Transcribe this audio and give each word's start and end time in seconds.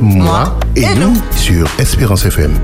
moi 0.00 0.58
et, 0.76 0.94
nous 0.94 1.14
sur 1.36 1.68
Espérance 1.78 2.24
FM. 2.24 2.58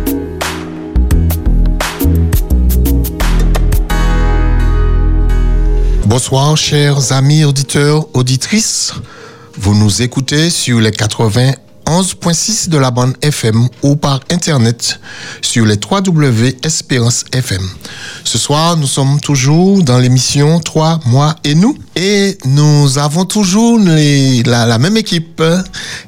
Bonsoir, 6.06 6.56
chers 6.56 7.12
amis 7.12 7.44
auditeurs, 7.44 8.06
auditrices. 8.14 8.94
Vous 9.58 9.74
nous 9.74 10.02
écoutez 10.02 10.50
sur 10.50 10.80
les 10.80 10.92
91.6 11.86 12.68
de 12.68 12.78
la 12.78 12.90
bande 12.90 13.14
FM 13.22 13.68
ou 13.82 13.94
par 13.94 14.20
Internet 14.30 14.98
sur 15.40 15.64
les 15.64 15.76
3W 15.76 16.66
Espérance 16.66 17.24
FM. 17.32 17.62
Ce 18.24 18.38
soir, 18.38 18.76
nous 18.76 18.88
sommes 18.88 19.20
toujours 19.20 19.84
dans 19.84 19.98
l'émission 19.98 20.58
3 20.58 21.00
mois 21.06 21.36
et 21.44 21.54
nous. 21.54 21.78
Et 21.94 22.36
nous 22.44 22.98
avons 22.98 23.24
toujours 23.24 23.78
la, 23.78 24.66
la 24.66 24.78
même 24.78 24.96
équipe. 24.96 25.40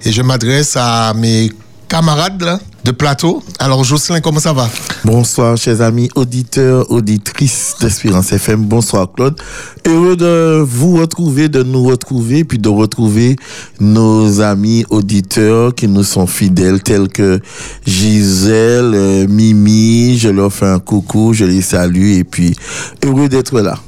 Et 0.05 0.11
je 0.11 0.23
m'adresse 0.23 0.77
à 0.77 1.15
mes 1.15 1.53
camarades 1.89 2.43
là, 2.43 2.59
de 2.89 2.93
plateau. 2.93 3.43
Alors, 3.59 3.85
Jocelyn, 3.85 4.23
comment 4.23 4.41
ça 4.41 4.55
va? 4.55 4.67
Bonsoir, 5.05 5.59
chers 5.59 5.83
amis 5.83 6.09
auditeurs, 6.15 6.91
auditrices 6.91 7.75
d'Espérance 7.79 8.33
FM. 8.33 8.65
Bonsoir, 8.65 9.13
Claude. 9.13 9.39
Heureux 9.87 10.17
de 10.17 10.65
vous 10.67 10.97
retrouver, 10.97 11.51
de 11.51 11.63
nous 11.63 11.85
retrouver, 11.85 12.45
puis 12.45 12.59
de 12.59 12.71
retrouver 12.71 13.37
nos 13.79 14.41
amis 14.41 14.87
auditeurs 14.89 15.75
qui 15.75 15.87
nous 15.87 16.03
sont 16.03 16.27
fidèles, 16.27 16.83
tels 16.83 17.09
que 17.09 17.41
Gisèle, 17.87 18.95
euh, 18.95 19.27
Mimi. 19.29 20.17
Je 20.17 20.31
leur 20.31 20.51
fais 20.51 20.67
un 20.67 20.79
coucou, 20.79 21.35
je 21.35 21.45
les 21.45 21.61
salue, 21.61 22.13
et 22.13 22.25
puis 22.25 22.57
heureux 23.05 23.29
d'être 23.29 23.61
là. 23.61 23.79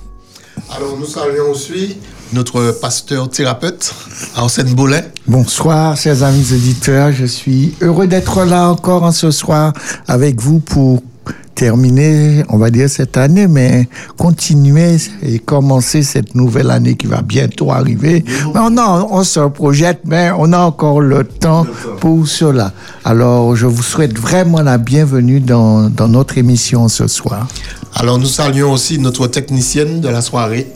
Alors, 0.77 0.99
nous 0.99 1.07
saluons 1.07 1.53
aussi 1.53 1.97
notre 2.33 2.79
pasteur 2.81 3.29
thérapeute, 3.29 3.95
Arsène 4.37 4.73
Boulet. 4.75 5.05
Bonsoir, 5.27 5.97
chers 5.97 6.23
amis 6.23 6.53
auditeurs. 6.53 7.13
Je 7.13 7.25
suis 7.25 7.75
heureux 7.81 8.07
d'être 8.07 8.45
là 8.45 8.69
encore 8.69 9.03
en 9.03 9.13
ce 9.13 9.31
soir 9.31 9.73
avec 10.07 10.41
vous 10.41 10.61
pour 10.61 11.03
terminer, 11.55 12.43
on 12.49 12.57
va 12.57 12.71
dire, 12.71 12.89
cette 12.89 13.17
année, 13.19 13.47
mais 13.47 13.89
continuer 14.17 14.97
et 15.23 15.39
commencer 15.39 16.03
cette 16.03 16.35
nouvelle 16.35 16.71
année 16.71 16.95
qui 16.95 17.07
va 17.07 17.21
bientôt 17.21 17.71
arriver. 17.71 18.25
Non, 18.55 18.71
non, 18.71 19.09
on 19.11 19.25
se 19.25 19.41
projette, 19.41 20.01
mais 20.07 20.31
on 20.39 20.53
a 20.53 20.59
encore 20.59 21.01
le 21.01 21.25
temps 21.25 21.67
pour 22.01 22.27
cela. 22.27 22.73
Alors, 23.05 23.57
je 23.57 23.67
vous 23.67 23.83
souhaite 23.83 24.19
vraiment 24.19 24.63
la 24.63 24.79
bienvenue 24.79 25.41
dans, 25.41 25.91
dans 25.91 26.09
notre 26.09 26.39
émission 26.39 26.89
ce 26.89 27.07
soir. 27.07 27.47
Alors, 27.95 28.19
nous 28.19 28.27
saluons 28.27 28.73
aussi 28.73 28.99
notre 28.99 29.27
technicienne 29.27 30.01
de 30.01 30.09
la 30.09 30.23
soirée, 30.23 30.67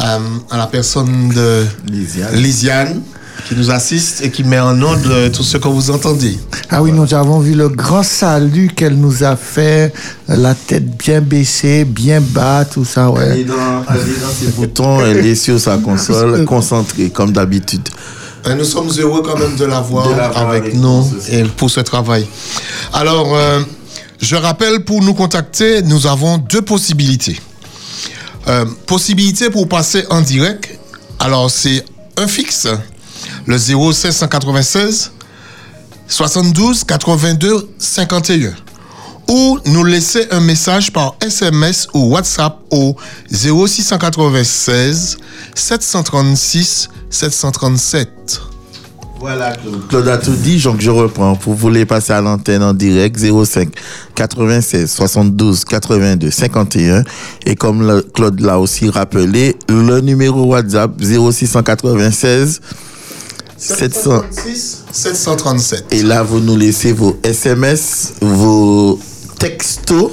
euh, 0.00 0.18
à 0.50 0.56
la 0.56 0.66
personne 0.66 1.28
de 1.28 1.64
Lisiane. 1.90 2.34
Lisiane, 2.34 3.02
qui 3.48 3.56
nous 3.56 3.70
assiste 3.70 4.22
et 4.22 4.30
qui 4.30 4.44
met 4.44 4.58
en 4.58 4.80
ordre 4.82 5.10
euh, 5.10 5.28
tout 5.30 5.42
ce 5.42 5.56
que 5.56 5.68
vous 5.68 5.90
entendez. 5.90 6.38
Ah 6.70 6.82
oui, 6.82 6.92
nous 6.92 7.12
avons 7.14 7.40
vu 7.40 7.54
le 7.54 7.68
grand 7.68 8.02
salut 8.02 8.70
qu'elle 8.74 8.96
nous 8.96 9.24
a 9.24 9.36
fait, 9.36 9.92
la 10.28 10.54
tête 10.54 10.96
bien 10.96 11.20
baissée, 11.20 11.84
bien 11.84 12.20
bas, 12.20 12.64
tout 12.64 12.84
ça, 12.84 13.10
Elle 13.16 13.22
est 13.22 13.34
ouais. 13.34 13.44
dans, 13.44 13.84
elle 13.90 14.00
est 14.00 14.20
dans 14.20 14.32
ses 14.32 14.46
boutons, 14.52 15.04
elle 15.04 15.26
est 15.26 15.34
sur 15.34 15.58
sa 15.58 15.78
console, 15.78 16.44
concentrée, 16.46 17.10
comme 17.10 17.32
d'habitude. 17.32 17.88
Et 18.48 18.54
nous 18.54 18.64
sommes 18.64 18.90
heureux 18.98 19.22
quand 19.22 19.38
même 19.38 19.54
de 19.56 19.64
l'avoir 19.64 20.08
De 20.08 20.14
l'avoir 20.14 20.48
avec, 20.48 20.62
avec 20.64 20.74
nous 20.74 21.04
et 21.30 21.44
pour 21.44 21.70
ce 21.70 21.80
travail. 21.80 22.26
Alors, 22.92 23.36
euh, 23.36 23.60
je 24.20 24.36
rappelle, 24.36 24.84
pour 24.84 25.02
nous 25.02 25.14
contacter, 25.14 25.82
nous 25.82 26.06
avons 26.06 26.38
deux 26.38 26.62
possibilités. 26.62 27.38
Euh, 28.48 28.64
possibilité 28.86 29.50
pour 29.50 29.68
passer 29.68 30.04
en 30.10 30.20
direct. 30.20 30.78
Alors, 31.18 31.50
c'est 31.50 31.84
un 32.16 32.26
fixe, 32.26 32.66
le 33.46 33.56
0596 33.56 35.12
72 36.08 36.84
82 36.84 37.70
51. 37.78 38.54
Ou 39.28 39.58
nous 39.66 39.84
laisser 39.84 40.26
un 40.30 40.40
message 40.40 40.92
par 40.92 41.14
SMS 41.22 41.86
ou 41.94 42.10
WhatsApp 42.12 42.58
au 42.70 42.96
0696 43.30 45.18
736 45.54 46.88
737. 47.08 48.51
Voilà, 49.22 49.52
Claude. 49.52 49.86
Claude 49.88 50.08
a 50.08 50.18
tout 50.18 50.32
dit, 50.34 50.60
donc 50.60 50.80
je 50.80 50.90
reprends. 50.90 51.38
Vous 51.44 51.54
voulez 51.54 51.86
passer 51.86 52.12
à 52.12 52.20
l'antenne 52.20 52.60
en 52.64 52.74
direct 52.74 53.16
05 53.16 53.68
96 54.16 54.90
72 54.90 55.64
82 55.64 56.28
51. 56.28 57.04
Et 57.46 57.54
comme 57.54 57.86
le- 57.86 58.02
Claude 58.02 58.40
l'a 58.40 58.58
aussi 58.58 58.90
rappelé, 58.90 59.54
le 59.68 60.00
numéro 60.00 60.46
WhatsApp 60.46 60.90
0696 61.00 62.60
700. 63.56 64.22
736 64.32 64.84
737. 64.90 65.84
Et 65.92 66.02
là, 66.02 66.24
vous 66.24 66.40
nous 66.40 66.56
laissez 66.56 66.92
vos 66.92 67.16
SMS, 67.22 68.14
vos 68.20 68.98
textos, 69.38 70.10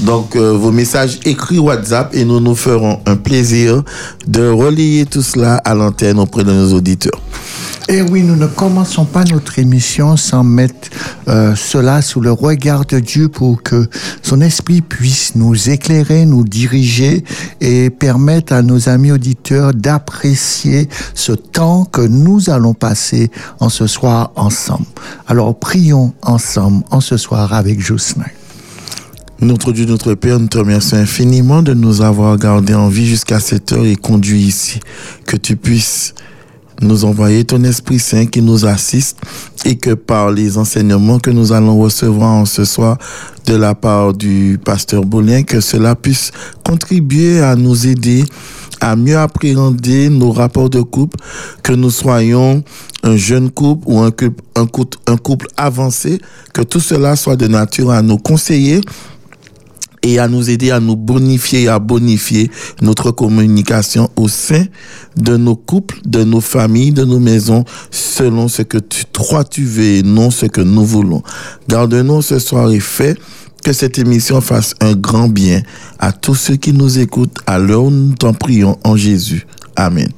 donc 0.00 0.36
euh, 0.36 0.52
vos 0.52 0.72
messages 0.72 1.18
écrits 1.24 1.58
WhatsApp, 1.58 2.14
et 2.14 2.24
nous 2.24 2.40
nous 2.40 2.54
ferons 2.54 3.00
un 3.06 3.16
plaisir 3.16 3.82
de 4.26 4.48
relayer 4.48 5.06
tout 5.06 5.22
cela 5.22 5.56
à 5.56 5.74
l'antenne 5.74 6.18
auprès 6.18 6.44
de 6.44 6.52
nos 6.52 6.72
auditeurs. 6.74 7.20
Et 7.90 8.02
oui, 8.02 8.22
nous 8.22 8.36
ne 8.36 8.46
commençons 8.46 9.06
pas 9.06 9.24
notre 9.24 9.58
émission 9.58 10.18
sans 10.18 10.44
mettre 10.44 10.90
euh, 11.26 11.54
cela 11.56 12.02
sous 12.02 12.20
le 12.20 12.30
regard 12.30 12.84
de 12.84 12.98
Dieu 12.98 13.30
pour 13.30 13.62
que 13.62 13.88
son 14.20 14.42
esprit 14.42 14.82
puisse 14.82 15.34
nous 15.36 15.70
éclairer, 15.70 16.26
nous 16.26 16.44
diriger 16.44 17.24
et 17.62 17.88
permettre 17.88 18.52
à 18.52 18.60
nos 18.60 18.90
amis 18.90 19.10
auditeurs 19.10 19.72
d'apprécier 19.72 20.90
ce 21.14 21.32
temps 21.32 21.86
que 21.86 22.02
nous 22.02 22.50
allons 22.50 22.74
passer 22.74 23.30
en 23.58 23.70
ce 23.70 23.86
soir 23.86 24.32
ensemble. 24.36 24.84
Alors 25.26 25.58
prions 25.58 26.12
ensemble 26.20 26.84
en 26.90 27.00
ce 27.00 27.16
soir 27.16 27.54
avec 27.54 27.80
Jocelyn. 27.80 28.26
Notre 29.40 29.70
Dieu, 29.70 29.86
notre 29.86 30.14
Père, 30.14 30.40
nous 30.40 30.48
te 30.48 30.58
remercions 30.58 30.96
infiniment 30.96 31.62
de 31.62 31.72
nous 31.72 32.02
avoir 32.02 32.36
gardés 32.36 32.74
en 32.74 32.88
vie 32.88 33.06
jusqu'à 33.06 33.38
cette 33.38 33.70
heure 33.72 33.84
et 33.84 33.94
conduits 33.94 34.40
ici. 34.40 34.80
Que 35.26 35.36
tu 35.36 35.54
puisses 35.54 36.12
nous 36.82 37.04
envoyer 37.04 37.44
ton 37.44 37.62
Esprit 37.62 38.00
Saint 38.00 38.26
qui 38.26 38.42
nous 38.42 38.66
assiste 38.66 39.18
et 39.64 39.76
que 39.76 39.94
par 39.94 40.32
les 40.32 40.58
enseignements 40.58 41.20
que 41.20 41.30
nous 41.30 41.52
allons 41.52 41.78
recevoir 41.78 42.30
en 42.30 42.46
ce 42.46 42.64
soir 42.64 42.98
de 43.46 43.54
la 43.54 43.76
part 43.76 44.12
du 44.12 44.58
pasteur 44.64 45.02
Boulin, 45.02 45.44
que 45.44 45.60
cela 45.60 45.94
puisse 45.94 46.32
contribuer 46.64 47.40
à 47.40 47.54
nous 47.54 47.86
aider 47.86 48.24
à 48.80 48.96
mieux 48.96 49.18
appréhender 49.18 50.08
nos 50.08 50.32
rapports 50.32 50.70
de 50.70 50.82
couple, 50.82 51.18
que 51.62 51.72
nous 51.72 51.90
soyons 51.90 52.62
un 53.02 53.16
jeune 53.16 53.50
couple 53.50 53.84
ou 53.86 54.00
un 54.00 54.10
couple, 54.10 54.42
un 54.56 54.66
couple, 54.66 54.98
un 55.06 55.16
couple 55.16 55.46
avancé, 55.56 56.20
que 56.52 56.62
tout 56.62 56.80
cela 56.80 57.16
soit 57.16 57.36
de 57.36 57.46
nature 57.46 57.90
à 57.90 58.02
nous 58.02 58.18
conseiller 58.18 58.80
et 60.02 60.18
à 60.18 60.28
nous 60.28 60.50
aider 60.50 60.70
à 60.70 60.80
nous 60.80 60.96
bonifier 60.96 61.62
et 61.62 61.68
à 61.68 61.78
bonifier 61.78 62.50
notre 62.82 63.10
communication 63.10 64.10
au 64.16 64.28
sein 64.28 64.64
de 65.16 65.36
nos 65.36 65.56
couples, 65.56 65.98
de 66.04 66.24
nos 66.24 66.40
familles, 66.40 66.92
de 66.92 67.04
nos 67.04 67.18
maisons, 67.18 67.64
selon 67.90 68.48
ce 68.48 68.62
que 68.62 68.78
tu, 68.78 69.04
toi 69.06 69.44
tu 69.44 69.64
veux 69.64 69.84
et 69.84 70.02
non 70.02 70.30
ce 70.30 70.46
que 70.46 70.60
nous 70.60 70.84
voulons. 70.84 71.22
Garde-nous 71.68 72.22
ce 72.22 72.38
soir 72.38 72.70
et 72.70 72.80
fais 72.80 73.16
que 73.62 73.72
cette 73.72 73.98
émission 73.98 74.40
fasse 74.40 74.74
un 74.80 74.94
grand 74.94 75.28
bien 75.28 75.62
à 75.98 76.12
tous 76.12 76.34
ceux 76.34 76.56
qui 76.56 76.72
nous 76.72 76.98
écoutent 76.98 77.38
à 77.46 77.58
l'heure 77.58 77.84
où 77.84 77.90
nous 77.90 78.14
t'en 78.14 78.32
prions 78.32 78.78
en 78.84 78.96
Jésus. 78.96 79.46
Amen. 79.76 80.10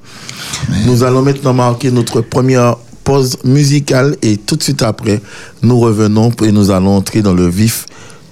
Nous 0.87 1.03
allons 1.03 1.23
maintenant 1.23 1.53
marquer 1.55 1.91
notre 1.91 2.21
première 2.21 2.77
pause 3.05 3.39
musicale 3.45 4.17
et 4.23 4.37
tout 4.37 4.57
de 4.57 4.63
suite 4.63 4.83
après, 4.83 5.21
nous 5.63 5.79
revenons 5.79 6.31
et 6.43 6.53
nous 6.53 6.71
allons 6.71 6.97
entrer 6.97 7.23
dans 7.23 7.35
le 7.35 7.49
vif 7.49 7.87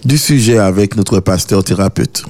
du 0.08 0.16
sujet 0.16 0.56
avec 0.56 0.96
notre 0.96 1.20
pasteur 1.20 1.62
thérapeute. 1.62 2.24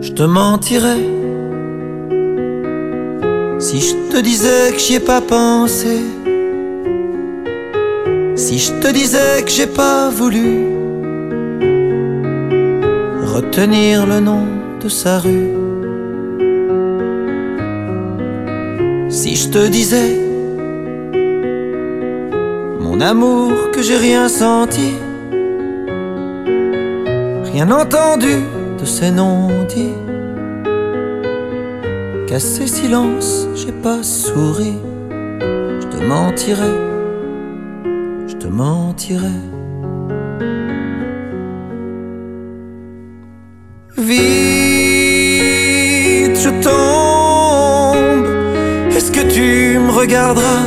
Je 0.00 0.12
te 0.12 0.22
mentirais 0.22 1.02
si 3.58 3.80
je 3.80 4.12
te 4.12 4.20
disais 4.20 4.70
que 4.72 4.78
j'y 4.78 4.94
ai 4.94 5.00
pas 5.00 5.20
pensé. 5.20 6.11
Je 8.82 8.88
te 8.88 8.94
disais 8.94 9.44
que 9.44 9.50
j'ai 9.50 9.68
pas 9.68 10.10
voulu 10.10 10.66
retenir 13.32 14.06
le 14.06 14.18
nom 14.18 14.44
de 14.82 14.88
sa 14.88 15.20
rue. 15.20 15.52
Si 19.08 19.36
je 19.36 19.50
te 19.50 19.68
disais 19.68 20.18
mon 22.80 23.00
amour 23.00 23.52
que 23.72 23.82
j'ai 23.82 23.96
rien 23.96 24.28
senti, 24.28 24.94
rien 27.52 27.70
entendu 27.70 28.34
de 28.80 28.84
ces 28.84 29.12
noms 29.12 29.64
dits, 29.68 29.94
qu'à 32.26 32.40
ces 32.40 32.66
silences 32.66 33.46
j'ai 33.54 33.70
pas 33.70 34.02
souri. 34.02 34.74
je 35.80 35.86
te 35.86 36.04
mentirais. 36.04 36.91
Vite, 43.96 44.12
je 46.38 46.50
tombe. 46.60 48.26
Est-ce 48.94 49.10
que 49.10 49.22
tu 49.32 49.78
me 49.78 49.90
regarderas? 49.90 50.66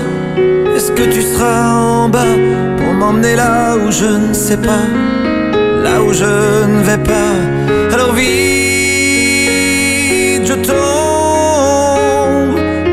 Est-ce 0.76 0.92
que 0.92 1.04
tu 1.04 1.22
seras 1.22 1.74
en 1.74 2.10
bas 2.10 2.36
pour 2.78 2.92
m'emmener 2.94 3.36
là 3.36 3.78
où 3.78 3.92
je 3.92 4.06
ne 4.06 4.34
sais 4.34 4.58
pas, 4.58 4.88
là 5.84 6.02
où 6.02 6.12
je 6.12 6.66
ne 6.66 6.82
vais 6.84 6.98
pas. 6.98 7.36
Alors 7.94 8.14
vite, 8.14 8.26
je 10.46 10.54
tombe 10.54 10.76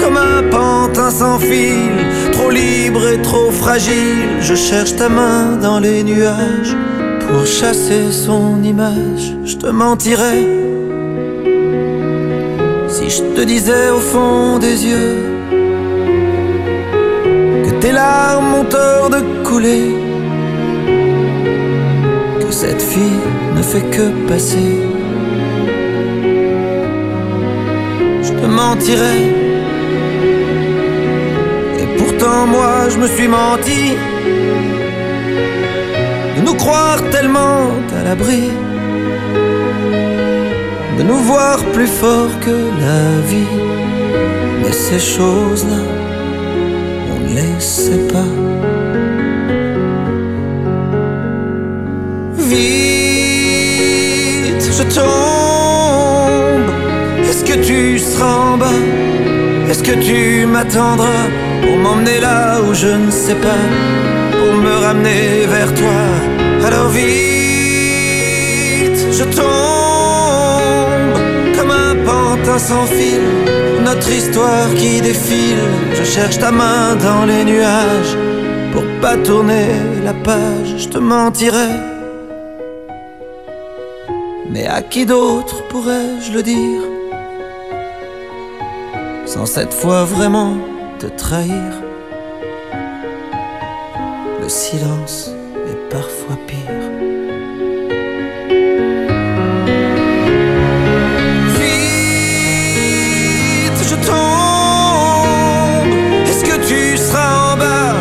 comme 0.00 0.16
un 0.16 0.42
pantin 0.50 1.10
sans 1.10 1.38
fil, 1.38 2.10
Je 3.78 4.54
cherche 4.54 4.96
ta 4.96 5.08
main 5.08 5.56
dans 5.56 5.80
les 5.80 6.02
nuages 6.02 6.76
pour 7.20 7.46
chasser 7.46 8.12
son 8.12 8.62
image. 8.62 9.34
Je 9.46 9.56
te 9.56 9.68
mentirais 9.68 10.44
si 12.88 13.08
je 13.08 13.22
te 13.34 13.40
disais 13.40 13.88
au 13.88 13.98
fond 13.98 14.58
des 14.58 14.84
yeux 14.84 15.16
que 17.64 17.80
tes 17.80 17.92
larmes 17.92 18.56
ont 18.56 18.64
tort 18.64 19.08
de 19.08 19.42
couler, 19.42 19.94
que 22.40 22.52
cette 22.52 22.82
fille 22.82 23.24
ne 23.56 23.62
fait 23.62 23.88
que 23.90 24.28
passer. 24.28 24.82
Je 28.22 28.32
te 28.32 28.46
mentirais. 28.46 29.41
Moi 32.32 32.88
je 32.88 32.96
me 32.98 33.06
suis 33.06 33.28
menti 33.28 33.94
de 36.36 36.40
nous 36.44 36.54
croire 36.54 37.00
tellement 37.10 37.70
à 37.98 38.00
l'abri, 38.04 38.50
de 40.98 41.02
nous 41.02 41.20
voir 41.30 41.58
plus 41.74 41.86
forts 41.86 42.38
que 42.40 42.56
la 42.80 43.20
vie. 43.30 43.54
Mais 44.62 44.72
ces 44.72 44.98
choses-là, 44.98 45.82
on 47.12 47.16
ne 47.20 47.28
les 47.36 47.60
sait 47.60 48.06
pas. 48.12 48.32
Vite, 52.50 52.62
je 54.78 54.84
tombe. 54.96 56.70
Est-ce 57.28 57.44
que 57.44 57.56
tu 57.68 57.98
seras 57.98 58.34
en 58.52 58.56
bas? 58.56 58.80
Est-ce 59.68 59.82
que 59.82 59.96
tu 60.08 60.46
m'attendras? 60.46 61.28
Pour 61.62 61.76
m'emmener 61.76 62.20
là 62.20 62.60
où 62.60 62.74
je 62.74 62.88
ne 62.88 63.10
sais 63.10 63.36
pas 63.36 63.64
pour 64.38 64.54
me 64.56 64.74
ramener 64.84 65.46
vers 65.46 65.72
toi. 65.74 66.02
Alors 66.66 66.88
vite, 66.88 67.12
je 69.18 69.24
tombe 69.24 71.16
comme 71.56 71.70
un 71.70 71.94
pantin 72.04 72.58
sans 72.58 72.86
fil. 72.86 73.22
Notre 73.84 74.10
histoire 74.10 74.68
qui 74.76 75.00
défile. 75.00 75.68
Je 75.92 76.04
cherche 76.04 76.38
ta 76.38 76.50
main 76.50 76.96
dans 76.96 77.24
les 77.24 77.44
nuages 77.44 78.16
pour 78.72 78.84
pas 79.00 79.16
tourner 79.16 79.68
la 80.04 80.14
page. 80.14 80.74
Je 80.78 80.88
te 80.88 80.98
mentirais. 80.98 81.78
Mais 84.50 84.66
à 84.66 84.82
qui 84.82 85.06
d'autre 85.06 85.66
pourrais-je 85.68 86.32
le 86.32 86.42
dire? 86.42 86.82
Sans 89.24 89.46
cette 89.46 89.72
fois 89.72 90.04
vraiment 90.04 90.56
te 91.02 91.08
trahir 91.08 91.72
le 94.40 94.48
silence 94.48 95.30
est 95.66 95.80
parfois 95.90 96.38
pire. 96.46 96.84
Vite, 101.58 103.00
je 103.90 103.96
tombe. 104.06 105.92
Est-ce 106.28 106.44
que 106.44 106.56
tu 106.68 106.96
seras 106.96 107.32
en 107.52 107.56
bas? 107.56 107.94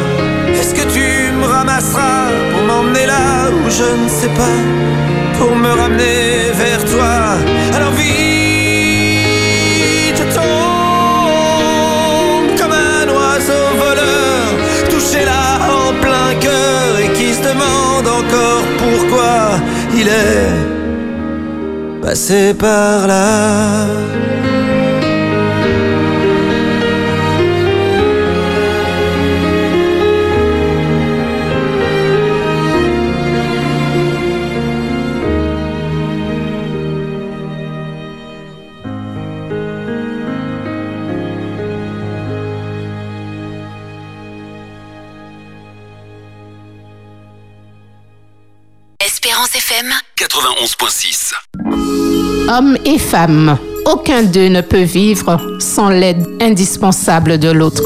Est-ce 0.59 0.73
que 0.75 0.85
tu 0.93 1.07
me 1.39 1.45
ramasseras 1.45 2.29
pour 2.51 2.61
m'emmener 2.67 3.05
là 3.07 3.49
où 3.49 3.69
je 3.79 3.89
ne 4.03 4.09
sais 4.09 4.33
pas? 4.41 4.59
Pour 5.39 5.55
me 5.55 5.69
ramener 5.69 6.51
vers 6.53 6.83
toi. 6.85 7.13
Alors 7.75 7.93
vite, 7.93 8.30
demande 17.51 18.07
encore 18.07 18.63
pourquoi 18.77 19.59
il 19.93 20.07
est 20.07 20.51
passé 22.01 22.53
par 22.53 23.07
là. 23.07 23.85
91.6. 50.59 51.31
Hommes 52.49 52.77
et 52.83 52.99
femmes, 52.99 53.57
aucun 53.85 54.23
d'eux 54.23 54.49
ne 54.49 54.61
peut 54.61 54.81
vivre 54.83 55.39
sans 55.59 55.89
l'aide 55.89 56.25
indispensable 56.41 57.37
de 57.37 57.49
l'autre. 57.49 57.83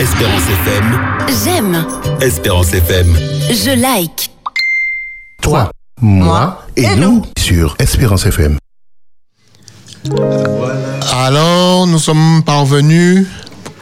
Espérance 0.00 0.42
FM. 0.48 1.00
J'aime. 1.44 1.86
Espérance 2.20 2.72
FM. 2.72 3.16
Je 3.50 3.80
like. 3.80 4.30
Toi, 5.42 5.70
moi 6.00 6.64
et 6.76 6.94
nous 6.96 7.24
sur 7.38 7.74
Espérance 7.80 8.26
FM. 8.26 8.58
Alors, 11.12 11.86
nous 11.88 11.98
sommes 11.98 12.42
parvenus 12.44 13.26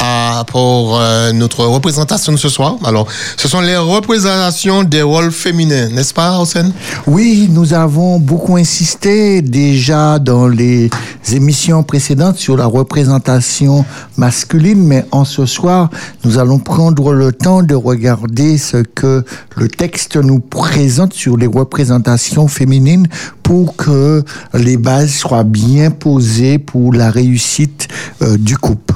à, 0.07 0.45
pour 0.45 0.99
euh, 0.99 1.33
notre 1.33 1.65
représentation 1.65 2.33
de 2.33 2.37
ce 2.37 2.49
soir. 2.49 2.77
Alors, 2.85 3.07
ce 3.37 3.49
sont 3.49 3.61
les 3.61 3.77
représentations 3.77 4.85
des 4.85 5.03
rôles 5.03 5.33
féminins, 5.33 5.89
n'est-ce 5.89 6.15
pas, 6.15 6.39
Hossein? 6.39 6.71
Oui, 7.07 7.49
nous 7.51 7.75
avons 7.75 8.19
beaucoup 8.21 8.57
insisté 8.57 9.43
déjà 9.43 10.19
dans 10.19 10.47
les 10.47 10.91
émissions 11.33 11.83
précédentes 11.83 12.37
sur 12.37 12.57
la 12.57 12.67
représentation 12.67 13.85
masculine, 14.17 14.83
mais 14.85 15.05
en 15.11 15.25
ce 15.25 15.45
soir, 15.47 15.91
nous 16.25 16.39
allons 16.39 16.59
prendre 16.59 17.13
le 17.13 17.33
temps 17.33 17.63
de 17.63 17.75
regarder 17.75 18.59
ce 18.59 18.79
que 18.79 19.25
le 19.57 19.69
texte 19.69 20.17
nous 20.17 20.41
présente 20.41 21.15
sur 21.15 21.37
les 21.37 21.47
représentations 21.47 22.49
féminines 22.49 23.09
pour 23.43 23.77
que 23.77 24.25
les 24.55 24.77
bases 24.77 25.13
soient 25.13 25.45
bien 25.45 25.91
posées 25.91 26.59
pour 26.59 26.93
la 26.93 27.11
réussite 27.11 27.89
euh, 28.23 28.37
du 28.37 28.57
couple. 28.57 28.95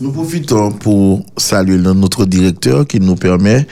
Nous 0.00 0.12
profitons 0.12 0.70
pour 0.70 1.24
saluer 1.36 1.78
notre 1.78 2.24
directeur 2.24 2.86
qui 2.86 3.00
nous 3.00 3.16
permet 3.16 3.66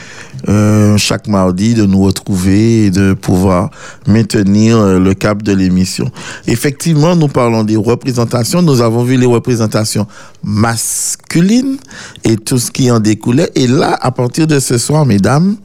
euh, 0.48 0.96
chaque 0.96 1.28
mardi 1.28 1.74
de 1.74 1.86
nous 1.86 2.02
retrouver 2.02 2.86
et 2.86 2.90
de 2.90 3.12
pouvoir 3.12 3.70
maintenir 4.08 4.76
euh, 4.76 4.98
le 4.98 5.14
cap 5.14 5.42
de 5.44 5.52
l'émission. 5.52 6.10
Effectivement, 6.48 7.14
nous 7.14 7.28
parlons 7.28 7.62
des 7.62 7.76
représentations. 7.76 8.60
Nous 8.60 8.80
avons 8.80 9.04
vu 9.04 9.16
les 9.16 9.26
représentations 9.26 10.08
masculines 10.42 11.76
et 12.24 12.36
tout 12.36 12.58
ce 12.58 12.72
qui 12.72 12.90
en 12.90 12.98
découlait. 12.98 13.52
Et 13.54 13.68
là, 13.68 13.96
à 14.00 14.10
partir 14.10 14.48
de 14.48 14.58
ce 14.58 14.78
soir, 14.78 15.06
mesdames, 15.06 15.56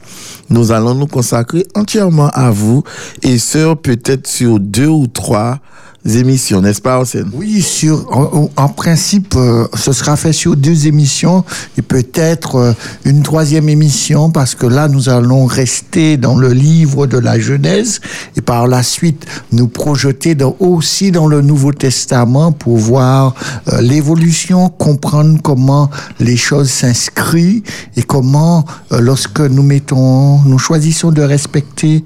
nous 0.48 0.70
allons 0.70 0.94
nous 0.94 1.08
consacrer 1.08 1.66
entièrement 1.74 2.28
à 2.28 2.50
vous 2.50 2.84
et 3.22 3.38
ce, 3.38 3.74
peut-être 3.74 4.28
sur 4.28 4.60
deux 4.60 4.86
ou 4.86 5.08
trois 5.08 5.58
émissions, 6.04 6.60
n'est-ce 6.60 6.80
pas, 6.80 7.02
Oui, 7.32 7.62
sur, 7.62 8.06
en, 8.10 8.50
en 8.56 8.68
principe, 8.68 9.34
euh, 9.36 9.66
ce 9.74 9.92
sera 9.92 10.16
fait 10.16 10.32
sur 10.32 10.56
deux 10.56 10.86
émissions 10.86 11.44
et 11.78 11.82
peut-être 11.82 12.56
euh, 12.56 12.72
une 13.04 13.22
troisième 13.22 13.68
émission 13.68 14.30
parce 14.30 14.54
que 14.54 14.66
là, 14.66 14.88
nous 14.88 15.08
allons 15.08 15.46
rester 15.46 16.16
dans 16.16 16.36
le 16.36 16.52
livre 16.52 17.06
de 17.06 17.18
la 17.18 17.38
Genèse 17.38 18.00
et 18.36 18.40
par 18.40 18.66
la 18.66 18.82
suite 18.82 19.26
nous 19.52 19.68
projeter 19.68 20.34
dans, 20.34 20.56
aussi 20.58 21.12
dans 21.12 21.28
le 21.28 21.40
Nouveau 21.40 21.72
Testament 21.72 22.52
pour 22.52 22.78
voir 22.78 23.34
euh, 23.72 23.80
l'évolution, 23.80 24.68
comprendre 24.68 25.38
comment 25.42 25.88
les 26.18 26.36
choses 26.36 26.70
s'inscrivent 26.70 27.62
et 27.96 28.02
comment, 28.02 28.64
euh, 28.90 29.00
lorsque 29.00 29.40
nous 29.40 29.62
mettons, 29.62 30.40
nous 30.42 30.58
choisissons 30.58 31.12
de 31.12 31.22
respecter 31.22 32.04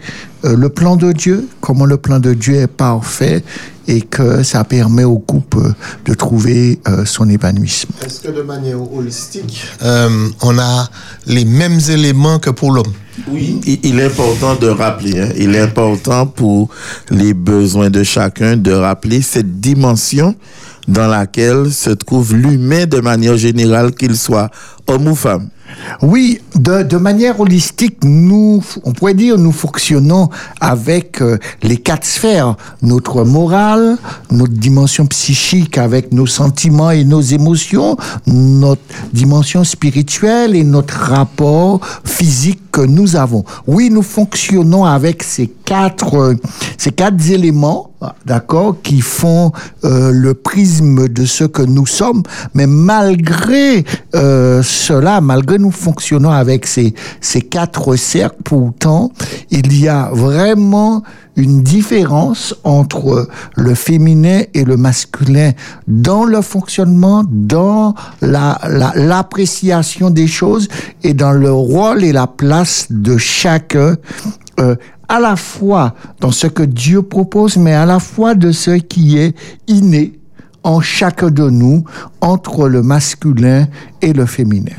le 0.55 0.69
plan 0.69 0.97
de 0.97 1.13
Dieu, 1.13 1.49
comment 1.61 1.87
le 1.87 1.97
plan 1.97 2.21
de 2.21 2.35
Dieu 2.35 2.57
est 2.57 2.67
parfait 2.67 3.43
et 3.89 4.01
que 4.01 4.43
ça 4.43 4.65
permet 4.65 5.05
au 5.05 5.19
couple 5.19 5.73
de 6.05 6.15
trouver 6.15 6.81
euh, 6.89 7.05
son 7.05 7.29
épanouissement. 7.29 7.95
Est-ce 8.05 8.21
que 8.21 8.31
de 8.33 8.43
manière 8.43 8.81
holistique, 8.93 9.65
euh, 9.83 10.29
on 10.43 10.59
a 10.59 10.89
les 11.27 11.45
mêmes 11.45 11.79
éléments 11.89 12.39
que 12.39 12.51
pour 12.51 12.73
l'homme 12.73 12.93
Oui, 13.31 13.61
il 13.67 13.79
il 13.85 14.01
est 14.01 14.07
important 14.07 14.57
de 14.57 14.69
rappeler, 14.69 15.21
hein, 15.21 15.29
il 15.37 15.55
est 15.55 15.61
important 15.61 16.27
pour 16.27 16.69
les 17.11 17.33
besoins 17.35 17.91
de 17.91 18.03
chacun 18.03 18.57
de 18.57 18.73
rappeler 18.73 19.23
cette 19.23 19.61
dimension 19.61 20.35
dans 20.89 21.07
laquelle 21.09 21.73
se 21.73 21.91
trouve 21.91 22.35
l'humain 22.35 22.87
de 22.87 23.01
manière 23.01 23.37
générale, 23.37 23.93
qu'il 23.93 24.17
soit 24.17 24.51
homme 24.87 25.09
ou 25.09 25.15
femme. 25.15 25.49
Oui, 26.03 26.41
de, 26.55 26.97
manière 26.97 27.41
holistique, 27.41 27.99
nous, 28.05 28.63
on 28.85 28.93
pourrait 28.93 29.15
dire, 29.15 29.39
nous 29.39 29.53
fonctionnons 29.53 30.29
avec 30.61 31.21
euh, 31.21 31.39
les 31.63 31.77
quatre 31.77 32.07
sphères. 32.07 32.57
Notre 32.83 33.25
morale, 33.25 33.97
notre 34.31 34.53
dimension 34.53 35.07
psychique 35.07 35.79
avec 35.79 36.13
nos 36.13 36.27
sentiments 36.27 36.91
et 36.91 37.05
nos 37.05 37.21
émotions, 37.21 37.97
notre 38.27 38.83
dimension 39.13 39.65
spirituelle 39.65 40.55
et 40.57 40.65
notre 40.65 40.95
rapport 40.95 41.81
physique 42.05 42.61
que 42.73 42.81
nous 42.81 43.17
avons. 43.17 43.45
Oui, 43.67 43.91
nous 43.91 44.03
fonctionnons 44.03 44.85
avec 44.85 45.23
ces 45.23 45.47
quatre, 45.47 46.15
euh, 46.17 46.35
ces 46.79 46.93
quatre 46.93 47.31
éléments, 47.31 47.91
d'accord, 48.25 48.77
qui 48.83 49.01
font 49.01 49.53
euh, 49.85 50.11
le 50.13 50.35
prisme 50.35 51.09
de 51.09 51.25
ce 51.25 51.45
que 51.45 51.63
nous 51.63 51.87
sommes. 51.87 52.23
Mais 52.55 52.67
malgré 52.67 53.85
euh, 54.15 54.63
cela, 54.63 55.21
malgré 55.21 55.59
nous 55.59 55.71
fonctionnons 55.71 56.31
avec 56.31 56.67
ces, 56.67 56.95
ces 57.21 57.41
quatre 57.43 57.97
cercles, 57.97 58.37
pourtant, 58.45 59.11
il 59.51 59.79
y 59.79 59.89
a 59.89 60.11
vraiment 60.13 61.03
une 61.37 61.63
différence 61.63 62.55
entre 62.65 63.29
le 63.57 63.75
féminin 63.75 64.41
et 64.55 64.65
le 64.65 64.77
masculin 64.79 65.53
dans 65.87 66.25
le 66.25 66.41
fonctionnement, 66.41 67.25
dans 67.29 67.95
la, 68.23 68.59
la- 68.69 68.93
l'appréciation 68.95 70.09
des 70.11 70.27
choses 70.29 70.69
et 71.03 71.13
dans 71.13 71.33
le 71.33 71.53
rôle 71.53 72.05
et 72.05 72.13
la 72.13 72.27
place 72.27 72.87
de 72.91 73.19
chacun, 73.19 73.97
euh, 74.61 74.77
à 75.09 75.21
la 75.21 75.37
fois 75.37 75.95
dans 76.21 76.33
ce 76.33 76.47
que 76.47 76.63
Dieu 76.63 77.03
propose, 77.03 77.57
mais 77.57 77.75
à 77.75 77.87
la 77.87 77.99
fois 77.99 78.35
de 78.35 78.53
ce 78.53 78.73
qui 78.73 79.19
est 79.19 79.35
inné 79.69 80.19
en 80.63 80.81
chacun 80.81 81.31
de 81.31 81.49
nous 81.49 81.85
entre 82.21 82.69
le 82.69 82.83
masculin 82.83 83.69
et 84.03 84.13
le 84.13 84.27
féminin. 84.27 84.77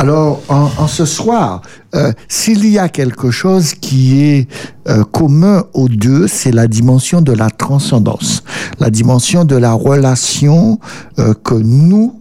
Alors, 0.00 0.42
en, 0.48 0.86
ce 0.86 1.04
soir, 1.04 1.60
euh, 1.96 2.12
s'il 2.28 2.64
y 2.68 2.78
a 2.78 2.88
quelque 2.88 3.32
chose 3.32 3.74
qui 3.74 4.22
est 4.22 4.48
euh, 4.88 5.02
commun 5.02 5.64
aux 5.74 5.88
deux, 5.88 6.28
c'est 6.28 6.52
la 6.52 6.68
dimension 6.68 7.20
de 7.20 7.32
la 7.32 7.50
transcendance, 7.50 8.44
la 8.78 8.90
dimension 8.90 9.44
de 9.44 9.56
la 9.56 9.72
relation 9.72 10.78
euh, 11.18 11.34
que 11.34 11.54
nous 11.54 12.20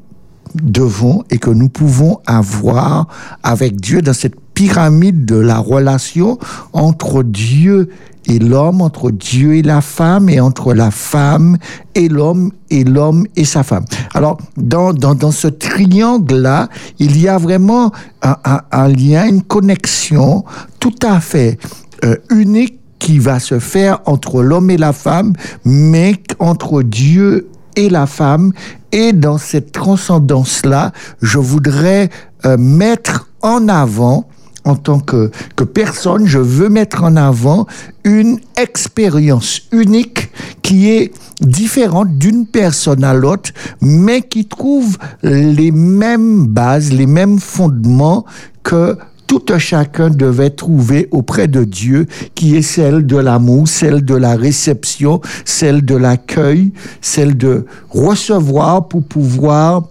devons 0.56 1.24
et 1.30 1.38
que 1.38 1.52
nous 1.52 1.70
pouvons 1.70 2.20
avoir 2.26 3.08
avec 3.44 3.80
Dieu 3.80 4.02
dans 4.02 4.14
cette 4.14 4.40
pyramide 4.58 5.24
de 5.24 5.36
la 5.36 5.60
relation 5.60 6.40
entre 6.74 7.22
Dieu 7.22 7.90
et 8.26 8.40
l'homme, 8.40 8.82
entre 8.82 9.12
Dieu 9.12 9.54
et 9.54 9.62
la 9.62 9.82
femme, 9.82 10.30
et 10.30 10.40
entre 10.40 10.74
la 10.74 10.90
femme 10.90 11.58
et 11.94 12.10
l'homme, 12.10 12.52
et 12.72 12.84
l'homme 12.84 13.28
et 13.36 13.46
sa 13.46 13.62
femme. 13.62 13.86
Alors, 14.16 14.40
dans, 14.58 14.94
dans, 14.94 15.14
dans 15.14 15.30
ce 15.32 15.48
triangle-là, 15.48 16.70
il 16.98 17.22
y 17.22 17.28
a 17.28 17.38
vraiment 17.38 17.92
un, 18.24 18.36
un- 18.72 18.88
lien, 18.88 19.28
une 19.28 19.44
connexion 19.44 20.44
tout 20.80 20.96
à 21.04 21.20
fait 21.22 21.60
euh, 22.04 22.16
unique 22.32 22.80
qui 22.98 23.20
va 23.20 23.40
se 23.40 23.60
faire 23.60 24.00
entre 24.06 24.42
l'homme 24.42 24.72
et 24.72 24.78
la 24.78 24.92
femme, 24.92 25.34
mais 25.64 26.16
entre 26.40 26.82
Dieu 26.82 27.48
et 27.76 27.90
la 27.90 28.08
femme. 28.08 28.54
Et 28.92 29.14
dans 29.14 29.38
cette 29.38 29.72
transcendance-là, 29.72 30.94
je 31.22 31.38
voudrais 31.38 32.10
euh, 32.46 32.58
mettre 32.58 33.30
en 33.44 33.68
avant, 33.70 34.26
en 34.68 34.76
tant 34.76 35.00
que, 35.00 35.32
personne, 35.74 36.26
je 36.26 36.40
veux 36.40 36.70
mettre 36.70 37.04
en 37.04 37.16
avant 37.16 37.68
une 38.04 38.40
expérience 38.58 39.62
unique 39.72 40.30
qui 40.62 40.90
est 40.90 41.14
différente 41.42 42.18
d'une 42.18 42.46
personne 42.46 43.04
à 43.04 43.14
l'autre, 43.14 43.52
mais 43.82 44.22
qui 44.22 44.46
trouve 44.46 44.98
les 45.24 45.72
mêmes 45.72 46.48
bases, 46.48 46.92
les 46.92 47.06
mêmes 47.06 47.40
fondements 47.40 48.26
que 48.64 48.98
tout 49.28 49.44
un 49.50 49.60
chacun 49.60 50.10
devait 50.10 50.50
trouver 50.50 51.08
auprès 51.12 51.48
de 51.48 51.64
Dieu, 51.64 52.08
qui 52.34 52.56
est 52.56 52.62
celle 52.62 53.06
de 53.06 53.18
l'amour, 53.18 53.68
celle 53.68 54.04
de 54.04 54.16
la 54.16 54.36
réception, 54.36 55.22
celle 55.46 55.84
de 55.84 55.96
l'accueil, 55.96 56.72
celle 57.02 57.38
de 57.38 57.66
recevoir 57.90 58.88
pour 58.88 59.04
pouvoir 59.04 59.84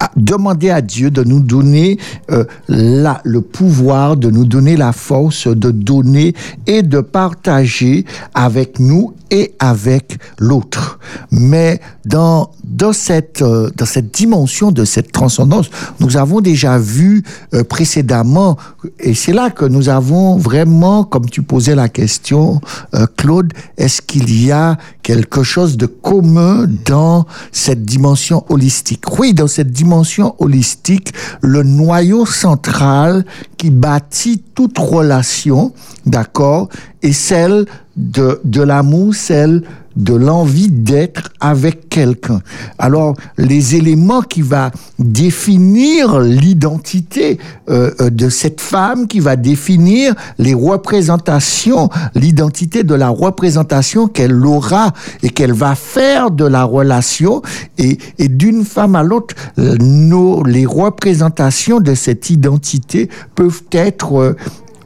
à 0.00 0.10
demander 0.16 0.70
à 0.70 0.80
Dieu 0.80 1.10
de 1.10 1.22
nous 1.22 1.40
donner 1.40 1.98
euh, 2.30 2.44
la, 2.68 3.20
le 3.24 3.40
pouvoir, 3.40 4.16
de 4.16 4.30
nous 4.30 4.44
donner 4.44 4.76
la 4.76 4.92
force 4.92 5.46
de 5.46 5.70
donner 5.70 6.34
et 6.66 6.82
de 6.82 7.00
partager 7.00 8.04
avec 8.34 8.80
nous 8.80 9.14
et 9.30 9.54
avec 9.60 10.18
l'autre. 10.38 10.98
Mais 11.30 11.80
dans, 12.04 12.50
dans, 12.64 12.92
cette, 12.92 13.42
euh, 13.42 13.70
dans 13.76 13.86
cette 13.86 14.12
dimension 14.12 14.72
de 14.72 14.84
cette 14.84 15.12
transcendance, 15.12 15.70
nous 16.00 16.16
avons 16.16 16.40
déjà 16.40 16.78
vu 16.78 17.22
euh, 17.54 17.62
précédemment, 17.62 18.56
et 18.98 19.14
c'est 19.14 19.32
là 19.32 19.50
que 19.50 19.64
nous 19.64 19.88
avons 19.88 20.36
vraiment, 20.36 21.04
comme 21.04 21.28
tu 21.30 21.42
posais 21.42 21.76
la 21.76 21.88
question, 21.88 22.60
euh, 22.94 23.06
Claude, 23.16 23.52
est-ce 23.76 24.02
qu'il 24.02 24.44
y 24.44 24.50
a 24.50 24.78
quelque 25.02 25.42
chose 25.44 25.76
de 25.76 25.86
commun 25.86 26.66
dans 26.86 27.26
cette 27.52 27.84
dimension 27.84 28.44
holistique? 28.48 29.04
Oui, 29.18 29.32
dans 29.32 29.46
cette 29.46 29.70
dimension 29.70 29.89
holistique, 30.38 31.12
le 31.40 31.62
noyau 31.62 32.26
central 32.26 33.24
qui 33.56 33.70
bâtit 33.70 34.42
toute 34.54 34.78
relation, 34.78 35.72
d'accord, 36.06 36.68
est 37.02 37.12
celle 37.12 37.66
de, 37.96 38.40
de 38.44 38.62
l'amour, 38.62 39.14
celle 39.14 39.62
de 39.96 40.14
l'envie 40.14 40.68
d'être 40.68 41.30
avec 41.40 41.88
quelqu'un. 41.88 42.40
Alors, 42.78 43.14
les 43.36 43.74
éléments 43.74 44.22
qui 44.22 44.42
va 44.42 44.70
définir 44.98 46.20
l'identité 46.20 47.38
euh, 47.68 48.10
de 48.10 48.28
cette 48.28 48.60
femme, 48.60 49.08
qui 49.08 49.20
va 49.20 49.36
définir 49.36 50.14
les 50.38 50.54
représentations, 50.54 51.88
l'identité 52.14 52.84
de 52.84 52.94
la 52.94 53.08
représentation 53.08 54.06
qu'elle 54.06 54.46
aura 54.46 54.92
et 55.22 55.30
qu'elle 55.30 55.52
va 55.52 55.74
faire 55.74 56.30
de 56.30 56.44
la 56.44 56.64
relation, 56.64 57.42
et, 57.78 57.98
et 58.18 58.28
d'une 58.28 58.64
femme 58.64 58.94
à 58.94 59.02
l'autre, 59.02 59.34
euh, 59.58 59.76
nos, 59.80 60.42
les 60.44 60.66
représentations 60.66 61.80
de 61.80 61.94
cette 61.94 62.30
identité 62.30 63.08
peuvent 63.34 63.62
être 63.72 64.18
euh, 64.18 64.36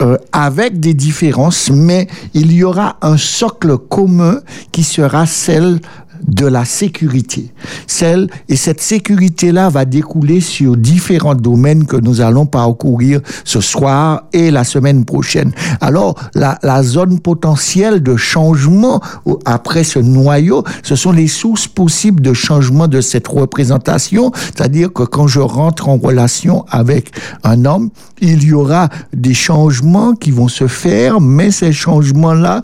euh, 0.03 0.17
avec 0.33 0.81
des 0.81 0.95
différences, 0.95 1.71
mais 1.71 2.09
il 2.35 2.53
y 2.53 2.65
aura 2.65 2.97
un 3.03 3.17
socle 3.17 3.79
commun 3.79 4.41
qui 4.73 4.83
sera 4.83 5.27
celle 5.27 5.81
de 6.27 6.47
la 6.47 6.65
sécurité. 6.65 7.53
Celle, 7.87 8.29
et 8.49 8.57
cette 8.57 8.81
sécurité-là 8.81 9.69
va 9.69 9.85
découler 9.85 10.41
sur 10.41 10.77
différents 10.77 11.35
domaines 11.35 11.87
que 11.87 11.97
nous 11.97 12.21
allons 12.21 12.47
parcourir 12.47 13.21
ce 13.45 13.61
soir 13.61 14.25
et 14.33 14.51
la 14.51 14.65
semaine 14.65 15.05
prochaine. 15.05 15.53
Alors, 15.81 16.15
la, 16.35 16.59
la 16.63 16.83
zone 16.83 17.21
potentielle 17.21 18.03
de 18.03 18.17
changement 18.17 19.01
après 19.45 19.85
ce 19.85 19.99
noyau, 19.99 20.65
ce 20.83 20.97
sont 20.97 21.13
les 21.13 21.29
sources 21.29 21.69
possibles 21.69 22.23
de 22.23 22.33
changement 22.33 22.89
de 22.89 23.01
cette 23.01 23.29
représentation, 23.29 24.33
c'est-à-dire 24.35 24.93
que 24.93 25.03
quand 25.03 25.27
je 25.27 25.41
rentre 25.41 25.89
en 25.89 25.97
relation 25.97 26.65
avec 26.71 27.11
un 27.43 27.65
homme, 27.65 27.91
il 28.21 28.45
y 28.45 28.53
aura 28.53 28.89
des 29.13 29.35
changements 29.35 30.15
qui 30.15 30.31
vont 30.31 30.49
se 30.49 30.67
faire, 30.67 31.21
mais 31.21 31.51
ces 31.51 31.73
changements-là 31.73 32.63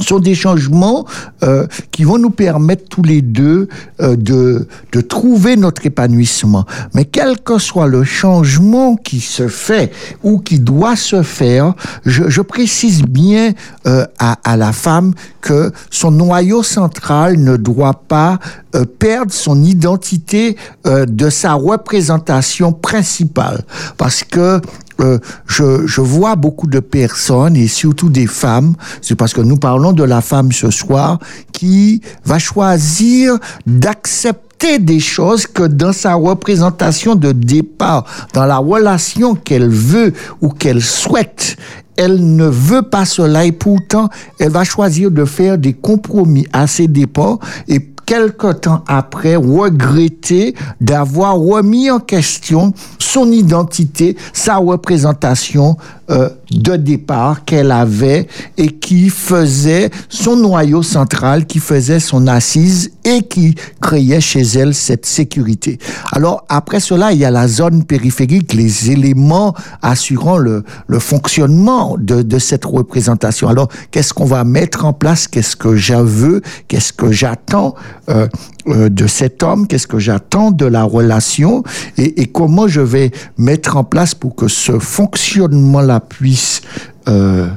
sont 0.00 0.18
des 0.18 0.34
changements 0.34 1.06
euh, 1.42 1.66
qui 1.90 2.04
vont 2.04 2.18
nous 2.18 2.30
permettre 2.30 2.84
tous 2.88 3.02
les 3.02 3.22
deux 3.22 3.68
euh, 4.00 4.16
de, 4.16 4.68
de 4.92 5.00
trouver 5.00 5.56
notre 5.56 5.86
épanouissement. 5.86 6.64
Mais 6.94 7.04
quel 7.04 7.40
que 7.40 7.58
soit 7.58 7.86
le 7.86 8.04
changement 8.04 8.96
qui 8.96 9.20
se 9.20 9.48
fait 9.48 9.92
ou 10.22 10.38
qui 10.38 10.58
doit 10.58 10.96
se 10.96 11.22
faire, 11.22 11.74
je, 12.04 12.28
je 12.28 12.40
précise 12.40 13.02
bien 13.02 13.52
euh, 13.86 14.04
à, 14.18 14.38
à 14.44 14.56
la 14.56 14.72
femme 14.72 15.14
que 15.40 15.72
son 15.90 16.10
noyau 16.10 16.62
central 16.62 17.38
ne 17.38 17.56
doit 17.56 18.02
pas 18.06 18.38
euh, 18.74 18.84
perdre 18.84 19.32
son 19.32 19.62
identité 19.62 20.56
euh, 20.86 21.06
de 21.06 21.30
sa 21.30 21.54
représentation 21.54 22.72
principale. 22.72 23.62
Parce 23.96 24.24
que 24.24 24.60
euh, 25.00 25.18
je, 25.46 25.86
je 25.86 26.00
vois 26.00 26.36
beaucoup 26.36 26.66
de 26.66 26.80
personnes, 26.80 27.56
et 27.56 27.68
surtout 27.68 28.08
des 28.08 28.26
femmes, 28.26 28.74
c'est 29.00 29.14
parce 29.14 29.32
que 29.32 29.40
nous 29.40 29.56
parlons 29.56 29.92
de 29.92 30.04
la 30.04 30.20
femme 30.20 30.52
ce 30.52 30.70
soir, 30.70 31.18
qui 31.52 32.00
va 32.24 32.38
choisir 32.38 33.38
d'accepter 33.66 34.78
des 34.80 35.00
choses 35.00 35.46
que 35.46 35.62
dans 35.62 35.92
sa 35.92 36.14
représentation 36.14 37.14
de 37.14 37.32
départ, 37.32 38.04
dans 38.34 38.44
la 38.44 38.58
relation 38.58 39.34
qu'elle 39.34 39.68
veut 39.68 40.12
ou 40.40 40.48
qu'elle 40.48 40.82
souhaite 40.82 41.56
elle 41.98 42.36
ne 42.36 42.46
veut 42.46 42.82
pas 42.82 43.04
cela 43.04 43.44
et 43.44 43.50
pourtant, 43.50 44.08
elle 44.38 44.52
va 44.52 44.62
choisir 44.62 45.10
de 45.10 45.24
faire 45.24 45.58
des 45.58 45.72
compromis 45.72 46.46
à 46.52 46.68
ses 46.68 46.86
dépens 46.86 47.40
et 47.66 47.80
quelque 48.08 48.52
temps 48.54 48.84
après 48.86 49.36
regretter 49.36 50.54
d'avoir 50.80 51.36
remis 51.36 51.90
en 51.90 52.00
question 52.00 52.72
son 52.98 53.30
identité, 53.30 54.16
sa 54.32 54.56
représentation 54.56 55.76
euh, 56.10 56.30
de 56.50 56.76
départ 56.76 57.44
qu'elle 57.44 57.70
avait 57.70 58.28
et 58.56 58.68
qui 58.68 59.10
faisait 59.10 59.90
son 60.08 60.36
noyau 60.36 60.82
central, 60.82 61.44
qui 61.44 61.58
faisait 61.58 62.00
son 62.00 62.26
assise 62.26 62.92
et 63.04 63.24
qui 63.24 63.54
créait 63.82 64.22
chez 64.22 64.40
elle 64.40 64.74
cette 64.74 65.04
sécurité. 65.04 65.78
Alors 66.10 66.46
après 66.48 66.80
cela, 66.80 67.12
il 67.12 67.18
y 67.18 67.26
a 67.26 67.30
la 67.30 67.46
zone 67.46 67.84
périphérique, 67.84 68.54
les 68.54 68.90
éléments 68.90 69.54
assurant 69.82 70.38
le, 70.38 70.64
le 70.86 70.98
fonctionnement 70.98 71.96
de, 71.98 72.22
de 72.22 72.38
cette 72.38 72.64
représentation. 72.64 73.48
Alors 73.48 73.68
qu'est-ce 73.90 74.14
qu'on 74.14 74.24
va 74.24 74.44
mettre 74.44 74.86
en 74.86 74.94
place? 74.94 75.28
Qu'est-ce 75.28 75.56
que 75.56 75.76
je 75.76 76.40
Qu'est-ce 76.68 76.94
que 76.94 77.12
j'attends? 77.12 77.74
Euh, 78.08 78.26
euh, 78.68 78.88
de 78.88 79.06
cet 79.06 79.42
homme 79.42 79.66
Qu'est-ce 79.66 79.86
que 79.86 79.98
j'attends 79.98 80.50
de 80.50 80.64
la 80.66 80.84
relation 80.84 81.62
et, 81.96 82.20
et 82.22 82.26
comment 82.26 82.66
je 82.68 82.80
vais 82.80 83.10
mettre 83.36 83.76
en 83.76 83.84
place 83.84 84.14
pour 84.14 84.34
que 84.34 84.48
ce 84.48 84.78
fonctionnement-là 84.78 86.00
puisse 86.00 86.62
euh, 87.08 87.48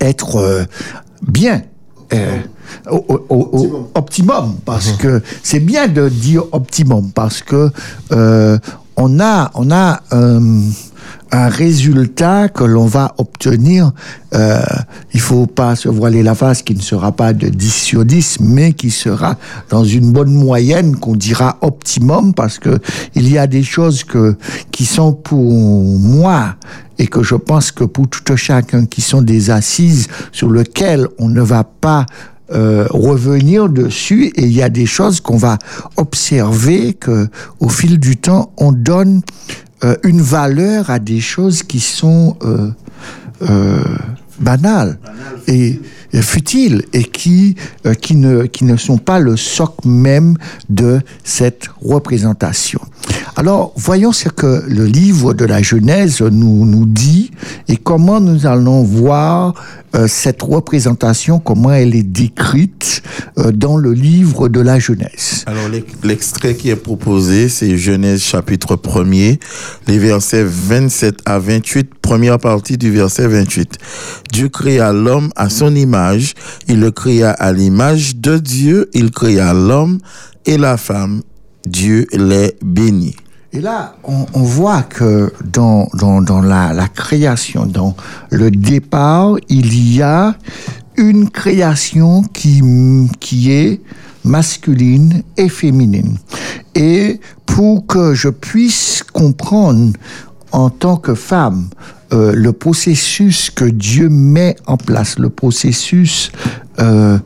être 0.00 0.66
bien 1.22 1.62
au, 2.90 3.04
au- 3.28 3.48
au- 3.52 3.90
optimum. 3.94 4.56
parce 4.64 4.92
que 4.92 5.22
c'est 5.42 5.60
bien 5.60 5.88
de 5.88 6.08
dire 6.08 6.44
optimum 6.52 7.10
parce 7.12 7.42
que 7.42 7.70
euh, 8.12 8.58
on 8.96 9.18
a 9.20 9.50
on 9.54 9.70
a 9.70 10.00
un 11.32 11.48
résultat 11.48 12.48
que 12.48 12.64
l'on 12.64 12.86
va 12.86 13.14
obtenir. 13.18 13.92
Euh, 14.34 14.60
il 15.12 15.20
faut 15.20 15.46
pas 15.46 15.76
se 15.76 15.88
voiler 15.88 16.22
la 16.22 16.34
face 16.34 16.62
qui 16.62 16.74
ne 16.74 16.80
sera 16.80 17.12
pas 17.12 17.32
de 17.32 17.48
10 17.48 17.70
sur 17.70 18.04
10 18.04 18.38
mais 18.40 18.72
qui 18.72 18.90
sera 18.90 19.36
dans 19.70 19.84
une 19.84 20.12
bonne 20.12 20.32
moyenne 20.32 20.96
qu'on 20.96 21.16
dira 21.16 21.58
optimum 21.62 22.32
parce 22.34 22.58
que 22.58 22.78
il 23.14 23.28
y 23.28 23.38
a 23.38 23.46
des 23.46 23.62
choses 23.62 24.04
que 24.04 24.36
qui 24.70 24.86
sont 24.86 25.12
pour 25.12 25.52
moi 25.98 26.54
et 26.98 27.06
que 27.06 27.22
je 27.22 27.34
pense 27.34 27.72
que 27.72 27.84
pour 27.84 28.08
tout 28.08 28.32
un 28.32 28.36
chacun 28.36 28.86
qui 28.86 29.00
sont 29.00 29.22
des 29.22 29.50
assises 29.50 30.08
sur 30.32 30.50
lesquelles 30.50 31.08
on 31.18 31.28
ne 31.28 31.40
va 31.40 31.64
pas 31.64 32.06
euh, 32.52 32.86
revenir 32.90 33.68
dessus. 33.68 34.32
Et 34.34 34.42
il 34.42 34.52
y 34.52 34.60
a 34.60 34.68
des 34.68 34.86
choses 34.86 35.20
qu'on 35.20 35.36
va 35.36 35.56
observer 35.96 36.94
que 36.94 37.28
au 37.60 37.68
fil 37.68 37.98
du 37.98 38.16
temps 38.16 38.52
on 38.58 38.72
donne 38.72 39.22
euh, 39.84 39.96
une 40.02 40.20
valeur 40.20 40.90
à 40.90 40.98
des 40.98 41.20
choses 41.20 41.62
qui 41.62 41.80
sont 41.80 42.36
euh, 42.42 42.70
euh, 43.42 43.82
banales 44.40 44.98
et, 45.46 45.80
et 46.12 46.22
futiles 46.22 46.84
et 46.92 47.04
qui 47.04 47.56
euh, 47.86 47.94
qui 47.94 48.16
ne 48.16 48.44
qui 48.44 48.64
ne 48.64 48.76
sont 48.76 48.98
pas 48.98 49.18
le 49.18 49.36
socle 49.36 49.88
même 49.88 50.36
de 50.68 51.00
cette 51.24 51.68
représentation. 51.82 52.80
Alors, 53.36 53.72
voyons 53.76 54.12
ce 54.12 54.28
que 54.28 54.64
le 54.66 54.84
livre 54.84 55.34
de 55.34 55.44
la 55.44 55.62
Genèse 55.62 56.20
nous, 56.20 56.66
nous 56.66 56.86
dit 56.86 57.30
et 57.68 57.76
comment 57.76 58.20
nous 58.20 58.46
allons 58.46 58.82
voir 58.82 59.54
euh, 59.94 60.06
cette 60.08 60.42
représentation, 60.42 61.38
comment 61.40 61.72
elle 61.72 61.94
est 61.94 62.02
décrite 62.02 63.02
euh, 63.38 63.50
dans 63.52 63.76
le 63.76 63.92
livre 63.92 64.48
de 64.48 64.60
la 64.60 64.78
Genèse. 64.78 65.44
Alors, 65.46 65.68
l'ex- 65.68 65.92
l'extrait 66.04 66.54
qui 66.54 66.70
est 66.70 66.76
proposé, 66.76 67.48
c'est 67.48 67.76
Genèse 67.76 68.22
chapitre 68.22 68.76
1er, 68.76 69.38
les 69.88 69.98
versets 69.98 70.44
27 70.44 71.16
à 71.26 71.38
28, 71.38 71.90
première 72.00 72.38
partie 72.38 72.78
du 72.78 72.90
verset 72.90 73.26
28. 73.26 73.78
Dieu 74.32 74.48
créa 74.48 74.92
l'homme 74.92 75.30
à 75.36 75.48
son 75.48 75.74
image, 75.74 76.34
il 76.68 76.80
le 76.80 76.90
créa 76.90 77.30
à 77.30 77.52
l'image 77.52 78.16
de 78.16 78.38
Dieu, 78.38 78.88
il 78.94 79.10
créa 79.10 79.52
l'homme 79.54 79.98
et 80.46 80.56
la 80.56 80.76
femme, 80.76 81.22
Dieu 81.66 82.06
les 82.12 82.54
bénit. 82.64 83.16
Et 83.52 83.60
là, 83.60 83.96
on, 84.04 84.26
on 84.34 84.42
voit 84.42 84.82
que 84.82 85.32
dans, 85.44 85.88
dans, 85.94 86.22
dans 86.22 86.40
la, 86.40 86.72
la 86.72 86.86
création, 86.86 87.66
dans 87.66 87.96
le 88.30 88.52
départ, 88.52 89.36
il 89.48 89.94
y 89.96 90.02
a 90.02 90.36
une 90.96 91.28
création 91.30 92.22
qui, 92.22 92.62
qui 93.18 93.50
est 93.50 93.80
masculine 94.22 95.24
et 95.36 95.48
féminine. 95.48 96.16
Et 96.76 97.20
pour 97.44 97.86
que 97.88 98.14
je 98.14 98.28
puisse 98.28 99.02
comprendre 99.02 99.94
en 100.52 100.70
tant 100.70 100.96
que 100.96 101.16
femme 101.16 101.70
euh, 102.12 102.32
le 102.32 102.52
processus 102.52 103.50
que 103.50 103.64
Dieu 103.64 104.08
met 104.08 104.54
en 104.66 104.76
place, 104.76 105.18
le 105.18 105.30
processus 105.30 106.30
euh, 106.78 107.18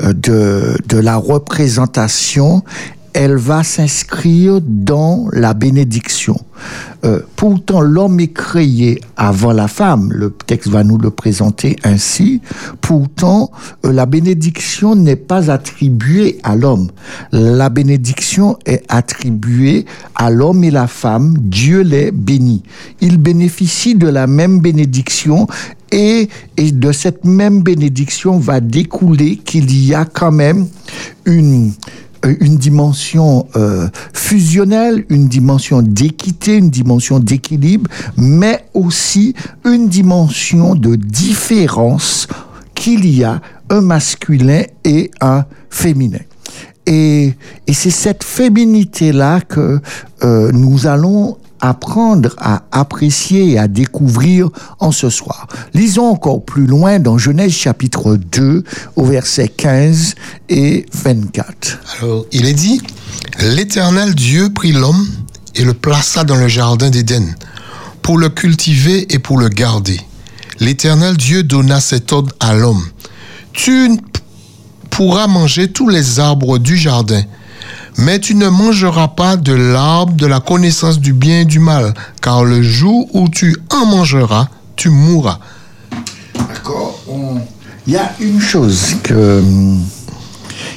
de, 0.00 0.76
de 0.88 0.98
la 0.98 1.16
représentation, 1.16 2.64
elle 3.18 3.34
va 3.34 3.64
s'inscrire 3.64 4.60
dans 4.62 5.26
la 5.32 5.52
bénédiction. 5.52 6.36
Euh, 7.04 7.18
pourtant, 7.34 7.80
l'homme 7.80 8.20
est 8.20 8.32
créé 8.32 9.00
avant 9.16 9.50
la 9.50 9.66
femme. 9.66 10.12
Le 10.12 10.30
texte 10.30 10.68
va 10.68 10.84
nous 10.84 10.98
le 10.98 11.10
présenter 11.10 11.74
ainsi. 11.82 12.40
Pourtant, 12.80 13.50
euh, 13.84 13.92
la 13.92 14.06
bénédiction 14.06 14.94
n'est 14.94 15.16
pas 15.16 15.50
attribuée 15.50 16.38
à 16.44 16.54
l'homme. 16.54 16.90
La 17.32 17.70
bénédiction 17.70 18.56
est 18.64 18.84
attribuée 18.88 19.84
à 20.14 20.30
l'homme 20.30 20.62
et 20.62 20.70
la 20.70 20.86
femme. 20.86 21.34
Dieu 21.40 21.80
les 21.80 22.12
bénit. 22.12 22.62
Ils 23.00 23.18
bénéficient 23.18 23.96
de 23.96 24.06
la 24.06 24.28
même 24.28 24.60
bénédiction 24.60 25.48
et, 25.90 26.28
et 26.56 26.70
de 26.70 26.92
cette 26.92 27.24
même 27.24 27.62
bénédiction 27.64 28.38
va 28.38 28.60
découler 28.60 29.38
qu'il 29.38 29.76
y 29.84 29.92
a 29.92 30.04
quand 30.04 30.32
même 30.32 30.68
une 31.24 31.72
une 32.24 32.56
dimension 32.56 33.46
euh, 33.56 33.88
fusionnelle, 34.12 35.04
une 35.08 35.28
dimension 35.28 35.82
d'équité, 35.82 36.56
une 36.56 36.70
dimension 36.70 37.18
d'équilibre, 37.18 37.90
mais 38.16 38.64
aussi 38.74 39.34
une 39.64 39.88
dimension 39.88 40.74
de 40.74 40.96
différence 40.96 42.26
qu'il 42.74 43.06
y 43.06 43.24
a 43.24 43.40
un 43.70 43.80
masculin 43.80 44.62
et 44.84 45.10
un 45.20 45.44
féminin. 45.70 46.20
Et, 46.86 47.34
et 47.66 47.72
c'est 47.72 47.90
cette 47.90 48.24
féminité-là 48.24 49.40
que 49.42 49.80
euh, 50.24 50.50
nous 50.52 50.86
allons 50.86 51.36
apprendre 51.60 52.34
à 52.38 52.62
apprécier 52.72 53.52
et 53.52 53.58
à 53.58 53.68
découvrir 53.68 54.48
en 54.78 54.92
ce 54.92 55.10
soir. 55.10 55.46
Lisons 55.74 56.06
encore 56.06 56.44
plus 56.44 56.66
loin 56.66 56.98
dans 56.98 57.18
Genèse 57.18 57.52
chapitre 57.52 58.16
2 58.16 58.64
au 58.96 59.04
verset 59.04 59.48
15 59.48 60.14
et 60.48 60.86
24. 60.92 61.78
Alors, 62.00 62.26
il 62.32 62.46
est 62.46 62.54
dit, 62.54 62.80
l'Éternel 63.40 64.14
Dieu 64.14 64.50
prit 64.52 64.72
l'homme 64.72 65.06
et 65.54 65.64
le 65.64 65.74
plaça 65.74 66.24
dans 66.24 66.36
le 66.36 66.48
jardin 66.48 66.90
d'Éden 66.90 67.34
pour 68.02 68.18
le 68.18 68.28
cultiver 68.28 69.12
et 69.12 69.18
pour 69.18 69.38
le 69.38 69.48
garder. 69.48 70.00
L'Éternel 70.60 71.16
Dieu 71.16 71.42
donna 71.42 71.80
cet 71.80 72.12
ordre 72.12 72.34
à 72.40 72.54
l'homme. 72.54 72.82
Tu 73.52 73.90
pourras 74.90 75.26
manger 75.26 75.70
tous 75.70 75.88
les 75.88 76.18
arbres 76.18 76.58
du 76.58 76.76
jardin, 76.76 77.22
mais 77.98 78.20
tu 78.20 78.36
ne 78.36 78.48
mangeras 78.48 79.08
pas 79.08 79.36
de 79.36 79.52
l'arbre 79.52 80.14
de 80.14 80.26
la 80.26 80.38
connaissance 80.38 81.00
du 81.00 81.12
bien 81.12 81.40
et 81.40 81.44
du 81.44 81.58
mal, 81.58 81.94
car 82.22 82.44
le 82.44 82.62
jour 82.62 83.08
où 83.12 83.28
tu 83.28 83.56
en 83.70 83.86
mangeras, 83.86 84.48
tu 84.76 84.88
mourras. 84.88 85.40
D'accord. 86.34 87.00
Il 87.86 87.92
y 87.92 87.96
a 87.96 88.12
une 88.20 88.40
chose 88.40 88.94
hum, 89.10 89.82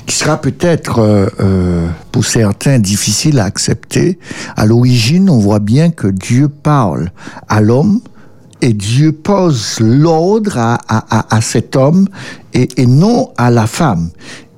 qui 0.07 0.15
sera 0.15 0.41
peut-être 0.41 0.99
euh, 0.99 1.27
euh, 1.39 1.88
pour 2.12 2.25
certains 2.25 2.79
difficile 2.79 3.38
à 3.39 3.45
accepter. 3.45 4.17
À 4.57 4.65
l'origine, 4.65 5.29
on 5.29 5.38
voit 5.38 5.60
bien 5.60 5.91
que 5.91 6.07
Dieu 6.07 6.49
parle 6.49 7.12
à 7.47 7.62
l'homme 7.62 8.01
et 8.62 8.73
Dieu 8.73 9.12
pose 9.12 9.79
l'ordre 9.79 10.57
à, 10.57 11.41
cet 11.41 11.75
homme 11.75 12.07
et 12.53 12.86
non 12.86 13.31
à 13.38 13.49
la 13.49 13.65
femme. 13.65 14.12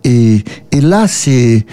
Et, 0.04 0.44
et 0.72 0.82
là, 0.82 1.08
c'est 1.08 1.66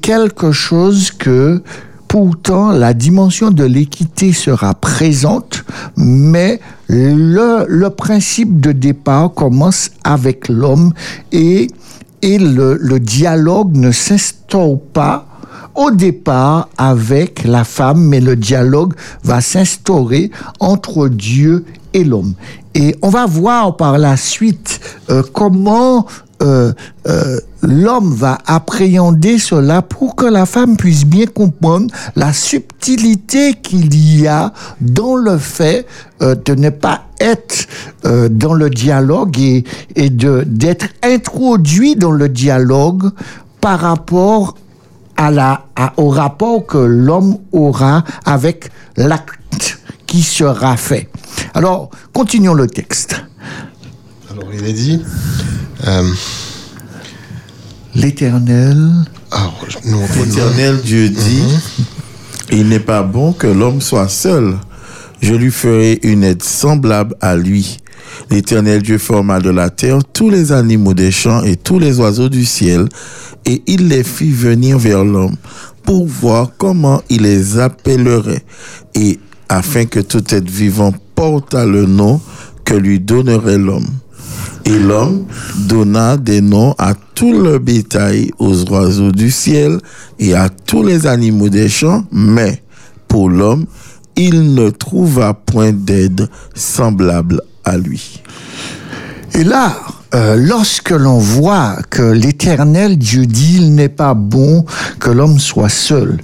quelque 0.00 0.52
chose 0.52 1.10
que 1.10 1.62
Pourtant, 2.10 2.72
la 2.72 2.92
dimension 2.92 3.52
de 3.52 3.62
l'équité 3.62 4.32
sera 4.32 4.74
présente, 4.74 5.64
mais 5.96 6.58
le, 6.88 7.66
le 7.68 7.90
principe 7.90 8.60
de 8.60 8.72
départ 8.72 9.32
commence 9.32 9.92
avec 10.02 10.48
l'homme 10.48 10.92
et, 11.30 11.68
et 12.20 12.38
le, 12.40 12.76
le 12.80 12.98
dialogue 12.98 13.76
ne 13.76 13.92
s'instaure 13.92 14.80
pas 14.92 15.29
au 15.74 15.90
départ 15.90 16.68
avec 16.76 17.44
la 17.44 17.64
femme, 17.64 18.02
mais 18.04 18.20
le 18.20 18.36
dialogue 18.36 18.94
va 19.24 19.40
s'instaurer 19.40 20.30
entre 20.58 21.08
Dieu 21.08 21.64
et 21.92 22.04
l'homme. 22.04 22.34
Et 22.74 22.96
on 23.02 23.08
va 23.08 23.26
voir 23.26 23.76
par 23.76 23.98
la 23.98 24.16
suite 24.16 24.80
euh, 25.10 25.22
comment 25.32 26.06
euh, 26.42 26.72
euh, 27.06 27.38
l'homme 27.62 28.14
va 28.14 28.38
appréhender 28.46 29.38
cela 29.38 29.82
pour 29.82 30.16
que 30.16 30.24
la 30.24 30.46
femme 30.46 30.76
puisse 30.76 31.04
bien 31.04 31.26
comprendre 31.26 31.92
la 32.16 32.32
subtilité 32.32 33.54
qu'il 33.54 33.94
y 34.20 34.26
a 34.26 34.52
dans 34.80 35.16
le 35.16 35.36
fait 35.36 35.86
euh, 36.22 36.34
de 36.34 36.54
ne 36.54 36.70
pas 36.70 37.02
être 37.20 37.66
euh, 38.06 38.28
dans 38.30 38.54
le 38.54 38.70
dialogue 38.70 39.38
et, 39.38 39.64
et 39.96 40.08
de 40.08 40.42
d'être 40.46 40.86
introduit 41.02 41.96
dans 41.96 42.12
le 42.12 42.28
dialogue 42.28 43.10
par 43.60 43.80
rapport 43.80 44.56
à 45.20 45.30
la, 45.30 45.66
à- 45.76 45.92
au 45.98 46.08
rapport 46.08 46.64
que 46.66 46.78
l'homme 46.78 47.36
aura 47.52 48.04
avec 48.24 48.70
l'acte 48.96 49.78
qui 50.06 50.22
sera 50.22 50.78
fait. 50.78 51.10
Alors, 51.52 51.90
continuons 52.14 52.54
le 52.54 52.66
texte. 52.66 53.22
Alors, 54.30 54.48
il 54.54 54.64
est 54.66 54.72
dit. 54.72 55.02
euh, 55.86 56.10
L'Éternel 57.94 58.78
peut- 60.06 60.24
L'Éternel 60.24 60.80
Dieu 60.82 61.08
dit, 61.10 61.42
il 62.50 62.68
n'est 62.68 62.80
pas 62.80 63.02
bon 63.02 63.32
que 63.34 63.46
l'homme 63.46 63.80
soit 63.82 64.08
seul. 64.08 64.56
Je 65.20 65.34
lui 65.34 65.50
ferai 65.50 65.98
une 66.02 66.24
aide 66.24 66.42
semblable 66.42 67.14
à 67.20 67.36
lui. 67.36 67.78
L'Éternel 68.30 68.82
Dieu 68.82 68.98
forma 68.98 69.40
de 69.40 69.50
la 69.50 69.70
terre 69.70 69.98
tous 70.12 70.30
les 70.30 70.52
animaux 70.52 70.94
des 70.94 71.10
champs 71.10 71.42
et 71.42 71.56
tous 71.56 71.78
les 71.78 71.98
oiseaux 71.98 72.28
du 72.28 72.44
ciel, 72.44 72.88
et 73.44 73.62
il 73.66 73.88
les 73.88 74.04
fit 74.04 74.30
venir 74.30 74.78
vers 74.78 75.04
l'homme 75.04 75.36
pour 75.82 76.06
voir 76.06 76.50
comment 76.58 77.02
il 77.08 77.22
les 77.22 77.58
appellerait, 77.58 78.44
et 78.94 79.18
afin 79.48 79.84
que 79.86 80.00
tout 80.00 80.22
être 80.34 80.48
vivant 80.48 80.92
portât 81.14 81.66
le 81.66 81.86
nom 81.86 82.20
que 82.64 82.74
lui 82.74 83.00
donnerait 83.00 83.58
l'homme. 83.58 83.86
Et 84.64 84.78
l'homme 84.78 85.24
donna 85.66 86.16
des 86.16 86.40
noms 86.40 86.74
à 86.78 86.94
tout 87.14 87.32
le 87.32 87.58
bétail, 87.58 88.30
aux 88.38 88.70
oiseaux 88.70 89.10
du 89.10 89.30
ciel 89.30 89.78
et 90.18 90.34
à 90.34 90.48
tous 90.48 90.84
les 90.84 91.06
animaux 91.06 91.48
des 91.48 91.68
champs, 91.68 92.04
mais 92.12 92.62
pour 93.08 93.28
l'homme, 93.28 93.66
il 94.16 94.54
ne 94.54 94.70
trouva 94.70 95.34
point 95.34 95.72
d'aide 95.72 96.28
semblable 96.54 97.40
lui. 97.76 98.22
Et 99.34 99.44
là, 99.44 99.76
euh, 100.14 100.36
lorsque 100.36 100.90
l'on 100.90 101.18
voit 101.18 101.76
que 101.88 102.02
l'Éternel 102.02 102.98
Dieu 102.98 103.26
dit, 103.26 103.58
il 103.58 103.74
n'est 103.74 103.88
pas 103.88 104.14
bon 104.14 104.64
que 104.98 105.10
l'homme 105.10 105.38
soit 105.38 105.68
seul, 105.68 106.18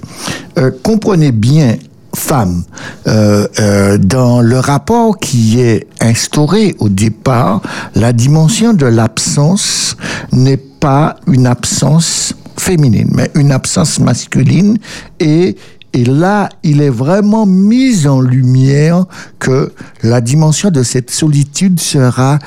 euh, 0.57 0.71
comprenez 0.83 1.31
bien, 1.31 1.77
femme, 2.17 2.63
euh, 3.07 3.47
euh, 3.59 3.97
dans 3.97 4.41
le 4.41 4.59
rapport 4.59 5.17
qui 5.19 5.61
est 5.61 5.87
instauré 6.01 6.75
au 6.79 6.89
départ, 6.89 7.61
la 7.95 8.11
dimension 8.11 8.73
de 8.73 8.85
l'absence 8.87 9.95
n'est 10.31 10.57
pas 10.57 11.15
une 11.27 11.45
absence 11.45 12.33
féminine, 12.57 13.09
mais 13.13 13.29
une 13.35 13.51
absence 13.51 13.99
masculine 13.99 14.77
et 15.19 15.55
et 15.93 16.03
là, 16.03 16.49
il 16.63 16.81
est 16.81 16.89
vraiment 16.89 17.45
mis 17.45 18.07
en 18.07 18.21
lumière 18.21 19.05
que 19.39 19.71
la 20.03 20.21
dimension 20.21 20.69
de 20.69 20.83
cette 20.83 21.09
solitude 21.09 21.79
sera 21.79 22.39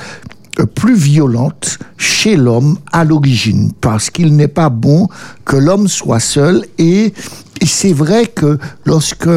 euh, 0.59 0.65
plus 0.65 0.95
violente 0.95 1.79
chez 1.97 2.35
l'homme 2.35 2.77
à 2.91 3.03
l'origine, 3.03 3.71
parce 3.81 4.09
qu'il 4.09 4.35
n'est 4.35 4.47
pas 4.47 4.69
bon 4.69 5.07
que 5.45 5.55
l'homme 5.55 5.87
soit 5.87 6.19
seul. 6.19 6.65
Et, 6.77 7.13
c'est 7.63 7.93
vrai 7.93 8.25
que 8.25 8.57
lorsque 8.85 9.29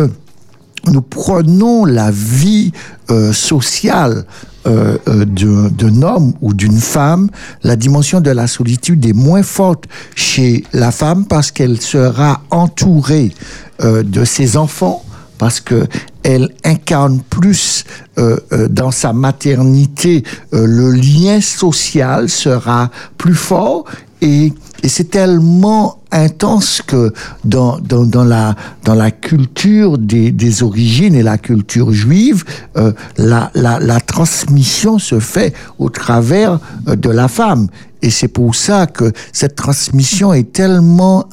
nous 0.86 1.02
prenons 1.02 1.84
la 1.84 2.10
vie 2.10 2.72
euh, 3.10 3.34
sociale 3.34 4.24
euh, 4.66 4.96
d'un 5.26 6.02
homme 6.02 6.32
ou 6.40 6.54
d'une 6.54 6.78
femme, 6.78 7.28
la 7.62 7.76
dimension 7.76 8.22
de 8.22 8.30
la 8.30 8.46
solitude 8.46 9.04
est 9.04 9.12
moins 9.12 9.42
forte 9.42 9.84
chez 10.14 10.64
la 10.72 10.90
femme 10.90 11.26
parce 11.26 11.50
qu'elle 11.50 11.82
sera 11.82 12.40
entourée 12.50 13.32
euh, 13.82 14.02
de 14.02 14.24
ses 14.24 14.56
enfants, 14.56 15.02
parce 15.38 15.60
que 15.60 15.87
elle 16.22 16.50
incarne 16.64 17.20
plus 17.28 17.84
euh, 18.18 18.38
euh, 18.52 18.68
dans 18.68 18.90
sa 18.90 19.12
maternité, 19.12 20.22
euh, 20.54 20.64
le 20.66 20.92
lien 20.92 21.40
social 21.40 22.28
sera 22.28 22.90
plus 23.18 23.34
fort 23.34 23.84
et, 24.22 24.52
et 24.82 24.88
c'est 24.88 25.10
tellement 25.10 25.98
intense 26.12 26.80
que 26.87 27.12
dans, 27.44 27.78
dans, 27.80 28.06
dans, 28.06 28.24
la, 28.24 28.54
dans 28.84 28.94
la 28.94 29.10
culture 29.10 29.98
des, 29.98 30.30
des 30.30 30.62
origines 30.62 31.14
et 31.14 31.22
la 31.22 31.37
culture 31.37 31.92
juive, 31.92 32.44
euh, 32.76 32.92
la, 33.18 33.50
la, 33.54 33.80
la 33.80 34.00
transmission 34.00 34.98
se 34.98 35.18
fait 35.18 35.52
au 35.78 35.90
travers 35.90 36.60
euh, 36.88 36.96
de 36.96 37.10
la 37.10 37.28
femme. 37.28 37.66
Et 38.00 38.10
c'est 38.10 38.28
pour 38.28 38.54
ça 38.54 38.87
que 38.87 39.12
cette 39.32 39.56
transmission 39.56 40.32
est 40.32 40.52
tellement 40.52 41.28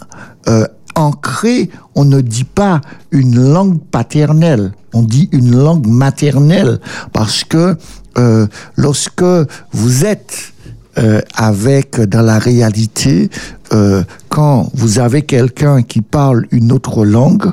euh, 0.48 0.66
ancrée, 0.96 1.70
on 1.96 2.06
ne 2.06 2.22
dit 2.22 2.44
pas 2.44 2.82
une 3.12 3.52
langue 3.52 3.80
paternelle, 3.80 4.74
on 4.94 5.04
dit 5.04 5.30
une 5.32 5.56
langue 5.56 5.88
maternelle, 5.88 6.80
parce 7.14 7.44
que 7.44 7.78
euh, 8.18 8.48
lorsque 8.76 9.24
vous 9.72 10.06
êtes 10.06 10.54
euh, 10.98 11.22
avec 11.36 12.02
dans 12.02 12.22
la 12.22 12.38
réalité 12.38 13.30
euh, 13.72 14.04
quand 14.28 14.70
vous 14.74 15.00
avez 15.00 15.22
quelqu'un 15.22 15.84
qui 15.84 16.02
parle 16.02 16.46
une 16.52 16.74
autre 16.74 17.06
langue 17.06 17.50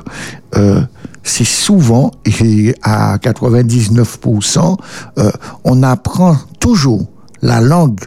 c'est 1.23 1.45
souvent 1.45 2.11
et 2.25 2.75
à 2.81 3.17
99% 3.17 4.77
euh, 5.17 5.31
on 5.63 5.83
apprend 5.83 6.35
toujours 6.59 7.05
la 7.41 7.61
langue 7.61 7.99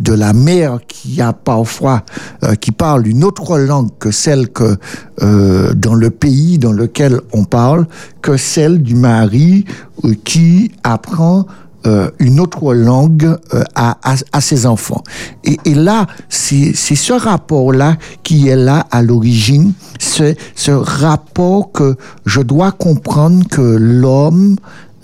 de 0.00 0.12
la 0.12 0.32
mère 0.32 0.80
qui 0.88 1.20
a 1.20 1.32
parfois 1.32 2.02
euh, 2.42 2.54
qui 2.54 2.72
parle 2.72 3.06
une 3.06 3.22
autre 3.22 3.58
langue 3.58 3.90
que 3.98 4.10
celle 4.10 4.48
que 4.48 4.76
euh, 5.22 5.72
dans 5.74 5.94
le 5.94 6.10
pays 6.10 6.58
dans 6.58 6.72
lequel 6.72 7.20
on 7.32 7.44
parle 7.44 7.86
que 8.22 8.36
celle 8.36 8.82
du 8.82 8.94
mari 8.94 9.64
euh, 10.04 10.14
qui 10.24 10.72
apprend 10.82 11.46
euh, 11.86 12.10
une 12.18 12.40
autre 12.40 12.74
langue 12.74 13.38
euh, 13.54 13.62
à, 13.74 13.96
à, 14.32 14.40
ses 14.42 14.66
enfants. 14.66 15.02
Et, 15.44 15.56
et 15.64 15.72
là, 15.72 16.06
c'est 16.28 16.74
ce 16.74 17.14
rapport-là 17.14 17.96
qui 18.22 18.48
est 18.48 18.56
là 18.56 18.86
à 18.90 19.00
l'origine, 19.00 19.72
c'est 19.98 20.36
ce 20.54 20.72
rapport 20.72 21.72
que 21.72 21.96
je 22.26 22.42
dois 22.42 22.70
comprendre 22.72 23.48
que 23.48 23.62
l'homme 23.62 24.56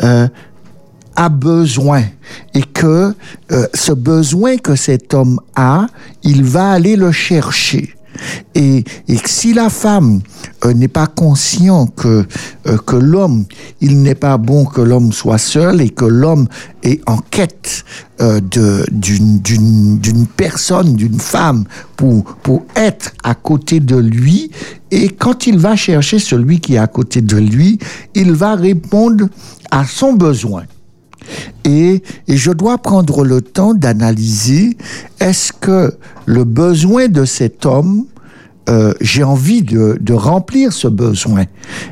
euh, 0.03 0.29
a 1.17 1.29
besoin 1.29 2.05
et 2.55 2.63
que 2.63 3.15
euh, 3.53 3.67
ce 3.75 3.93
besoin 3.93 4.59
que 4.59 4.77
cet 4.77 5.15
homme 5.15 5.41
a, 5.55 5.87
il 6.23 6.45
va 6.45 6.73
aller 6.73 6.97
le 6.97 7.11
chercher. 7.11 7.93
Et, 8.55 8.83
et 9.09 9.19
si 9.27 9.53
la 9.53 9.69
femme 9.69 10.21
euh, 10.65 10.73
n'est 10.73 10.89
pas 10.89 11.07
conscient 11.07 11.87
que, 11.87 12.25
euh, 12.67 12.79
que 12.79 12.97
l'homme, 12.97 13.45
il 13.83 14.01
n'est 14.01 14.15
pas 14.15 14.39
bon 14.39 14.65
que 14.65 14.81
l'homme 14.81 15.13
soit 15.13 15.37
seul 15.37 15.83
et 15.83 15.91
que 15.91 16.07
l'homme 16.07 16.49
est 16.83 17.03
en 17.07 17.19
quête 17.19 17.85
d'une 18.91 20.27
personne, 20.35 20.97
d'une 20.97 21.21
femme 21.21 21.65
pour, 21.97 22.25
pour 22.43 22.65
être 22.75 23.13
à 23.23 23.35
côté 23.35 23.81
de 23.81 23.97
lui, 23.97 24.51
et 24.91 25.11
quand 25.11 25.47
il 25.47 25.59
va 25.59 25.77
chercher 25.77 26.19
celui 26.19 26.61
qui 26.61 26.77
est 26.77 26.79
à 26.79 26.87
côté 26.87 27.21
de 27.21 27.37
lui, 27.37 27.79
il 28.15 28.33
va 28.33 28.55
répondre 28.55 29.27
à 29.71 29.85
son 29.85 30.15
besoin. 30.15 30.65
Et, 31.65 32.03
et, 32.29 32.37
je 32.37 32.53
dois 32.53 32.79
prendre 32.79 33.25
le 33.25 33.41
temps 33.41 33.75
d'analyser 33.75 34.77
est-ce 35.21 35.53
que 35.53 35.95
le 36.27 36.45
besoin 36.45 37.09
de 37.09 37.25
cet 37.25 37.67
homme, 37.67 38.07
euh, 38.69 38.93
j'ai 39.01 39.23
envie 39.23 39.63
de, 39.63 39.99
de, 40.01 40.13
remplir 40.13 40.73
ce 40.73 40.89
besoin? 40.89 41.45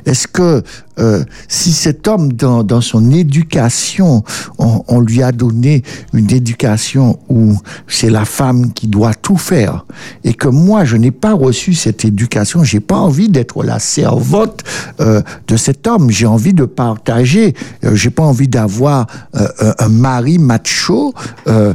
Est-ce 0.07 0.27
que 0.27 0.62
euh, 0.98 1.24
si 1.48 1.72
cet 1.72 2.09
homme, 2.09 2.33
dans, 2.33 2.62
dans 2.62 2.80
son 2.80 3.11
éducation, 3.11 4.24
on, 4.59 4.85
on, 4.88 5.00
lui 5.00 5.22
a 5.22 5.33
donné 5.33 5.83
une 6.12 6.30
éducation 6.33 7.18
où 7.28 7.57
c'est 7.87 8.11
la 8.11 8.24
femme 8.24 8.72
qui 8.72 8.87
doit 8.87 9.14
tout 9.14 9.37
faire, 9.37 9.85
et 10.22 10.35
que 10.35 10.48
moi, 10.48 10.85
je 10.85 10.96
n'ai 10.96 11.11
pas 11.11 11.35
reçu 11.35 11.74
cette 11.74 12.04
éducation, 12.04 12.64
j'ai 12.64 12.80
pas 12.80 12.96
envie 12.96 13.28
d'être 13.28 13.62
la 13.62 13.78
servante 13.78 14.62
euh, 15.00 15.22
de 15.48 15.57
cet 15.57 15.87
homme, 15.87 16.11
j'ai 16.11 16.26
envie 16.26 16.54
de 16.54 16.64
partager, 16.64 17.54
euh, 17.85 17.94
j'ai 17.94 18.11
pas 18.11 18.22
envie 18.22 18.48
d'avoir 18.48 19.07
euh, 19.37 19.72
un 19.78 19.88
mari 19.88 20.38
macho, 20.38 21.14
euh, 21.48 21.74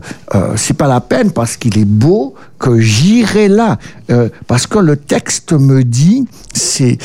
c'est 0.55 0.75
pas 0.75 0.88
la 0.88 1.01
peine 1.01 1.32
parce 1.32 1.58
qu'il 1.58 1.77
est 1.77 1.86
beau 1.86 2.36
que 2.60 2.79
j'irai 2.79 3.47
là, 3.47 3.77
parce 4.47 4.67
que 4.67 4.79
le 4.79 4.97
texte 4.97 5.53
me 5.53 5.84
dit, 5.84 6.27
c'est 6.53 6.97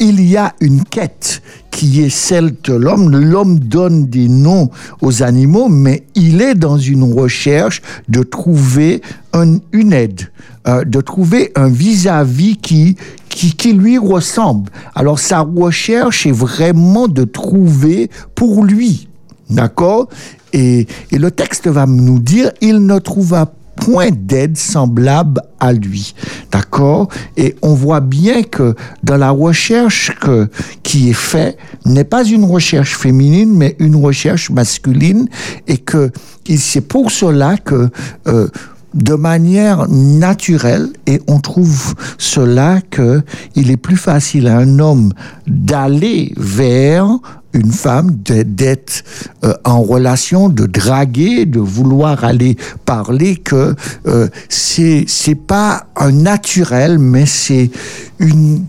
il 0.00 0.24
y 0.26 0.38
a 0.38 0.54
une 0.60 0.82
quête 0.82 1.42
qui 1.70 2.02
est 2.02 2.08
celle 2.10 2.54
de 2.62 2.72
l'homme. 2.74 3.10
L'homme 3.10 3.58
donne 3.58 4.06
des 4.06 4.28
noms 4.28 4.70
aux 5.00 5.22
animaux, 5.22 5.68
mais 5.68 6.04
il 6.14 6.40
est 6.40 6.54
dans 6.54 6.78
une 6.78 7.02
recherche 7.12 7.82
de 8.08 8.22
trouver 8.22 9.02
un- 9.32 9.58
une 9.72 9.92
aide, 9.92 10.22
euh, 10.68 10.84
de 10.84 11.00
trouver 11.00 11.50
un 11.56 11.68
vis-à-vis 11.68 12.56
qui, 12.58 12.96
qui, 13.28 13.72
lui 13.72 13.98
ressemble. 13.98 14.70
Alors 14.94 15.18
sa 15.18 15.40
recherche 15.40 16.26
est 16.26 16.32
vraiment 16.32 17.08
de 17.08 17.24
trouver 17.24 18.08
pour 18.36 18.64
lui. 18.64 19.08
D'accord? 19.50 20.08
Et, 20.52 20.86
et 21.10 21.18
le 21.18 21.30
texte 21.32 21.66
va 21.66 21.84
nous 21.86 22.20
dire, 22.20 22.52
il 22.60 22.78
ne 22.86 22.98
trouva 23.00 23.52
point 23.84 24.10
d'aide 24.10 24.56
semblable 24.56 25.42
à 25.60 25.72
lui. 25.72 26.14
D'accord? 26.50 27.08
Et 27.36 27.54
on 27.60 27.74
voit 27.74 28.00
bien 28.00 28.42
que 28.42 28.74
dans 29.02 29.18
la 29.18 29.30
recherche 29.30 30.10
que, 30.20 30.48
qui 30.82 31.10
est 31.10 31.12
faite, 31.12 31.58
n'est 31.84 32.04
pas 32.04 32.24
une 32.24 32.44
recherche 32.44 32.96
féminine, 32.96 33.54
mais 33.54 33.76
une 33.78 33.96
recherche 33.96 34.48
masculine, 34.48 35.28
et 35.66 35.76
que 35.76 36.10
c'est 36.56 36.80
pour 36.80 37.10
cela 37.10 37.58
que 37.58 37.90
euh, 38.26 38.48
de 38.94 39.14
manière 39.14 39.88
naturelle, 39.88 40.88
et 41.06 41.20
on 41.26 41.40
trouve 41.40 41.94
cela 42.18 42.80
que 42.90 43.22
il 43.54 43.70
est 43.70 43.76
plus 43.76 43.96
facile 43.96 44.46
à 44.48 44.58
un 44.58 44.78
homme 44.78 45.12
d'aller 45.46 46.32
vers 46.36 47.18
une 47.52 47.72
femme, 47.72 48.10
d'être 48.10 49.04
euh, 49.44 49.54
en 49.64 49.82
relation, 49.82 50.48
de 50.48 50.66
draguer, 50.66 51.46
de 51.46 51.60
vouloir 51.60 52.24
aller 52.24 52.56
parler, 52.84 53.36
que 53.36 53.74
euh, 54.06 54.28
c'est 54.48 55.04
c'est 55.06 55.36
pas 55.36 55.86
un 55.96 56.10
naturel, 56.12 56.98
mais 56.98 57.26
c'est 57.26 57.70
une 58.18 58.64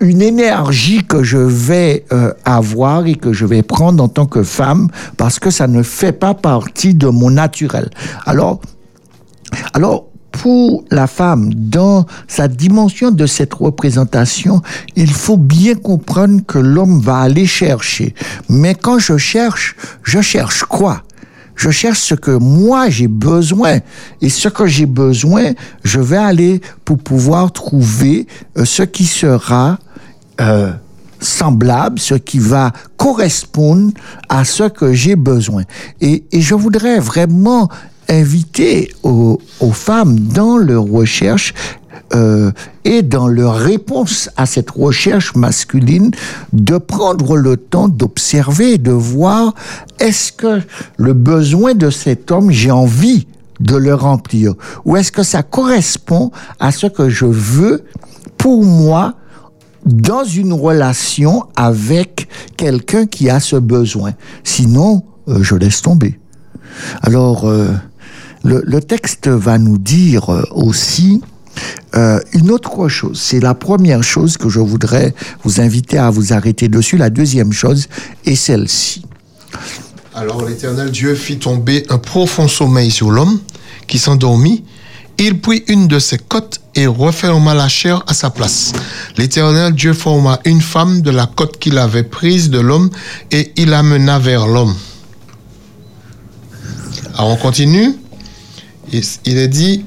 une 0.00 0.20
énergie 0.20 1.04
que 1.04 1.22
je 1.22 1.38
vais 1.38 2.04
euh, 2.12 2.32
avoir 2.44 3.06
et 3.06 3.14
que 3.14 3.32
je 3.32 3.46
vais 3.46 3.62
prendre 3.62 4.04
en 4.04 4.08
tant 4.08 4.26
que 4.26 4.42
femme 4.42 4.88
parce 5.16 5.38
que 5.38 5.50
ça 5.50 5.68
ne 5.68 5.82
fait 5.82 6.12
pas 6.12 6.34
partie 6.34 6.94
de 6.94 7.08
mon 7.08 7.30
naturel. 7.30 7.88
Alors, 8.26 8.60
alors, 9.72 10.06
pour 10.42 10.84
la 10.90 11.06
femme, 11.06 11.52
dans 11.54 12.04
sa 12.28 12.48
dimension 12.48 13.10
de 13.10 13.26
cette 13.26 13.54
représentation, 13.54 14.60
il 14.94 15.10
faut 15.10 15.38
bien 15.38 15.74
comprendre 15.74 16.42
que 16.46 16.58
l'homme 16.58 17.00
va 17.00 17.20
aller 17.20 17.46
chercher. 17.46 18.14
Mais 18.48 18.74
quand 18.74 18.98
je 18.98 19.16
cherche, 19.16 19.76
je 20.02 20.20
cherche 20.20 20.64
quoi? 20.64 21.02
Je 21.54 21.70
cherche 21.70 22.00
ce 22.00 22.14
que 22.14 22.32
moi 22.32 22.90
j'ai 22.90 23.08
besoin. 23.08 23.78
Et 24.20 24.28
ce 24.28 24.48
que 24.48 24.66
j'ai 24.66 24.84
besoin, 24.84 25.52
je 25.84 26.00
vais 26.00 26.18
aller 26.18 26.60
pour 26.84 26.98
pouvoir 26.98 27.50
trouver 27.50 28.26
euh, 28.58 28.66
ce 28.66 28.82
qui 28.82 29.06
sera 29.06 29.78
euh, 30.38 30.70
semblable, 31.18 31.98
ce 31.98 32.14
qui 32.14 32.38
va 32.38 32.72
correspondre 32.98 33.92
à 34.28 34.44
ce 34.44 34.64
que 34.64 34.92
j'ai 34.92 35.16
besoin. 35.16 35.62
Et, 36.02 36.24
et 36.30 36.42
je 36.42 36.54
voudrais 36.54 37.00
vraiment 37.00 37.70
inviter 38.08 38.92
aux, 39.02 39.38
femmes 39.72 40.18
dans 40.18 40.56
leur 40.56 40.84
recherche 40.84 41.54
euh, 42.14 42.52
et 42.84 43.02
dans 43.02 43.26
leur 43.26 43.56
réponse 43.56 44.30
à 44.36 44.46
cette 44.46 44.70
recherche 44.70 45.34
masculine 45.34 46.12
de 46.52 46.78
prendre 46.78 47.36
le 47.36 47.56
temps 47.56 47.88
d'observer, 47.88 48.78
de 48.78 48.92
voir 48.92 49.54
est-ce 49.98 50.32
que 50.32 50.60
le 50.98 51.12
besoin 51.14 51.74
de 51.74 51.90
cet 51.90 52.30
homme, 52.30 52.50
j'ai 52.50 52.70
envie 52.70 53.26
de 53.58 53.76
le 53.76 53.94
remplir? 53.94 54.54
Ou 54.84 54.96
est-ce 54.96 55.10
que 55.10 55.22
ça 55.22 55.42
correspond 55.42 56.30
à 56.60 56.70
ce 56.70 56.86
que 56.86 57.08
je 57.08 57.26
veux 57.26 57.84
pour 58.38 58.64
moi 58.64 59.14
dans 59.84 60.24
une 60.24 60.52
relation 60.52 61.44
avec 61.56 62.28
quelqu'un 62.56 63.06
qui 63.06 63.28
a 63.30 63.40
ce 63.40 63.56
besoin? 63.56 64.12
Sinon, 64.44 65.02
euh, 65.28 65.42
je 65.42 65.56
laisse 65.56 65.82
tomber. 65.82 66.20
Alors, 67.02 67.46
euh, 67.48 67.68
le, 68.46 68.80
texte 68.80 69.28
va 69.28 69.58
nous 69.58 69.78
dire 69.78 70.30
euh, 70.30 70.42
aussi 70.52 71.20
euh, 71.94 72.20
une 72.32 72.50
autre 72.50 72.88
chose. 72.88 73.20
C'est 73.20 73.40
la 73.40 73.54
première 73.54 74.02
chose 74.02 74.36
que 74.36 74.48
je 74.48 74.60
voudrais 74.60 75.14
vous 75.42 75.60
inviter 75.60 75.98
à 75.98 76.10
vous 76.10 76.32
arrêter 76.32 76.68
dessus. 76.68 76.96
La 76.96 77.10
deuxième 77.10 77.52
chose 77.52 77.88
est 78.24 78.34
celle-ci. 78.34 79.04
Alors 80.14 80.44
l'Éternel 80.44 80.90
Dieu 80.90 81.14
fit 81.14 81.38
tomber 81.38 81.84
un 81.88 81.98
profond 81.98 82.48
sommeil 82.48 82.90
sur 82.90 83.10
l'homme 83.10 83.38
qui 83.86 83.98
s'endormit. 83.98 84.64
Il 85.18 85.40
prit 85.40 85.64
une 85.68 85.88
de 85.88 85.98
ses 85.98 86.18
côtes 86.18 86.60
et 86.74 86.86
referma 86.86 87.54
la 87.54 87.68
chair 87.68 88.02
à 88.06 88.12
sa 88.12 88.28
place. 88.28 88.72
L'Éternel 89.16 89.72
Dieu 89.72 89.94
forma 89.94 90.40
une 90.44 90.60
femme 90.60 91.00
de 91.00 91.10
la 91.10 91.26
côte 91.26 91.58
qu'il 91.58 91.78
avait 91.78 92.02
prise 92.02 92.50
de 92.50 92.60
l'homme 92.60 92.90
et 93.30 93.52
il 93.56 93.70
l'amena 93.70 94.18
vers 94.18 94.46
l'homme. 94.46 94.74
Alors 97.14 97.30
on 97.30 97.36
continue. 97.36 97.94
Il 98.92 99.02
il 99.24 99.38
est 99.38 99.48
dit, 99.48 99.84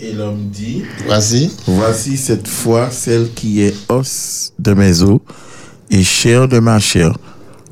Et 0.00 0.12
l'homme 0.12 0.48
dit, 0.48 0.82
vas-y, 1.06 1.50
Voici 1.66 2.16
cette 2.16 2.48
fois 2.48 2.90
celle 2.90 3.32
qui 3.34 3.62
est 3.62 3.74
os 3.88 4.52
de 4.58 4.74
mes 4.74 5.02
os 5.02 5.20
et 5.90 6.02
chair 6.02 6.48
de 6.48 6.58
ma 6.58 6.78
chair. 6.80 7.16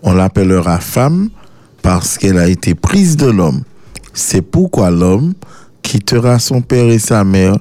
On 0.03 0.13
l'appellera 0.13 0.79
femme 0.79 1.31
parce 1.83 2.19
qu'elle 2.19 2.39
a 2.39 2.49
été 2.49 2.75
prise 2.75 3.17
de 3.17 3.27
l'homme. 3.27 3.63
C'est 4.13 4.43
pourquoi 4.43 4.91
l'homme 4.91 5.33
quittera 5.83 6.39
son 6.39 6.61
père 6.61 6.89
et 6.91 6.99
sa 6.99 7.25
mère 7.25 7.57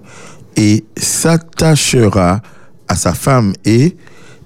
et 0.55 0.83
s'attachera 0.97 2.41
à 2.87 2.95
sa 2.95 3.13
femme 3.13 3.53
et 3.65 3.95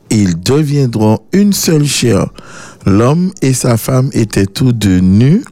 ils 0.09 0.39
deviendront 0.39 1.19
une 1.31 1.53
seule 1.53 1.85
chair. 1.85 2.27
L'homme 2.85 3.31
et 3.41 3.53
sa 3.53 3.77
femme 3.77 4.09
étaient 4.13 4.45
tous 4.45 4.71
deux 4.71 4.99
nus 4.99 5.43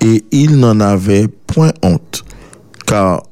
et 0.00 0.24
ils 0.32 0.58
n'en 0.58 0.80
avaient 0.80 1.28
point 1.28 1.72
honte. 1.82 2.24
Car 2.86 3.22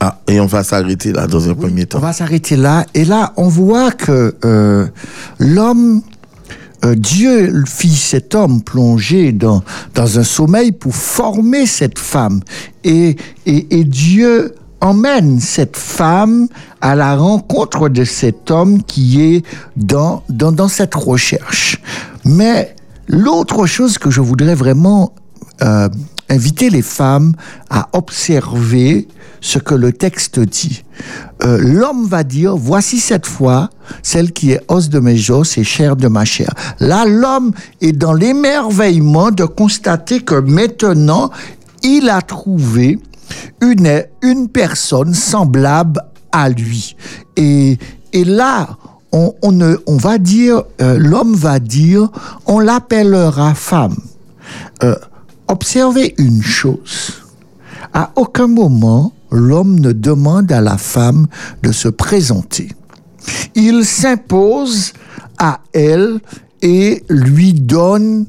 ah, 0.00 0.20
et 0.28 0.40
on 0.40 0.46
va 0.46 0.62
s'arrêter 0.62 1.12
là 1.12 1.26
dans 1.26 1.48
un 1.48 1.54
premier 1.54 1.82
On 1.84 1.86
temps. 1.86 1.98
va 2.00 2.12
s'arrêter 2.12 2.56
là. 2.56 2.84
Et 2.94 3.04
là, 3.04 3.32
on 3.36 3.48
voit 3.48 3.92
que 3.92 4.34
euh, 4.44 4.86
l'homme, 5.38 6.02
euh, 6.84 6.94
Dieu 6.94 7.64
fit 7.66 7.94
cet 7.94 8.34
homme 8.34 8.62
plongé 8.62 9.32
dans, 9.32 9.62
dans 9.94 10.18
un 10.18 10.22
sommeil 10.22 10.72
pour 10.72 10.94
former 10.94 11.64
cette 11.64 11.98
femme. 11.98 12.40
Et, 12.84 13.16
et, 13.46 13.78
et 13.80 13.84
Dieu 13.84 14.54
emmène 14.82 15.40
cette 15.40 15.78
femme 15.78 16.48
à 16.82 16.94
la 16.94 17.16
rencontre 17.16 17.88
de 17.88 18.04
cet 18.04 18.50
homme 18.50 18.82
qui 18.82 19.22
est 19.22 19.46
dans, 19.76 20.22
dans, 20.28 20.52
dans 20.52 20.68
cette 20.68 20.94
recherche. 20.94 21.80
Mais 22.26 22.76
l'autre 23.08 23.64
chose 23.64 23.96
que 23.96 24.10
je 24.10 24.20
voudrais 24.20 24.54
vraiment 24.54 25.14
euh, 25.62 25.88
inviter 26.28 26.70
les 26.70 26.82
femmes 26.82 27.34
à 27.70 27.88
observer 27.92 29.08
ce 29.40 29.58
que 29.58 29.74
le 29.74 29.92
texte 29.92 30.40
dit. 30.40 30.82
Euh, 31.44 31.58
L'homme 31.58 32.06
va 32.06 32.24
dire, 32.24 32.56
voici 32.56 32.98
cette 32.98 33.26
fois 33.26 33.70
celle 34.02 34.32
qui 34.32 34.52
est 34.52 34.60
os 34.68 34.88
de 34.88 34.98
mes 34.98 35.30
os 35.30 35.56
et 35.56 35.64
chair 35.64 35.94
de 35.94 36.08
ma 36.08 36.24
chair. 36.24 36.52
Là, 36.80 37.04
l'homme 37.06 37.52
est 37.80 37.92
dans 37.92 38.12
l'émerveillement 38.12 39.30
de 39.30 39.44
constater 39.44 40.20
que 40.20 40.34
maintenant, 40.34 41.30
il 41.82 42.08
a 42.08 42.22
trouvé 42.22 42.98
une, 43.60 44.02
une 44.22 44.48
personne 44.48 45.14
semblable 45.14 46.00
à 46.32 46.48
lui. 46.48 46.96
Et, 47.36 47.78
et 48.12 48.24
là, 48.24 48.76
on, 49.12 49.32
on, 49.42 49.96
va 49.96 50.18
dire, 50.18 50.62
euh, 50.80 50.98
l'homme 50.98 51.34
va 51.34 51.58
dire, 51.58 52.08
on 52.46 52.58
l'appellera 52.58 53.54
femme. 53.54 53.96
Observez 55.48 56.14
une 56.18 56.42
chose. 56.42 57.22
À 57.92 58.10
aucun 58.16 58.46
moment, 58.46 59.12
l'homme 59.30 59.80
ne 59.80 59.92
demande 59.92 60.50
à 60.52 60.60
la 60.60 60.78
femme 60.78 61.26
de 61.62 61.72
se 61.72 61.88
présenter. 61.88 62.68
Il 63.54 63.84
s'impose 63.84 64.92
à 65.38 65.60
elle 65.72 66.20
et 66.62 67.04
lui 67.08 67.52
donne 67.54 68.26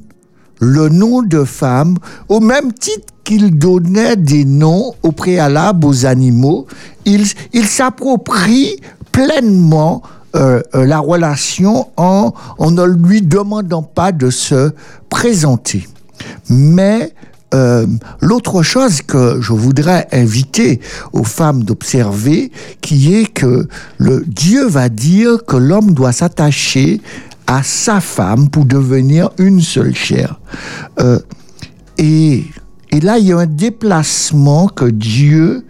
le 0.59 0.89
nom 0.89 1.21
de 1.21 1.43
femme 1.43 1.97
au 2.29 2.39
même 2.39 2.73
titre 2.73 3.13
qu'il 3.23 3.57
donnait 3.57 4.15
des 4.15 4.45
noms 4.45 4.93
au 5.03 5.11
préalable 5.11 5.85
aux 5.85 6.05
animaux. 6.05 6.65
Il, 7.05 7.27
s'approprie 7.65 8.77
pleinement 9.11 10.01
euh, 10.35 10.61
euh, 10.75 10.85
la 10.85 10.99
relation 10.99 11.87
en 11.97 12.33
ne 12.59 12.83
lui 12.83 13.21
demandant 13.21 13.83
pas 13.83 14.11
de 14.11 14.29
se 14.29 14.71
présenter. 15.09 15.87
Mais 16.49 17.13
euh, 17.53 17.87
l'autre 18.19 18.61
chose 18.61 19.01
que 19.01 19.39
je 19.39 19.53
voudrais 19.53 20.07
inviter 20.11 20.81
aux 21.13 21.23
femmes 21.23 21.63
d'observer, 21.63 22.51
qui 22.81 23.15
est 23.15 23.31
que 23.33 23.67
le 23.97 24.23
Dieu 24.27 24.67
va 24.67 24.89
dire 24.89 25.45
que 25.45 25.55
l'homme 25.55 25.93
doit 25.93 26.11
s'attacher 26.11 27.01
à 27.47 27.63
sa 27.63 28.01
femme 28.01 28.49
pour 28.49 28.65
devenir 28.65 29.29
une 29.37 29.61
seule 29.61 29.95
chair. 29.95 30.39
Euh, 30.99 31.19
et, 31.97 32.43
et 32.91 32.99
là, 32.99 33.17
il 33.17 33.27
y 33.27 33.31
a 33.31 33.37
un 33.37 33.45
déplacement 33.45 34.67
que 34.67 34.85
Dieu 34.85 35.65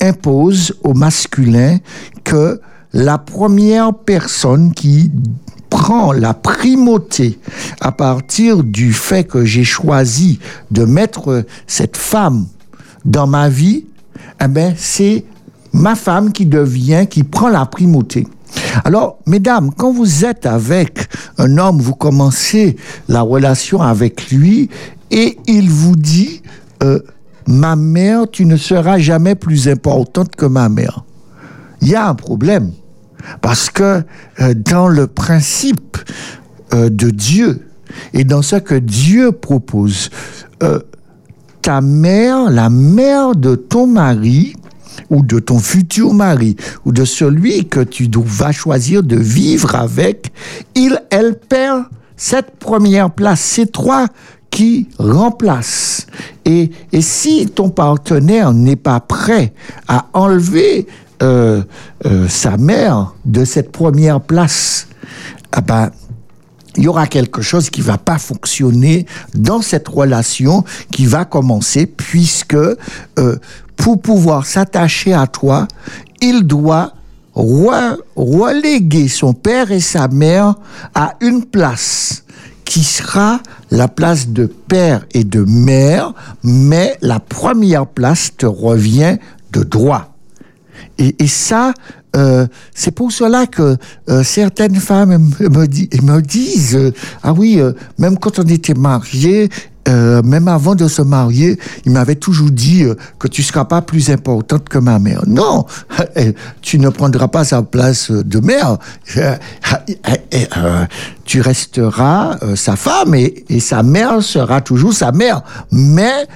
impose 0.00 0.74
au 0.84 0.94
masculin 0.94 1.78
que 2.22 2.60
la 2.92 3.18
première 3.18 3.92
personne 3.94 4.72
qui 4.72 5.10
prends 5.70 6.12
la 6.12 6.34
primauté 6.34 7.38
à 7.80 7.92
partir 7.92 8.62
du 8.62 8.92
fait 8.92 9.24
que 9.24 9.44
j'ai 9.44 9.64
choisi 9.64 10.40
de 10.70 10.84
mettre 10.84 11.44
cette 11.66 11.96
femme 11.96 12.46
dans 13.04 13.26
ma 13.26 13.48
vie, 13.48 13.86
eh 14.42 14.48
ben, 14.48 14.74
c'est 14.76 15.24
ma 15.72 15.94
femme 15.94 16.32
qui 16.32 16.46
devient, 16.46 17.06
qui 17.08 17.22
prend 17.22 17.48
la 17.48 17.64
primauté. 17.66 18.26
Alors, 18.84 19.18
mesdames, 19.26 19.70
quand 19.76 19.92
vous 19.92 20.24
êtes 20.24 20.44
avec 20.44 21.08
un 21.38 21.56
homme, 21.56 21.80
vous 21.80 21.94
commencez 21.94 22.76
la 23.08 23.22
relation 23.22 23.80
avec 23.80 24.30
lui 24.30 24.68
et 25.10 25.38
il 25.46 25.70
vous 25.70 25.96
dit, 25.96 26.42
euh, 26.82 27.00
ma 27.46 27.76
mère, 27.76 28.30
tu 28.30 28.44
ne 28.44 28.56
seras 28.56 28.98
jamais 28.98 29.34
plus 29.34 29.68
importante 29.68 30.34
que 30.34 30.46
ma 30.46 30.68
mère. 30.68 31.04
Il 31.80 31.88
y 31.88 31.94
a 31.94 32.08
un 32.08 32.14
problème. 32.14 32.72
Parce 33.40 33.70
que 33.70 34.02
euh, 34.40 34.54
dans 34.54 34.88
le 34.88 35.06
principe 35.06 35.98
euh, 36.74 36.88
de 36.88 37.10
Dieu 37.10 37.66
et 38.12 38.24
dans 38.24 38.42
ce 38.42 38.56
que 38.56 38.74
Dieu 38.74 39.32
propose, 39.32 40.10
euh, 40.62 40.80
ta 41.62 41.80
mère, 41.80 42.50
la 42.50 42.70
mère 42.70 43.34
de 43.34 43.54
ton 43.54 43.86
mari, 43.86 44.54
ou 45.08 45.22
de 45.22 45.38
ton 45.38 45.58
futur 45.58 46.14
mari, 46.14 46.56
ou 46.84 46.92
de 46.92 47.04
celui 47.04 47.66
que 47.66 47.80
tu 47.80 48.08
vas 48.14 48.52
choisir 48.52 49.02
de 49.02 49.16
vivre 49.16 49.74
avec, 49.74 50.32
il, 50.74 51.00
elle 51.10 51.36
perd 51.36 51.84
cette 52.16 52.56
première 52.56 53.10
place. 53.10 53.40
C'est 53.40 53.72
toi 53.72 54.06
qui 54.50 54.88
remplace. 54.98 56.06
Et 56.44 56.70
si 57.00 57.46
ton 57.46 57.70
partenaire 57.70 58.52
n'est 58.52 58.76
pas 58.76 59.00
prêt 59.00 59.52
à 59.88 60.08
enlever 60.12 60.86
euh, 61.22 61.62
euh, 62.06 62.28
sa 62.28 62.56
mère 62.56 63.14
de 63.24 63.44
cette 63.44 63.72
première 63.72 64.20
place, 64.20 64.86
ah 65.52 65.60
ben, 65.60 65.90
il 66.76 66.84
y 66.84 66.88
aura 66.88 67.06
quelque 67.06 67.42
chose 67.42 67.68
qui 67.68 67.80
va 67.80 67.98
pas 67.98 68.18
fonctionner 68.18 69.06
dans 69.34 69.60
cette 69.60 69.88
relation 69.88 70.64
qui 70.92 71.06
va 71.06 71.24
commencer 71.24 71.86
puisque 71.86 72.54
euh, 72.54 72.76
pour 73.76 74.00
pouvoir 74.00 74.46
s'attacher 74.46 75.12
à 75.12 75.26
toi, 75.26 75.66
il 76.20 76.42
doit 76.44 76.92
re- 77.34 77.96
reléguer 78.14 79.08
son 79.08 79.32
père 79.32 79.72
et 79.72 79.80
sa 79.80 80.06
mère 80.08 80.54
à 80.94 81.14
une 81.20 81.44
place 81.44 82.24
qui 82.64 82.84
sera 82.84 83.40
la 83.72 83.88
place 83.88 84.28
de 84.28 84.46
père 84.46 85.04
et 85.12 85.24
de 85.24 85.40
mère, 85.42 86.12
mais 86.44 86.96
la 87.02 87.18
première 87.18 87.86
place 87.86 88.30
te 88.36 88.46
revient 88.46 89.16
de 89.52 89.64
droit. 89.64 90.09
Et, 90.98 91.14
et 91.22 91.26
ça, 91.26 91.72
euh, 92.16 92.46
c'est 92.74 92.90
pour 92.90 93.12
cela 93.12 93.46
que 93.46 93.76
euh, 94.08 94.22
certaines 94.24 94.76
femmes 94.76 95.30
me, 95.40 95.48
me 95.48 95.66
di- 95.66 95.88
me 96.02 96.20
disent, 96.20 96.76
euh, 96.76 96.92
ah 97.22 97.32
oui, 97.32 97.60
euh, 97.60 97.72
même 97.98 98.18
quand 98.18 98.38
on 98.38 98.42
était 98.44 98.74
mariés, 98.74 99.48
euh, 99.88 100.20
même 100.22 100.46
avant 100.46 100.74
de 100.74 100.86
se 100.88 101.00
marier, 101.00 101.58
il 101.86 101.92
m'avait 101.92 102.16
toujours 102.16 102.50
dit 102.50 102.82
euh, 102.84 102.94
que 103.18 103.28
tu 103.28 103.42
seras 103.42 103.64
pas 103.64 103.80
plus 103.80 104.10
importante 104.10 104.68
que 104.68 104.78
ma 104.78 104.98
mère. 104.98 105.22
Non, 105.26 105.64
tu 106.60 106.78
ne 106.78 106.90
prendras 106.90 107.28
pas 107.28 107.44
sa 107.44 107.62
place 107.62 108.10
de 108.10 108.40
mère. 108.40 108.76
Tu 111.24 111.40
resteras 111.40 112.38
sa 112.56 112.74
femme 112.76 113.14
et, 113.14 113.44
et 113.48 113.60
sa 113.60 113.82
mère 113.82 114.22
sera 114.22 114.60
toujours 114.60 114.92
sa 114.92 115.12
mère. 115.12 115.42
Mais 115.70 116.26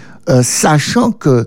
sachant 0.43 1.11
que 1.11 1.47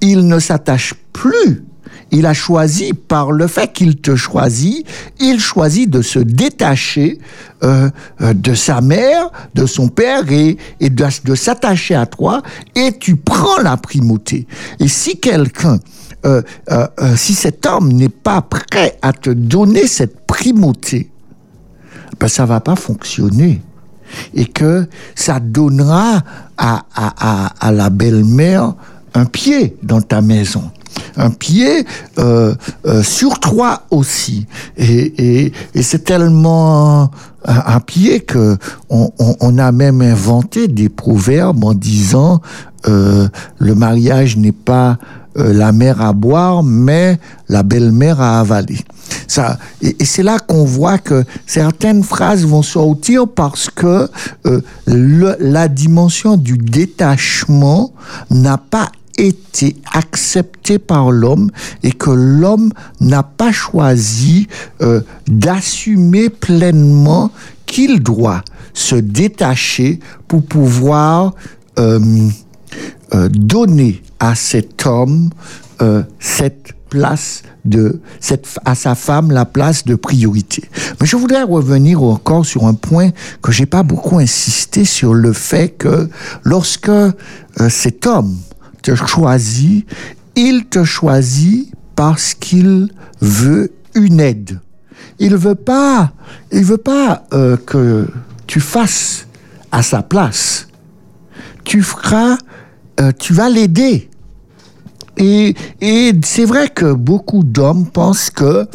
il 0.00 0.26
ne 0.28 0.38
s'attache 0.38 0.94
plus 1.12 1.64
il 2.12 2.24
a 2.26 2.34
choisi, 2.34 2.92
par 2.92 3.32
le 3.32 3.46
fait 3.46 3.72
qu'il 3.72 3.96
te 3.96 4.14
choisit, 4.14 4.86
il 5.18 5.40
choisit 5.40 5.90
de 5.90 6.02
se 6.02 6.18
détacher 6.18 7.18
euh, 7.62 7.90
euh, 8.20 8.32
de 8.32 8.54
sa 8.54 8.80
mère, 8.80 9.30
de 9.54 9.66
son 9.66 9.88
père 9.88 10.30
et, 10.30 10.56
et 10.80 10.90
de, 10.90 11.34
s'attacher 11.34 11.94
à 11.94 12.06
toi 12.06 12.42
et 12.74 12.92
tu 12.98 13.16
prends 13.16 13.60
la 13.62 13.76
primauté. 13.76 14.46
Et 14.78 14.88
si 14.88 15.18
quelqu'un, 15.18 15.78
euh, 16.24 16.42
euh, 16.70 16.86
euh, 17.00 17.16
si 17.16 17.34
cet 17.34 17.66
homme 17.66 17.92
n'est 17.92 18.08
pas 18.08 18.40
prêt 18.42 18.98
à 19.02 19.12
te 19.12 19.30
donner 19.30 19.86
cette 19.86 20.26
primauté, 20.26 21.10
ben 22.20 22.28
ça 22.28 22.46
va 22.46 22.60
pas 22.60 22.76
fonctionner 22.76 23.60
et 24.32 24.46
que 24.46 24.88
ça 25.14 25.40
donnera 25.40 26.22
à, 26.56 26.84
à, 26.94 27.46
à, 27.54 27.66
à 27.66 27.72
la 27.72 27.90
belle-mère 27.90 28.74
un 29.14 29.24
pied 29.24 29.76
dans 29.82 30.00
ta 30.00 30.22
maison 30.22 30.70
un 31.16 31.30
pied 31.30 31.86
euh, 32.18 32.54
euh, 32.86 33.02
sur 33.02 33.40
toi 33.40 33.82
aussi. 33.90 34.46
Et, 34.76 35.44
et, 35.44 35.52
et 35.74 35.82
c'est 35.82 36.04
tellement 36.04 37.10
un, 37.44 37.80
pied 37.80 38.20
que 38.20 38.56
on, 38.90 39.10
on, 39.18 39.36
on, 39.40 39.58
a 39.58 39.70
même 39.72 40.02
inventé 40.02 40.68
des 40.68 40.88
proverbes 40.88 41.64
en 41.64 41.74
disant 41.74 42.40
euh, 42.88 43.28
le 43.58 43.74
mariage 43.74 44.36
n'est 44.36 44.52
pas 44.52 44.98
euh, 45.38 45.52
la 45.52 45.72
mère 45.72 46.00
à 46.00 46.12
boire, 46.12 46.62
mais 46.62 47.18
la 47.48 47.62
belle-mère 47.62 48.20
à 48.20 48.40
avaler. 48.40 48.78
Ça, 49.28 49.58
et, 49.82 49.96
et 50.00 50.04
c'est 50.04 50.22
là 50.22 50.38
qu'on 50.38 50.64
voit 50.64 50.98
que 50.98 51.24
certaines 51.46 52.02
phrases 52.02 52.44
vont 52.46 52.62
sortir 52.62 53.28
parce 53.28 53.68
que 53.68 54.08
euh, 54.46 54.60
le, 54.86 55.36
la 55.38 55.68
dimension 55.68 56.36
du 56.36 56.56
détachement 56.56 57.92
n'a 58.30 58.56
pas 58.56 58.90
été 59.18 59.76
accepté 59.92 60.78
par 60.78 61.10
l'homme 61.10 61.50
et 61.82 61.92
que 61.92 62.10
l'homme 62.10 62.72
n'a 63.00 63.22
pas 63.22 63.52
choisi 63.52 64.48
euh, 64.82 65.00
d'assumer 65.26 66.28
pleinement 66.28 67.30
qu'il 67.66 68.00
doit 68.00 68.42
se 68.74 68.96
détacher 68.96 70.00
pour 70.28 70.44
pouvoir 70.44 71.34
euh, 71.78 72.28
euh, 73.14 73.28
donner 73.28 74.02
à 74.18 74.34
cet 74.34 74.84
homme 74.86 75.30
euh, 75.80 76.02
cette 76.18 76.72
place 76.88 77.42
de 77.64 78.00
cette 78.20 78.58
à 78.64 78.74
sa 78.74 78.94
femme 78.94 79.30
la 79.30 79.44
place 79.44 79.84
de 79.84 79.94
priorité. 79.94 80.64
Mais 81.00 81.06
je 81.06 81.16
voudrais 81.16 81.42
revenir 81.42 82.02
encore 82.02 82.46
sur 82.46 82.66
un 82.66 82.74
point 82.74 83.10
que 83.42 83.52
j'ai 83.52 83.66
pas 83.66 83.82
beaucoup 83.82 84.18
insisté 84.18 84.84
sur 84.84 85.14
le 85.14 85.32
fait 85.32 85.70
que 85.70 86.08
lorsque 86.44 86.88
euh, 86.88 87.12
cet 87.68 88.06
homme 88.06 88.36
te 88.86 88.94
choisit, 88.94 89.86
il 90.36 90.66
te 90.66 90.84
choisit 90.84 91.72
parce 91.96 92.34
qu'il 92.34 92.90
veut 93.20 93.72
une 93.94 94.20
aide. 94.20 94.60
Il 95.18 95.34
veut 95.36 95.56
pas, 95.56 96.12
il 96.52 96.64
veut 96.64 96.76
pas 96.76 97.24
euh, 97.32 97.56
que 97.56 98.06
tu 98.46 98.60
fasses 98.60 99.26
à 99.72 99.82
sa 99.82 100.02
place. 100.02 100.68
Tu 101.64 101.82
feras, 101.82 102.36
euh, 103.00 103.10
tu 103.18 103.32
vas 103.32 103.48
l'aider. 103.48 104.08
Et, 105.16 105.56
et 105.80 106.12
c'est 106.22 106.44
vrai 106.44 106.68
que 106.68 106.92
beaucoup 106.92 107.42
d'hommes 107.42 107.86
pensent 107.86 108.30
que 108.30 108.68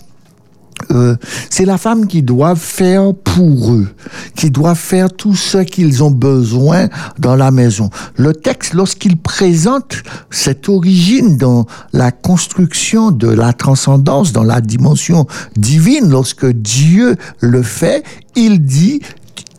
euh, 0.91 1.15
c'est 1.49 1.65
la 1.65 1.77
femme 1.77 2.07
qui 2.07 2.23
doit 2.23 2.55
faire 2.55 3.13
pour 3.13 3.73
eux, 3.73 3.87
qui 4.35 4.49
doit 4.49 4.75
faire 4.75 5.11
tout 5.11 5.35
ce 5.35 5.59
qu'ils 5.59 6.03
ont 6.03 6.11
besoin 6.11 6.87
dans 7.19 7.35
la 7.35 7.51
maison. 7.51 7.89
Le 8.15 8.33
texte, 8.33 8.73
lorsqu'il 8.73 9.17
présente 9.17 10.03
cette 10.29 10.69
origine 10.69 11.37
dans 11.37 11.65
la 11.93 12.11
construction 12.11 13.11
de 13.11 13.27
la 13.27 13.53
transcendance, 13.53 14.31
dans 14.31 14.43
la 14.43 14.61
dimension 14.61 15.27
divine, 15.55 16.09
lorsque 16.09 16.45
Dieu 16.45 17.15
le 17.39 17.63
fait, 17.63 18.03
il 18.35 18.63
dit 18.63 19.01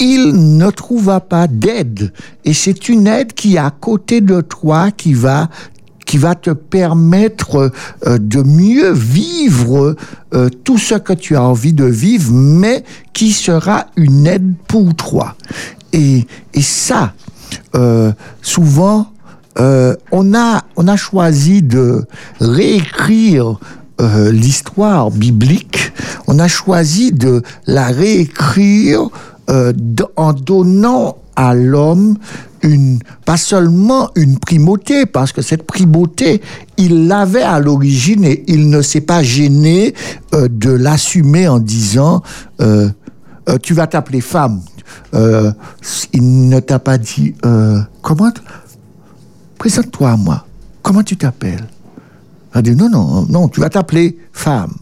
il 0.02 0.56
ne 0.56 0.68
trouva 0.70 1.20
pas 1.20 1.46
d'aide. 1.46 2.12
Et 2.44 2.54
c'est 2.54 2.88
une 2.88 3.06
aide 3.06 3.34
qui 3.34 3.54
est 3.54 3.58
à 3.58 3.70
côté 3.70 4.20
de 4.20 4.40
toi, 4.40 4.90
qui 4.90 5.14
va 5.14 5.48
qui 6.12 6.18
va 6.18 6.34
te 6.34 6.50
permettre 6.50 7.72
euh, 8.06 8.18
de 8.18 8.42
mieux 8.42 8.92
vivre 8.92 9.96
euh, 10.34 10.50
tout 10.62 10.76
ce 10.76 10.96
que 10.96 11.14
tu 11.14 11.36
as 11.36 11.42
envie 11.42 11.72
de 11.72 11.86
vivre, 11.86 12.30
mais 12.34 12.84
qui 13.14 13.32
sera 13.32 13.86
une 13.96 14.26
aide 14.26 14.52
pour 14.68 14.94
toi. 14.94 15.36
Et, 15.94 16.26
ça, 16.60 17.14
euh, 17.74 18.12
souvent, 18.42 19.06
on, 19.58 20.34
a, 20.34 20.64
on 20.76 20.86
a 20.86 20.96
choisi 20.96 21.62
de 21.62 22.04
réécrire 22.40 23.58
l'histoire 23.98 25.10
biblique, 25.10 25.94
on 26.26 26.38
a 26.38 26.48
choisi 26.48 27.12
de 27.12 27.42
la 27.66 27.86
réécrire 27.86 29.08
en 29.48 30.32
donnant 30.34 31.16
à 31.36 31.54
l'homme 31.54 32.18
pas 33.24 33.36
seulement 33.36 34.10
une 34.14 34.38
primauté, 34.38 35.06
parce 35.06 35.32
que 35.32 35.42
cette 35.42 35.64
primauté, 35.64 36.40
il 36.76 37.06
l'avait 37.08 37.42
à 37.42 37.58
l'origine 37.60 38.24
et 38.24 38.44
il 38.46 38.70
ne 38.70 38.82
s'est 38.82 39.00
pas 39.00 39.22
gêné 39.22 39.94
euh, 40.34 40.48
de 40.48 40.70
l'assumer 40.70 41.48
en 41.48 41.58
disant 41.58 42.22
euh, 42.60 42.88
euh, 43.48 43.58
tu 43.62 43.74
vas 43.74 43.86
t'appeler 43.86 44.20
femme. 44.20 44.60
il 46.12 46.48
ne 46.48 46.60
t'a 46.60 46.78
pas 46.78 46.98
dit 46.98 47.34
comment 48.02 48.32
présente-toi 49.58 50.10
à 50.10 50.16
moi. 50.16 50.46
Comment 50.82 51.02
tu 51.02 51.16
t'appelles? 51.16 51.66
Il 52.54 52.58
a 52.58 52.62
dit 52.62 52.74
non 52.74 52.88
non 52.88 53.26
non, 53.28 53.48
tu 53.48 53.60
vas 53.60 53.68
t'appeler 53.68 54.16
femme. 54.32 54.74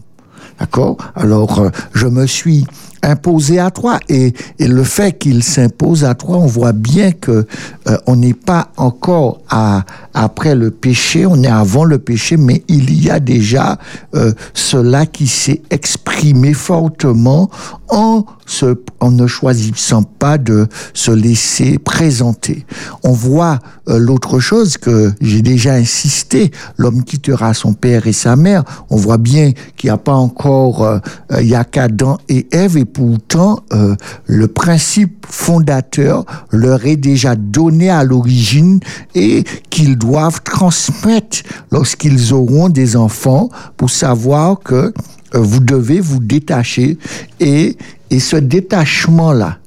D'accord? 0.59 0.97
Alors 1.15 1.71
je 1.93 2.07
me 2.07 2.27
suis 2.27 2.65
imposé 3.03 3.59
à 3.59 3.71
toi. 3.71 3.99
Et, 4.09 4.33
et 4.59 4.67
le 4.67 4.83
fait 4.83 5.17
qu'il 5.17 5.43
s'impose 5.43 6.03
à 6.03 6.15
toi, 6.15 6.37
on 6.37 6.47
voit 6.47 6.73
bien 6.73 7.11
que 7.11 7.45
euh, 7.87 7.97
on 8.07 8.15
n'est 8.15 8.33
pas 8.33 8.69
encore 8.77 9.41
à, 9.49 9.85
après 10.13 10.55
le 10.55 10.71
péché, 10.71 11.25
on 11.25 11.41
est 11.43 11.47
avant 11.47 11.85
le 11.85 11.97
péché, 11.99 12.37
mais 12.37 12.63
il 12.67 13.03
y 13.03 13.09
a 13.09 13.19
déjà 13.19 13.77
euh, 14.15 14.33
cela 14.53 15.05
qui 15.05 15.27
s'est 15.27 15.61
exprimé 15.69 16.53
fortement 16.53 17.49
en, 17.89 18.25
se, 18.45 18.77
en 18.99 19.11
ne 19.11 19.27
choisissant 19.27 20.03
pas 20.03 20.37
de 20.37 20.67
se 20.93 21.11
laisser 21.11 21.77
présenter. 21.77 22.65
On 23.03 23.11
voit 23.11 23.59
euh, 23.89 23.97
l'autre 23.97 24.39
chose 24.39 24.77
que 24.77 25.11
j'ai 25.21 25.41
déjà 25.41 25.73
insisté, 25.73 26.51
l'homme 26.77 27.03
quittera 27.03 27.53
son 27.53 27.73
père 27.73 28.07
et 28.07 28.13
sa 28.13 28.35
mère. 28.35 28.63
On 28.89 28.95
voit 28.95 29.17
bien 29.17 29.51
qu'il 29.75 29.89
n'y 29.89 29.93
a 29.93 29.97
pas 29.97 30.13
encore, 30.13 30.83
euh, 30.83 30.99
il 31.39 31.47
y 31.47 31.55
a 31.55 31.63
qu'Adam 31.63 32.17
et 32.29 32.47
Ève, 32.51 32.77
pourtant 32.93 33.63
euh, 33.73 33.95
le 34.25 34.47
principe 34.47 35.25
fondateur 35.27 36.25
leur 36.51 36.85
est 36.85 36.95
déjà 36.97 37.35
donné 37.35 37.89
à 37.89 38.03
l'origine 38.03 38.79
et 39.15 39.43
qu'ils 39.69 39.97
doivent 39.97 40.41
transmettre 40.43 41.43
lorsqu'ils 41.71 42.33
auront 42.33 42.69
des 42.69 42.95
enfants 42.95 43.49
pour 43.77 43.89
savoir 43.89 44.59
que 44.59 44.75
euh, 44.75 44.91
vous 45.33 45.59
devez 45.59 45.99
vous 45.99 46.19
détacher 46.19 46.97
et, 47.39 47.77
et 48.09 48.19
ce 48.19 48.35
détachement-là, 48.35 49.57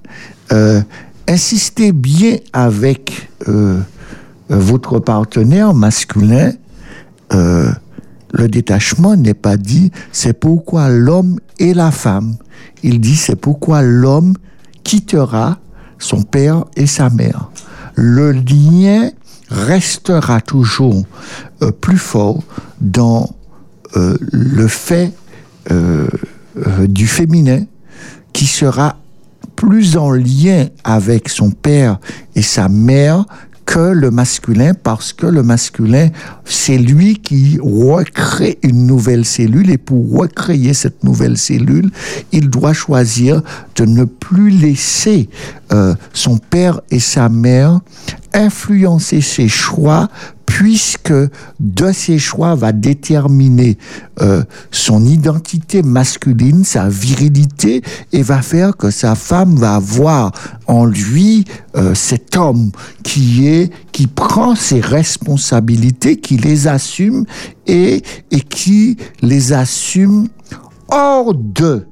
euh, 0.52 0.82
insistez 1.26 1.92
bien 1.92 2.36
avec 2.52 3.28
euh, 3.48 3.80
euh, 4.50 4.58
votre 4.58 4.98
partenaire 4.98 5.74
masculin. 5.74 6.52
Le 8.34 8.48
détachement 8.48 9.14
n'est 9.14 9.32
pas 9.32 9.56
dit 9.56 9.92
c'est 10.10 10.32
pourquoi 10.32 10.88
l'homme 10.88 11.38
et 11.60 11.72
la 11.72 11.92
femme. 11.92 12.36
Il 12.82 13.00
dit 13.00 13.14
c'est 13.14 13.36
pourquoi 13.36 13.80
l'homme 13.82 14.34
quittera 14.82 15.58
son 16.00 16.22
père 16.22 16.64
et 16.76 16.86
sa 16.86 17.10
mère. 17.10 17.50
Le 17.94 18.32
lien 18.32 19.10
restera 19.48 20.40
toujours 20.40 21.04
euh, 21.62 21.70
plus 21.70 21.96
fort 21.96 22.42
dans 22.80 23.30
euh, 23.96 24.16
le 24.20 24.66
fait 24.66 25.12
euh, 25.70 26.08
du 26.88 27.06
féminin 27.06 27.62
qui 28.32 28.46
sera 28.46 28.96
plus 29.54 29.96
en 29.96 30.10
lien 30.10 30.66
avec 30.82 31.28
son 31.28 31.52
père 31.52 32.00
et 32.34 32.42
sa 32.42 32.68
mère 32.68 33.26
que 33.66 33.92
le 33.92 34.10
masculin 34.10 34.72
parce 34.74 35.12
que 35.12 35.26
le 35.26 35.42
masculin, 35.42 36.08
c'est 36.44 36.78
lui 36.78 37.16
qui 37.16 37.58
recrée 37.62 38.58
une 38.62 38.86
nouvelle 38.86 39.24
cellule 39.24 39.70
et 39.70 39.78
pour 39.78 40.18
recréer 40.18 40.74
cette 40.74 41.04
nouvelle 41.04 41.36
cellule, 41.36 41.90
il 42.32 42.50
doit 42.50 42.72
choisir 42.72 43.42
de 43.76 43.84
ne 43.84 44.04
plus 44.04 44.50
laisser 44.50 45.28
euh, 45.72 45.94
son 46.12 46.38
père 46.38 46.80
et 46.90 47.00
sa 47.00 47.28
mère 47.28 47.80
influencer 48.32 49.20
ses 49.20 49.48
choix 49.48 50.08
puisque 50.54 51.12
de 51.58 51.90
ses 51.90 52.20
choix 52.20 52.54
va 52.54 52.70
déterminer 52.70 53.76
euh, 54.20 54.44
son 54.70 55.04
identité 55.04 55.82
masculine, 55.82 56.62
sa 56.62 56.88
virilité, 56.88 57.82
et 58.12 58.22
va 58.22 58.40
faire 58.40 58.76
que 58.76 58.92
sa 58.92 59.16
femme 59.16 59.56
va 59.56 59.80
voir 59.80 60.30
en 60.68 60.84
lui 60.84 61.44
euh, 61.74 61.92
cet 61.96 62.36
homme 62.36 62.70
qui 63.02 63.48
est 63.48 63.72
qui 63.90 64.06
prend 64.06 64.54
ses 64.54 64.78
responsabilités, 64.78 66.18
qui 66.20 66.36
les 66.36 66.68
assume 66.68 67.24
et, 67.66 68.04
qui 68.48 68.96
les 69.22 69.52
assume 69.52 70.28
hors 70.86 71.34
de 71.34 71.84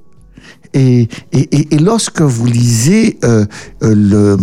et, 0.75 1.09
et, 1.33 1.79
lorsque 1.79 2.23
vous 2.23 2.47
lisez 2.47 3.19
euh, 3.25 3.45
le, 3.83 4.39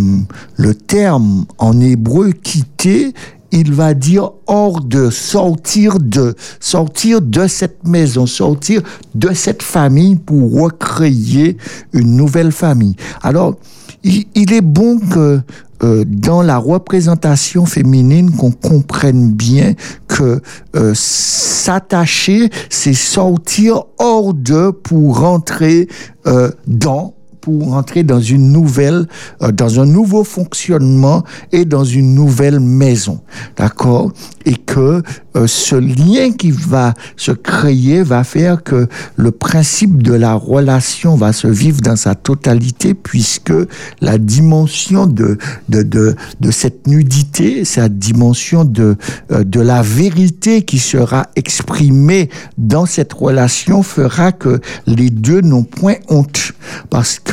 le 0.58 0.76
terme 0.76 1.46
en 1.58 1.82
hébreu 1.82 2.34
quitter, 2.34 3.16
il 3.52 3.74
va 3.74 3.94
dire 3.94 4.32
hors 4.48 4.82
de, 4.82 5.10
sortir 5.10 6.00
de, 6.00 6.36
sortir 6.60 7.22
de 7.22 7.48
cette 7.48 7.88
maison, 7.88 8.26
sortir 8.26 8.82
de 9.16 9.34
cette 9.34 9.64
famille 9.64 10.16
pour 10.16 10.62
recréer 10.62 11.58
une 11.94 12.16
nouvelle 12.16 12.52
famille. 12.52 12.96
Alors, 13.22 13.56
il, 14.04 14.54
est 14.54 14.62
bon 14.62 14.98
que 15.00 15.42
euh, 15.84 16.04
dans 16.08 16.42
la 16.42 16.58
représentation 16.58 17.66
féminine 17.66 18.32
qu'on 18.32 18.52
comprenne 18.52 19.32
bien 19.32 19.74
que 20.08 20.42
euh, 20.76 20.94
s'attacher, 20.96 22.50
c'est 22.70 22.94
sortir 22.94 23.84
hors 23.98 24.34
de 24.34 24.72
pour 24.72 25.20
rentrer 25.20 25.88
euh, 26.28 26.52
dans 26.68 27.14
pour 27.42 27.74
entrer 27.74 28.04
dans 28.04 28.20
une 28.20 28.52
nouvelle, 28.52 29.08
euh, 29.42 29.52
dans 29.52 29.80
un 29.80 29.86
nouveau 29.86 30.24
fonctionnement 30.24 31.24
et 31.52 31.66
dans 31.66 31.84
une 31.84 32.14
nouvelle 32.14 32.60
maison, 32.60 33.22
d'accord? 33.58 34.12
Et 34.46 34.56
que 34.56 35.02
euh, 35.36 35.48
ce 35.48 35.76
lien 35.76 36.32
qui 36.32 36.52
va 36.52 36.94
se 37.16 37.32
créer 37.32 38.04
va 38.04 38.24
faire 38.24 38.64
que 38.64 38.88
le 39.16 39.32
principe 39.32 40.02
de 40.02 40.14
la 40.14 40.34
relation 40.34 41.16
va 41.16 41.34
se 41.34 41.48
vivre 41.48 41.82
dans 41.82 41.96
sa 41.96 42.16
totalité, 42.16 42.94
puisque 42.94 43.54
la 44.02 44.18
dimension 44.18 45.06
de 45.06 45.38
de 45.70 45.84
de, 45.84 46.16
de 46.40 46.52
cette 46.52 46.88
nudité, 46.88 47.66
sa 47.66 47.90
dimension 47.90 48.66
de 48.66 48.98
euh, 49.32 49.44
de 49.44 49.62
la 49.62 49.82
vérité 49.82 50.64
qui 50.64 50.80
sera 50.80 51.28
exprimée 51.36 52.30
dans 52.58 52.86
cette 52.86 53.14
relation 53.14 53.84
fera 53.84 54.32
que 54.32 54.60
les 54.88 55.10
deux 55.10 55.42
n'ont 55.42 55.64
point 55.64 55.96
honte, 56.10 56.54
parce 56.90 57.20
que 57.20 57.29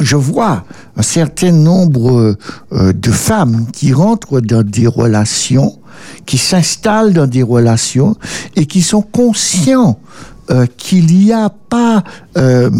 je 0.00 0.16
vois 0.16 0.64
un 0.96 1.02
certain 1.02 1.52
nombre 1.52 2.36
euh, 2.72 2.92
de 2.92 3.10
femmes 3.10 3.66
qui 3.72 3.92
rentrent 3.92 4.40
dans 4.40 4.62
des 4.62 4.86
relations, 4.86 5.78
qui 6.26 6.38
s'installent 6.38 7.12
dans 7.12 7.26
des 7.26 7.42
relations 7.42 8.16
et 8.56 8.66
qui 8.66 8.82
sont 8.82 9.02
conscients 9.02 9.98
euh, 10.50 10.66
qu'il 10.76 11.06
n'y 11.06 11.32
a 11.32 11.50
pas 11.50 12.02
euh, 12.36 12.70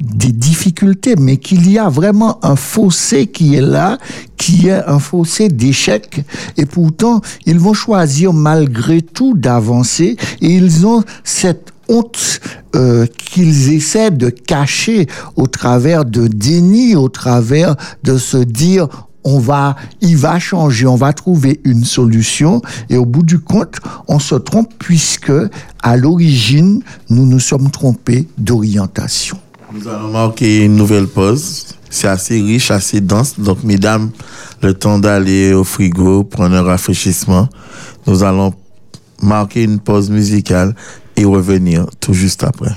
des 0.00 0.32
difficultés, 0.32 1.14
mais 1.16 1.36
qu'il 1.36 1.70
y 1.70 1.78
a 1.78 1.88
vraiment 1.88 2.44
un 2.44 2.56
fossé 2.56 3.26
qui 3.26 3.54
est 3.54 3.60
là, 3.60 3.98
qui 4.36 4.68
est 4.68 4.82
un 4.86 4.98
fossé 4.98 5.48
d'échec, 5.48 6.24
et 6.56 6.64
pourtant 6.64 7.20
ils 7.44 7.58
vont 7.58 7.74
choisir 7.74 8.32
malgré 8.32 9.02
tout 9.02 9.34
d'avancer, 9.36 10.16
et 10.40 10.48
ils 10.48 10.86
ont 10.86 11.04
cette 11.22 11.72
honte 11.90 12.40
euh, 12.76 13.06
qu'ils 13.06 13.72
essaient 13.72 14.10
de 14.10 14.30
cacher 14.30 15.06
au 15.36 15.46
travers 15.46 16.04
de 16.04 16.26
déni, 16.26 16.96
au 16.96 17.08
travers 17.08 17.76
de 18.04 18.16
se 18.16 18.38
dire 18.38 18.88
on 19.24 19.38
va, 19.38 19.76
il 20.00 20.16
va 20.16 20.38
changer, 20.38 20.86
on 20.86 20.96
va 20.96 21.12
trouver 21.12 21.60
une 21.64 21.84
solution 21.84 22.62
et 22.88 22.96
au 22.96 23.04
bout 23.04 23.22
du 23.22 23.38
compte, 23.38 23.76
on 24.08 24.18
se 24.18 24.34
trompe 24.34 24.72
puisque 24.78 25.32
à 25.82 25.96
l'origine, 25.96 26.82
nous 27.10 27.26
nous 27.26 27.40
sommes 27.40 27.70
trompés 27.70 28.28
d'orientation. 28.38 29.38
Nous 29.72 29.86
allons 29.88 30.08
marquer 30.08 30.64
une 30.64 30.76
nouvelle 30.76 31.06
pause. 31.06 31.66
C'est 31.90 32.08
assez 32.08 32.40
riche, 32.40 32.70
assez 32.70 33.00
dense. 33.00 33.38
Donc, 33.38 33.62
mesdames, 33.62 34.10
le 34.62 34.74
temps 34.74 34.98
d'aller 34.98 35.52
au 35.52 35.64
frigo, 35.64 36.24
prendre 36.24 36.56
un 36.56 36.62
rafraîchissement. 36.62 37.48
Nous 38.06 38.22
allons 38.22 38.54
marquer 39.22 39.64
une 39.64 39.78
pause 39.78 40.10
musicale 40.10 40.74
et 41.16 41.24
revenir 41.24 41.86
tout 42.00 42.14
juste 42.14 42.44
après. 42.44 42.72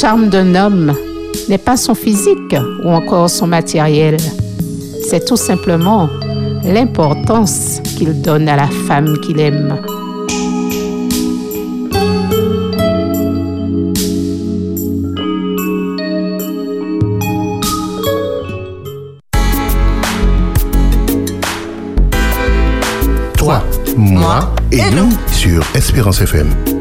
Charme 0.00 0.28
d'un 0.28 0.54
homme 0.54 0.94
n'est 1.48 1.58
pas 1.58 1.76
son 1.76 1.94
physique 1.96 2.54
ou 2.84 2.88
encore 2.88 3.28
son 3.28 3.48
matériel. 3.48 4.16
C'est 5.08 5.24
tout 5.24 5.36
simplement 5.36 6.08
l'importance 6.62 7.80
qu'il 7.96 8.22
donne 8.22 8.48
à 8.48 8.54
la 8.54 8.68
femme 8.68 9.18
qu'il 9.18 9.40
aime. 9.40 9.76
Toi, 23.36 23.64
moi 23.96 24.52
et 24.70 24.90
nous 24.92 25.10
sur 25.32 25.64
Espérance 25.74 26.20
FM. 26.20 26.77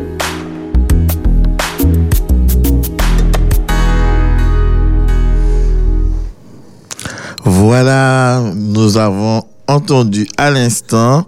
Voilà, 7.70 8.42
nous 8.56 8.96
avons 8.96 9.44
entendu 9.68 10.26
à 10.38 10.50
l'instant 10.50 11.28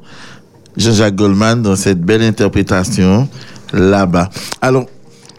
Jean-Jacques 0.78 1.18
Goldman 1.18 1.62
dans 1.62 1.76
cette 1.76 2.00
belle 2.00 2.22
interprétation 2.22 3.28
là-bas. 3.74 4.30
Alors, 4.62 4.86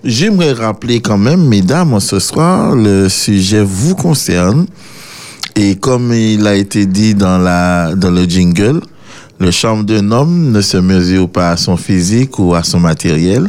j'aimerais 0.05 0.53
rappeler 0.53 1.01
quand 1.01 1.17
même, 1.17 1.49
mesdames, 1.49 1.99
ce 2.01 2.19
soir, 2.19 2.75
le 2.77 3.09
sujet 3.09 3.63
vous 3.63 3.95
concerne. 3.95 4.67
Et 5.57 5.77
comme 5.77 6.13
il 6.13 6.47
a 6.47 6.55
été 6.55 6.85
dit 6.85 7.15
dans, 7.15 7.39
la, 7.39 7.95
dans 7.95 8.11
le 8.11 8.25
jingle, 8.25 8.83
le 9.39 9.51
charme 9.51 9.87
d'un 9.87 10.13
homme 10.13 10.53
ne 10.53 10.61
se 10.61 10.77
mesure 10.77 11.31
pas 11.31 11.53
à 11.53 11.57
son 11.57 11.79
physique 11.79 12.39
ou 12.39 12.55
à 12.55 12.63
son 12.63 12.79
matériel, 12.79 13.49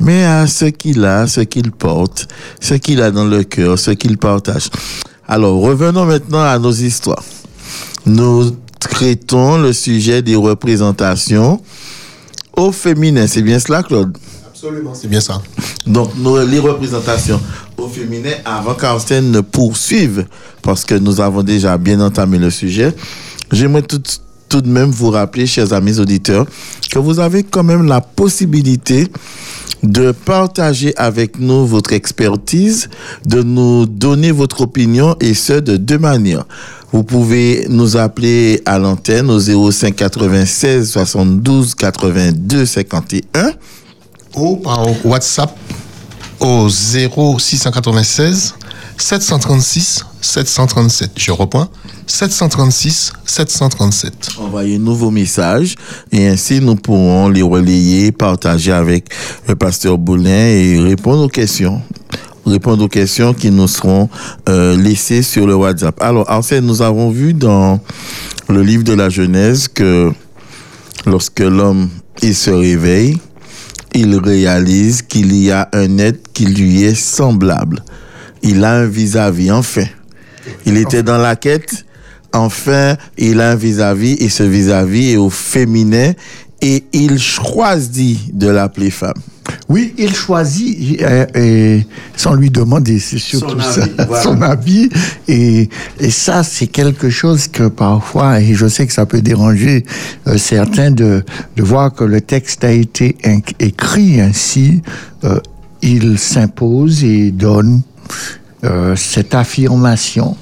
mais 0.00 0.24
à 0.24 0.48
ce 0.48 0.64
qu'il 0.64 1.04
a, 1.04 1.28
ce 1.28 1.42
qu'il 1.42 1.70
porte, 1.70 2.26
ce 2.58 2.74
qu'il 2.74 3.00
a 3.02 3.12
dans 3.12 3.26
le 3.26 3.44
cœur, 3.44 3.78
ce 3.78 3.92
qu'il 3.92 4.18
partage. 4.18 4.68
Alors, 5.34 5.62
revenons 5.62 6.04
maintenant 6.04 6.42
à 6.42 6.58
nos 6.58 6.72
histoires. 6.72 7.24
Nous 8.04 8.54
traitons 8.78 9.56
le 9.56 9.72
sujet 9.72 10.20
des 10.20 10.36
représentations 10.36 11.58
au 12.54 12.70
féminin. 12.70 13.26
C'est 13.26 13.40
bien 13.40 13.58
cela, 13.58 13.82
Claude? 13.82 14.14
Absolument, 14.46 14.92
c'est 14.92 15.08
bien 15.08 15.22
ça. 15.22 15.40
Donc, 15.86 16.10
les 16.50 16.58
représentations 16.58 17.40
au 17.78 17.88
féminin, 17.88 18.32
avant 18.44 18.74
qu'Arsène 18.74 19.30
ne 19.30 19.40
poursuive, 19.40 20.26
parce 20.60 20.84
que 20.84 20.96
nous 20.96 21.18
avons 21.18 21.42
déjà 21.42 21.78
bien 21.78 21.98
entamé 22.02 22.36
le 22.36 22.50
sujet, 22.50 22.94
j'aimerais 23.50 23.80
tout, 23.80 24.02
tout 24.50 24.60
de 24.60 24.68
même 24.68 24.90
vous 24.90 25.08
rappeler, 25.08 25.46
chers 25.46 25.72
amis 25.72 25.98
auditeurs, 25.98 26.44
que 26.90 26.98
vous 26.98 27.20
avez 27.20 27.42
quand 27.42 27.64
même 27.64 27.86
la 27.86 28.02
possibilité 28.02 29.08
de 29.82 30.12
partager 30.12 30.94
avec 30.96 31.38
nous 31.38 31.66
votre 31.66 31.92
expertise, 31.92 32.88
de 33.26 33.42
nous 33.42 33.86
donner 33.86 34.30
votre 34.30 34.62
opinion 34.62 35.16
et 35.20 35.34
ce 35.34 35.54
de 35.54 35.76
deux 35.76 35.98
manières. 35.98 36.44
Vous 36.92 37.02
pouvez 37.04 37.66
nous 37.68 37.96
appeler 37.96 38.62
à 38.66 38.78
l'antenne 38.78 39.30
au 39.30 39.40
05 39.70 39.96
96 39.96 40.90
72 40.90 41.74
82 41.74 42.66
51 42.66 43.52
ou 44.36 44.56
par 44.56 44.86
WhatsApp 45.04 45.56
au 46.40 46.68
0696 46.68 48.54
736 49.02 50.04
737. 50.20 51.10
Je 51.16 51.32
reprends 51.32 51.66
736 52.06 53.12
737. 53.26 54.28
Envoyez-nous 54.38 54.94
vos 54.94 55.10
messages 55.10 55.74
et 56.12 56.28
ainsi 56.28 56.60
nous 56.60 56.76
pourrons 56.76 57.28
les 57.28 57.42
relayer, 57.42 58.12
partager 58.12 58.70
avec 58.70 59.08
le 59.48 59.56
pasteur 59.56 59.98
Boulin 59.98 60.46
et 60.46 60.78
répondre 60.78 61.24
aux 61.24 61.28
questions. 61.28 61.82
Répondre 62.46 62.84
aux 62.84 62.88
questions 62.88 63.34
qui 63.34 63.50
nous 63.50 63.66
seront 63.66 64.08
euh, 64.48 64.76
laissées 64.76 65.22
sur 65.22 65.48
le 65.48 65.56
WhatsApp. 65.56 66.00
Alors, 66.00 66.30
Arsène, 66.30 66.64
nous 66.64 66.80
avons 66.80 67.10
vu 67.10 67.34
dans 67.34 67.80
le 68.48 68.62
livre 68.62 68.84
de 68.84 68.92
la 68.92 69.08
Genèse 69.08 69.66
que 69.66 70.12
lorsque 71.06 71.40
l'homme 71.40 71.90
se 72.22 72.50
réveille, 72.50 73.18
il 73.94 74.16
réalise 74.16 75.02
qu'il 75.02 75.34
y 75.34 75.50
a 75.50 75.68
un 75.72 75.98
être 75.98 76.32
qui 76.32 76.46
lui 76.46 76.84
est 76.84 76.94
semblable. 76.94 77.82
Il 78.42 78.64
a 78.64 78.74
un 78.78 78.86
vis-à-vis, 78.86 79.50
enfin. 79.52 79.84
Il 80.66 80.76
était 80.76 81.02
dans 81.04 81.18
la 81.18 81.36
quête, 81.36 81.84
enfin, 82.32 82.96
il 83.16 83.40
a 83.40 83.50
un 83.50 83.54
vis-à-vis 83.56 84.14
et 84.14 84.28
ce 84.28 84.42
vis-à-vis 84.42 85.12
est 85.12 85.16
au 85.16 85.30
féminin 85.30 86.12
et 86.60 86.84
il 86.92 87.18
choisit 87.18 88.36
de 88.36 88.48
l'appeler 88.48 88.90
femme. 88.90 89.14
Oui, 89.68 89.94
il 89.98 90.14
choisit 90.14 91.00
euh, 91.02 91.26
et 91.34 91.86
sans 92.16 92.34
lui 92.34 92.50
demander, 92.50 92.98
c'est 92.98 93.18
surtout 93.18 93.60
Son 93.60 93.70
ça, 93.72 93.82
avis, 93.82 93.92
voilà. 94.08 94.22
son 94.22 94.42
avis. 94.42 94.88
Et, 95.28 95.68
et 96.00 96.10
ça, 96.10 96.42
c'est 96.42 96.66
quelque 96.68 97.10
chose 97.10 97.48
que 97.48 97.68
parfois, 97.68 98.40
et 98.40 98.54
je 98.54 98.66
sais 98.66 98.86
que 98.86 98.92
ça 98.92 99.06
peut 99.06 99.20
déranger 99.22 99.84
euh, 100.26 100.38
certains 100.38 100.90
de, 100.90 101.24
de 101.56 101.62
voir 101.62 101.92
que 101.92 102.04
le 102.04 102.20
texte 102.20 102.64
a 102.64 102.70
été 102.72 103.16
écrit 103.60 104.20
ainsi. 104.20 104.82
euh, 105.24 105.38
il 105.84 106.16
s'impose 106.16 107.02
et 107.02 107.32
donne 107.32 107.82
euh, 108.64 108.94
cette 108.94 109.34
affirmation. 109.34 110.36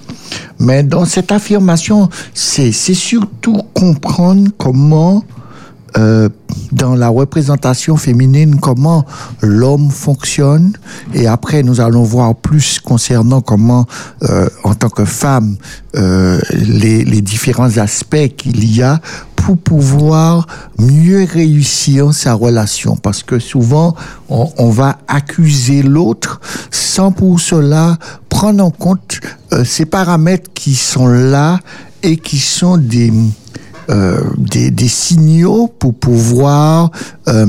Mais 0.58 0.82
dans 0.82 1.06
cette 1.06 1.32
affirmation, 1.32 2.10
c'est 2.34 2.72
surtout 2.72 3.62
comprendre 3.72 4.50
comment 4.58 5.24
euh, 5.96 6.28
dans 6.70 6.94
la 6.94 7.08
représentation 7.08 7.96
féminine 7.96 8.60
comment 8.60 9.04
l'homme 9.40 9.90
fonctionne 9.90 10.72
et 11.14 11.26
après 11.26 11.64
nous 11.64 11.80
allons 11.80 12.04
voir 12.04 12.36
plus 12.36 12.78
concernant 12.78 13.40
comment 13.40 13.86
euh, 14.22 14.48
en 14.62 14.74
tant 14.76 14.88
que 14.88 15.04
femme 15.04 15.56
les 15.94 17.22
différents 17.22 17.76
aspects 17.78 18.36
qu'il 18.36 18.72
y 18.72 18.82
a 18.82 19.00
pour 19.44 19.56
pouvoir 19.58 20.46
mieux 20.78 21.24
réussir 21.24 22.12
sa 22.12 22.34
relation. 22.34 22.96
Parce 22.96 23.22
que 23.22 23.38
souvent, 23.38 23.94
on, 24.28 24.70
va 24.70 24.98
accuser 25.08 25.82
l'autre 25.82 26.40
sans 26.70 27.12
pour 27.12 27.40
cela 27.40 27.98
prendre 28.28 28.64
en 28.64 28.70
compte 28.70 29.20
euh, 29.52 29.64
ces 29.64 29.86
paramètres 29.86 30.50
qui 30.54 30.74
sont 30.74 31.06
là 31.06 31.58
et 32.02 32.16
qui 32.16 32.38
sont 32.38 32.76
des, 32.76 33.12
euh, 33.90 34.20
des, 34.38 34.88
signaux 34.88 35.66
pour 35.66 35.94
pouvoir 35.94 36.90
euh, 37.28 37.46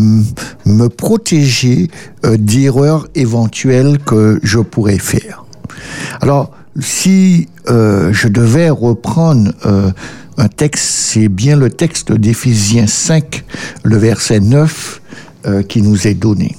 me 0.66 0.88
protéger 0.88 1.90
d'erreurs 2.24 3.08
éventuelles 3.16 4.00
que 4.00 4.40
je 4.44 4.60
pourrais 4.60 5.00
faire. 5.00 5.46
Alors, 6.22 6.52
si 6.80 7.48
je 7.68 8.28
devais 8.28 8.70
reprendre 8.70 9.52
un 10.38 10.48
texte, 10.48 10.86
c'est 10.86 11.28
bien 11.28 11.56
le 11.56 11.70
texte 11.70 12.12
d'Éphésiens 12.12 12.88
5, 12.88 13.44
le 13.84 13.98
verset 13.98 14.40
9, 14.40 15.02
euh, 15.46 15.64
qui 15.64 15.82
nous 15.82 16.08
est 16.08 16.14
donné. 16.14 16.56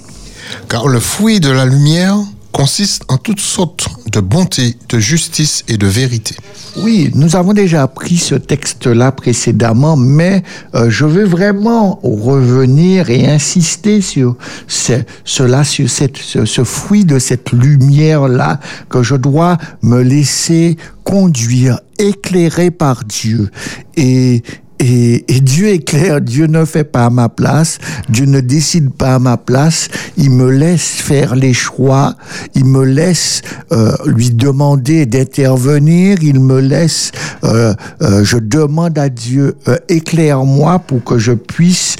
Car 0.69 0.89
le 0.89 1.01
fruit 1.01 1.41
de 1.41 1.51
la 1.51 1.65
lumière 1.65 2.17
consiste 2.53 3.05
en 3.09 3.17
toutes 3.17 3.41
sortes 3.41 3.89
de 4.11 4.21
bonté, 4.21 4.77
de 4.89 4.99
justice 4.99 5.65
et 5.69 5.77
de 5.77 5.87
vérité. 5.87 6.37
Oui, 6.77 7.11
nous 7.15 7.35
avons 7.35 7.53
déjà 7.53 7.83
appris 7.83 8.19
ce 8.19 8.35
texte-là 8.35 9.13
précédemment, 9.13 9.97
mais 9.97 10.43
euh, 10.75 10.91
je 10.91 11.05
veux 11.05 11.25
vraiment 11.25 11.99
revenir 12.03 13.11
et 13.11 13.27
insister 13.27 14.01
sur 14.01 14.37
ce, 14.69 14.93
cela, 15.25 15.65
sur 15.65 15.89
ce, 15.91 16.65
fruit 16.65 17.05
de 17.05 17.19
cette 17.19 17.53
lumière-là, 17.53 18.61
que 18.89 19.03
je 19.03 19.17
dois 19.17 19.59
me 19.83 20.03
laisser 20.03 20.77
conduire, 21.05 21.81
éclairer 21.99 22.71
par 22.71 23.05
Dieu. 23.05 23.51
Et, 23.97 24.43
et, 24.83 25.25
et, 25.33 25.41
Dieu 25.41 25.69
est 25.69 25.85
clair, 25.85 26.21
Dieu 26.21 26.47
ne 26.47 26.65
fait 26.65 26.83
pas 26.83 27.07
à 27.07 27.11
ma 27.11 27.29
place, 27.29 27.79
Dieu 28.09 28.27
ne 28.27 28.41
décide 28.41 28.91
pas 28.91 29.15
à 29.15 29.19
ma 29.21 29.37
place, 29.37 29.89
il 30.17 30.31
me 30.31 30.51
laisse 30.51 30.83
faire 30.83 31.37
les 31.37 31.53
choix, 31.55 32.17
il 32.57 32.65
me 32.65 32.85
laisse 32.85 33.43
euh, 33.71 33.93
lui 34.07 34.31
demander 34.31 35.07
d'intervenir, 35.07 36.19
il 36.21 36.41
me 36.41 36.61
laisse, 36.61 37.13
euh, 37.45 37.75
euh, 38.03 38.25
je 38.25 38.39
demande 38.39 38.99
à 38.99 39.09
Dieu, 39.09 39.55
euh, 39.69 39.77
éclaire-moi 39.89 40.81
pour 40.81 41.05
que 41.05 41.17
je 41.17 41.33
puisse 41.33 41.95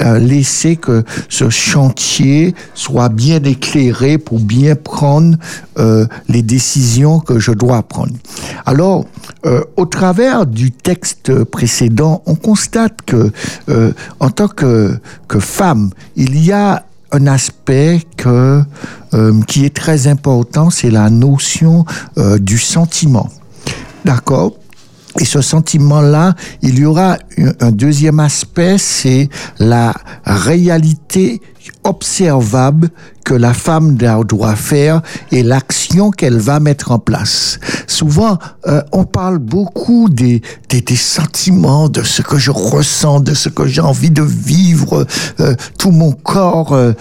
euh, 0.00 0.18
laisser 0.18 0.76
que 0.76 1.04
ce 1.28 1.50
chantier 1.50 2.54
soit 2.74 3.10
bien 3.10 3.42
éclairé 3.42 4.16
pour 4.16 4.38
bien 4.38 4.74
prendre 4.74 5.36
euh, 5.78 6.06
les 6.28 6.42
décisions 6.42 7.20
que 7.20 7.38
je 7.38 7.52
dois 7.52 7.82
prendre. 7.82 8.12
Alors, 8.64 9.04
euh, 9.44 9.62
au 9.76 9.86
travers 9.86 10.46
du 10.46 10.70
texte 10.70 11.44
précédent, 11.44 12.22
on 12.26 12.34
constate 12.34 13.02
que, 13.02 13.30
en 14.20 14.30
tant 14.30 14.48
que, 14.48 14.98
que 15.28 15.38
femme, 15.38 15.90
il 16.16 16.42
y 16.42 16.52
a 16.52 16.84
un 17.12 17.26
aspect 17.26 18.00
qui 19.46 19.64
est 19.64 19.74
très 19.74 20.06
important, 20.06 20.70
c'est 20.70 20.90
la 20.90 21.10
notion 21.10 21.84
du 22.40 22.58
sentiment. 22.58 23.28
D'accord? 24.04 24.59
Et 25.20 25.24
ce 25.24 25.42
sentiment-là, 25.42 26.34
il 26.62 26.78
y 26.78 26.84
aura 26.84 27.18
un 27.60 27.70
deuxième 27.70 28.20
aspect, 28.20 28.78
c'est 28.78 29.28
la 29.58 29.94
réalité 30.24 31.40
observable 31.84 32.90
que 33.24 33.34
la 33.34 33.54
femme 33.54 33.96
doit 33.96 34.56
faire 34.56 35.02
et 35.30 35.42
l'action 35.42 36.10
qu'elle 36.10 36.38
va 36.38 36.58
mettre 36.58 36.90
en 36.90 36.98
place. 36.98 37.60
Souvent, 37.86 38.38
euh, 38.66 38.82
on 38.92 39.04
parle 39.04 39.38
beaucoup 39.38 40.08
des, 40.08 40.42
des, 40.68 40.80
des, 40.80 40.96
sentiments, 40.96 41.88
de 41.88 42.02
ce 42.02 42.22
que 42.22 42.38
je 42.38 42.50
ressens, 42.50 43.20
de 43.20 43.34
ce 43.34 43.48
que 43.48 43.66
j'ai 43.66 43.82
envie 43.82 44.10
de 44.10 44.22
vivre, 44.22 45.06
euh, 45.38 45.54
tout 45.78 45.90
mon 45.92 46.12
corps 46.12 46.72
euh, 46.72 46.92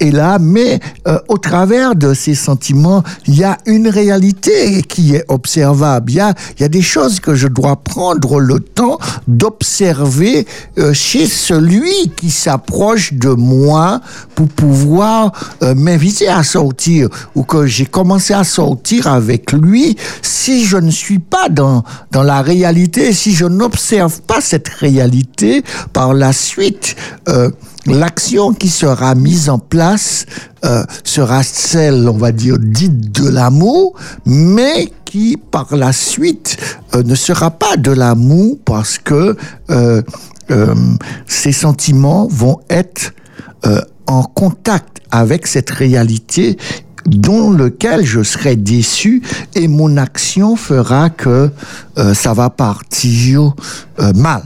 est 0.00 0.10
là, 0.10 0.38
mais 0.40 0.80
au 1.28 1.38
travers 1.38 1.94
de 1.94 2.12
ces 2.14 2.34
sentiments, 2.34 3.02
il 3.26 3.36
y 3.36 3.44
a 3.44 3.56
une 3.66 3.88
réalité 3.88 4.82
qui 4.82 5.14
est 5.14 5.24
observable. 5.28 6.10
Il 6.10 6.16
y 6.16 6.20
a, 6.20 6.34
il 6.58 6.62
y 6.62 6.64
a 6.64 6.68
des 6.68 6.82
choses 6.82 7.20
que 7.20 7.34
je 7.34 7.46
dois 7.46 7.76
prendre 7.76 8.40
le 8.40 8.60
temps 8.60 8.98
d'observer 9.26 10.46
chez 10.92 11.26
celui 11.26 12.10
qui 12.16 12.30
s'approche 12.30 13.14
de 13.14 13.30
moi 13.30 13.97
pour 14.34 14.48
pouvoir 14.48 15.32
euh, 15.62 15.74
m'inviter 15.74 16.28
à 16.28 16.42
sortir 16.42 17.08
ou 17.34 17.42
que 17.42 17.66
j'ai 17.66 17.86
commencé 17.86 18.34
à 18.34 18.44
sortir 18.44 19.06
avec 19.06 19.52
lui, 19.52 19.96
si 20.22 20.64
je 20.64 20.76
ne 20.76 20.90
suis 20.90 21.18
pas 21.18 21.48
dans, 21.48 21.82
dans 22.12 22.22
la 22.22 22.42
réalité, 22.42 23.12
si 23.12 23.32
je 23.32 23.44
n'observe 23.46 24.20
pas 24.22 24.40
cette 24.40 24.68
réalité, 24.68 25.62
par 25.92 26.14
la 26.14 26.32
suite, 26.32 26.96
euh, 27.28 27.50
l'action 27.86 28.52
qui 28.52 28.68
sera 28.68 29.14
mise 29.14 29.48
en 29.48 29.58
place 29.58 30.26
euh, 30.64 30.84
sera 31.04 31.42
celle, 31.42 32.08
on 32.08 32.16
va 32.16 32.32
dire, 32.32 32.58
dite 32.58 33.12
de 33.12 33.28
l'amour, 33.28 33.94
mais 34.26 34.92
qui 35.04 35.36
par 35.36 35.74
la 35.74 35.92
suite 35.92 36.56
ne 36.94 37.14
sera 37.14 37.50
pas 37.50 37.76
de 37.76 37.90
l'amour 37.90 38.58
parce 38.64 38.98
que 38.98 39.36
ces 41.26 41.52
sentiments 41.52 42.26
vont 42.30 42.60
être 42.68 43.12
en 44.06 44.22
contact 44.22 44.98
avec 45.10 45.46
cette 45.46 45.70
réalité 45.70 46.56
dont 47.06 47.50
lequel 47.50 48.04
je 48.04 48.22
serai 48.22 48.56
déçu 48.56 49.22
et 49.54 49.68
mon 49.68 49.96
action 49.96 50.56
fera 50.56 51.10
que 51.10 51.50
euh, 51.98 52.14
ça 52.14 52.34
va 52.34 52.50
partir 52.50 53.54
euh, 53.98 54.12
mal. 54.14 54.42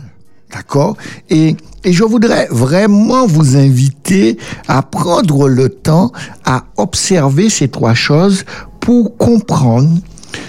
D'accord? 0.53 0.97
Et, 1.31 1.57
et 1.83 1.93
je 1.93 2.05
voudrais 2.05 2.47
vraiment 2.51 3.27
vous 3.27 3.57
inviter 3.57 4.39
à 4.69 4.83
prendre 4.83 5.49
le 5.49 5.71
temps 5.71 6.13
à 6.45 6.65
observer 6.77 7.49
ces 7.49 7.69
trois 7.69 7.95
choses 7.95 8.45
pour 8.81 9.17
comprendre 9.17 9.99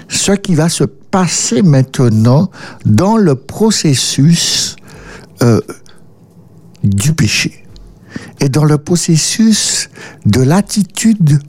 ce 0.09 0.33
qui 0.33 0.55
va 0.55 0.69
se 0.69 0.83
passer 0.83 1.61
maintenant 1.61 2.49
dans 2.85 3.17
le 3.17 3.35
processus 3.35 4.75
euh, 5.41 5.61
du 6.83 7.13
péché 7.13 7.62
et 8.43 8.49
dans 8.49 8.65
le 8.65 8.77
processus 8.77 9.89
de 10.25 10.41
l'attitude 10.41 11.39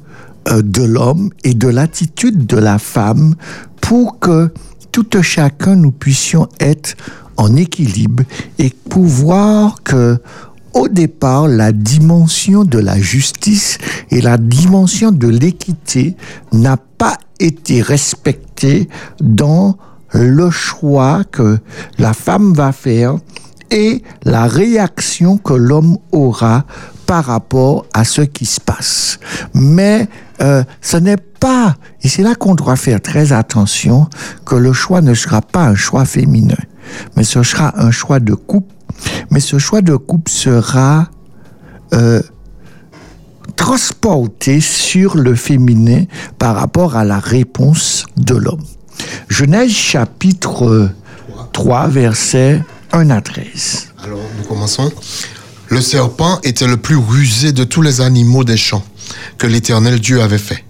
euh, 0.48 0.62
de 0.62 0.84
l'homme 0.84 1.30
et 1.42 1.54
de 1.54 1.66
l'attitude 1.66 2.46
de 2.46 2.56
la 2.56 2.78
femme 2.78 3.34
pour 3.80 4.20
que 4.20 4.52
tout 4.92 5.08
chacun 5.20 5.74
nous 5.74 5.90
puissions 5.90 6.48
être 6.60 6.94
en 7.36 7.56
équilibre 7.56 8.22
et 8.60 8.70
pouvoir 8.88 9.82
que 9.82 10.18
au 10.72 10.86
départ 10.86 11.48
la 11.48 11.72
dimension 11.72 12.62
de 12.62 12.78
la 12.78 13.00
justice 13.00 13.78
et 14.12 14.20
la 14.20 14.38
dimension 14.38 15.10
de 15.10 15.26
l'équité 15.26 16.14
n'a 16.52 16.76
pas 16.76 17.18
été 17.40 17.82
respectée 17.82 18.88
dans 19.20 19.76
le 20.12 20.48
choix 20.50 21.24
que 21.24 21.58
la 21.98 22.14
femme 22.14 22.54
va 22.54 22.70
faire 22.70 23.16
et 23.70 24.02
la 24.24 24.46
réaction 24.46 25.38
que 25.38 25.54
l'homme 25.54 25.98
aura 26.12 26.64
par 27.06 27.24
rapport 27.26 27.86
à 27.92 28.04
ce 28.04 28.22
qui 28.22 28.46
se 28.46 28.60
passe. 28.60 29.18
Mais 29.52 30.08
euh, 30.40 30.64
ce 30.80 30.96
n'est 30.96 31.16
pas, 31.16 31.76
et 32.02 32.08
c'est 32.08 32.22
là 32.22 32.34
qu'on 32.34 32.54
doit 32.54 32.76
faire 32.76 33.00
très 33.00 33.32
attention, 33.32 34.08
que 34.44 34.54
le 34.54 34.72
choix 34.72 35.00
ne 35.00 35.14
sera 35.14 35.42
pas 35.42 35.66
un 35.66 35.74
choix 35.74 36.04
féminin, 36.04 36.56
mais 37.16 37.24
ce 37.24 37.42
sera 37.42 37.78
un 37.80 37.90
choix 37.90 38.20
de 38.20 38.34
couple, 38.34 38.74
mais 39.30 39.40
ce 39.40 39.58
choix 39.58 39.82
de 39.82 39.96
couple 39.96 40.30
sera 40.30 41.08
euh, 41.92 42.22
transporté 43.56 44.60
sur 44.60 45.16
le 45.16 45.34
féminin 45.34 46.04
par 46.38 46.56
rapport 46.56 46.96
à 46.96 47.04
la 47.04 47.18
réponse 47.18 48.06
de 48.16 48.34
l'homme. 48.34 48.64
Genèse 49.28 49.70
chapitre 49.70 50.90
3, 51.52 51.88
verset 51.88 52.62
1 52.94 53.10
à 53.10 53.20
13. 53.20 53.88
Alors, 54.04 54.20
nous 54.38 54.44
commençons. 54.44 54.92
Le 55.68 55.80
serpent 55.80 56.38
était 56.44 56.68
le 56.68 56.76
plus 56.76 56.96
rusé 56.96 57.50
de 57.50 57.64
tous 57.64 57.82
les 57.82 58.00
animaux 58.00 58.44
des 58.44 58.56
champs 58.56 58.84
que 59.36 59.48
l'Éternel 59.48 59.98
Dieu 59.98 60.22
avait 60.22 60.38
fait. 60.38 60.64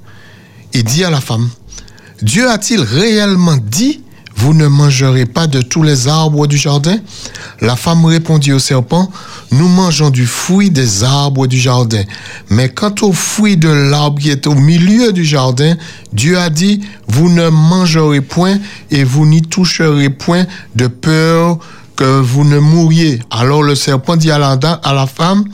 Il 0.72 0.85
dit 0.85 1.05
à 1.05 1.11
la 1.11 1.20
femme, 1.20 1.51
Dieu 2.22 2.49
a-t-il 2.49 2.81
réellement 2.81 3.59
dit, 3.59 4.01
vous 4.37 4.55
ne 4.55 4.66
mangerez 4.66 5.27
pas 5.27 5.47
de 5.47 5.61
tous 5.61 5.83
les 5.83 6.09
arbres 6.09 6.47
du 6.47 6.57
jardin? 6.57 6.97
La 7.61 7.77
femme 7.77 8.07
répondit 8.07 8.53
au 8.53 8.59
serpent, 8.59 9.12
nous 9.53 9.68
mangeons 9.68 10.09
du 10.09 10.27
fruit 10.27 10.70
des 10.70 11.05
arbres 11.05 11.47
du 11.47 11.59
jardin. 11.59 12.05
Mais 12.49 12.70
quant 12.70 12.95
au 13.03 13.12
fruit 13.12 13.59
de 13.59 13.68
l'arbre 13.68 14.18
qui 14.18 14.31
est 14.31 14.47
au 14.47 14.55
milieu 14.55 15.12
du 15.12 15.27
jardin, 15.27 15.77
Dieu 16.14 16.39
a 16.39 16.49
dit, 16.49 16.81
vous 17.07 17.29
ne 17.29 17.51
mangerez 17.51 18.22
point 18.22 18.59
et 18.91 19.05
vous 19.05 19.27
n'y 19.27 19.43
toucherez 19.43 20.09
point 20.09 20.47
de 20.75 20.87
peur 20.87 21.59
que 21.97 22.20
vous 22.20 22.45
ne 22.45 22.59
mouriez. 22.59 23.20
Alors 23.30 23.62
le 23.62 23.74
serpent 23.74 24.16
dit 24.16 24.30
à 24.30 24.38
la, 24.38 24.53
à 24.53 24.92
la 24.92 25.07
femme, 25.07 25.45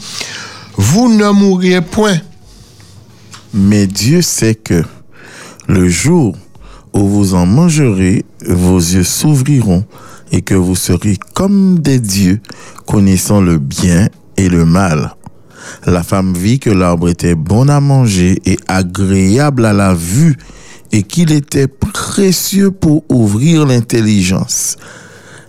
vous 0.76 1.14
ne 1.14 1.30
mourriez 1.30 1.80
point. 1.80 2.18
Mais 3.52 3.86
Dieu 3.86 4.22
sait 4.22 4.54
que 4.54 4.82
le 5.66 5.88
jour 5.88 6.36
où 6.92 7.08
vous 7.08 7.34
en 7.34 7.46
mangerez, 7.46 8.24
vos 8.46 8.78
yeux 8.78 9.04
s'ouvriront 9.04 9.84
et 10.32 10.42
que 10.42 10.54
vous 10.54 10.76
serez 10.76 11.18
comme 11.34 11.78
des 11.78 11.98
dieux, 11.98 12.40
connaissant 12.86 13.40
le 13.40 13.58
bien 13.58 14.08
et 14.36 14.48
le 14.48 14.64
mal. 14.64 15.14
La 15.86 16.02
femme 16.02 16.34
vit 16.34 16.58
que 16.58 16.70
l'arbre 16.70 17.08
était 17.08 17.34
bon 17.34 17.68
à 17.68 17.80
manger 17.80 18.40
et 18.44 18.58
agréable 18.66 19.64
à 19.64 19.72
la 19.72 19.94
vue, 19.94 20.36
et 20.92 21.02
qu'il 21.04 21.30
était 21.32 21.68
précieux 21.68 22.70
pour 22.70 23.04
ouvrir 23.08 23.66
l'intelligence. 23.66 24.76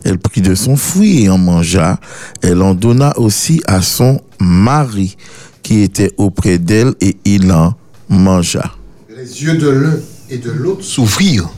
Elle 0.03 0.17
prit 0.17 0.41
de 0.41 0.55
son 0.55 0.75
fruit 0.75 1.23
et 1.23 1.29
en 1.29 1.37
mangea. 1.37 1.99
Elle 2.41 2.61
en 2.61 2.73
donna 2.73 3.17
aussi 3.17 3.61
à 3.67 3.81
son 3.81 4.21
mari 4.39 5.15
qui 5.63 5.81
était 5.81 6.11
auprès 6.17 6.57
d'elle 6.57 6.93
et 7.01 7.17
il 7.25 7.51
en 7.51 7.75
mangea. 8.09 8.75
Les 9.09 9.43
yeux 9.43 9.57
de 9.57 9.69
l'un 9.69 9.95
et 10.29 10.37
de 10.37 10.51
l'autre 10.51 10.83
s'ouvrirent. 10.83 11.49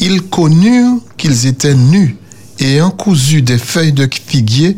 Ils 0.00 0.22
connurent 0.22 1.00
qu'ils 1.16 1.46
étaient 1.46 1.74
nus 1.74 2.16
et 2.60 2.74
ayant 2.74 2.90
cousu 2.90 3.42
des 3.42 3.58
feuilles 3.58 3.92
de 3.92 4.08
figuier, 4.26 4.76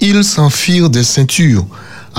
ils 0.00 0.24
s'en 0.24 0.50
firent 0.50 0.90
des 0.90 1.02
ceintures. 1.02 1.66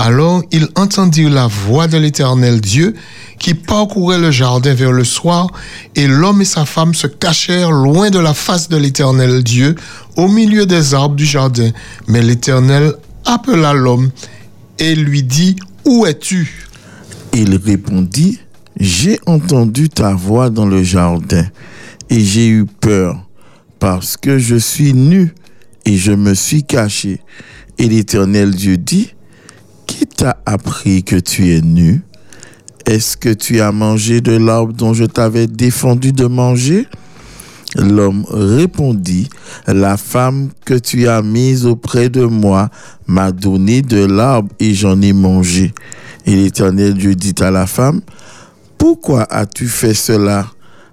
Alors 0.00 0.44
ils 0.52 0.68
entendirent 0.76 1.28
la 1.28 1.48
voix 1.48 1.88
de 1.88 1.98
l'Éternel 1.98 2.60
Dieu 2.60 2.94
qui 3.40 3.54
parcourait 3.54 4.18
le 4.18 4.30
jardin 4.30 4.72
vers 4.72 4.92
le 4.92 5.02
soir, 5.02 5.48
et 5.96 6.06
l'homme 6.06 6.40
et 6.40 6.44
sa 6.44 6.64
femme 6.64 6.94
se 6.94 7.08
cachèrent 7.08 7.72
loin 7.72 8.08
de 8.10 8.20
la 8.20 8.32
face 8.32 8.68
de 8.68 8.76
l'Éternel 8.76 9.42
Dieu, 9.42 9.74
au 10.16 10.28
milieu 10.28 10.66
des 10.66 10.94
arbres 10.94 11.16
du 11.16 11.26
jardin. 11.26 11.70
Mais 12.06 12.22
l'Éternel 12.22 12.94
appela 13.24 13.72
l'homme 13.72 14.10
et 14.78 14.94
lui 14.94 15.24
dit, 15.24 15.56
Où 15.84 16.06
es-tu? 16.06 16.68
Il 17.32 17.56
répondit, 17.56 18.38
J'ai 18.78 19.18
entendu 19.26 19.88
ta 19.88 20.14
voix 20.14 20.48
dans 20.48 20.66
le 20.66 20.84
jardin, 20.84 21.46
et 22.08 22.20
j'ai 22.20 22.48
eu 22.48 22.66
peur, 22.66 23.26
parce 23.80 24.16
que 24.16 24.38
je 24.38 24.56
suis 24.56 24.94
nu, 24.94 25.34
et 25.84 25.96
je 25.96 26.12
me 26.12 26.34
suis 26.34 26.62
caché. 26.62 27.20
Et 27.78 27.88
l'Éternel 27.88 28.54
Dieu 28.54 28.76
dit, 28.76 29.12
Qui 29.88 30.06
t'a 30.06 30.36
appris 30.44 31.02
que 31.02 31.16
tu 31.16 31.54
es 31.54 31.62
nu? 31.62 32.02
Est-ce 32.86 33.16
que 33.16 33.30
tu 33.30 33.60
as 33.60 33.72
mangé 33.72 34.20
de 34.20 34.36
l'arbre 34.36 34.74
dont 34.74 34.92
je 34.92 35.04
t'avais 35.04 35.46
défendu 35.46 36.12
de 36.12 36.26
manger? 36.26 36.86
L'homme 37.74 38.24
répondit, 38.30 39.28
La 39.66 39.96
femme 39.96 40.50
que 40.66 40.74
tu 40.74 41.08
as 41.08 41.22
mise 41.22 41.66
auprès 41.66 42.10
de 42.10 42.24
moi 42.24 42.68
m'a 43.06 43.32
donné 43.32 43.80
de 43.80 44.04
l'arbre 44.04 44.50
et 44.60 44.74
j'en 44.74 45.00
ai 45.00 45.14
mangé. 45.14 45.72
Et 46.26 46.36
l'Éternel 46.36 46.94
Dieu 46.94 47.14
dit 47.14 47.34
à 47.40 47.50
la 47.50 47.66
femme, 47.66 48.02
Pourquoi 48.76 49.22
as-tu 49.30 49.68
fait 49.68 49.94
cela? 49.94 50.46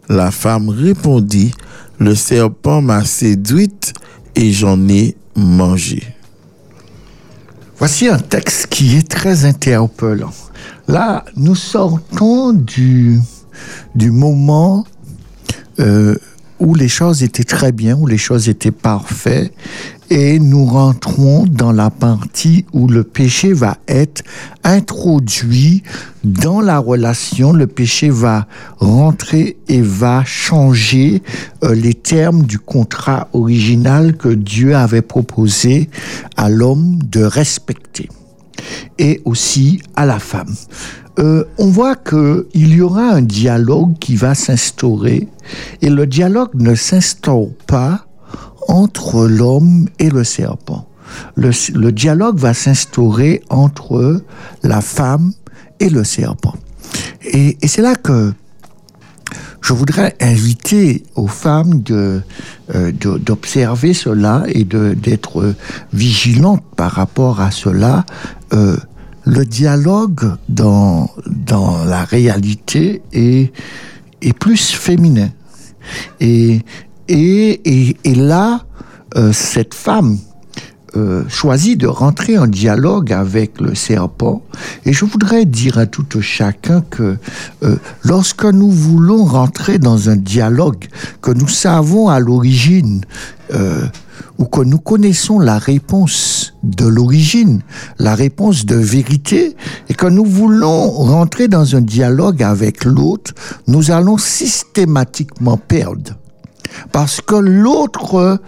La 0.07 0.31
femme 0.31 0.69
répondit, 0.69 1.53
Le 1.99 2.15
serpent 2.15 2.81
m'a 2.81 3.03
séduite 3.03 3.93
et 4.35 4.51
j'en 4.53 4.87
ai 4.87 5.17
mangé. 5.35 6.14
Voici 7.77 8.07
un 8.07 8.19
texte 8.19 8.67
qui 8.67 8.95
est 8.95 9.07
très 9.07 9.43
interpellant. 9.43 10.31
Là, 10.87 11.25
nous 11.35 11.55
sortons 11.55 12.53
du, 12.53 13.19
moment 13.95 14.85
euh, 15.79 16.15
où 16.59 16.73
les 16.73 16.87
choses 16.87 17.21
étaient 17.21 17.43
très 17.43 17.73
bien, 17.73 17.97
où 17.97 18.07
les 18.07 18.17
choses 18.17 18.47
étaient 18.47 18.71
parfaites, 18.71 19.53
et 20.09 20.39
nous 20.39 20.65
rentrons 20.65 21.45
dans 21.45 21.71
la 21.71 21.89
partie 21.89 22.65
où 22.73 22.87
le 22.87 23.03
péché 23.03 23.53
va 23.53 23.77
être 23.87 24.23
introduit 24.63 25.83
dans 26.23 26.61
la 26.61 26.79
relation, 26.79 27.53
le 27.53 27.67
péché 27.67 28.09
va 28.09 28.47
rentrer 28.77 29.57
et 29.67 29.81
va 29.81 30.23
changer 30.25 31.21
euh, 31.63 31.75
les 31.75 31.93
termes 31.93 32.43
du 32.43 32.59
contrat 32.59 33.29
original 33.33 34.17
que 34.17 34.29
Dieu 34.29 34.75
avait 34.75 35.01
proposé 35.01 35.89
à 36.37 36.49
l'homme 36.49 36.99
de 37.03 37.23
respecter. 37.23 38.09
Et 38.97 39.21
aussi 39.25 39.81
à 39.95 40.05
la 40.05 40.17
femme. 40.19 40.55
Euh, 41.19 41.45
on 41.57 41.67
voit 41.67 41.95
qu'il 41.95 42.75
y 42.75 42.81
aura 42.81 43.09
un 43.09 43.21
dialogue 43.21 43.97
qui 43.99 44.15
va 44.15 44.35
s'instaurer. 44.35 45.27
Et 45.81 45.89
le 45.89 46.07
dialogue 46.07 46.55
ne 46.55 46.75
s'instaure 46.75 47.49
pas 47.67 48.04
entre 48.67 49.27
l'homme 49.27 49.87
et 49.99 50.09
le 50.09 50.23
serpent. 50.23 50.87
Le, 51.35 51.91
dialogue 51.91 52.37
va 52.37 52.53
s'instaurer 52.53 53.41
entre 53.49 54.23
la 54.63 54.81
femme 54.81 55.33
et 55.79 55.89
le 55.89 56.03
serpent. 56.03 56.55
Et, 57.23 57.57
c'est 57.67 57.81
là 57.81 57.95
que 57.95 58.33
je 59.61 59.73
voudrais 59.73 60.15
inviter 60.19 61.03
aux 61.15 61.27
femmes 61.27 61.81
de, 61.81 62.21
euh, 62.73 62.91
d'observer 62.91 63.93
cela 63.93 64.43
et 64.47 64.63
d'être 64.63 65.55
vigilantes 65.93 66.63
par 66.75 66.91
rapport 66.91 67.41
à 67.41 67.51
cela. 67.51 68.05
Euh, 68.53 68.77
le 69.25 69.43
dialogue 69.43 70.35
dans, 70.49 71.09
dans 71.25 71.83
la 71.83 72.03
réalité 72.03 73.01
est, 73.11 73.51
est 74.21 74.33
plus 74.33 74.71
féminin. 74.71 75.29
Et, 76.19 76.61
et, 77.07 77.61
et, 77.65 77.97
et 78.03 78.15
là, 78.15 78.65
euh, 79.15 79.31
cette 79.31 79.73
femme 79.73 80.17
euh, 80.97 81.25
choisit 81.27 81.77
de 81.77 81.87
rentrer 81.87 82.37
en 82.37 82.47
dialogue 82.47 83.11
avec 83.11 83.59
le 83.59 83.75
serpent. 83.75 84.41
Et 84.85 84.93
je 84.93 85.03
voudrais 85.03 85.43
dire 85.43 85.77
à 85.77 85.87
tout 85.87 86.05
chacun 86.21 86.79
que 86.89 87.17
euh, 87.63 87.75
lorsque 88.03 88.45
nous 88.45 88.71
voulons 88.71 89.25
rentrer 89.25 89.77
dans 89.77 90.09
un 90.09 90.15
dialogue, 90.15 90.85
que 91.21 91.31
nous 91.31 91.49
savons 91.49 92.07
à 92.07 92.19
l'origine, 92.19 93.01
euh, 93.53 93.85
ou 94.37 94.45
que 94.45 94.61
nous 94.61 94.77
connaissons 94.77 95.37
la 95.37 95.57
réponse 95.57 96.53
de 96.63 96.85
l'origine, 96.85 97.61
la 97.99 98.15
réponse 98.15 98.65
de 98.65 98.75
vérité, 98.77 99.57
et 99.89 99.95
que 99.95 100.07
nous 100.07 100.25
voulons 100.25 100.89
rentrer 100.89 101.49
dans 101.49 101.75
un 101.75 101.81
dialogue 101.81 102.41
avec 102.41 102.85
l'autre, 102.85 103.33
nous 103.67 103.91
allons 103.91 104.17
systématiquement 104.17 105.57
perdre. 105.57 106.13
Parce 106.91 107.21
que 107.21 107.35
l'autre 107.35 108.39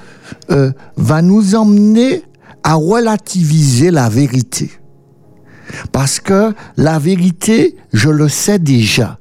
euh, 0.51 0.71
va 0.95 1.21
nous 1.21 1.55
emmener 1.55 2.23
à 2.63 2.75
relativiser 2.75 3.91
la 3.91 4.09
vérité. 4.09 4.71
Parce 5.91 6.19
que 6.19 6.53
la 6.77 6.99
vérité, 6.99 7.75
je 7.93 8.09
le 8.09 8.29
sais 8.29 8.59
déjà. 8.59 9.19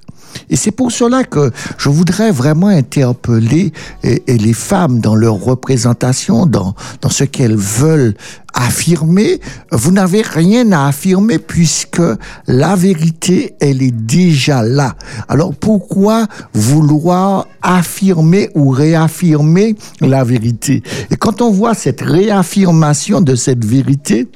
Et 0.50 0.56
c'est 0.56 0.70
pour 0.70 0.92
cela 0.92 1.24
que 1.24 1.50
je 1.78 1.88
voudrais 1.88 2.30
vraiment 2.30 2.68
interpeller 2.68 3.72
les 4.02 4.52
femmes 4.52 5.00
dans 5.00 5.14
leur 5.14 5.34
représentation, 5.34 6.46
dans 6.46 6.74
ce 7.08 7.24
qu'elles 7.24 7.56
veulent 7.56 8.14
affirmer. 8.54 9.40
Vous 9.70 9.90
n'avez 9.90 10.22
rien 10.22 10.72
à 10.72 10.86
affirmer 10.86 11.38
puisque 11.38 12.02
la 12.46 12.74
vérité, 12.74 13.54
elle 13.60 13.82
est 13.82 13.94
déjà 13.94 14.62
là. 14.62 14.94
Alors 15.28 15.54
pourquoi 15.54 16.26
vouloir 16.54 17.46
affirmer 17.60 18.48
ou 18.54 18.70
réaffirmer 18.70 19.76
la 20.00 20.24
vérité? 20.24 20.82
Et 21.10 21.16
quand 21.16 21.42
on 21.42 21.50
voit 21.50 21.74
cette 21.74 22.00
réaffirmation 22.00 23.20
de 23.20 23.34
cette 23.34 23.64
vérité, 23.64 24.28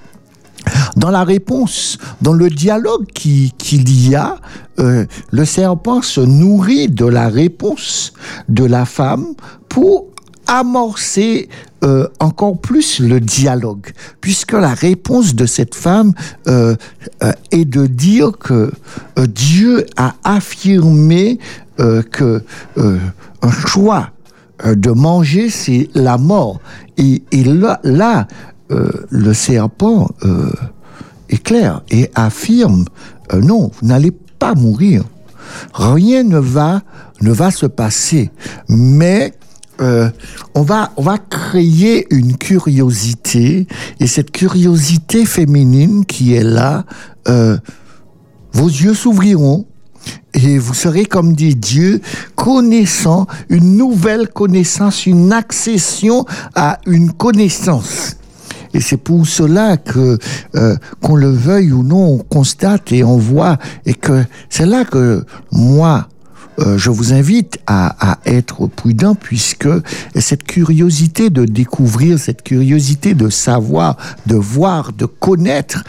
dans 0.97 1.11
la 1.11 1.25
réponse, 1.25 1.99
dans 2.23 2.33
le 2.33 2.51
dialogue 2.51 3.07
qui- 3.15 3.53
qu'il 3.59 4.09
y 4.09 4.15
a, 4.15 4.37
euh, 4.79 5.07
le 5.31 5.45
serpent 5.45 6.03
se 6.03 6.21
nourrit 6.21 6.89
de 6.89 7.05
la 7.07 7.29
réponse 7.29 8.13
de 8.49 8.65
la 8.65 8.85
femme 8.85 9.27
pour 9.69 10.07
amorcer 10.47 11.49
euh, 11.83 12.09
encore 12.19 12.59
plus 12.61 12.99
le 13.01 13.21
dialogue, 13.21 13.87
puisque 14.21 14.53
la 14.53 14.75
réponse 14.75 15.35
de 15.35 15.47
cette 15.47 15.75
femme 15.75 16.13
euh, 16.47 16.77
est 17.53 17.65
de 17.65 17.87
dire 17.87 18.33
que 18.39 18.71
Dieu 19.17 19.87
a 19.97 20.15
affirmé 20.25 21.39
que 21.79 22.43
un 22.77 23.51
choix 23.67 24.11
de 24.67 24.91
manger, 24.91 25.49
c'est 25.49 25.89
la 25.95 26.19
mort. 26.19 26.61
Et, 26.99 27.23
là, 27.33 28.27
le 28.71 29.35
serpent 29.35 30.09
euh, 30.25 30.53
est 31.29 31.43
clair 31.43 31.83
et 31.91 32.11
affirme 32.15 32.85
euh, 33.33 33.41
non, 33.41 33.71
vous 33.81 33.87
n'allez 33.87 34.11
pas 34.11 34.55
mourir. 34.55 35.05
Rien 35.75 36.23
ne 36.23 36.39
va 36.39 36.83
ne 37.23 37.33
va 37.33 37.51
se 37.51 37.67
passer, 37.67 38.31
mais 38.69 39.35
euh, 39.81 40.09
on 40.55 40.63
va 40.63 40.93
on 40.97 41.03
va 41.03 41.19
créer 41.19 42.07
une 42.15 42.37
curiosité 42.37 43.67
et 43.99 44.07
cette 44.07 44.31
curiosité 44.31 45.27
féminine 45.27 46.07
qui 46.07 46.35
est 46.35 46.45
là, 46.45 46.85
euh, 47.29 47.59
vos 48.53 48.69
yeux 48.69 48.95
s'ouvriront 48.95 49.67
et 50.33 50.59
vous 50.59 50.75
serez 50.75 51.05
comme 51.05 51.35
des 51.35 51.55
dieux, 51.55 52.01
connaissant 52.37 53.27
une 53.49 53.77
nouvelle 53.77 54.29
connaissance, 54.29 55.05
une 55.05 55.33
accession 55.33 56.25
à 56.55 56.79
une 56.87 57.13
connaissance. 57.13 58.17
Et 58.75 58.81
c'est 58.81 58.97
pour 58.97 59.27
cela 59.27 59.77
que, 59.77 60.19
euh, 60.55 60.77
qu'on 61.03 61.17
le 61.17 61.31
veuille 61.31 61.73
ou 61.73 61.83
non, 61.83 62.15
on 62.15 62.19
constate 62.19 62.93
et 62.93 63.05
on 63.05 63.17
voit, 63.17 63.59
et 63.87 63.95
que 63.95 64.25
c'est 64.49 64.67
là 64.67 64.85
que 64.85 65.25
moi, 65.51 66.09
euh, 66.59 66.77
je 66.77 66.91
vous 66.91 67.13
invite 67.13 67.59
à, 67.67 68.13
à 68.13 68.19
être 68.27 68.67
prudent 68.67 69.15
puisque 69.15 69.69
cette 70.15 70.45
curiosité 70.45 71.31
de 71.31 71.45
découvrir, 71.45 72.19
cette 72.19 72.43
curiosité 72.43 73.15
de 73.15 73.31
savoir, 73.31 73.97
de 74.27 74.37
voir, 74.37 74.93
de 74.93 75.07
connaître 75.07 75.85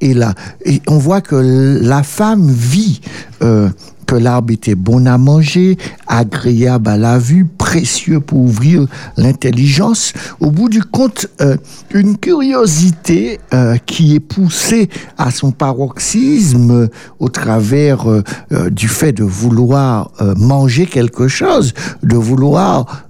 est, 0.00 0.14
là. 0.14 0.34
Et 0.64 0.82
on 0.86 0.98
voit 0.98 1.20
que 1.20 1.36
la 1.36 2.02
femme 2.02 2.50
vit 2.50 3.00
euh, 3.42 3.68
que 4.12 4.16
l'arbre 4.18 4.52
était 4.52 4.74
bon 4.74 5.06
à 5.06 5.16
manger, 5.16 5.78
agréable 6.06 6.90
à 6.90 6.98
la 6.98 7.18
vue, 7.18 7.46
précieux 7.46 8.20
pour 8.20 8.40
ouvrir 8.40 8.86
l'intelligence. 9.16 10.12
Au 10.38 10.50
bout 10.50 10.68
du 10.68 10.82
compte, 10.82 11.28
euh, 11.40 11.56
une 11.94 12.18
curiosité 12.18 13.40
euh, 13.54 13.78
qui 13.86 14.14
est 14.14 14.20
poussée 14.20 14.90
à 15.16 15.30
son 15.30 15.50
paroxysme 15.50 16.90
au 17.20 17.28
travers 17.30 18.06
euh, 18.06 18.22
du 18.68 18.86
fait 18.86 19.12
de 19.12 19.24
vouloir 19.24 20.10
manger 20.36 20.84
quelque 20.84 21.26
chose, 21.26 21.72
de 22.02 22.16
vouloir 22.16 23.06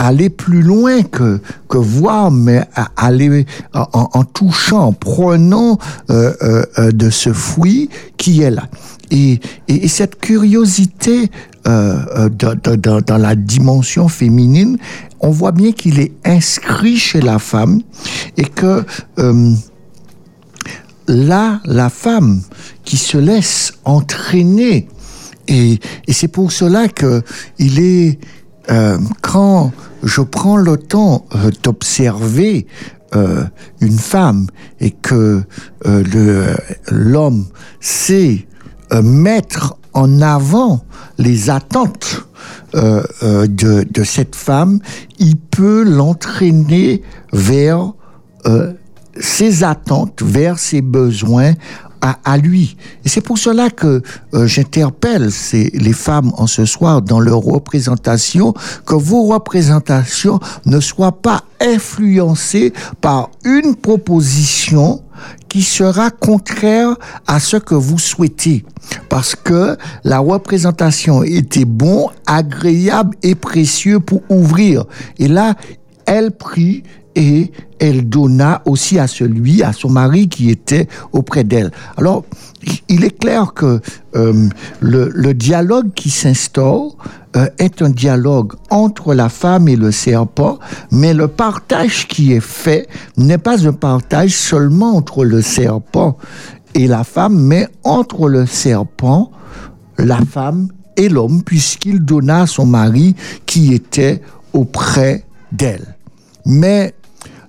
aller 0.00 0.30
plus 0.30 0.62
loin 0.62 1.02
que, 1.02 1.40
que 1.68 1.76
voir, 1.76 2.30
mais 2.30 2.64
aller 2.96 3.44
en, 3.74 4.24
touchant, 4.24 4.86
en 4.88 4.92
prenant 4.94 5.78
euh, 6.08 6.32
euh, 6.42 6.64
euh, 6.78 6.90
de 6.90 7.10
ce 7.10 7.32
fruit 7.34 7.90
qui 8.16 8.40
est 8.40 8.50
là. 8.50 8.66
Et, 9.10 9.40
et, 9.68 9.84
et 9.84 9.88
cette 9.88 10.18
curiosité 10.18 11.30
dans, 11.64 13.00
dans- 13.02 13.18
la 13.18 13.34
dimension 13.34 14.08
féminine, 14.08 14.78
on 15.20 15.30
voit 15.30 15.52
bien 15.52 15.72
qu'il 15.72 16.00
est 16.00 16.12
inscrit 16.24 16.96
chez 16.96 17.20
la 17.20 17.38
femme 17.38 17.82
et 18.38 18.44
que 18.44 18.84
là, 21.08 21.60
la 21.66 21.90
femme 21.90 22.40
qui 22.84 22.96
se 22.96 23.18
laisse 23.18 23.74
entraîner, 23.84 24.88
et, 25.48 25.78
et 26.06 26.12
c'est 26.12 26.28
pour 26.28 26.52
cela 26.52 26.88
que 26.88 27.22
il 27.58 27.78
est 27.80 28.18
euh, 28.70 28.98
quand 29.20 29.72
je 30.02 30.20
prends 30.20 30.56
le 30.56 30.76
temps 30.76 31.26
euh, 31.34 31.50
d'observer 31.62 32.66
euh, 33.16 33.44
une 33.80 33.98
femme 33.98 34.46
et 34.78 34.92
que 34.92 35.42
l'homme 36.90 37.46
sait 37.80 38.46
mettre 39.02 39.76
en 39.92 40.20
avant 40.20 40.84
les 41.18 41.50
attentes 41.50 42.26
de, 42.74 44.04
cette 44.04 44.36
femme, 44.36 44.80
il 45.18 45.36
peut 45.36 45.82
l'entraîner 45.82 47.02
vers 47.32 47.92
ses 49.18 49.64
attentes, 49.64 50.22
vers 50.22 50.58
ses 50.58 50.80
besoins 50.80 51.54
à, 52.00 52.18
à 52.24 52.36
lui. 52.36 52.76
Et 53.04 53.08
c'est 53.08 53.20
pour 53.20 53.38
cela 53.38 53.70
que 53.70 54.02
euh, 54.34 54.46
j'interpelle 54.46 55.30
les 55.52 55.92
femmes 55.92 56.32
en 56.36 56.46
ce 56.46 56.64
soir 56.64 57.02
dans 57.02 57.20
leur 57.20 57.38
représentation, 57.38 58.54
que 58.86 58.94
vos 58.94 59.24
représentations 59.24 60.40
ne 60.66 60.80
soient 60.80 61.20
pas 61.20 61.44
influencées 61.60 62.72
par 63.00 63.30
une 63.44 63.76
proposition 63.76 65.02
qui 65.48 65.62
sera 65.62 66.10
contraire 66.10 66.96
à 67.26 67.40
ce 67.40 67.56
que 67.56 67.74
vous 67.74 67.98
souhaitez. 67.98 68.64
Parce 69.08 69.34
que 69.34 69.76
la 70.04 70.18
représentation 70.18 71.22
était 71.22 71.64
bon, 71.64 72.08
agréable 72.26 73.16
et 73.22 73.34
précieux 73.34 74.00
pour 74.00 74.22
ouvrir. 74.30 74.84
Et 75.18 75.28
là, 75.28 75.54
elle 76.06 76.32
prit 76.32 76.82
et 77.14 77.50
elle 77.78 78.08
donna 78.08 78.62
aussi 78.66 78.98
à 78.98 79.06
celui, 79.06 79.62
à 79.62 79.72
son 79.72 79.88
mari 79.88 80.28
qui 80.28 80.50
était 80.50 80.88
auprès 81.12 81.44
d'elle. 81.44 81.70
Alors, 81.96 82.24
il 82.88 83.04
est 83.04 83.18
clair 83.18 83.52
que 83.54 83.80
euh, 84.14 84.48
le, 84.80 85.32
dialogue 85.32 85.92
qui 85.94 86.10
s'instaure 86.10 86.96
euh, 87.36 87.48
est 87.58 87.82
un 87.82 87.88
dialogue 87.90 88.52
entre 88.68 89.14
la 89.14 89.28
femme 89.28 89.68
et 89.68 89.76
le 89.76 89.92
serpent, 89.92 90.58
mais 90.90 91.14
le 91.14 91.28
partage 91.28 92.06
qui 92.06 92.32
est 92.32 92.44
fait 92.44 92.88
n'est 93.16 93.38
pas 93.38 93.66
un 93.66 93.72
partage 93.72 94.32
seulement 94.32 94.96
entre 94.96 95.24
le 95.24 95.40
serpent 95.40 96.18
et 96.74 96.86
la 96.86 97.04
femme, 97.04 97.38
mais 97.38 97.66
entre 97.82 98.28
le 98.28 98.46
serpent, 98.46 99.30
la 99.98 100.18
femme 100.18 100.68
et 100.96 101.08
l'homme, 101.08 101.42
puisqu'il 101.42 102.00
donna 102.04 102.42
à 102.42 102.46
son 102.46 102.66
mari 102.66 103.16
qui 103.46 103.72
était 103.72 104.20
auprès 104.52 105.24
d'elle. 105.52 105.96
Mais 106.44 106.94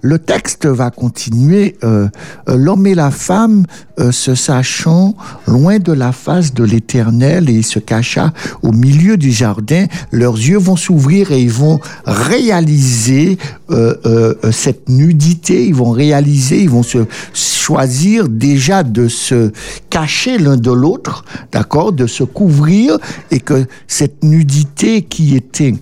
le 0.02 0.20
texte 0.20 0.66
va 0.66 0.90
continuer. 0.92 1.78
euh, 1.84 2.08
euh, 2.50 2.56
L'homme 2.56 2.88
et 2.88 2.96
la 2.96 3.12
femme 3.12 3.66
euh, 4.00 4.12
se 4.12 4.36
sachant 4.36 5.16
loin 5.48 5.80
de 5.80 5.92
la 5.94 6.12
face 6.12 6.54
de 6.54 6.64
l'Éternel 6.64 7.50
et 7.50 7.62
se 7.62 7.80
cacha 7.80 8.34
au 8.62 8.72
milieu 8.72 9.18
du 9.18 9.32
jardin. 9.32 9.86
Leurs 10.12 10.38
yeux 10.38 10.58
vont 10.58 10.76
s'ouvrir 10.76 11.32
et 11.32 11.42
ils 11.42 11.52
vont 11.52 11.80
réaliser 12.06 13.38
euh, 13.70 13.96
euh, 14.06 14.34
euh, 14.44 14.52
cette 14.52 14.90
nudité. 14.90 15.66
Ils 15.68 15.76
vont 15.76 15.92
réaliser, 15.92 16.62
ils 16.64 16.70
vont 16.70 16.84
se 16.84 17.06
choisir 17.34 18.28
déjà 18.28 18.84
de 18.84 19.08
se 19.08 19.52
cacher 19.90 20.38
l'un 20.38 20.58
de 20.58 20.72
l'autre, 20.72 21.24
d'accord, 21.52 21.92
de 21.94 22.08
se 22.08 22.24
couvrir 22.24 22.98
et 23.30 23.40
que 23.40 23.66
cette 23.88 24.24
nudité 24.24 25.04
qui 25.04 25.36
était 25.36 25.76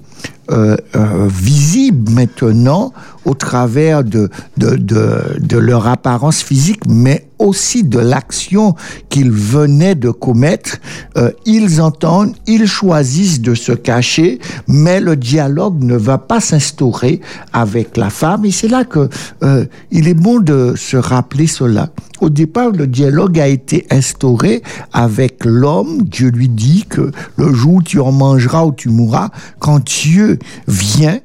euh, 0.52 0.76
euh, 0.96 1.28
visible 1.30 2.12
maintenant 2.12 2.92
au 3.26 3.34
travers 3.34 4.04
de, 4.04 4.30
de 4.58 5.58
leur 5.58 5.88
apparence 5.88 6.42
physique, 6.42 6.82
mais 6.88 7.29
aussi 7.40 7.84
de 7.84 8.00
l'action 8.00 8.76
qu'ils 9.10 9.32
venaient 9.32 9.96
de 9.96 10.12
commettre. 10.12 10.78
Euh, 11.18 11.32
ils 11.46 11.82
entendent, 11.82 12.36
ils 12.48 12.68
choisissent 12.68 13.42
de 13.42 13.56
se 13.56 13.72
cacher, 13.72 14.40
mais 14.68 15.00
le 15.00 15.16
dialogue 15.16 15.84
ne 15.84 15.96
va 15.96 16.18
pas 16.18 16.42
s'instaurer 16.42 17.22
avec 17.54 17.98
la 17.98 18.10
femme. 18.10 18.46
Et 18.46 18.52
c'est 18.52 18.68
là 18.68 18.84
que 18.84 19.10
euh, 19.44 19.66
il 19.92 20.08
est 20.08 20.14
bon 20.14 20.40
de 20.40 20.74
se 20.76 20.98
rappeler 20.98 21.48
cela. 21.48 21.90
Au 22.22 22.30
départ, 22.30 22.72
le 22.72 22.86
dialogue 22.86 23.40
a 23.40 23.48
été 23.48 23.88
instauré 23.90 24.62
avec 24.92 25.46
l'homme. 25.46 26.04
Dieu 26.04 26.30
lui 26.30 26.50
dit 26.50 26.86
que 26.88 27.12
le 27.38 27.54
jour 27.54 27.76
où 27.76 27.82
tu 27.82 28.00
en 28.00 28.12
mangeras 28.12 28.66
ou 28.66 28.74
tu 28.74 28.90
mourras, 28.90 29.30
quand 29.60 29.84
Dieu 29.84 30.38
vient 30.68 31.20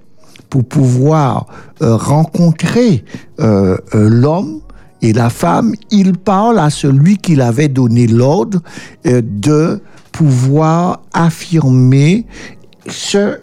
pour 0.54 0.64
pouvoir 0.64 1.46
euh, 1.82 1.96
rencontrer 1.96 3.04
euh, 3.40 3.76
euh, 3.94 4.08
l'homme 4.08 4.60
et 5.05 5.12
la 5.12 5.28
femme, 5.28 5.74
il 5.90 6.14
parle 6.14 6.59
à 6.59 6.70
celui 6.70 7.18
qu'il 7.18 7.42
avait 7.42 7.68
donné 7.68 8.07
l'ordre 8.07 8.62
euh, 9.07 9.20
de 9.22 9.82
pouvoir 10.12 11.02
affirmer 11.12 12.24
ce 12.88 13.36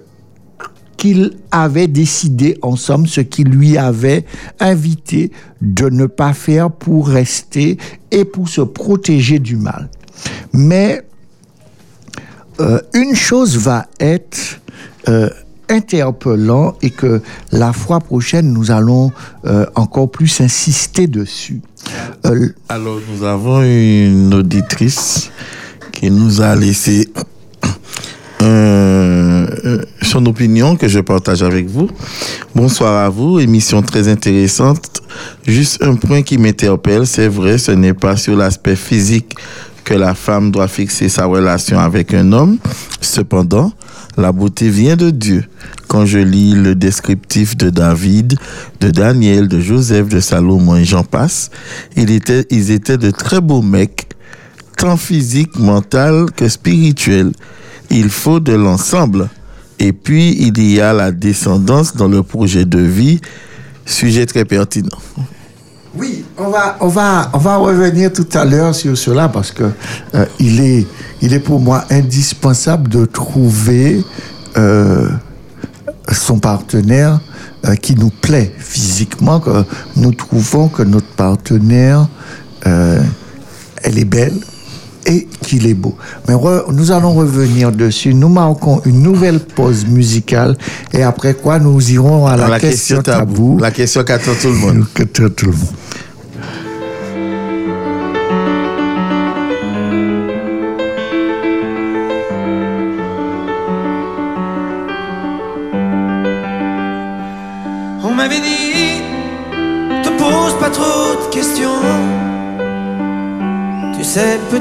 qu'il 0.98 1.38
avait 1.52 1.88
décidé, 1.88 2.58
en 2.64 2.76
somme, 2.76 3.06
ce 3.06 3.22
qu'il 3.22 3.50
lui 3.50 3.78
avait 3.78 4.26
invité 4.60 5.32
de 5.62 5.88
ne 5.90 6.08
pas 6.08 6.34
faire 6.34 6.72
pour 6.72 7.08
rester 7.08 7.78
et 8.10 8.26
pour 8.26 8.50
se 8.50 8.62
protéger 8.62 9.38
du 9.38 9.56
mal. 9.56 9.92
Mais 10.54 11.04
euh, 12.60 12.80
une 12.96 13.14
chose 13.14 13.56
va 13.60 13.86
être 14.00 14.62
euh, 15.10 15.30
interpellant 15.72 16.76
et 16.82 16.90
que 16.90 17.22
la 17.52 17.74
fois 17.74 18.00
prochaine, 18.00 18.52
nous 18.52 18.72
allons 18.72 19.12
euh, 19.46 19.66
encore 19.76 20.12
plus 20.12 20.42
insister 20.42 21.08
dessus. 21.08 21.62
Euh, 22.26 22.50
Alors, 22.70 23.00
nous 23.12 23.26
avons 23.26 23.64
une 23.64 24.34
auditrice 24.34 25.32
qui 25.92 26.12
nous 26.12 26.42
a 26.42 26.56
laissé 26.56 27.10
euh, 28.42 29.82
son 30.02 30.26
opinion 30.26 30.76
que 30.76 30.88
je 30.88 31.00
partage 31.00 31.44
avec 31.44 31.68
vous. 31.68 31.90
Bonsoir 32.56 33.06
à 33.06 33.10
vous, 33.10 33.40
émission 33.40 33.82
très 33.82 34.08
intéressante. 34.08 35.02
Juste 35.46 35.82
un 35.84 35.96
point 35.96 36.22
qui 36.22 36.38
m'interpelle, 36.38 37.08
c'est 37.08 37.28
vrai, 37.28 37.58
ce 37.58 37.72
n'est 37.72 37.94
pas 37.94 38.18
sur 38.18 38.36
l'aspect 38.36 38.76
physique 38.76 39.36
que 39.84 39.94
la 39.94 40.14
femme 40.14 40.52
doit 40.52 40.68
fixer 40.68 41.10
sa 41.10 41.26
relation 41.26 41.80
avec 41.80 42.14
un 42.14 42.32
homme. 42.32 42.58
Cependant, 43.00 43.72
la 44.18 44.32
beauté 44.32 44.70
vient 44.70 44.96
de 44.96 45.10
Dieu. 45.10 45.46
Quand 45.88 46.06
je 46.06 46.20
lis 46.20 46.54
le 46.54 46.76
descriptif 46.76 47.56
de 47.58 47.70
David, 47.70 48.38
de 48.80 48.90
Daniel, 48.90 49.48
de 49.48 49.60
Joseph, 49.60 50.10
de 50.10 50.20
Salomon 50.20 50.76
et 50.76 50.86
j'en 50.86 51.04
passe, 51.04 51.50
ils 51.96 52.12
étaient 52.12 52.98
de 52.98 53.12
très 53.12 53.42
beaux 53.42 53.62
mecs, 53.62 54.08
tant 54.78 54.98
physique, 54.98 55.58
mental 55.58 56.26
que 56.36 56.48
spirituel. 56.48 57.32
Il 57.90 58.10
faut 58.10 58.40
de 58.40 58.54
l'ensemble. 58.54 59.30
Et 59.80 59.94
puis, 59.94 60.36
il 60.40 60.62
y 60.62 60.80
a 60.80 60.94
la 60.94 61.12
descendance 61.12 61.96
dans 61.96 62.08
le 62.08 62.24
projet 62.24 62.66
de 62.66 62.80
vie, 62.80 63.20
sujet 63.86 64.26
très 64.26 64.46
pertinent. 64.46 64.98
Oui, 65.94 66.24
on 66.38 66.50
va, 66.88 67.28
revenir 67.58 68.14
tout 68.14 68.28
à 68.34 68.46
l'heure 68.46 68.74
sur 68.74 68.98
cela 68.98 69.28
parce 69.28 69.52
que 69.52 69.70
euh, 70.16 70.26
il 70.40 70.62
est, 70.62 71.40
pour 71.40 71.60
moi 71.60 71.84
indispensable 71.90 72.88
de 72.88 73.06
trouver 73.06 74.02
euh, 74.58 75.10
son 76.10 76.40
partenaire 76.40 77.20
euh, 77.66 77.76
qui 77.76 77.96
nous 77.96 78.10
plaît 78.10 78.54
physiquement, 78.58 79.42
que 79.42 79.66
nous 79.98 80.14
trouvons 80.14 80.70
que 80.70 80.84
notre 80.84 81.14
partenaire, 81.18 82.08
elle 82.64 83.98
est 83.98 84.06
belle, 84.06 84.40
et 85.06 85.28
qu'il 85.42 85.66
est 85.68 85.74
beau. 85.74 85.96
Mais 86.28 86.34
re- 86.34 86.72
nous 86.72 86.92
allons 86.92 87.14
revenir 87.14 87.72
dessus. 87.72 88.14
Nous 88.14 88.30
marquons 88.30 88.82
une 88.86 89.02
nouvelle 89.02 89.40
pause 89.40 89.86
musicale 89.86 90.58
et 90.94 91.04
après 91.04 91.34
quoi 91.34 91.60
nous 91.60 91.92
irons 91.92 92.28
à 92.28 92.38
la, 92.38 92.60
question, 92.60 93.02
tabou. 93.02 93.58
La 93.60 93.72
question 93.72 94.04
qu'attend 94.04 94.34
tout 94.40 94.48
le 94.50 94.56
monde. 94.56 94.86
Que 94.94 95.04
tout 95.04 95.30
tout 95.30 95.48
le 95.48 95.54
monde. 95.54 95.68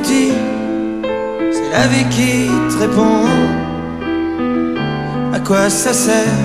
C'est 0.05 1.71
la 1.73 1.87
vie 1.87 2.05
qui 2.11 2.49
te 2.71 2.79
répond. 2.79 3.27
À 5.33 5.41
quoi 5.41 5.69
ça 5.71 5.93
sert 5.93 6.39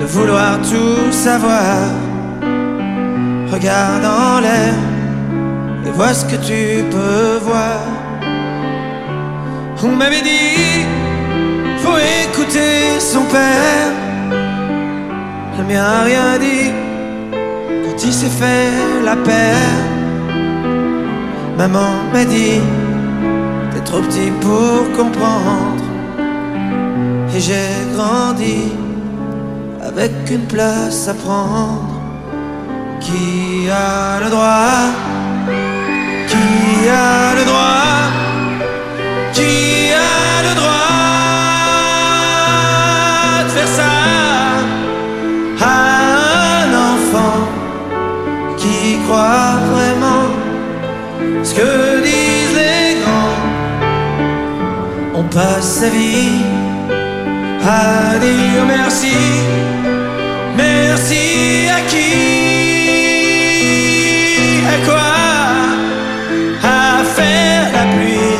de 0.00 0.04
vouloir 0.04 0.58
tout 0.60 1.12
savoir? 1.12 1.76
Regarde 3.52 4.04
en 4.04 4.40
l'air 4.40 4.74
et 5.86 5.90
vois 5.90 6.14
ce 6.14 6.24
que 6.24 6.36
tu 6.36 6.84
peux 6.90 7.38
voir. 7.42 7.80
On 9.84 9.96
m'avait 9.96 10.22
dit, 10.22 10.86
faut 11.78 11.98
écouter 12.24 13.00
son 13.00 13.22
père. 13.24 13.90
Le 15.58 15.64
mien 15.64 16.02
rien 16.04 16.38
dit 16.38 16.70
quand 17.84 18.04
il 18.04 18.12
s'est 18.12 18.36
fait 18.40 18.70
la 19.04 19.16
paire. 19.16 19.91
Maman 21.58 21.92
m'a 22.12 22.24
dit, 22.24 22.60
t'es 23.70 23.80
trop 23.84 24.00
petit 24.00 24.30
pour 24.40 24.90
comprendre. 24.96 25.84
Et 27.34 27.40
j'ai 27.40 27.70
grandi 27.94 28.72
avec 29.80 30.12
une 30.30 30.46
place 30.46 31.08
à 31.08 31.14
prendre. 31.14 32.00
Qui 33.00 33.68
a 33.70 34.20
le 34.22 34.30
droit? 34.30 34.92
Qui 36.30 36.88
a 36.88 37.34
le 37.38 37.44
droit? 37.44 38.02
Qui 39.32 39.92
a 39.92 40.42
le 40.46 40.52
droit 40.54 40.72
de 43.44 43.50
faire 43.56 43.72
ça 43.78 43.92
un 45.60 46.68
enfant 46.90 47.40
qui 48.56 48.98
croit 49.04 49.56
vraiment 49.72 50.21
ce 51.52 51.60
que 51.60 52.02
disent 52.02 52.56
les 52.62 53.00
grands. 53.00 53.38
On 55.14 55.24
passe 55.24 55.80
sa 55.80 55.88
vie 55.88 56.40
à 57.64 58.18
dire 58.18 58.64
merci, 58.66 59.16
merci 60.56 61.68
à 61.78 61.80
qui, 61.90 62.12
à 64.74 64.76
quoi, 64.86 65.12
à 66.62 67.04
faire 67.16 67.64
la 67.76 67.84
pluie 67.94 68.38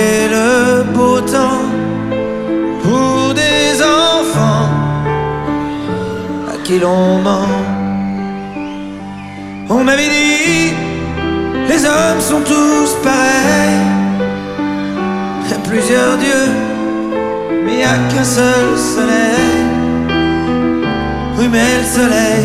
et 0.00 0.28
le 0.36 0.82
beau 0.94 1.20
temps 1.20 1.66
pour 2.82 3.34
des 3.34 3.66
enfants 3.82 4.68
à 6.52 6.56
qui 6.64 6.78
l'on 6.78 7.18
ment. 7.26 7.48
On 9.72 9.84
m'avait 9.84 10.08
dit, 10.08 10.59
les 11.80 11.86
hommes 11.86 12.20
sont 12.20 12.40
tous 12.40 12.94
pareils. 13.02 13.80
Il 15.44 15.50
y 15.50 15.54
a 15.54 15.58
plusieurs 15.68 16.16
dieux, 16.18 16.50
mais 17.64 17.76
n'y 17.76 17.84
a 17.84 17.96
qu'un 18.10 18.24
seul 18.24 18.76
soleil. 18.76 19.60
Oui, 21.38 21.46
mais 21.50 21.78
le 21.78 21.84
soleil, 21.84 22.44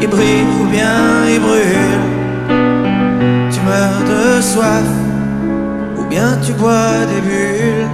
il 0.00 0.08
brille 0.08 0.46
ou 0.60 0.64
bien 0.66 1.26
il 1.28 1.40
brûle. 1.40 2.04
Tu 3.52 3.60
meurs 3.60 4.02
de 4.12 4.40
soif, 4.40 4.88
ou 5.98 6.04
bien 6.04 6.38
tu 6.44 6.52
bois 6.52 6.98
des 7.12 7.20
bulles. 7.20 7.88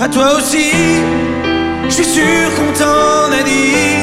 À 0.00 0.08
toi 0.08 0.36
aussi, 0.36 0.70
je 1.84 1.90
suis 1.90 2.04
sûr 2.04 2.44
qu'on 2.56 2.72
t'en 2.78 3.32
a 3.32 3.42
dit 3.42 3.96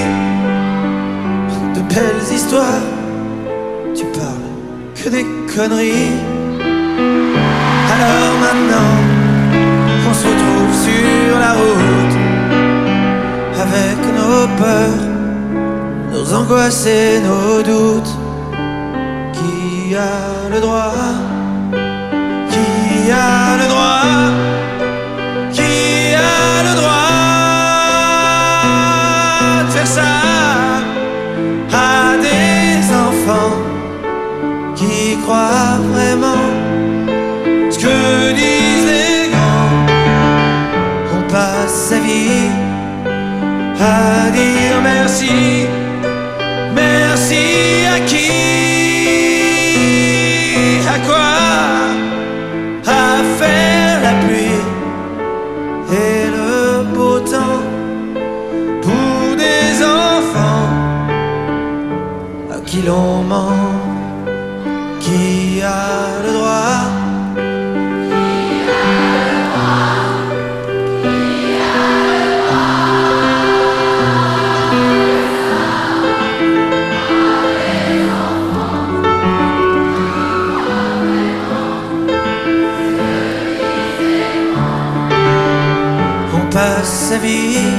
de 1.75 1.81
belles 1.93 2.33
histoires. 2.33 2.94
Tu 3.95 4.05
parles 4.07 4.51
que 4.93 5.09
des 5.09 5.25
conneries. 5.55 6.11
Alors 7.93 8.33
maintenant, 8.45 8.93
on 10.09 10.13
se 10.13 10.25
retrouve 10.27 10.73
sur 10.87 11.39
la 11.39 11.53
route 11.53 12.17
avec 13.63 13.97
nos 14.17 14.47
peurs, 14.59 15.03
nos 16.11 16.33
angoisses 16.33 16.85
et 16.87 17.21
nos 17.21 17.63
doutes. 17.63 18.13
Qui 19.33 19.95
a 19.95 20.49
le 20.51 20.59
droit? 20.59 20.91
Qui 22.51 23.11
a 23.11 23.44
qui 63.25 63.31
l'on 63.31 63.35
ment, 63.35 63.51
qui 64.99 65.61
a 65.61 66.21
le 66.23 66.33
droit. 66.33 66.51
Passe 86.51 87.09
sa 87.09 87.17
vie. 87.17 87.74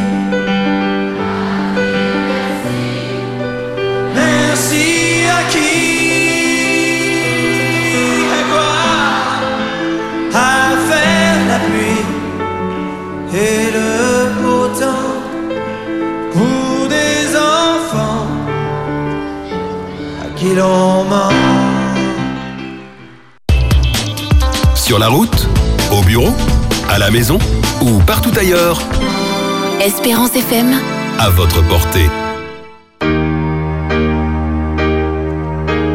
Sur 24.87 25.01
la 25.01 25.09
route, 25.09 25.49
au 25.91 26.01
bureau, 26.03 26.33
à 26.89 26.97
la 27.01 27.11
maison 27.11 27.39
ou 27.83 27.99
partout 28.07 28.31
ailleurs, 28.39 28.81
Espérance 29.81 30.31
FM. 30.37 30.77
à 31.19 31.29
votre 31.31 31.61
portée. 31.67 32.09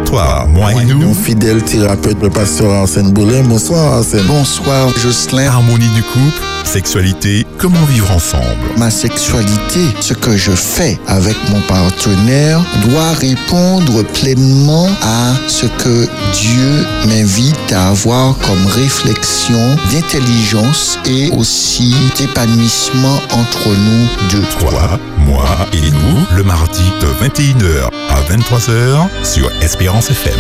Toi, 0.06 0.46
moi 0.50 0.74
et 0.74 0.84
nous. 0.84 0.98
Mon 0.98 1.14
fidèle 1.14 1.64
thérapeute, 1.64 2.22
le 2.22 2.30
pasteur 2.30 2.70
Arsène 2.74 3.12
Boulin. 3.14 3.44
Bonsoir 3.44 3.94
Arsène. 3.94 4.26
Bonsoir 4.28 4.90
Jocelyn. 5.02 5.48
Harmonie 5.48 5.88
du 5.96 6.04
couple, 6.04 6.44
sexualité, 6.66 7.46
comment 7.58 7.84
vivre 7.86 8.12
ensemble? 8.12 8.44
Ma 8.78 8.90
sexualité, 8.90 9.80
ce 10.00 10.14
que 10.14 10.36
je 10.38 10.52
fais 10.52 11.00
avec 11.08 11.36
mon 11.50 11.62
partenaire 11.62 12.62
doit 12.88 13.12
répondre 13.14 14.04
pleinement 14.04 14.88
à 15.02 15.34
ce 15.48 15.66
que 15.66 16.08
Dieu 16.34 16.86
m'invite 17.08 17.72
à 17.72 17.90
avoir 17.90 18.38
comme 18.40 18.66
réflexion 18.68 19.76
d'intelligence 19.92 21.00
et 21.06 21.30
aussi 21.32 21.94
d'épanouissement 22.18 23.22
entre 23.32 23.70
nous 23.70 24.08
deux. 24.30 24.46
Toi, 24.60 25.00
moi 25.20 25.46
et 25.74 25.92
nous, 25.92 26.26
le 26.36 26.44
mardi 26.44 26.84
de 27.02 27.08
21h 27.26 27.90
à 28.10 28.22
23h 28.34 29.08
sur 29.24 29.52
Espérance 29.62 30.10
FM. 30.10 30.40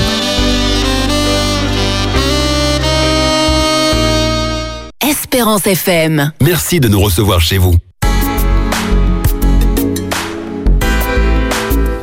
Espérance 5.41 5.65
FM. 5.65 6.31
Merci 6.39 6.79
de 6.79 6.87
nous 6.87 6.99
recevoir 6.99 7.41
chez 7.41 7.57
vous. 7.57 7.73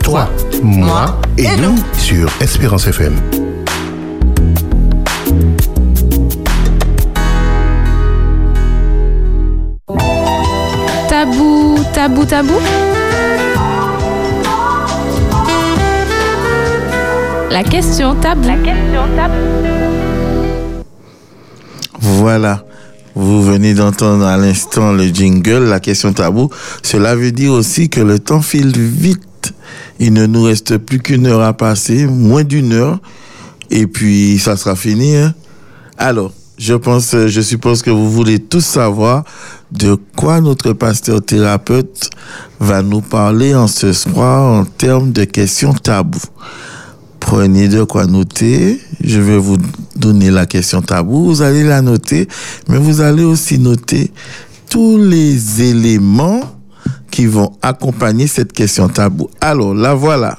Toi, 0.02 0.28
moi 0.60 1.20
et 1.36 1.46
nous 1.58 1.76
sur 1.96 2.28
Espérance 2.40 2.88
FM. 2.88 3.14
Tabou, 11.08 11.78
tabou, 11.94 12.24
tabou. 12.24 12.60
La 17.52 17.62
question 17.62 18.16
tabou. 18.16 18.48
La 18.48 18.56
question 18.56 19.06
Voilà. 22.00 22.64
Vous 23.20 23.42
venez 23.42 23.74
d'entendre 23.74 24.24
à 24.24 24.36
l'instant 24.36 24.92
le 24.92 25.06
jingle, 25.08 25.64
la 25.64 25.80
question 25.80 26.12
tabou. 26.12 26.50
Cela 26.84 27.16
veut 27.16 27.32
dire 27.32 27.50
aussi 27.50 27.88
que 27.88 28.00
le 28.00 28.20
temps 28.20 28.40
file 28.42 28.70
vite. 28.78 29.52
Il 29.98 30.12
ne 30.12 30.26
nous 30.26 30.44
reste 30.44 30.78
plus 30.78 31.00
qu'une 31.00 31.26
heure 31.26 31.42
à 31.42 31.52
passer, 31.52 32.06
moins 32.06 32.44
d'une 32.44 32.72
heure, 32.72 33.00
et 33.72 33.88
puis 33.88 34.38
ça 34.38 34.56
sera 34.56 34.76
fini. 34.76 35.16
hein. 35.16 35.34
Alors, 35.96 36.32
je 36.58 36.74
pense, 36.74 37.16
je 37.26 37.40
suppose 37.40 37.82
que 37.82 37.90
vous 37.90 38.08
voulez 38.08 38.38
tous 38.38 38.64
savoir 38.64 39.24
de 39.72 39.96
quoi 40.16 40.40
notre 40.40 40.72
pasteur 40.72 41.20
thérapeute 41.20 42.10
va 42.60 42.82
nous 42.82 43.00
parler 43.00 43.52
en 43.52 43.66
ce 43.66 43.92
soir 43.92 44.60
en 44.60 44.64
termes 44.64 45.10
de 45.10 45.24
questions 45.24 45.72
tabous. 45.72 46.22
Prenez 47.20 47.68
de 47.68 47.82
quoi 47.84 48.06
noter. 48.06 48.80
Je 49.02 49.20
vais 49.20 49.38
vous 49.38 49.58
donner 49.96 50.30
la 50.30 50.46
question 50.46 50.82
tabou. 50.82 51.24
Vous 51.24 51.42
allez 51.42 51.64
la 51.64 51.82
noter, 51.82 52.28
mais 52.68 52.78
vous 52.78 53.00
allez 53.00 53.24
aussi 53.24 53.58
noter 53.58 54.12
tous 54.70 54.98
les 54.98 55.62
éléments 55.62 56.40
qui 57.10 57.26
vont 57.26 57.52
accompagner 57.62 58.26
cette 58.26 58.52
question 58.52 58.88
tabou. 58.88 59.28
Alors, 59.40 59.74
la 59.74 59.94
voilà. 59.94 60.38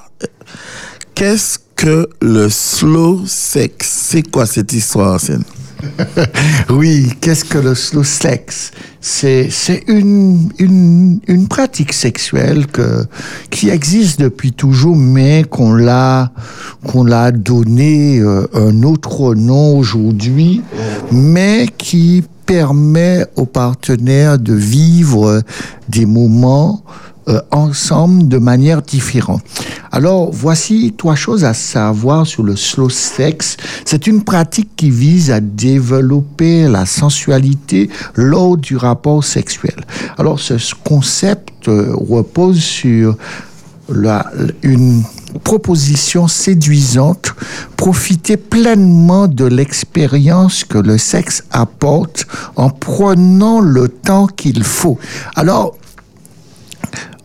Qu'est-ce 1.16 1.60
que 1.76 2.08
le 2.22 2.50
slow 2.50 3.24
sex? 3.26 4.08
C'est 4.10 4.24
quoi 4.24 4.46
cette 4.46 4.74
histoire, 4.74 5.14
Arsène 5.14 5.44
Oui, 6.70 7.12
qu'est-ce 7.22 7.46
que 7.46 7.58
le 7.58 7.76
slow 7.76 8.04
sex 8.04 8.72
C'est 9.02 9.50
une, 9.88 10.50
une, 10.60 11.20
une 11.28 11.48
pratique 11.48 11.94
sexuelle 11.94 12.68
que, 12.68 13.06
qui 13.50 13.70
existe 13.70 14.20
depuis 14.20 14.52
toujours, 14.52 14.96
mais 14.96 15.44
qu'on 15.50 15.74
l'a 15.74 16.32
qu'on 16.86 17.04
l'a 17.04 17.32
donné 17.32 18.20
euh, 18.20 18.48
un 18.54 18.84
autre 18.84 19.36
nom 19.36 19.78
aujourd'hui, 19.78 20.62
mais 21.12 21.68
qui 21.78 22.24
permet 22.46 23.26
aux 23.36 23.46
partenaires 23.46 24.40
de 24.40 24.54
vivre 24.54 25.44
des 25.88 26.06
moments 26.06 26.84
euh, 27.30 27.42
ensemble 27.52 28.28
de 28.28 28.38
manière 28.38 28.82
différente. 28.82 29.44
Alors, 29.92 30.32
voici 30.32 30.94
trois 30.98 31.16
choses 31.16 31.44
à 31.46 31.54
savoir 31.54 32.26
sur 32.26 32.44
le 32.44 32.56
slow 32.56 32.90
sex. 32.90 33.58
C'est 33.86 34.08
une 34.08 34.24
pratique 34.24 34.76
qui 34.76 34.90
vise 34.90 35.30
à 35.30 35.40
développer 35.40 36.68
la 36.68 36.86
sensualité 36.86 37.90
lors 38.16 38.58
du 38.58 38.78
rapport 38.78 39.24
sexuel. 39.24 39.76
Alors, 40.18 40.40
ce 40.40 40.56
concept 40.84 41.68
euh, 41.68 41.94
repose 41.96 42.60
sur 42.60 43.16
une 44.64 45.04
proposition 45.44 46.28
séduisante, 46.28 47.34
profiter 47.76 48.38
pleinement 48.38 49.28
de 49.28 49.46
l'expérience 49.46 50.64
que 50.64 50.78
le 50.78 50.98
sexe 50.98 51.44
apporte 51.52 52.28
en 52.56 52.70
prenant 52.70 53.60
le 53.60 53.88
temps 53.88 54.28
qu'il 54.28 54.64
faut. 54.64 54.98
Alors, 55.36 55.76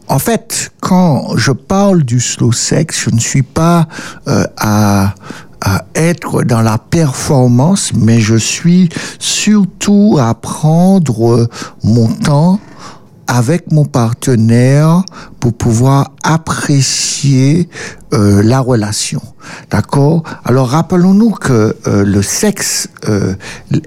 en 0.08 0.18
fait, 0.18 0.72
quand 0.80 1.36
je 1.36 1.52
parle 1.52 2.02
du 2.02 2.20
slow 2.20 2.52
sex, 2.52 3.04
je 3.04 3.10
ne 3.10 3.20
suis 3.20 3.42
pas 3.42 3.88
euh, 4.28 4.44
à, 4.56 5.14
à 5.60 5.84
être 5.94 6.42
dans 6.42 6.60
la 6.60 6.78
performance, 6.78 7.92
mais 7.94 8.20
je 8.20 8.36
suis 8.36 8.88
surtout 9.18 10.18
à 10.20 10.34
prendre 10.34 11.48
mon 11.82 12.08
temps 12.08 12.60
avec 13.26 13.72
mon 13.72 13.84
partenaire 13.84 15.02
pour 15.40 15.54
pouvoir 15.54 16.12
apprécier 16.22 17.68
euh, 18.12 18.42
la 18.42 18.60
relation. 18.60 19.20
D'accord? 19.70 20.22
Alors 20.44 20.68
rappelons-nous 20.68 21.30
que 21.30 21.76
euh, 21.86 22.04
le 22.04 22.22
sexe 22.22 22.88
euh, 23.08 23.34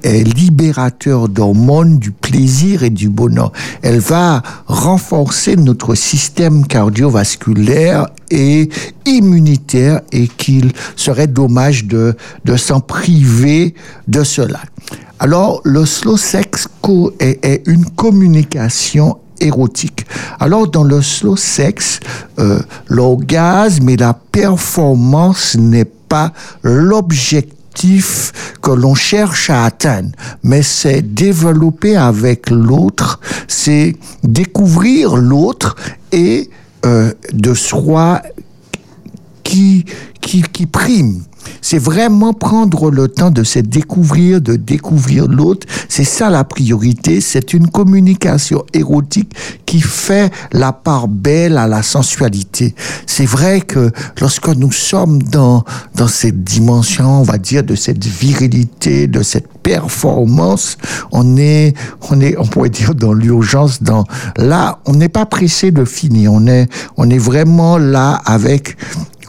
est 0.03 0.23
libérateur 0.23 1.29
d'hormones 1.29 1.97
du 1.97 2.11
plaisir 2.11 2.83
et 2.83 2.89
du 2.89 3.09
bonheur. 3.09 3.51
Elle 3.81 3.99
va 3.99 4.43
renforcer 4.67 5.55
notre 5.55 5.95
système 5.95 6.67
cardiovasculaire 6.67 8.07
et 8.30 8.69
immunitaire 9.05 10.01
et 10.11 10.27
qu'il 10.27 10.73
serait 10.95 11.27
dommage 11.27 11.85
de, 11.85 12.15
de 12.45 12.55
s'en 12.55 12.81
priver 12.81 13.73
de 14.07 14.23
cela. 14.23 14.59
Alors, 15.19 15.61
le 15.64 15.85
slow 15.85 16.18
sex 16.18 16.68
est, 17.19 17.43
est 17.43 17.64
une 17.65 17.85
communication 17.85 19.18
érotique. 19.39 20.05
Alors, 20.39 20.68
dans 20.68 20.84
le 20.84 21.01
slow 21.01 21.35
sex, 21.35 21.99
euh, 22.39 22.59
l'orgasme 22.88 23.89
et 23.89 23.97
la 23.97 24.14
performance 24.14 25.55
n'est 25.55 25.85
pas 25.85 26.34
l'objectif 26.64 28.55
que 28.61 28.72
l'on 28.72 28.95
cherche 28.95 29.49
à 29.49 29.65
atteindre, 29.65 30.09
mais 30.43 30.64
c'est 30.64 31.01
développer 31.01 31.95
avec 31.95 32.49
l'autre, 32.49 33.19
c'est 33.47 33.95
découvrir 34.23 35.15
l'autre 35.15 35.76
et 36.11 36.49
euh, 36.85 37.14
de 37.34 37.53
soi 37.53 38.22
qui, 39.43 39.85
qui, 40.22 40.41
qui 40.41 40.65
prime. 40.65 41.23
C'est 41.61 41.78
vraiment 41.78 42.34
prendre 42.34 42.91
le 42.91 43.07
temps 43.07 43.32
de 43.32 43.44
se 43.44 43.60
découvrir, 43.60 44.41
de 44.41 44.56
découvrir 44.56 45.28
l'autre. 45.28 45.68
C'est 45.90 46.03
ça 46.03 46.30
la 46.30 46.44
priorité. 46.44 47.22
C'est 47.22 47.53
une 47.53 47.69
communication 47.69 48.64
érotique 48.74 49.34
qui 49.65 49.82
fait 49.82 50.32
la 50.52 50.72
part 50.72 51.07
belle 51.07 51.57
à 51.57 51.68
la 51.68 51.84
sensualité. 51.84 52.74
C'est 53.06 53.26
vrai 53.26 53.61
que 53.61 53.91
lorsque 54.22 54.48
nous 54.48 54.72
sommes 54.72 55.22
dans, 55.24 55.64
dans 55.95 56.07
cette 56.07 56.44
dimension, 56.44 57.19
on 57.19 57.24
va 57.24 57.38
dire, 57.38 57.64
de 57.64 57.76
cette 57.76 58.06
virilité, 58.06 59.07
de 59.07 59.22
cette 59.24 59.48
performance, 59.61 60.78
on 61.11 61.38
est, 61.38 61.74
on 62.10 62.22
est, 62.22 62.38
on 62.38 62.45
pourrait 62.45 62.69
dire 62.69 62.95
dans 62.95 63.14
l'urgence, 63.14 63.84
dans, 63.84 64.06
là, 64.38 64.80
on 64.86 64.94
n'est 64.94 65.10
pas 65.10 65.26
pressé 65.26 65.72
de 65.72 65.84
finir. 65.86 66.32
On 66.32 66.48
est, 66.48 66.69
on 66.95 67.10
est 67.10 67.18
vraiment 67.18 67.78
là 67.78 68.22
avec, 68.26 68.78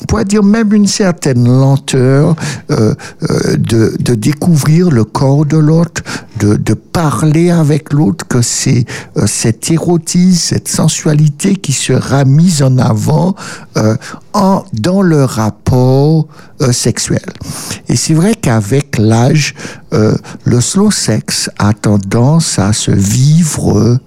on 0.01 0.05
pourrait 0.07 0.25
dire 0.25 0.43
même 0.43 0.73
une 0.73 0.87
certaine 0.87 1.47
lenteur 1.47 2.37
euh, 2.71 2.95
euh, 3.31 3.57
de, 3.57 3.97
de 3.99 4.15
découvrir 4.15 4.91
le 4.91 5.05
corps 5.05 5.45
de 5.45 5.57
l'autre, 5.57 6.03
de, 6.39 6.57
de 6.57 6.75
parler 6.75 7.51
avec 7.51 7.93
l'autre, 7.93 8.27
que 8.27 8.43
c'est 8.43 8.85
euh, 9.17 9.27
cet 9.27 9.71
érotisme, 9.71 10.39
cette 10.39 10.69
sensualité 10.69 11.57
qui 11.57 11.73
sera 11.73 12.25
mise 12.25 12.63
en 12.63 12.79
avant 12.79 13.35
euh, 13.77 13.97
en, 14.33 14.65
dans 14.73 15.03
le 15.03 15.25
rapport 15.25 16.27
euh, 16.63 16.73
sexuel. 16.73 17.25
Et 17.89 17.97
c'est 17.97 18.15
vrai 18.15 18.35
qu'avec 18.35 18.99
l'âge, 18.99 19.55
euh, 19.93 20.15
le 20.45 20.61
slow 20.61 20.91
sex 20.91 21.51
a 21.59 21.73
tendance 21.73 22.59
à 22.59 22.73
se 22.73 22.91
vivre 22.91 23.99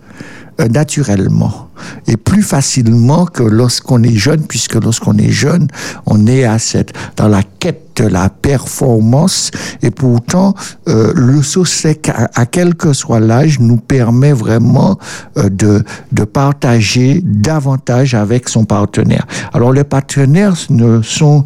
naturellement 0.60 1.70
et 2.08 2.18
plus 2.18 2.44
facilement 2.44 3.26
que 3.26 3.44
lorsqu'on 3.44 4.04
est 4.04 4.16
jeune, 4.16 4.46
puisque 4.48 4.76
lorsqu'on 4.76 5.18
est 5.18 5.32
jeune, 5.32 5.68
on 6.06 6.28
est 6.28 6.44
à 6.44 6.60
cette, 6.60 6.94
dans 7.16 7.28
la 7.28 7.42
quête 7.44 7.92
de 7.96 8.06
la 8.06 8.30
performance 8.30 9.52
et 9.82 9.92
pourtant 9.92 10.54
euh, 10.88 11.12
le 11.16 11.42
saut 11.42 11.66
sec, 11.66 12.10
à, 12.10 12.30
à 12.36 12.46
quel 12.46 12.76
que 12.76 12.94
soit 12.94 13.20
l'âge, 13.20 13.60
nous 13.60 13.78
permet 13.78 14.34
vraiment 14.34 14.98
euh, 15.38 15.50
de, 15.50 15.84
de 16.12 16.24
partager 16.24 17.22
davantage 17.24 18.14
avec 18.14 18.50
son 18.50 18.66
partenaire. 18.66 19.26
Alors 19.54 19.74
les 19.74 19.84
partenaires 19.84 20.56
ne 20.70 21.02
sont 21.02 21.46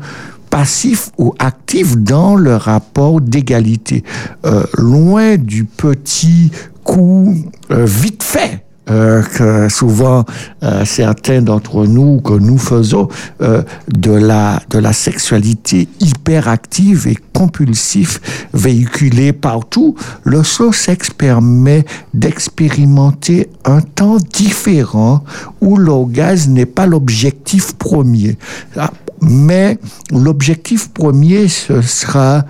passifs 0.49 1.09
ou 1.17 1.33
actifs 1.39 1.97
dans 1.97 2.35
le 2.35 2.55
rapport 2.55 3.19
d'égalité, 3.19 4.03
euh, 4.45 4.63
loin 4.77 5.37
du 5.37 5.65
petit 5.65 6.51
coup 6.83 7.35
euh, 7.71 7.85
vite 7.85 8.23
fait 8.23 8.64
euh, 8.89 9.21
que 9.23 9.67
souvent 9.69 10.25
euh, 10.63 10.85
certains 10.85 11.41
d'entre 11.41 11.85
nous 11.87 12.21
que 12.21 12.33
nous 12.33 12.57
faisons 12.57 13.07
euh, 13.41 13.63
de 13.91 14.11
la 14.11 14.61
de 14.69 14.77
la 14.79 14.93
sexualité 14.93 15.87
hyperactive 15.99 17.07
et 17.07 17.17
compulsive 17.33 18.19
véhiculée 18.53 19.33
partout 19.33 19.95
le 20.23 20.43
slow 20.43 20.71
sex 20.71 21.09
permet 21.09 21.83
d'expérimenter 22.13 23.49
un 23.65 23.81
temps 23.81 24.17
différent 24.33 25.23
où 25.61 25.77
l'orgasme 25.77 26.53
n'est 26.53 26.65
pas 26.65 26.85
l'objectif 26.85 27.73
premier. 27.75 28.37
Ah, 28.77 28.91
mais 29.21 29.79
l'objectif 30.11 30.89
premier 30.89 31.47
ce 31.47 31.81
sera 31.81 32.45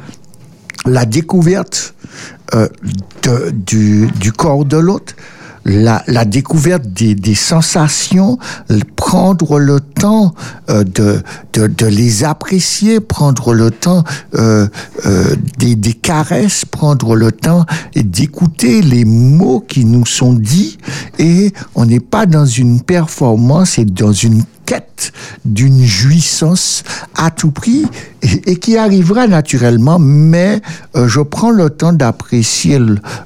la 0.85 1.05
découverte 1.05 1.95
euh, 2.53 2.67
de- 3.23 3.51
du, 3.51 4.07
du 4.19 4.31
corps 4.31 4.65
de 4.65 4.77
l'autre, 4.77 5.15
la, 5.65 6.03
la 6.07 6.25
découverte 6.25 6.85
des, 6.87 7.15
des 7.15 7.35
sensations, 7.35 8.37
le- 8.69 8.81
prendre 8.95 9.59
le 9.59 9.79
temps 9.79 10.33
euh, 10.69 10.83
de, 10.83 11.21
de, 11.53 11.67
de 11.67 11.85
les 11.87 12.23
apprécier, 12.23 12.99
prendre 12.99 13.53
le 13.53 13.71
temps 13.71 14.03
euh, 14.35 14.67
euh, 15.05 15.35
des, 15.57 15.75
des 15.75 15.93
caresses, 15.93 16.65
prendre 16.65 17.15
le 17.15 17.31
temps 17.31 17.65
d'écouter 17.95 18.81
les 18.81 19.05
mots 19.05 19.59
qui 19.59 19.85
nous 19.85 20.05
sont 20.05 20.33
dits. 20.33 20.77
Et 21.19 21.51
on 21.73 21.85
n'est 21.85 21.99
pas 21.99 22.25
dans 22.25 22.45
une 22.45 22.81
performance 22.81 23.77
et 23.79 23.85
dans 23.85 24.11
une 24.13 24.43
quête 24.65 25.11
d'une 25.43 25.83
jouissance 25.83 26.83
à 27.15 27.31
tout 27.31 27.51
prix 27.51 27.85
et, 28.21 28.57
qui 28.57 28.77
arrivera 28.77 29.27
naturellement, 29.27 29.99
mais 29.99 30.61
euh, 30.95 31.07
je 31.07 31.21
prends 31.21 31.51
le 31.51 31.69
temps 31.69 31.93
d'apprécier 31.93 32.79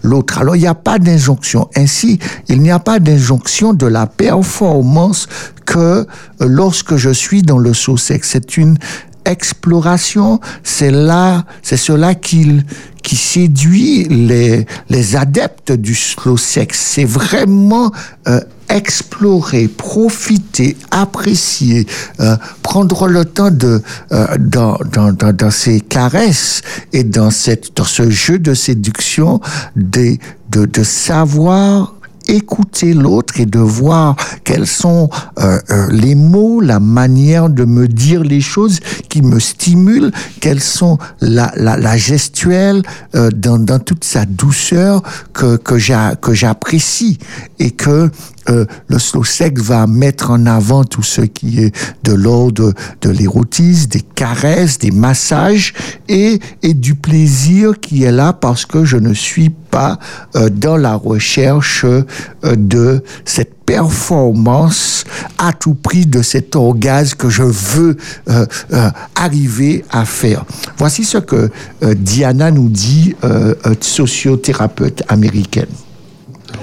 l'autre. 0.04 0.40
Alors, 0.40 0.56
il 0.56 0.62
n'y 0.62 0.68
a 0.68 0.76
pas 0.76 1.00
d'injonction. 1.00 1.70
Ainsi, 1.76 2.20
il 2.48 2.62
n'y 2.62 2.72
a 2.72 2.80
pas 2.80 3.00
d'injonction 3.00 3.74
de 3.74 3.88
la 3.88 4.08
performance 4.08 5.28
que 5.66 5.80
euh, 5.80 6.06
lorsque 6.42 6.98
je 6.98 7.10
suis 7.10 7.42
dans 7.42 7.58
le 7.58 7.74
saut 7.74 7.98
sexe. 7.98 8.30
C'est 8.32 8.58
une 8.58 8.78
exploration, 9.26 10.40
c'est 10.64 10.92
là, 10.92 11.46
c'est 11.62 11.78
cela 11.78 12.16
qui, 12.16 12.62
qui 13.04 13.16
séduit 13.16 14.06
les, 14.06 14.66
les 14.90 15.16
adeptes 15.16 15.72
du 15.72 15.96
slow 15.96 16.38
sex. 16.38 16.80
C'est 16.80 17.06
vraiment 17.06 17.92
euh, 18.28 18.42
explorer, 18.70 19.68
profiter, 19.68 20.78
apprécier, 20.92 21.88
euh, 22.20 22.36
prendre 22.62 23.08
le 23.08 23.26
temps 23.26 23.52
de 23.52 23.82
euh, 24.12 24.38
dans, 24.40 24.78
dans, 24.92 25.12
dans, 25.12 25.34
dans 25.34 25.52
ces 25.52 25.82
caresses 25.82 26.62
et 26.94 27.04
dans 27.04 27.32
cette 27.32 27.76
dans 27.76 27.84
ce 27.84 28.10
jeu 28.10 28.40
de 28.40 28.54
séduction 28.54 29.42
de 29.76 30.18
de, 30.52 30.66
de 30.66 30.84
savoir 30.84 31.94
écouter 32.30 32.94
l'autre 32.94 33.40
et 33.40 33.46
de 33.46 33.60
voir 33.60 34.16
quels 34.44 34.68
sont 34.68 35.10
euh, 35.40 35.60
euh, 35.72 35.88
les 35.92 36.16
mots, 36.16 36.62
la 36.62 36.80
manière 36.80 37.50
de 37.50 37.66
me 37.66 37.88
dire 37.88 38.24
les 38.24 38.42
choses 38.42 38.80
qui 39.10 39.22
me 39.22 39.40
stimulent, 39.40 40.12
quelles 40.40 40.62
sont 40.62 40.98
la, 41.22 41.52
la, 41.56 41.78
la 41.78 41.98
gestuelle 41.98 42.84
euh, 43.16 43.30
dans, 43.32 43.58
dans 43.58 43.80
toute 43.80 44.04
sa 44.04 44.26
douceur 44.26 45.02
que, 45.34 45.58
que 45.58 46.34
j'apprécie 46.34 47.18
et 47.58 47.72
que 47.72 48.12
euh, 48.50 48.66
le 48.88 49.00
slow 49.00 49.24
sex 49.24 49.62
va 49.62 49.88
mettre 49.88 50.32
en 50.32 50.46
avant 50.46 50.84
tout 50.84 51.04
ce 51.04 51.22
qui 51.22 51.60
est 51.60 51.76
de 52.04 52.14
l'ordre 52.14 52.74
de 53.02 53.10
l'érotisme, 53.10 53.88
des 53.90 54.02
caresses, 54.02 54.80
des 54.80 54.92
massages 54.92 55.74
et, 56.08 56.40
et 56.64 56.74
du 56.74 56.96
plaisir 56.96 57.80
qui 57.80 58.04
est 58.04 58.12
là 58.12 58.34
parce 58.34 58.66
que 58.66 58.86
je 58.86 58.98
ne 58.98 59.14
suis 59.14 59.50
pas 59.50 60.00
euh, 60.36 60.50
dans 60.50 60.78
la 60.78 60.96
recherche 60.96 61.86
euh, 61.86 62.04
de 62.44 63.04
cette 63.26 63.60
performance 63.66 65.04
à 65.38 65.54
tout 65.54 65.76
prix 65.76 66.08
de 66.08 66.24
cet 66.24 66.56
orgasme 66.56 67.16
que 67.16 67.30
je 67.30 67.44
veux 67.44 67.98
euh, 68.30 68.46
euh, 68.74 68.90
arriver 69.14 69.86
à 69.92 70.06
faire. 70.06 70.44
Voici 70.80 71.04
ce 71.04 71.20
que 71.20 71.52
euh, 71.84 71.94
Diana 71.94 72.50
nous 72.50 72.70
dit, 72.70 73.16
euh, 73.24 73.54
euh, 73.68 73.76
sociothérapeute 73.80 75.04
américaine. 75.08 75.68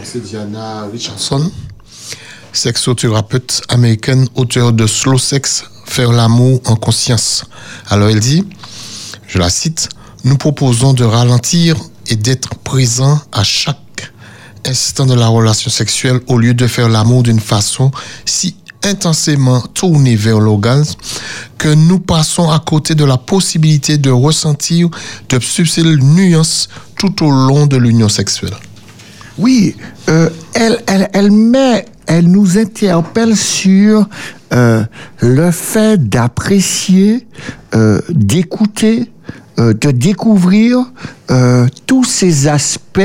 C'est 0.02 0.22
Diana 0.22 0.86
Richardson, 0.92 1.50
sexothérapeute 2.52 3.62
américaine, 3.68 4.28
auteure 4.34 4.72
de 4.72 4.86
Slow 4.86 5.18
Sex, 5.18 5.64
Faire 5.86 6.12
l'amour 6.12 6.60
en 6.66 6.76
conscience. 6.76 7.44
Alors, 7.88 8.08
elle 8.08 8.20
dit, 8.20 8.44
je 9.28 9.38
la 9.38 9.48
cite, 9.50 9.88
Nous 10.24 10.36
proposons 10.36 10.92
de 10.92 11.04
ralentir 11.04 11.76
et 12.08 12.16
d'être 12.16 12.54
présent 12.56 13.20
à 13.32 13.44
chaque 13.44 14.12
instant 14.64 15.06
de 15.06 15.14
la 15.14 15.28
relation 15.28 15.70
sexuelle 15.70 16.20
au 16.26 16.38
lieu 16.38 16.54
de 16.54 16.66
faire 16.66 16.88
l'amour 16.88 17.22
d'une 17.22 17.40
façon 17.40 17.90
si 18.24 18.56
intensément 18.82 19.60
tournée 19.60 20.16
vers 20.16 20.40
l'orgasme 20.40 20.98
que 21.58 21.68
nous 21.68 21.98
passons 21.98 22.50
à 22.50 22.58
côté 22.58 22.94
de 22.94 23.04
la 23.04 23.16
possibilité 23.16 23.98
de 23.98 24.10
ressentir 24.10 24.88
de 25.28 25.40
subtiles 25.40 25.98
nuances 25.98 26.68
tout 26.96 27.24
au 27.24 27.30
long 27.30 27.66
de 27.66 27.76
l'union 27.76 28.08
sexuelle. 28.08 28.54
Oui, 29.38 29.76
euh, 30.08 30.30
elle, 30.54 30.78
elle, 30.86 31.10
elle 31.12 31.30
met, 31.30 31.84
elle 32.06 32.28
nous 32.28 32.56
interpelle 32.58 33.36
sur 33.36 34.08
euh, 34.52 34.82
le 35.20 35.50
fait 35.50 36.08
d'apprécier, 36.08 37.26
euh, 37.74 38.00
d'écouter, 38.08 39.12
euh, 39.58 39.74
de 39.74 39.90
découvrir 39.90 40.78
euh, 41.30 41.66
tous 41.86 42.04
ces 42.04 42.46
aspects 42.48 43.00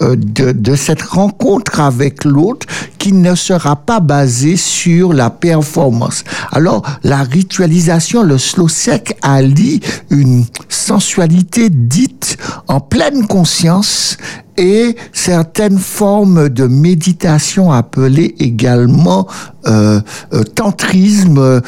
de, 0.00 0.50
de 0.52 0.74
cette 0.74 1.02
rencontre 1.02 1.80
avec 1.80 2.24
l'autre 2.24 2.66
qui 2.98 3.12
ne 3.12 3.36
sera 3.36 3.76
pas 3.76 4.00
basée 4.00 4.56
sur 4.56 5.12
la 5.12 5.30
performance. 5.30 6.24
Alors, 6.50 6.82
la 7.04 7.22
ritualisation, 7.22 8.24
le 8.24 8.38
slow 8.38 8.66
sec 8.68 9.16
allie 9.22 9.80
une 10.10 10.44
sensualité 10.68 11.68
dite 11.70 12.36
en 12.66 12.80
pleine 12.80 13.26
conscience 13.28 14.16
et 14.58 14.96
certaines 15.12 15.78
formes 15.78 16.50
de 16.50 16.66
méditation 16.66 17.72
appelées 17.72 18.34
également 18.40 19.26
euh, 19.66 20.00
euh, 20.34 20.42
tantrisme 20.42 21.38
euh, 21.38 21.60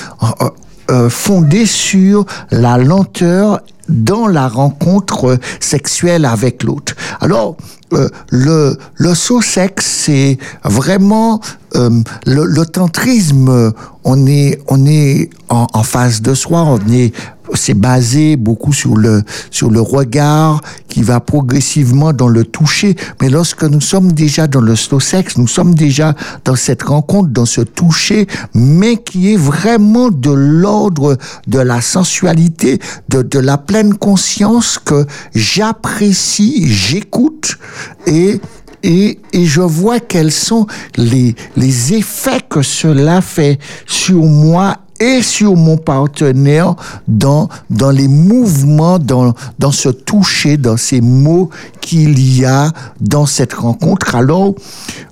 euh, 0.90 1.08
fondées 1.08 1.66
sur 1.66 2.26
la 2.50 2.76
lenteur 2.76 3.60
dans 3.88 4.26
la 4.28 4.46
rencontre 4.48 5.38
sexuelle 5.58 6.24
avec 6.24 6.62
l'autre. 6.62 6.94
Alors, 7.20 7.56
euh, 7.92 8.08
le, 8.30 8.76
le 8.94 9.14
saut 9.14 9.42
sexe, 9.42 9.86
c'est 9.86 10.38
vraiment 10.64 11.40
euh, 11.74 11.90
le, 12.26 12.44
le 12.44 12.66
tantrisme. 12.66 13.72
On 14.04 14.26
est, 14.26 14.60
on 14.68 14.86
est 14.86 15.30
en, 15.48 15.66
en 15.72 15.82
face 15.82 16.22
de 16.22 16.34
soi. 16.34 16.62
On 16.62 16.78
est, 16.92 17.12
c'est 17.54 17.74
basé 17.74 18.36
beaucoup 18.36 18.72
sur 18.72 18.96
le 18.96 19.22
sur 19.50 19.70
le 19.70 19.80
regard 19.80 20.60
qui 20.88 21.02
va 21.02 21.20
progressivement 21.20 22.12
dans 22.12 22.28
le 22.28 22.44
toucher. 22.44 22.96
Mais 23.20 23.28
lorsque 23.28 23.62
nous 23.64 23.80
sommes 23.80 24.12
déjà 24.12 24.46
dans 24.46 24.60
le 24.60 24.76
slow 24.76 25.00
sex, 25.00 25.36
nous 25.36 25.48
sommes 25.48 25.74
déjà 25.74 26.14
dans 26.44 26.56
cette 26.56 26.82
rencontre, 26.82 27.30
dans 27.30 27.46
ce 27.46 27.60
toucher, 27.60 28.26
mais 28.54 28.96
qui 28.96 29.32
est 29.32 29.36
vraiment 29.36 30.10
de 30.10 30.30
l'ordre 30.30 31.16
de 31.46 31.58
la 31.58 31.80
sensualité, 31.80 32.80
de, 33.08 33.22
de 33.22 33.38
la 33.38 33.58
pleine 33.58 33.94
conscience 33.94 34.78
que 34.78 35.06
j'apprécie, 35.34 36.66
j'écoute 36.68 37.58
et 38.06 38.40
et, 38.82 39.20
et 39.32 39.44
je 39.44 39.60
vois 39.60 40.00
quels 40.00 40.32
sont 40.32 40.66
les, 40.96 41.34
les 41.56 41.94
effets 41.94 42.40
que 42.48 42.62
cela 42.62 43.20
fait 43.20 43.58
sur 43.86 44.22
moi 44.24 44.78
et 45.00 45.22
sur 45.22 45.56
mon 45.56 45.78
partenaire 45.78 46.76
dans, 47.08 47.48
dans 47.70 47.90
les 47.90 48.06
mouvements, 48.06 48.98
dans, 48.98 49.34
dans 49.58 49.72
ce 49.72 49.88
toucher, 49.88 50.56
dans 50.58 50.76
ces 50.76 51.00
mots 51.00 51.50
qu'il 51.80 52.20
y 52.36 52.44
a 52.44 52.70
dans 53.00 53.26
cette 53.26 53.54
rencontre. 53.54 54.14
Alors, 54.14 54.54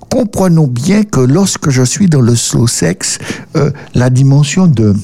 comprenons 0.09 0.67
bien 0.67 1.03
que 1.03 1.19
lorsque 1.19 1.71
je 1.71 1.83
suis 1.83 2.07
dans 2.07 2.21
le 2.21 2.35
slow 2.35 2.67
sex, 2.67 3.17
euh, 3.55 3.71
la 3.95 4.09
dimension 4.09 4.67
de 4.67 4.95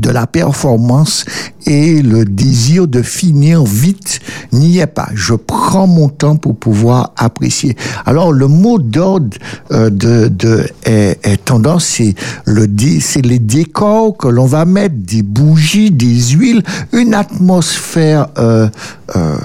de 0.00 0.10
la 0.10 0.26
performance 0.26 1.24
et 1.66 2.02
le 2.02 2.24
désir 2.24 2.86
de 2.86 3.02
finir 3.02 3.64
vite 3.64 4.20
n'y 4.52 4.78
est 4.78 4.86
pas. 4.86 5.08
Je 5.14 5.34
prends 5.34 5.86
mon 5.86 6.08
temps 6.08 6.36
pour 6.36 6.56
pouvoir 6.56 7.12
apprécier. 7.16 7.76
Alors 8.06 8.32
le 8.32 8.48
mot 8.48 8.78
d'ordre 8.78 9.36
euh, 9.70 9.90
de, 9.90 10.28
de 10.28 10.66
est, 10.84 11.18
est 11.22 11.44
tendance, 11.44 11.84
c'est 11.84 12.14
le 12.44 12.66
c'est 13.00 13.24
les 13.24 13.38
décors 13.38 14.16
que 14.16 14.28
l'on 14.28 14.46
va 14.46 14.64
mettre, 14.64 14.94
des 14.96 15.22
bougies, 15.22 15.90
des 15.90 16.20
huiles, 16.30 16.62
une 16.92 17.14
atmosphère 17.14 18.28
euh, 18.38 18.68
euh, 19.16 19.36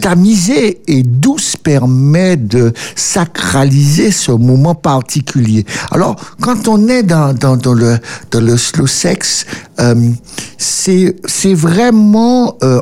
tamisée 0.00 0.80
et 0.86 1.02
douce 1.02 1.56
permet 1.56 2.36
de 2.36 2.72
sacraliser 2.96 4.10
ce 4.10 4.32
moment 4.32 4.74
particulier. 4.74 5.64
Alors 5.90 6.16
quand 6.40 6.68
on 6.68 6.88
est 6.88 7.02
dans, 7.02 7.34
dans, 7.34 7.56
dans 7.56 7.74
le 7.74 7.98
dans 8.30 8.40
le 8.40 8.56
slow 8.56 8.86
sex, 8.86 9.46
c'est 10.58 11.16
c'est 11.26 11.54
vraiment 11.60 12.56
euh, 12.62 12.80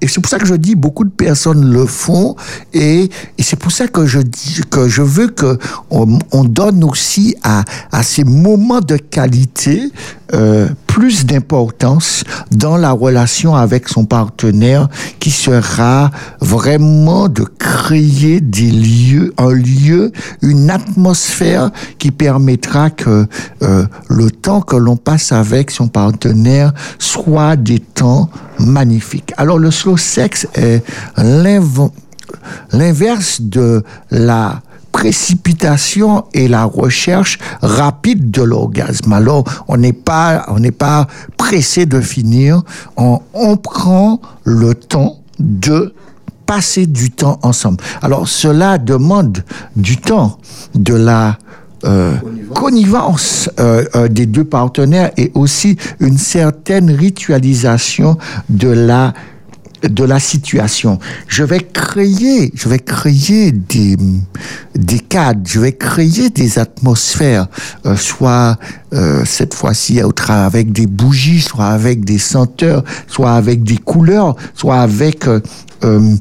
et 0.00 0.06
c'est 0.06 0.20
pour 0.20 0.30
ça 0.30 0.38
que 0.38 0.46
je 0.46 0.54
dis 0.54 0.76
beaucoup 0.76 1.04
de 1.04 1.10
personnes 1.10 1.72
le 1.72 1.84
font 1.84 2.36
et, 2.72 3.10
c'est 3.40 3.58
pour 3.58 3.72
ça 3.72 3.88
que 3.88 4.06
je 4.06 4.20
dis 4.20 4.60
que 4.70 4.88
je 4.88 5.02
veux 5.02 5.26
que 5.26 5.58
on 5.90 6.44
donne 6.44 6.84
aussi 6.84 7.34
à 7.42 7.64
à 7.90 8.02
ces 8.04 8.22
moments 8.22 8.80
de 8.80 8.96
qualité 8.96 9.90
euh, 10.32 10.68
plus 10.86 11.24
d'importance 11.24 12.24
dans 12.50 12.76
la 12.76 12.92
relation 12.92 13.54
avec 13.54 13.88
son 13.88 14.04
partenaire 14.04 14.88
qui 15.18 15.30
sera 15.30 16.10
vraiment 16.40 17.28
de 17.28 17.44
créer 17.44 18.40
des 18.40 18.70
lieux, 18.70 19.32
un 19.38 19.52
lieu, 19.52 20.12
une 20.42 20.68
atmosphère 20.68 21.70
qui 21.98 22.10
permettra 22.10 22.90
que 22.90 23.26
euh, 23.62 23.86
le 24.08 24.30
temps 24.30 24.60
que 24.60 24.76
l'on 24.76 24.96
passe 24.96 25.32
avec 25.32 25.70
son 25.70 25.88
partenaire 25.88 26.72
soit 26.98 27.56
des 27.56 27.78
temps 27.78 28.19
magnifiques. 28.58 29.32
Alors 29.36 29.58
le 29.58 29.70
slow 29.70 29.96
sex 29.96 30.46
est 30.54 30.82
l'inverse 32.72 33.40
de 33.40 33.84
la 34.10 34.62
précipitation 34.92 36.24
et 36.34 36.48
la 36.48 36.64
recherche 36.64 37.38
rapide 37.62 38.30
de 38.30 38.42
l'orgasme. 38.42 39.12
Alors, 39.12 39.44
on 39.68 39.76
n'est 39.76 39.92
pas, 39.92 40.44
on 40.48 40.58
n'est 40.58 40.72
pas 40.72 41.06
pressé 41.36 41.86
de 41.86 42.00
finir. 42.00 42.62
On, 42.96 43.20
on 43.32 43.56
prend 43.56 44.20
le 44.44 44.74
temps 44.74 45.20
de 45.38 45.94
passer 46.44 46.86
du 46.86 47.10
temps 47.10 47.38
ensemble. 47.42 47.78
Alors, 48.02 48.28
cela 48.28 48.78
demande 48.78 49.44
du 49.76 49.96
temps, 49.96 50.38
de 50.74 50.94
la 50.94 51.38
euh, 51.84 52.14
connivence 52.54 53.50
euh, 53.58 53.84
euh, 53.94 54.08
des 54.08 54.26
deux 54.26 54.44
partenaires 54.44 55.10
et 55.16 55.30
aussi 55.34 55.76
une 56.00 56.18
certaine 56.18 56.90
ritualisation 56.90 58.16
de 58.48 58.68
la 58.68 59.12
de 59.82 60.04
la 60.04 60.20
situation. 60.20 60.98
Je 61.26 61.42
vais 61.42 61.60
créer, 61.60 62.52
je 62.54 62.68
vais 62.68 62.78
créer 62.78 63.52
des, 63.52 63.96
des 64.74 64.98
cadres, 64.98 65.40
je 65.46 65.60
vais 65.60 65.72
créer 65.72 66.30
des 66.30 66.58
atmosphères, 66.58 67.46
euh, 67.86 67.96
soit 67.96 68.58
euh, 68.92 69.24
cette 69.24 69.54
fois-ci 69.54 70.00
avec 70.28 70.72
des 70.72 70.86
bougies, 70.86 71.40
soit 71.40 71.66
avec 71.66 72.04
des 72.04 72.18
senteurs, 72.18 72.84
soit 73.06 73.32
avec 73.32 73.62
des 73.62 73.78
couleurs, 73.78 74.36
soit 74.54 74.80
avec 74.80 75.26
euh, 75.26 76.16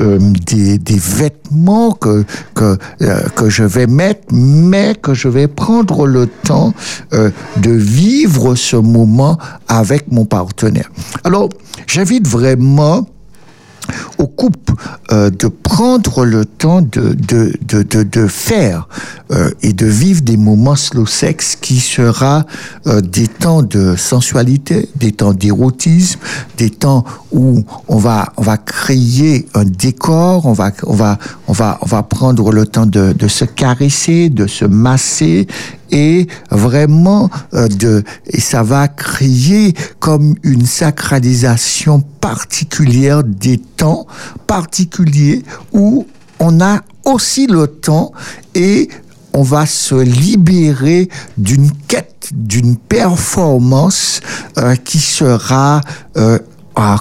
euh, 0.00 0.18
des, 0.46 0.78
des 0.78 0.98
vêtements 0.98 1.92
que, 1.92 2.24
que, 2.54 2.76
euh, 3.02 3.20
que 3.36 3.48
je 3.48 3.64
vais 3.64 3.86
mettre, 3.86 4.32
mais 4.32 4.94
que 4.94 5.14
je 5.14 5.28
vais 5.28 5.48
prendre 5.48 6.06
le 6.06 6.26
temps 6.26 6.72
euh, 7.12 7.30
de 7.56 7.70
vivre 7.70 8.54
ce 8.54 8.76
moment 8.76 9.38
avec 9.68 10.10
mon 10.10 10.24
partenaire. 10.24 10.90
Alors, 11.24 11.48
j'invite 11.86 12.26
vraiment 12.26 13.06
au 14.18 14.26
couple 14.26 14.74
euh, 15.10 15.30
de 15.30 15.48
prendre 15.48 16.24
le 16.24 16.44
temps 16.44 16.82
de, 16.82 17.14
de, 17.14 17.52
de, 17.62 18.02
de, 18.02 18.26
faire 18.26 18.88
euh, 19.30 19.50
et 19.62 19.72
de 19.72 19.86
vivre 19.86 20.22
des 20.22 20.36
moments 20.36 20.76
slow 20.76 21.06
sex 21.06 21.56
qui 21.56 21.80
sera 21.80 22.44
euh, 22.86 23.00
des 23.00 23.26
temps 23.26 23.62
de 23.62 23.96
sensualité, 23.96 24.88
des 24.96 25.12
temps 25.12 25.32
d'érotisme, 25.32 26.20
des 26.56 26.70
temps 26.70 27.04
où 27.32 27.64
on 27.88 27.96
va 27.96 28.32
on 28.36 28.42
va 28.42 28.56
créer 28.56 29.46
un 29.54 29.64
décor, 29.64 30.46
on 30.46 30.52
va 30.52 30.72
on 30.84 30.94
va 30.94 31.18
on 31.46 31.52
va 31.52 31.78
on 31.82 31.86
va 31.86 32.02
prendre 32.02 32.52
le 32.52 32.66
temps 32.66 32.86
de 32.86 33.28
se 33.28 33.44
caresser, 33.44 34.28
de 34.28 34.46
se 34.46 34.64
masser 34.64 35.46
et 35.90 36.26
vraiment 36.50 37.30
euh, 37.54 37.68
de 37.68 38.04
ça 38.38 38.62
va 38.62 38.88
créer 38.88 39.74
comme 39.98 40.34
une 40.42 40.66
sacralisation 40.66 42.00
particulière 42.20 43.24
des 43.24 43.58
temps 43.58 44.06
particuliers 44.46 45.42
où 45.72 46.06
on 46.40 46.60
a 46.60 46.80
aussi 47.04 47.46
le 47.46 47.66
temps 47.66 48.12
et 48.54 48.88
on 49.32 49.42
va 49.42 49.66
se 49.66 49.94
libérer 49.94 51.08
d'une 51.36 51.70
quête, 51.86 52.30
d'une 52.32 52.76
performance 52.76 54.20
euh, 54.58 54.74
qui 54.76 54.98
sera 54.98 55.80
euh, 56.16 56.38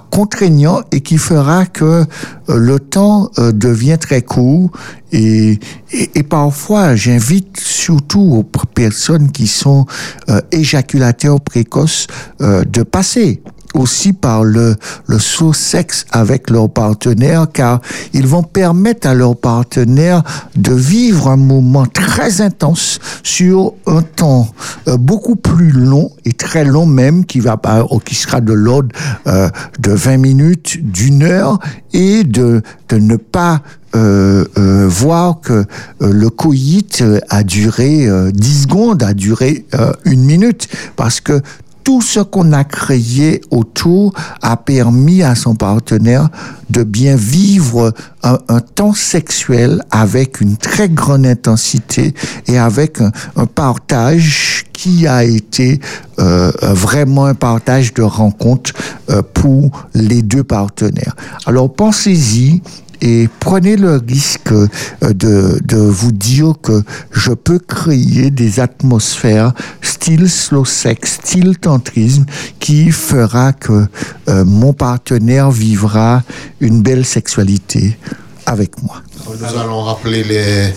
contraignant 0.10 0.82
et 0.92 1.02
qui 1.02 1.18
fera 1.18 1.66
que 1.66 1.86
euh, 1.86 2.06
le 2.48 2.80
temps 2.80 3.30
euh, 3.38 3.52
devient 3.52 3.98
très 4.00 4.22
court 4.22 4.72
et, 5.12 5.60
et, 5.92 6.24
parfois 6.24 6.96
j'invite 6.96 7.60
surtout 7.60 8.20
aux 8.20 8.44
personnes 8.44 9.32
qui 9.32 9.48
sont 9.48 9.86
euh, 10.30 10.42
éjaculateurs 10.52 11.40
précoces 11.40 12.08
de 12.40 12.84
passer 12.84 13.42
aussi 13.78 14.14
par 14.14 14.44
le, 14.44 14.76
le 15.08 15.20
saut 15.20 15.54
sexe 15.54 16.06
avec 16.12 16.50
leur 16.50 16.70
partenaire 16.70 17.48
car 17.52 17.82
ils 18.14 18.28
vont 18.28 18.44
permettre 18.44 19.08
à 19.08 19.14
leur 19.14 19.36
partenaire 19.36 20.24
de 20.56 20.74
vivre 20.74 21.30
un 21.30 21.38
moment 21.38 21.86
très 21.86 22.42
intense 22.42 23.00
sur 23.24 23.74
un 23.86 24.02
temps 24.02 24.48
euh, 24.88 24.98
beaucoup 24.98 25.36
plus 25.36 25.72
long 25.72 26.12
et 26.26 26.34
très 26.34 26.66
long 26.66 26.86
même 26.86 27.26
qui 27.26 27.40
va 27.40 27.58
ou 27.92 28.00
qui 28.00 28.16
sera 28.16 28.42
de 28.42 28.54
l'ordre 28.54 28.90
euh, 29.28 29.50
de 29.80 29.92
20 29.92 30.18
minutes 30.18 30.78
d'une 30.82 31.24
heure 31.24 31.60
et 31.94 32.24
de 32.24 32.62
ne 32.92 33.16
pas 33.16 33.62
euh, 33.96 34.88
voir 34.88 35.42
que 35.42 35.66
le 36.00 36.30
coït 36.30 37.04
a 37.30 37.44
duré 37.44 38.08
euh, 38.08 38.32
10 38.32 38.64
secondes, 38.64 39.02
a 39.02 39.14
duré 39.14 39.66
une 40.06 40.24
minute, 40.24 40.68
parce 40.96 41.22
que 41.22 41.42
tout 41.88 42.02
ce 42.02 42.20
qu'on 42.20 42.52
a 42.52 42.66
créé 42.66 43.40
autour 43.50 44.14
a 44.42 44.58
permis 44.58 45.24
à 45.24 45.36
son 45.36 45.56
partenaire 45.56 46.28
de 46.70 46.84
bien 46.84 47.16
vivre 47.16 47.94
un, 48.24 48.60
temps 48.60 48.94
sexuel 48.94 49.82
avec 49.90 50.42
une 50.42 50.58
très 50.58 50.90
grande 50.90 51.26
intensité 51.26 52.14
et 52.48 52.58
avec 52.58 53.00
un, 53.00 53.14
un 53.38 53.46
partage 53.46 54.66
qui 54.74 55.08
a 55.08 55.24
été 55.24 55.80
euh, 56.20 56.52
vraiment 56.62 57.26
un 57.26 57.36
partage 57.36 57.94
de 57.94 58.02
rencontre 58.02 58.74
euh, 59.10 59.22
pour 59.34 59.86
les 59.94 60.22
deux 60.22 60.44
partenaires. 60.44 61.16
Alors 61.46 61.74
pensez-y 61.74 62.62
et 63.02 63.30
prenez 63.40 63.76
le 63.76 64.02
risque 64.08 64.52
euh, 64.52 64.68
de, 65.02 65.60
de 65.64 65.78
vous 65.78 66.12
dire 66.12 66.54
que 66.62 66.84
je 67.12 67.32
peux 67.32 67.60
créer 67.60 68.32
des 68.32 68.60
atmosphères 68.60 69.54
style 69.82 70.30
slow 70.30 70.66
sex, 70.66 71.20
style 71.24 71.58
tantrisme, 71.58 72.26
qui 72.60 72.92
fera 72.92 73.54
que 73.54 73.86
euh, 74.30 74.46
mon 74.46 74.74
partenaire 74.74 75.52
vivra 75.52 76.24
une 76.60 76.82
belle 76.82 77.06
sexualité 77.06 77.98
avec 78.46 78.82
moi. 78.82 79.02
Nous 79.28 79.60
allons 79.60 79.84
rappeler 79.84 80.24
les, 80.24 80.72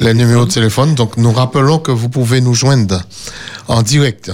les 0.00 0.14
numéros 0.14 0.46
de 0.46 0.50
téléphone. 0.50 0.94
Donc, 0.94 1.18
nous 1.18 1.32
rappelons 1.32 1.78
que 1.78 1.92
vous 1.92 2.08
pouvez 2.08 2.40
nous 2.40 2.54
joindre 2.54 3.02
en 3.68 3.82
direct 3.82 4.32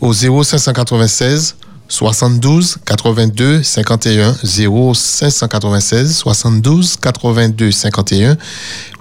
au 0.00 0.12
0596 0.12 1.56
72 1.92 2.78
82 2.86 3.62
51 3.62 4.34
0596 4.42 6.16
72 6.16 6.96
82 6.96 7.70
51 7.70 8.38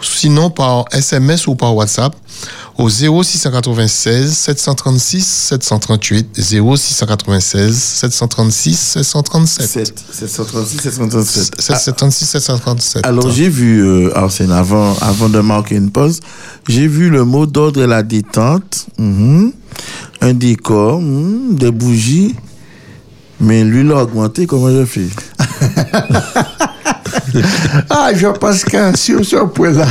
sinon 0.01 0.49
par 0.49 0.84
SMS 0.91 1.47
ou 1.47 1.55
par 1.55 1.73
WhatsApp 1.73 2.13
au 2.77 2.89
0696 2.89 4.34
736 4.34 5.26
738 5.26 6.38
0696 6.38 7.77
736 7.77 8.76
737 8.76 10.03
736 10.11 10.81
737 10.81 11.61
736 11.61 12.26
737 12.26 13.05
Alors 13.05 13.31
j'ai 13.31 13.47
vu, 13.47 13.85
euh, 13.85 14.18
Arsène, 14.18 14.51
avant, 14.51 14.97
avant 14.99 15.30
de 15.30 15.39
marquer 15.39 15.76
une 15.76 15.91
pause, 15.91 16.19
j'ai 16.68 16.88
vu 16.88 17.09
le 17.09 17.23
mot 17.23 17.45
d'ordre 17.45 17.85
la 17.85 18.03
détente, 18.03 18.88
mhm, 18.97 19.53
un 20.19 20.34
décor, 20.34 20.99
mhm, 20.99 21.55
des 21.55 21.72
bougies, 21.72 22.35
mais 23.41 23.63
l'huile 23.63 23.91
a 23.91 24.03
augmenté, 24.03 24.45
comment 24.45 24.69
je 24.69 24.85
fais? 24.85 25.07
Ah, 27.89 28.11
je 28.13 28.27
pense 28.27 28.63
que 28.63 28.97
sur 28.97 29.26
ce 29.26 29.38
point-là, 29.45 29.88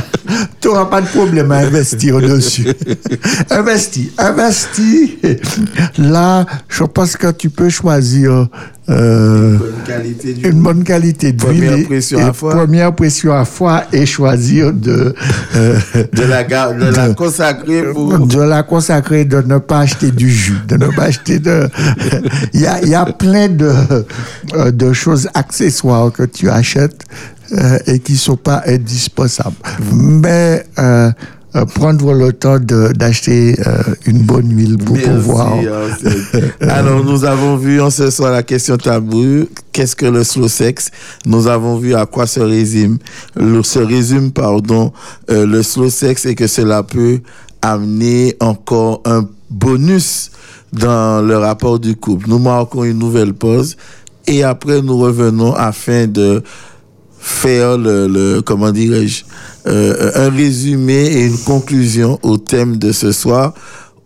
tu 0.60 0.68
n'auras 0.68 0.86
pas 0.86 1.00
de 1.00 1.06
problème 1.06 1.50
à 1.52 1.58
investir 1.58 2.20
dessus. 2.20 2.68
investis, 3.50 4.10
investis. 4.18 5.10
Là, 5.98 6.46
je 6.68 6.84
pense 6.84 7.16
que 7.16 7.30
tu 7.30 7.50
peux 7.50 7.68
choisir 7.68 8.48
euh, 8.90 9.56
une 10.44 10.62
bonne 10.62 10.82
qualité 10.84 11.32
de 11.32 11.42
Première 11.42 11.76
vie. 11.76 11.84
pression 11.84 12.18
et 12.18 12.22
à 12.22 12.32
foie. 12.32 12.50
Première 12.54 12.94
pression 12.94 13.32
à 13.32 13.44
foie 13.44 13.84
et 13.92 14.04
choisir 14.06 14.72
de, 14.72 15.14
euh, 15.56 15.78
De 16.12 16.22
la, 16.24 16.44
ga- 16.44 16.72
de 16.72 16.84
la 16.96 17.14
consacrer 17.14 17.82
pour... 17.92 18.18
de 18.26 18.40
la 18.42 18.62
consacrer, 18.62 19.24
de 19.24 19.40
ne 19.42 19.58
pas 19.58 19.80
acheter 19.80 20.10
du 20.10 20.28
jus, 20.30 20.58
de 20.68 20.76
ne 20.76 20.86
pas 20.88 21.04
acheter 21.04 21.38
de. 21.38 21.68
Il 22.52 22.60
y 22.60 22.66
a, 22.66 22.80
il 22.82 22.88
y 22.88 22.94
a 22.94 23.04
plein 23.06 23.48
de, 23.48 23.70
euh, 24.54 24.70
de 24.70 24.92
choses 24.92 25.28
accessoires 25.34 26.10
que 26.12 26.24
tu 26.24 26.48
achètes 26.50 27.02
euh, 27.52 27.78
et 27.86 27.98
qui 28.00 28.16
sont 28.16 28.36
pas 28.36 28.62
indispensables. 28.66 29.56
Mais 29.92 30.64
euh, 31.56 31.64
prendre 31.64 32.12
le 32.12 32.32
temps 32.32 32.58
d'acheter 32.60 33.56
euh, 33.66 33.82
une 34.06 34.22
bonne 34.22 34.56
huile 34.56 34.78
pour 34.78 34.96
Merci, 34.96 35.10
pouvoir. 35.10 35.52
Arsène. 35.54 36.52
Alors, 36.60 37.04
nous 37.04 37.24
avons 37.24 37.56
vu 37.56 37.80
en 37.80 37.90
ce 37.90 38.10
soir 38.10 38.32
la 38.32 38.42
question 38.42 38.76
tabou. 38.76 39.46
Qu'est-ce 39.72 39.96
que 39.96 40.06
le 40.06 40.22
slow 40.22 40.48
sex? 40.48 40.90
Nous 41.26 41.48
avons 41.48 41.76
vu 41.76 41.94
à 41.94 42.06
quoi 42.06 42.26
se 42.26 42.40
résume, 42.40 42.98
le, 43.34 43.62
se 43.62 43.80
résume 43.80 44.30
pardon, 44.30 44.92
euh, 45.30 45.46
le 45.46 45.62
slow 45.62 45.90
sex 45.90 46.24
et 46.26 46.34
que 46.34 46.46
cela 46.46 46.82
peut 46.82 47.20
amener 47.62 48.36
encore 48.40 49.02
un 49.04 49.28
bonus 49.50 50.30
dans 50.72 51.20
le 51.20 51.36
rapport 51.36 51.78
du 51.78 51.96
couple. 51.96 52.28
Nous 52.28 52.38
marquons 52.38 52.84
une 52.84 52.98
nouvelle 52.98 53.34
pause 53.34 53.76
et 54.26 54.44
après 54.44 54.82
nous 54.82 54.98
revenons 54.98 55.52
afin 55.54 56.06
de 56.06 56.42
faire 57.20 57.76
le, 57.78 58.40
comment 58.40 58.72
dirais-je 58.72 59.24
euh, 59.66 60.10
un 60.14 60.30
résumé 60.30 61.04
et 61.06 61.26
une 61.26 61.38
conclusion 61.38 62.18
au 62.22 62.38
thème 62.38 62.76
de 62.76 62.92
ce 62.92 63.12
soir 63.12 63.52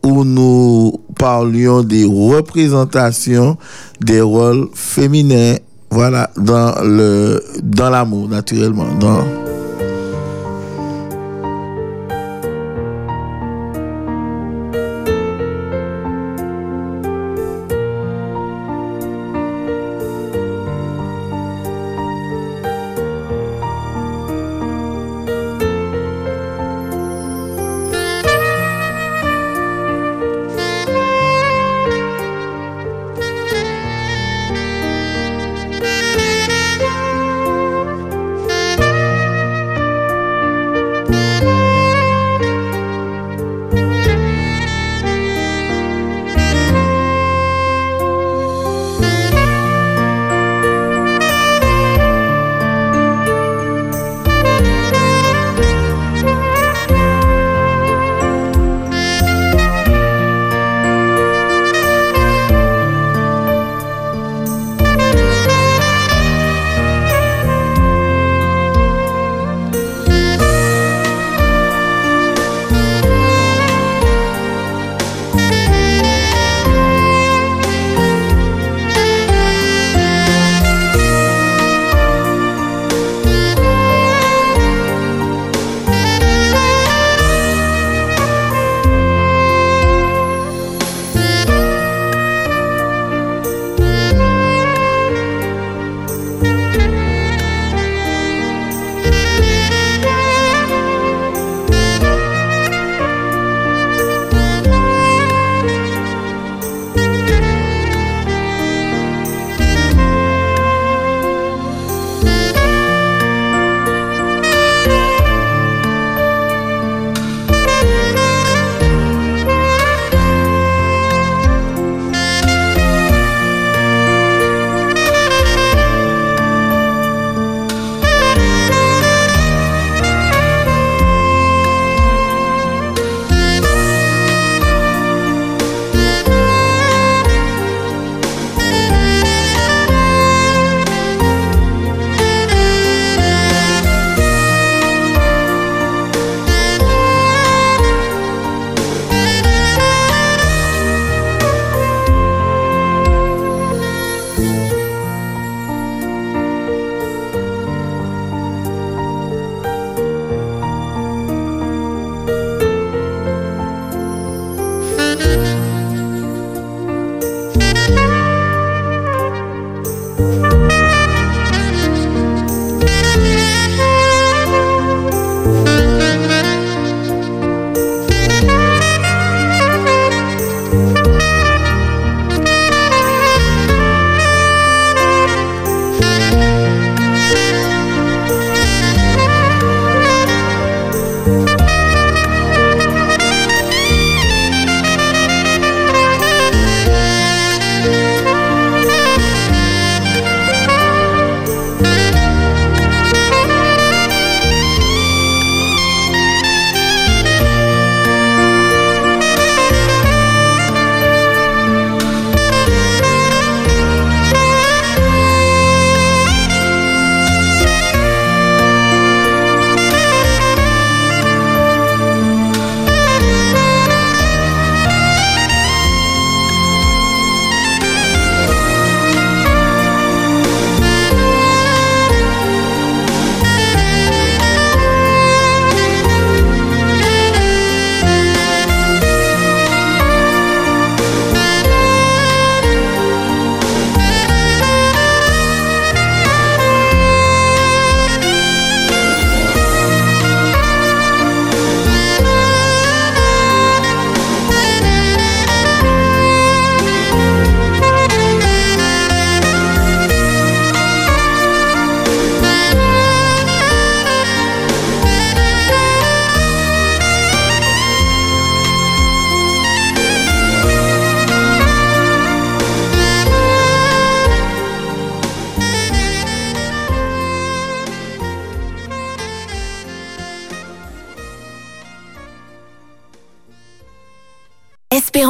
où 0.03 0.25
nous 0.25 1.01
parlions 1.19 1.83
des 1.83 2.05
représentations 2.05 3.57
des 4.01 4.21
rôles 4.21 4.69
féminins 4.75 5.57
Voilà, 5.91 6.31
dans 6.37 6.75
le 6.83 7.41
dans 7.63 7.89
l'amour, 7.89 8.29
naturellement. 8.29 8.93
Dans... 8.99 9.25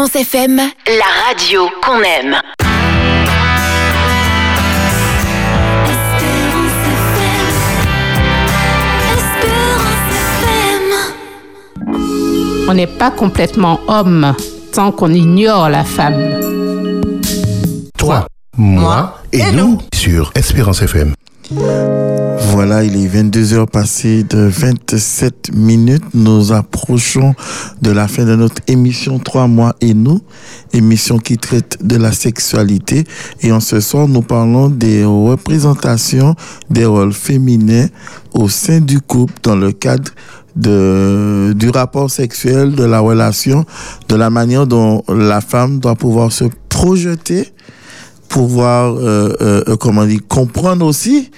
Espérance 0.05 0.27
FM, 0.35 0.57
la 0.57 1.27
radio 1.27 1.63
qu'on 1.83 2.03
aime. 2.03 2.37
On 12.69 12.75
n'est 12.75 12.87
pas 12.87 13.11
complètement 13.11 13.81
homme 13.89 14.35
tant 14.73 14.93
qu'on 14.93 15.11
ignore 15.11 15.71
la 15.71 15.85
femme. 15.85 17.11
Toi, 17.97 18.27
moi 18.59 19.21
et 19.33 19.53
nous 19.53 19.79
sur 19.95 20.33
Espérance 20.35 20.83
FM. 20.83 21.15
Voilà, 22.55 22.85
il 22.85 22.97
est 22.97 23.09
22 23.09 23.55
heures 23.55 23.69
passées 23.69 24.23
de 24.23 24.39
27 24.39 25.51
minutes. 25.53 26.05
Nous 26.15 26.53
approchons 26.53 27.35
de 27.83 27.91
la 27.91 28.07
fin 28.07 28.25
de 28.25 28.37
notre 28.37 28.63
émission 28.69 29.19
3 29.19 29.49
mois 29.49 29.75
et 29.81 29.93
nous, 29.93 30.21
émission 30.73 31.19
qui 31.19 31.37
traite 31.37 31.79
de 31.85 31.97
la 31.97 32.13
sexualité. 32.13 33.07
Et 33.41 33.51
en 33.51 33.59
ce 33.59 33.81
soir, 33.81 34.07
nous 34.07 34.23
parlons 34.23 34.69
des 34.69 35.05
représentations 35.05 36.37
des 36.71 36.85
rôles 36.85 37.13
féminins 37.13 37.89
au 38.35 38.49
sein 38.49 38.81
du 38.81 39.01
couple 39.01 39.35
dans 39.43 39.57
le 39.57 39.73
cadre 39.73 40.13
de, 40.55 41.55
du 41.57 41.71
rapport 41.71 42.09
sexuel, 42.09 42.77
de 42.77 42.85
la 42.85 43.01
relation, 43.01 43.65
de 44.09 44.15
la 44.15 44.31
manière 44.31 44.69
dont 44.69 45.03
la 45.09 45.41
femme 45.41 45.81
doit 45.81 45.97
pouvoir 45.97 46.31
se 46.31 46.45
projeter, 46.69 47.49
pouvoir, 48.29 48.95
euh, 48.95 49.33
euh, 49.41 49.77
comment 49.77 50.07
dire, 50.07 50.21
comprendre 50.29 50.87
aussi 50.87 51.33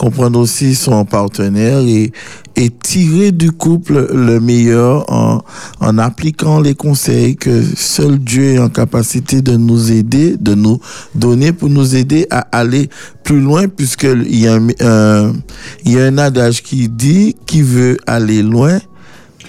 comprendre 0.00 0.40
aussi 0.40 0.74
son 0.74 1.04
partenaire 1.04 1.80
et, 1.80 2.10
et 2.56 2.70
tirer 2.70 3.32
du 3.32 3.52
couple 3.52 4.08
le 4.14 4.40
meilleur 4.40 5.04
en, 5.12 5.42
en 5.78 5.98
appliquant 5.98 6.58
les 6.58 6.74
conseils 6.74 7.36
que 7.36 7.62
seul 7.76 8.18
Dieu 8.18 8.54
est 8.54 8.58
en 8.58 8.70
capacité 8.70 9.42
de 9.42 9.58
nous 9.58 9.92
aider, 9.92 10.38
de 10.40 10.54
nous 10.54 10.80
donner 11.14 11.52
pour 11.52 11.68
nous 11.68 11.96
aider 11.96 12.26
à 12.30 12.38
aller 12.50 12.88
plus 13.24 13.42
loin 13.42 13.68
puisqu'il 13.68 14.34
y 14.34 14.48
a 14.48 14.54
un, 14.54 14.68
un, 14.80 15.34
il 15.84 15.92
y 15.92 16.00
a 16.00 16.06
un 16.06 16.16
adage 16.16 16.62
qui 16.62 16.88
dit 16.88 17.36
qui 17.44 17.60
veut 17.60 17.98
aller 18.06 18.42
loin 18.42 18.78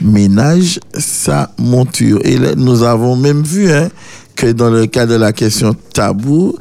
ménage 0.02 0.80
sa 0.98 1.52
monture. 1.57 2.19
Et 2.23 2.38
là, 2.38 2.56
nous 2.56 2.84
avons 2.84 3.15
même 3.15 3.44
vu 3.44 3.72
hein, 3.72 3.90
dans 4.45 4.69
le 4.69 4.85
cas 4.88 5.05
de 5.05 5.15
la 5.15 5.34
question 5.34 5.76
tabou, 5.93 6.55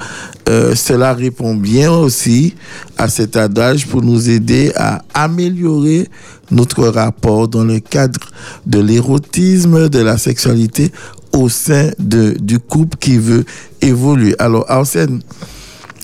euh, 0.48 0.74
cela 0.74 1.15
répond 1.15 1.55
bien 1.55 1.90
aussi 1.90 2.55
à 2.98 3.09
cet 3.09 3.36
adage 3.36 3.86
pour 3.86 4.02
nous 4.02 4.31
aider 4.31 4.73
à 4.77 5.02
améliorer 5.15 6.09
notre 6.51 6.86
rapport 6.86 7.48
dans 7.48 7.65
le 7.65 7.81
cadre 7.81 8.20
de 8.66 8.81
l'érotisme, 8.81 9.89
de 9.89 10.01
la 10.01 10.19
sexualité 10.19 10.90
au 11.32 11.48
sein 11.48 11.90
de, 11.98 12.36
du 12.40 12.59
couple 12.59 12.97
qui 12.98 13.19
veut 13.19 13.44
évoluer. 13.81 14.35
Alors, 14.39 14.65
Arsène, 14.69 15.20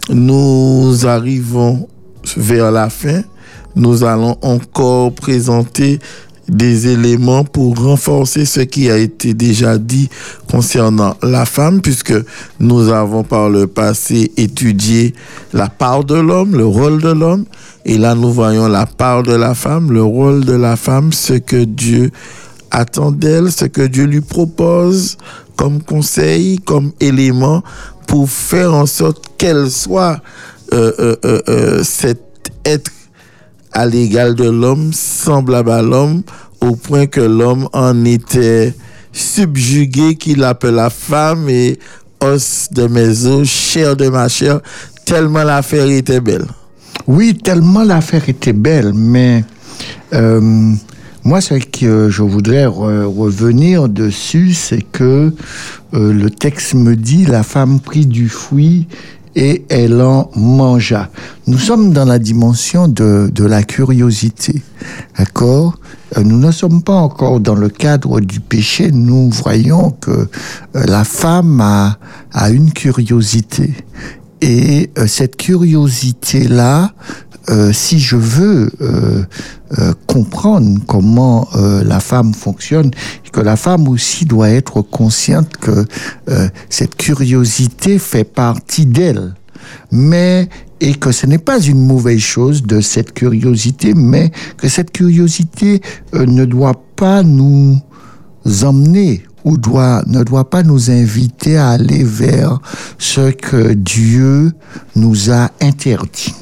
nous 0.09 1.07
arrivons 1.07 1.89
vers 2.37 2.71
la 2.71 2.91
fin. 2.91 3.23
Nous 3.75 4.05
allons 4.05 4.39
encore 4.43 5.13
présenter 5.13 5.99
des 6.49 6.89
éléments 6.89 7.45
pour 7.45 7.77
renforcer 7.77 8.45
ce 8.45 8.61
qui 8.61 8.91
a 8.91 8.97
été 8.99 9.35
déjà 9.35 9.79
dit 9.79 10.09
concernant 10.51 11.17
la 11.23 11.45
femme, 11.45 11.81
puisque 11.81 12.15
nous 12.61 12.89
avons 12.89 13.25
par 13.25 13.49
le 13.49 13.67
passé 13.67 14.33
étudié 14.37 15.15
la 15.53 15.69
part 15.69 16.05
de 16.05 16.15
l'homme, 16.15 16.57
le 16.57 16.67
rôle 16.67 17.03
de 17.03 17.11
l'homme, 17.11 17.45
et 17.85 17.99
là 17.99 18.15
nous 18.15 18.33
voyons 18.33 18.69
la 18.69 18.87
part 18.87 19.23
de 19.23 19.35
la 19.35 19.55
femme, 19.55 19.93
le 19.93 20.03
rôle 20.03 20.45
de 20.45 20.55
la 20.55 20.77
femme, 20.77 21.13
ce 21.13 21.35
que 21.35 21.65
Dieu 21.65 22.11
attend 22.71 23.11
d'elle, 23.11 23.51
ce 23.51 23.65
que 23.65 23.83
Dieu 23.83 24.05
lui 24.05 24.21
propose 24.21 25.17
comme 25.57 25.83
conseil, 25.83 26.59
comme 26.59 26.93
élément 27.01 27.63
pour 28.07 28.29
faire 28.29 28.75
en 28.75 28.87
sorte 28.87 29.25
qu'elle 29.39 29.71
soit 29.71 30.21
euh, 30.73 30.93
euh, 30.99 31.17
euh, 31.25 31.41
euh 31.49 31.83
cet 31.83 32.21
être 32.65 32.91
à 33.77 33.85
l'égal 33.85 34.35
de 34.35 34.49
l'homme, 34.49 34.91
semblable 34.95 35.71
à 35.71 35.83
l'homme, 35.83 36.23
au 36.63 36.77
point 36.77 37.05
que 37.07 37.21
l'homme 37.21 37.69
en 37.75 38.07
était 38.07 38.73
subjugué, 39.13 40.15
qu'il 40.15 40.45
appelle 40.45 40.77
la 40.77 40.89
femme 40.89 41.51
et 41.51 41.79
os 42.23 42.69
de 42.73 42.87
mes 42.87 43.27
os, 43.27 43.47
chair 43.47 43.95
de 43.95 44.09
ma 44.09 44.29
chair, 44.29 44.61
tellement 45.05 45.45
l'affaire 45.45 45.91
était 45.91 46.23
belle. 46.23 46.47
Oui, 47.07 47.35
tellement 47.37 47.85
l'affaire 47.85 48.27
était 48.31 48.55
belle, 48.55 48.95
mais 48.95 49.45
euh, 50.15 50.73
moi, 51.23 51.43
ce 51.43 51.55
que 51.55 52.09
je 52.09 52.23
voudrais 52.23 52.65
re 52.65 53.05
revenir 53.05 53.91
dessus, 53.91 54.55
c'est 54.55 54.81
que 54.81 55.35
euh, 55.93 56.13
le 56.15 56.31
texte 56.31 56.73
me 56.73 56.97
dit 56.97 57.27
la 57.27 57.43
femme 57.43 57.81
prit 57.81 58.07
du 58.07 58.31
fruit 58.31 58.87
et 59.37 59.65
elle 59.69 60.01
en 60.01 60.31
mangea. 60.35 61.11
Nous 61.47 61.59
sommes 61.59 61.93
dans 61.93 62.07
la 62.07 62.19
dimension 62.19 62.89
de, 62.89 63.31
de 63.33 63.45
la 63.45 63.63
curiosité, 63.63 64.63
d'accord? 65.17 65.79
Nous 66.17 66.39
ne 66.39 66.51
sommes 66.51 66.83
pas 66.83 66.95
encore 66.95 67.41
dans 67.41 67.55
le 67.55 67.69
cadre 67.69 68.21
du 68.21 68.41
péché. 68.41 68.91
Nous 68.91 69.29
voyons 69.31 69.91
que 69.91 70.29
la 70.73 71.05
femme 71.05 71.61
a, 71.61 71.99
a 72.33 72.51
une 72.51 72.73
curiosité. 72.73 73.75
Et 74.41 74.91
euh, 74.99 75.07
cette 75.07 75.37
curiosité-là, 75.37 76.93
euh, 77.51 77.73
si 77.73 77.99
je 77.99 78.17
veux 78.17 78.71
euh, 78.81 79.23
euh, 79.79 79.93
comprendre 80.07 80.81
comment 80.87 81.49
euh, 81.55 81.85
la 81.85 82.01
femme 82.01 82.35
fonctionne, 82.35 82.91
que 83.33 83.41
la 83.41 83.57
femme 83.57 83.89
aussi 83.89 84.25
doit 84.25 84.49
être 84.49 84.83
consciente 84.83 85.57
que 85.59 85.85
cette 86.71 86.97
curiosité 86.97 87.99
fait 87.99 88.25
partie 88.25 88.87
d'elle, 88.87 89.35
mais 89.93 90.49
et 90.81 90.95
que 90.95 91.13
ce 91.13 91.27
n'est 91.27 91.39
pas 91.39 91.61
une 91.61 91.87
mauvaise 91.87 92.21
chose 92.21 92.63
de 92.63 92.81
cette 92.81 93.13
curiosité, 93.13 93.93
mais 93.95 94.31
que 94.57 94.69
cette 94.69 94.91
curiosité 94.91 95.83
ne 96.15 96.45
doit 96.47 96.81
pas 96.97 97.23
nous 97.23 97.83
emmener 98.63 99.23
ou 99.45 99.57
doit, 99.59 100.03
ne 100.07 100.23
doit 100.23 100.49
pas 100.49 100.63
nous 100.63 100.91
inviter 100.91 101.57
à 101.57 101.71
aller 101.71 102.05
vers 102.05 102.59
ce 102.99 103.31
que 103.31 103.75
Dieu 103.75 104.53
nous 104.95 105.31
a 105.31 105.51
interdit. 105.61 106.35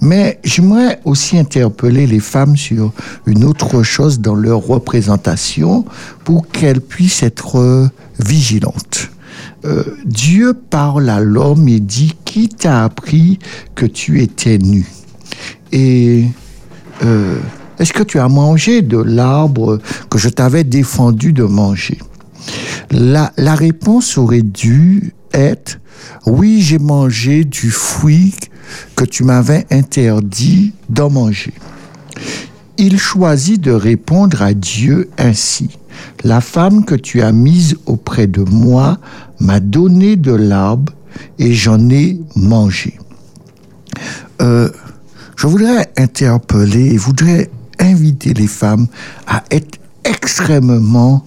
Mais 0.00 0.38
j'aimerais 0.44 1.00
aussi 1.04 1.38
interpeller 1.38 2.06
les 2.06 2.20
femmes 2.20 2.56
sur 2.56 2.92
une 3.26 3.44
autre 3.44 3.82
chose 3.82 4.20
dans 4.20 4.34
leur 4.34 4.60
représentation 4.60 5.84
pour 6.24 6.48
qu'elles 6.48 6.80
puissent 6.80 7.22
être 7.22 7.88
vigilantes. 8.18 9.10
Euh, 9.64 9.82
Dieu 10.04 10.54
parle 10.54 11.08
à 11.08 11.20
l'homme 11.20 11.68
et 11.68 11.80
dit 11.80 12.14
qui 12.24 12.48
t'a 12.48 12.84
appris 12.84 13.38
que 13.74 13.86
tu 13.86 14.22
étais 14.22 14.58
nu? 14.58 14.86
Et 15.72 16.26
euh, 17.04 17.38
est-ce 17.78 17.92
que 17.92 18.04
tu 18.04 18.18
as 18.18 18.28
mangé 18.28 18.82
de 18.82 18.98
l'arbre 18.98 19.80
que 20.10 20.18
je 20.18 20.28
t'avais 20.28 20.64
défendu 20.64 21.32
de 21.32 21.44
manger? 21.44 21.98
La, 22.90 23.32
la 23.36 23.54
réponse 23.54 24.16
aurait 24.16 24.42
dû 24.42 25.12
être 25.32 25.78
oui, 26.26 26.62
j'ai 26.62 26.78
mangé 26.78 27.44
du 27.44 27.70
fruit 27.70 28.34
que 28.96 29.04
tu 29.04 29.24
m'avais 29.24 29.66
interdit 29.70 30.72
d'en 30.88 31.10
manger. 31.10 31.54
Il 32.76 32.98
choisit 32.98 33.60
de 33.60 33.72
répondre 33.72 34.42
à 34.42 34.54
Dieu 34.54 35.10
ainsi. 35.18 35.70
La 36.24 36.40
femme 36.40 36.84
que 36.84 36.94
tu 36.94 37.22
as 37.22 37.32
mise 37.32 37.76
auprès 37.86 38.26
de 38.26 38.42
moi 38.42 38.98
m'a 39.40 39.60
donné 39.60 40.16
de 40.16 40.32
l'arbre 40.32 40.92
et 41.38 41.52
j'en 41.52 41.90
ai 41.90 42.20
mangé. 42.36 42.98
Euh, 44.40 44.70
je 45.36 45.46
voudrais 45.46 45.90
interpeller 45.96 46.94
et 46.94 46.96
voudrais 46.96 47.50
inviter 47.78 48.34
les 48.34 48.46
femmes 48.46 48.86
à 49.26 49.44
être 49.50 49.78
extrêmement 50.04 51.24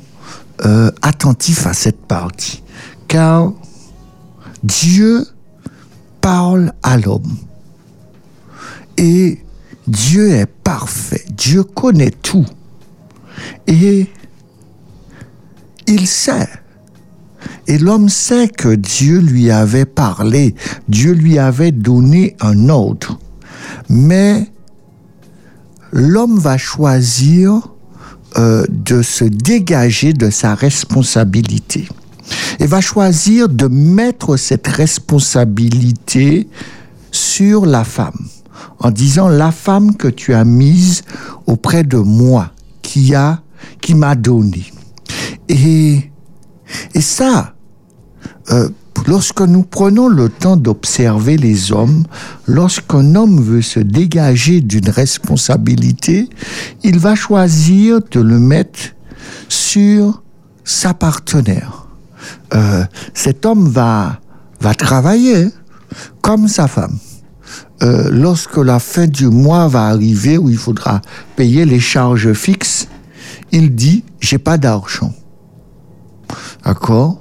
euh, 0.65 0.91
attentifs 1.01 1.65
à 1.65 1.73
cette 1.73 2.01
partie. 2.01 2.61
Car 3.07 3.51
Dieu 4.63 5.25
parle 6.21 6.73
à 6.83 6.97
l'homme. 6.97 7.35
Et 8.97 9.39
Dieu 9.87 10.31
est 10.31 10.45
parfait. 10.45 11.25
Dieu 11.35 11.63
connaît 11.63 12.11
tout. 12.11 12.45
Et 13.67 14.07
il 15.87 16.07
sait. 16.07 16.47
Et 17.67 17.77
l'homme 17.77 18.09
sait 18.09 18.47
que 18.47 18.73
Dieu 18.75 19.19
lui 19.19 19.49
avait 19.49 19.85
parlé. 19.85 20.55
Dieu 20.87 21.13
lui 21.13 21.39
avait 21.39 21.71
donné 21.71 22.35
un 22.39 22.69
ordre. 22.69 23.19
Mais 23.89 24.47
l'homme 25.91 26.37
va 26.39 26.57
choisir 26.57 27.69
euh, 28.37 28.65
de 28.69 29.01
se 29.01 29.25
dégager 29.25 30.13
de 30.13 30.29
sa 30.29 30.55
responsabilité 30.55 31.87
et 32.59 32.65
va 32.65 32.81
choisir 32.81 33.49
de 33.49 33.67
mettre 33.67 34.37
cette 34.37 34.67
responsabilité 34.67 36.47
sur 37.11 37.65
la 37.65 37.83
femme 37.83 38.27
en 38.79 38.91
disant 38.91 39.27
la 39.27 39.51
femme 39.51 39.95
que 39.95 40.07
tu 40.07 40.33
as 40.33 40.45
mise 40.45 41.03
auprès 41.45 41.83
de 41.83 41.97
moi 41.97 42.51
qui 42.81 43.15
a 43.15 43.41
qui 43.81 43.95
m'a 43.95 44.15
donné. 44.15 44.65
Et 45.47 46.11
et 46.93 47.01
ça 47.01 47.53
euh, 48.51 48.69
lorsque 49.07 49.41
nous 49.41 49.63
prenons 49.63 50.07
le 50.07 50.29
temps 50.29 50.57
d'observer 50.57 51.37
les 51.37 51.71
hommes 51.71 52.05
lorsqu'un 52.47 53.15
homme 53.15 53.41
veut 53.41 53.61
se 53.61 53.79
dégager 53.79 54.61
d'une 54.61 54.89
responsabilité 54.89 56.29
il 56.83 56.97
va 56.97 57.15
choisir 57.15 57.99
de 58.09 58.19
le 58.19 58.39
mettre 58.39 58.79
sur 59.49 60.23
sa 60.63 60.93
partenaire 60.93 61.80
euh, 62.53 62.83
cet 63.13 63.45
homme 63.45 63.69
va, 63.69 64.19
va 64.59 64.73
travailler, 64.73 65.47
comme 66.21 66.47
sa 66.47 66.67
femme, 66.67 66.97
euh, 67.83 68.09
lorsque 68.11 68.57
la 68.57 68.79
fin 68.79 69.07
du 69.07 69.27
mois 69.27 69.67
va 69.67 69.87
arriver 69.87 70.37
où 70.37 70.49
il 70.49 70.57
faudra 70.57 71.01
payer 71.35 71.65
les 71.65 71.79
charges 71.79 72.33
fixes, 72.33 72.87
il 73.51 73.75
dit 73.75 74.03
j'ai 74.19 74.37
pas 74.37 74.57
d'argent. 74.57 75.13
D'accord? 76.63 77.17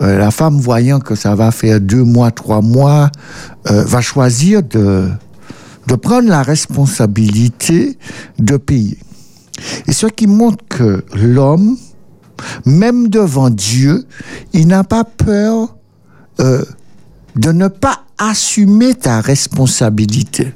Euh, 0.00 0.18
La 0.18 0.30
femme, 0.30 0.58
voyant 0.58 0.98
que 0.98 1.14
ça 1.14 1.34
va 1.34 1.50
faire 1.52 1.80
deux 1.80 2.02
mois, 2.02 2.30
trois 2.30 2.62
mois, 2.62 3.10
euh, 3.70 3.84
va 3.84 4.00
choisir 4.00 4.62
de, 4.62 5.08
de 5.86 5.94
prendre 5.94 6.28
la 6.28 6.42
responsabilité 6.42 7.96
de 8.38 8.56
payer. 8.56 8.98
Et 9.86 9.92
ce 9.92 10.06
qui 10.06 10.26
montre 10.26 10.64
que 10.68 11.04
l'homme, 11.14 11.76
même 12.64 13.08
devant 13.08 13.50
Dieu, 13.50 14.04
il 14.52 14.68
n'a 14.68 14.84
pas 14.84 15.04
peur 15.04 15.76
euh, 16.40 16.64
de 17.36 17.52
ne 17.52 17.68
pas 17.68 18.04
assumer 18.18 18.94
ta 18.94 19.20
responsabilité. 19.20 20.54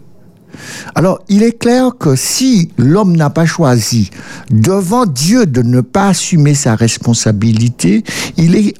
Alors, 0.94 1.20
il 1.28 1.42
est 1.42 1.58
clair 1.58 1.90
que 1.98 2.14
si 2.16 2.70
l'homme 2.78 3.16
n'a 3.16 3.30
pas 3.30 3.46
choisi 3.46 4.10
devant 4.50 5.06
Dieu 5.06 5.46
de 5.46 5.62
ne 5.62 5.80
pas 5.80 6.08
assumer 6.08 6.54
sa 6.54 6.76
responsabilité, 6.76 8.04
il 8.36 8.54
est 8.54 8.74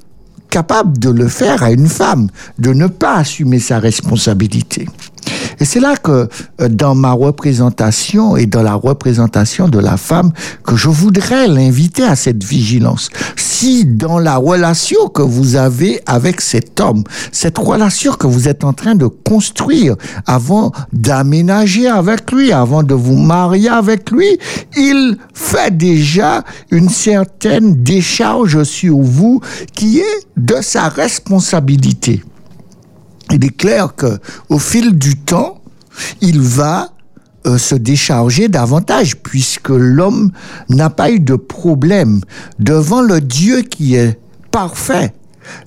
capable 0.51 0.99
de 0.99 1.11
le 1.11 1.29
faire 1.29 1.63
à 1.65 1.73
une 1.73 1.89
femme, 1.89 2.29
de 2.59 2.73
ne 2.73 2.87
pas 2.87 3.17
assumer 3.17 3.59
sa 3.59 3.81
responsabilité. 3.81 4.87
Et 5.61 5.65
c'est 5.65 5.81
là 5.81 5.97
que 5.97 6.29
euh, 6.61 6.69
dans 6.69 6.95
ma 6.95 7.13
représentation 7.13 8.37
et 8.37 8.47
dans 8.47 8.63
la 8.63 8.75
représentation 8.75 9.69
de 9.69 9.79
la 9.79 9.97
femme, 9.97 10.33
que 10.65 10.77
je 10.77 10.89
voudrais 10.89 11.49
l'inviter 11.49 12.05
à 12.05 12.17
cette 12.17 12.45
vigilance. 12.45 13.11
Si 13.37 13.85
dans 13.85 14.19
la 14.19 14.37
relation 14.37 15.09
que 15.09 15.23
vous 15.23 15.57
avez 15.57 16.01
avec 16.07 16.41
cet 16.41 16.81
homme, 16.81 17.05
cette 17.33 17.59
relation 17.59 18.13
que 18.13 18.27
vous 18.27 18.49
êtes 18.49 18.65
en 18.65 18.73
train 18.73 18.95
de 18.95 19.07
construire 19.07 19.97
avant 20.27 20.73
d'aménager 20.93 21.87
avec 21.89 22.31
lui, 22.33 22.53
avant 22.53 22.83
de 22.83 22.95
vous 22.95 23.17
marier 23.17 23.69
avec 23.69 24.11
lui, 24.11 24.39
il 24.77 25.17
fait 25.33 25.77
déjà 25.77 26.45
une 26.71 26.89
certaine 26.89 27.83
décharge 27.83 28.63
sur 28.65 28.99
vous 28.99 29.41
qui 29.75 30.01
est 30.01 30.27
de 30.37 30.57
sa 30.61 30.89
responsabilité 30.89 32.23
il 33.33 33.45
est 33.45 33.57
clair 33.57 33.95
que 33.95 34.19
au 34.49 34.59
fil 34.59 34.99
du 34.99 35.17
temps, 35.17 35.61
il 36.21 36.41
va 36.41 36.91
euh, 37.47 37.59
se 37.59 37.75
décharger 37.75 38.49
davantage 38.49 39.17
puisque 39.17 39.69
l'homme 39.69 40.31
n'a 40.69 40.91
pas 40.91 41.11
eu 41.11 41.21
de 41.21 41.35
problème 41.35 42.21
devant 42.59 43.03
le 43.03 43.21
Dieu 43.21 43.63
qui 43.63 43.97
est 43.97 44.19
parfait 44.51 45.15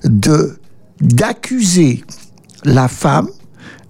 de 0.04 0.58
d'accuser 1.00 2.02
la 2.64 2.88
femme 2.88 3.28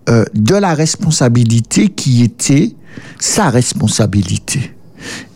euh, 0.09 0.24
de 0.35 0.55
la 0.55 0.74
responsabilité 0.74 1.89
qui 1.89 2.23
était 2.23 2.74
sa 3.19 3.49
responsabilité. 3.49 4.74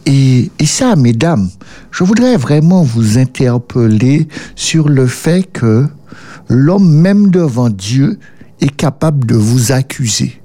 Et, 0.05 0.51
et 0.59 0.67
ça, 0.67 0.97
mesdames, 0.97 1.49
je 1.91 2.05
voudrais 2.05 2.37
vraiment 2.37 2.83
vous 2.83 3.19
interpeller 3.19 4.29
sur 4.57 4.89
le 4.89 5.07
fait 5.07 5.45
que 5.45 5.87
l'homme, 6.49 6.91
même 6.91 7.31
devant 7.31 7.71
Dieu, 7.71 8.19
est 8.61 8.75
capable 8.75 9.27
de 9.27 9.35
vous 9.35 9.73
accuser. 9.73 10.41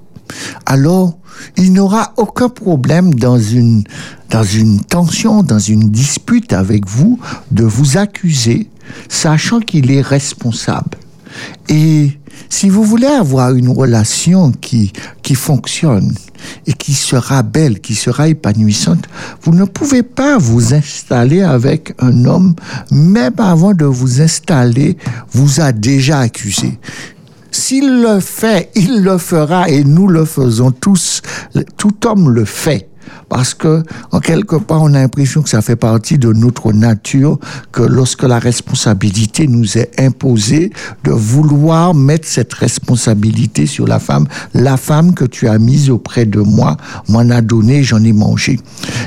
Alors, 0.66 1.18
il 1.56 1.72
n'aura 1.72 2.12
aucun 2.16 2.48
problème 2.48 3.14
dans 3.14 3.38
une, 3.38 3.84
tension, 4.88 5.42
dans 5.42 5.58
une 5.58 5.90
dispute 5.90 6.52
avec 6.52 6.86
vous, 6.86 7.18
de 7.50 7.64
vous 7.64 7.96
accuser, 7.96 8.68
sachant 9.08 9.60
qu'il 9.60 9.90
est 9.90 10.02
responsable. 10.02 10.98
Et 11.68 12.18
si 12.48 12.68
vous 12.68 12.82
voulez 12.82 13.06
avoir 13.06 13.54
une 13.54 13.68
relation 13.68 14.52
qui, 14.52 14.92
qui 15.22 15.34
fonctionne 15.34 16.14
et 16.66 16.72
qui 16.72 16.94
sera 16.94 17.42
belle, 17.42 17.80
qui 17.80 17.94
sera 17.94 18.28
épanouissante, 18.28 19.04
vous 19.42 19.52
ne 19.52 19.64
pouvez 19.64 20.02
pas 20.02 20.38
vous 20.38 20.74
installer 20.74 21.42
avec 21.42 21.94
un 21.98 22.24
homme, 22.24 22.54
même 22.90 23.34
avant 23.38 23.74
de 23.74 23.84
vous 23.84 24.20
installer, 24.20 24.96
vous 25.32 25.60
a 25.60 25.72
déjà 25.72 26.20
accusé. 26.20 26.78
S'il 27.50 28.02
le 28.02 28.20
fait, 28.20 28.70
il 28.74 29.02
le 29.02 29.18
fera 29.18 29.68
et 29.68 29.82
nous 29.84 30.06
le 30.06 30.24
faisons 30.24 30.70
tous. 30.70 31.22
Tout 31.76 32.06
homme 32.06 32.30
le 32.30 32.44
fait. 32.44 32.87
Parce 33.28 33.54
que, 33.54 33.82
en 34.12 34.20
quelque 34.20 34.56
part, 34.56 34.82
on 34.82 34.94
a 34.94 35.00
l'impression 35.00 35.42
que 35.42 35.48
ça 35.48 35.62
fait 35.62 35.76
partie 35.76 36.18
de 36.18 36.32
notre 36.32 36.72
nature, 36.72 37.38
que 37.72 37.82
lorsque 37.82 38.22
la 38.22 38.38
responsabilité 38.38 39.46
nous 39.46 39.78
est 39.78 39.98
imposée, 40.00 40.70
de 41.04 41.10
vouloir 41.10 41.94
mettre 41.94 42.26
cette 42.26 42.54
responsabilité 42.54 43.66
sur 43.66 43.86
la 43.86 43.98
femme. 43.98 44.26
La 44.54 44.76
femme 44.76 45.14
que 45.14 45.24
tu 45.24 45.48
as 45.48 45.58
mise 45.58 45.90
auprès 45.90 46.26
de 46.26 46.40
moi 46.40 46.76
m'en 47.08 47.28
a 47.30 47.40
donné, 47.40 47.82
j'en 47.82 48.02
ai 48.02 48.12
mangé. 48.12 48.58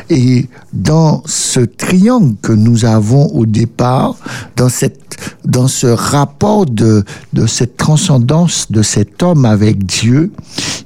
Et 0.10 0.48
dans 0.74 1.24
ce 1.26 1.60
triangle 1.60 2.36
que 2.42 2.52
nous 2.52 2.86
avons 2.86 3.28
au 3.28 3.46
départ, 3.46 4.16
dans 4.56 4.70
cette 4.70 5.00
dans 5.46 5.68
ce 5.68 5.88
rapport 5.88 6.66
de, 6.66 7.04
de 7.34 7.46
cette 7.46 7.78
transcendance 7.78 8.72
de 8.72 8.82
cet 8.82 9.22
homme 9.24 9.46
avec 9.46 9.86
Dieu, 9.86 10.32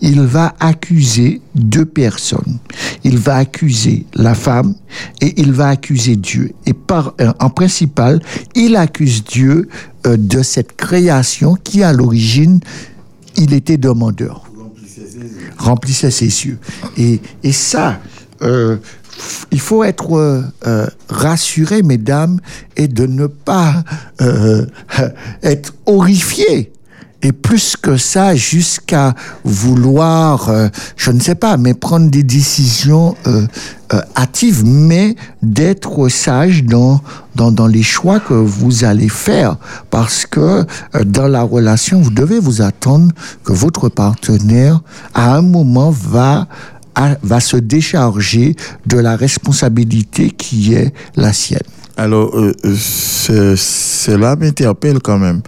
il 0.02 0.22
va 0.22 0.56
accuser 0.60 1.42
deux 1.56 1.86
personnes. 1.86 2.60
Il 3.04 3.18
va 3.18 3.38
accuser 3.38 4.06
la 4.14 4.36
femme 4.36 4.76
et 5.22 5.40
il 5.40 5.54
va 5.54 5.70
accuser 5.70 6.16
Dieu. 6.16 6.52
Et 6.66 6.74
par, 6.74 7.14
euh, 7.22 7.32
en 7.40 7.50
principal, 7.50 8.22
il 8.54 8.76
accuse 8.76 9.24
Dieu 9.24 9.70
euh, 10.06 10.18
de 10.18 10.44
cette 10.44 10.76
création 10.76 11.56
qui, 11.56 11.84
à 11.84 11.94
l'origine, 11.94 12.60
il 13.38 13.54
était 13.54 13.78
demandeur. 13.78 14.44
Remplissait 15.58 16.12
ses 16.12 16.30
cieux. 16.30 16.60
Et, 16.98 17.22
et 17.44 17.52
ça, 17.52 18.00
euh, 18.42 18.78
il 19.52 19.62
faut 19.62 19.84
être 19.86 20.44
rassuré, 21.08 21.84
mesdames, 21.84 22.40
et 22.76 22.90
de 22.90 23.06
ne 23.06 23.28
pas 23.28 23.84
être 25.42 25.74
horrifié. 25.86 26.74
Et 27.28 27.32
plus 27.32 27.76
que 27.76 27.98
ça, 27.98 28.36
jusqu'à 28.36 29.16
vouloir, 29.44 30.50
euh, 30.50 30.68
je 30.96 31.10
ne 31.10 31.20
sais 31.20 31.34
pas, 31.34 31.58
mais 31.58 31.74
prendre 31.74 32.12
des 32.12 32.22
décisions 32.22 33.16
euh, 33.26 33.48
euh, 33.94 34.02
hâtives, 34.16 34.64
mais 34.64 35.16
d'être 35.42 36.08
sage 36.08 36.64
dans, 36.66 37.02
dans, 37.34 37.52
dans 37.52 37.66
les 37.66 37.82
choix 37.82 38.20
que 38.20 38.36
vous 38.36 38.84
allez 38.84 39.10
faire. 39.10 39.58
Parce 39.90 40.28
que 40.28 40.40
euh, 40.40 41.04
dans 41.04 41.28
la 41.28 41.42
relation, 41.42 42.00
vous 42.00 42.12
devez 42.12 42.38
vous 42.40 42.62
attendre 42.62 43.12
que 43.44 43.54
votre 43.54 43.90
partenaire, 43.90 44.82
à 45.16 45.36
un 45.36 45.42
moment, 45.42 45.90
va 45.90 46.48
va 47.24 47.42
se 47.42 47.58
décharger 47.58 48.56
de 48.86 48.98
la 48.98 49.18
responsabilité 49.18 50.30
qui 50.32 50.74
est 50.76 50.94
la 51.18 51.34
sienne. 51.34 51.60
Alors, 51.98 52.38
euh, 52.38 52.54
ce- 52.78 53.56
cela 53.58 54.38
m'interpelle 54.38 55.00
quand 55.02 55.18
même. 55.18 55.42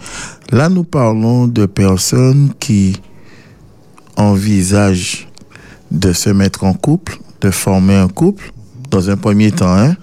Là, 0.52 0.70
nous 0.70 0.86
parlons 0.86 1.48
de 1.48 1.66
personnes 1.66 2.54
qui 2.58 2.96
envisagent 4.16 5.28
de 5.92 6.14
se 6.14 6.30
mettre 6.30 6.64
en 6.64 6.74
couple, 6.74 7.20
de 7.42 7.52
former 7.52 7.96
un 7.96 8.08
couple, 8.08 8.54
dans 8.90 9.10
un 9.10 9.18
premier 9.18 9.52
temps, 9.52 9.76
hein, 9.78 9.96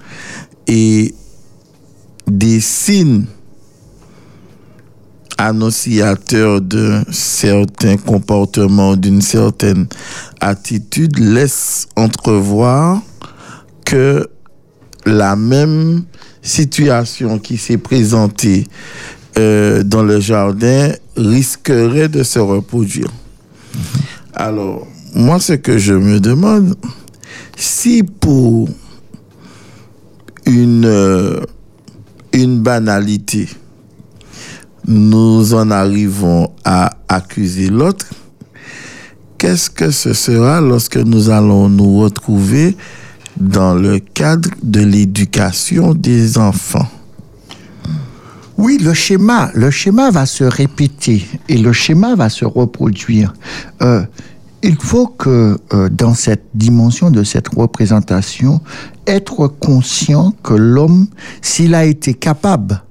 et 0.66 1.15
des 2.27 2.61
signes 2.61 3.25
annonciateurs 5.39 6.61
d'un 6.61 7.05
certain 7.11 7.97
comportement, 7.97 8.97
d'une 8.97 9.23
certaine 9.23 9.87
attitude 10.41 11.19
laissent 11.19 11.89
entrevoir 11.97 13.01
que 13.85 14.29
la 15.07 15.37
même 15.37 16.05
situation 16.43 17.39
qui 17.39 17.57
s'est 17.57 17.79
présentée 17.79 18.66
euh, 19.39 19.82
dans 19.82 20.02
le 20.02 20.20
jardin 20.20 20.93
risquerait 21.16 22.09
de 22.09 22.23
se 22.23 22.39
reproduire. 22.39 23.09
Alors, 24.32 24.86
moi, 25.15 25.40
ce 25.40 25.55
que 25.55 25.78
je 25.78 25.94
me 25.94 26.20
demande, 26.20 26.77
si 27.56 28.02
pour 28.02 28.69
une, 30.47 30.85
euh, 30.85 31.40
une 32.32 32.61
banalité, 32.61 33.48
nous 34.86 35.55
en 35.55 35.70
arrivons 35.70 36.52
à 36.65 36.97
accuser 37.09 37.69
l'autre, 37.69 38.06
qu'est-ce 39.39 39.70
que 39.70 39.90
ce 39.90 40.12
sera 40.12 40.61
lorsque 40.61 40.97
nous 40.97 41.31
allons 41.31 41.69
nous 41.69 42.01
retrouver 42.01 42.77
dans 43.36 43.74
le 43.74 43.98
cadre 43.98 44.51
de 44.62 44.81
l'éducation 44.81 45.94
des 45.94 46.39
enfants? 46.39 46.89
Oui, 48.57 48.79
le 48.79 48.95
schéma, 48.95 49.51
le 49.55 49.71
schéma 49.71 50.11
va 50.11 50.27
se 50.27 50.45
répéter 50.45 51.27
et 51.49 51.59
le 51.59 51.73
schéma 51.73 52.15
va 52.15 52.29
se 52.29 52.45
reproduire. 52.45 53.35
Euh, 53.83 54.05
il 54.63 54.77
faut 54.77 55.09
que 55.09 55.59
euh, 55.73 55.89
dans 55.91 56.15
cette 56.15 56.45
dimension 56.55 57.11
de 57.11 57.25
cette 57.25 57.49
représentation, 57.49 58.61
être 59.07 59.49
conscient 59.49 60.33
que 60.43 60.55
l'homme, 60.55 61.09
s'il 61.43 61.75
a 61.75 61.85
été 61.85 62.15
capable 62.15 62.83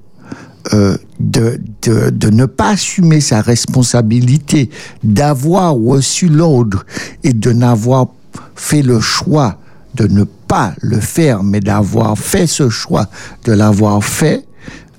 euh, 0.74 0.98
de, 1.20 1.60
de, 1.82 2.10
de 2.10 2.30
ne 2.30 2.46
pas 2.46 2.72
assumer 2.72 3.22
sa 3.22 3.42
responsabilité, 3.42 4.70
d'avoir 5.04 5.74
reçu 5.74 6.28
l'ordre 6.28 6.86
et 7.24 7.34
de 7.34 7.52
n'avoir 7.52 8.08
fait 8.56 8.82
le 8.82 9.00
choix 9.00 9.58
de 9.96 10.08
ne 10.08 10.24
pas 10.24 10.74
le 10.82 11.00
faire, 11.00 11.44
mais 11.44 11.60
d'avoir 11.60 12.18
fait 12.18 12.48
ce 12.48 12.70
choix, 12.70 13.08
de 13.46 13.54
l'avoir 13.54 14.04
fait, 14.04 14.46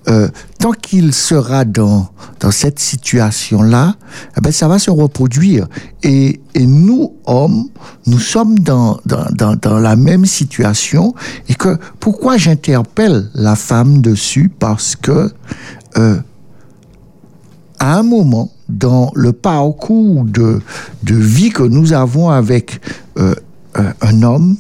euh, 0.09 0.29
tant 0.59 0.73
qu'il 0.73 1.15
sera 1.15 1.65
dans, 1.65 2.09
dans 2.41 2.51
cette 2.51 2.79
situation-là, 2.79 3.97
eh 4.37 4.41
ben, 4.43 4.53
ça 4.53 4.69
va 4.69 4.79
se 4.79 4.91
reproduire. 4.91 5.67
Et, 6.03 6.41
et 6.55 6.67
nous, 6.67 7.15
hommes, 7.25 7.69
nous 8.07 8.19
sommes 8.19 8.59
dans, 8.59 9.01
dans, 9.07 9.57
dans, 9.57 9.79
la 9.79 9.97
même 9.97 10.27
situation. 10.27 11.15
Et 11.49 11.55
que 11.55 11.79
pourquoi 12.01 12.37
j'interpelle 12.37 13.31
la 13.35 13.57
femme 13.57 14.03
dessus? 14.03 14.51
Parce 14.59 14.95
que 14.95 15.33
euh, 15.97 16.17
à 17.79 17.99
un 17.99 18.03
moment, 18.03 18.51
dans 18.69 19.11
le 19.15 19.33
parcours 19.33 20.25
de, 20.25 20.61
de 21.03 21.15
vie 21.15 21.51
que 21.51 21.63
nous 21.63 21.95
avons 21.95 22.29
avec 22.29 22.81
euh, 23.19 23.35
un 24.01 24.23
homme, 24.23 24.57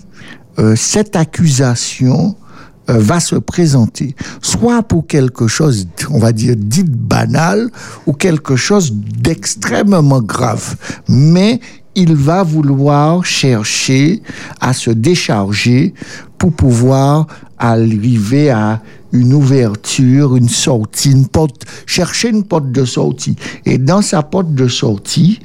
cette 0.77 1.17
accusation 1.17 2.37
va 2.87 3.21
se 3.21 3.37
présenter, 3.37 4.15
soit 4.43 4.83
pour 4.83 5.07
quelque 5.07 5.47
chose, 5.47 5.87
on 6.11 6.19
va 6.19 6.33
dire, 6.33 6.55
dit 6.57 6.85
banal, 6.85 7.71
ou 8.07 8.13
quelque 8.13 8.57
chose 8.57 8.93
d'extrêmement 8.93 10.21
grave. 10.21 10.77
Mais 11.09 11.61
il 11.95 12.15
va 12.15 12.43
vouloir 12.43 13.25
chercher 13.25 14.23
à 14.61 14.73
se 14.73 14.91
décharger 14.91 15.95
pour 16.39 16.53
pouvoir 16.53 17.27
arriver 17.59 18.51
à 18.51 18.83
une 19.13 19.33
ouverture, 19.33 20.37
une 20.37 20.49
sortie, 20.49 21.13
une 21.13 21.29
porte, 21.29 21.65
chercher 21.87 22.31
une 22.31 22.43
porte 22.43 22.73
de 22.73 22.85
sortie. 22.85 23.37
Et 23.65 23.79
dans 23.79 24.03
sa 24.03 24.23
porte 24.23 24.53
de 24.53 24.67
sortie, 24.67 25.39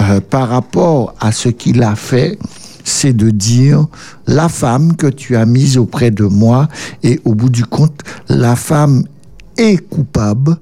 euh, 0.00 0.20
par 0.20 0.48
rapport 0.48 1.14
à 1.20 1.32
ce 1.32 1.48
qu'il 1.48 1.82
a 1.82 1.96
fait, 1.96 2.38
c'est 2.86 3.12
de 3.12 3.30
dire 3.30 3.86
la 4.26 4.48
femme 4.48 4.96
que 4.96 5.08
tu 5.08 5.36
as 5.36 5.44
mise 5.44 5.76
auprès 5.76 6.10
de 6.10 6.24
moi 6.24 6.68
et 7.02 7.20
au 7.24 7.34
bout 7.34 7.50
du 7.50 7.64
compte, 7.64 8.00
la 8.28 8.54
femme 8.54 9.04
est 9.58 9.78
coupable 9.88 10.56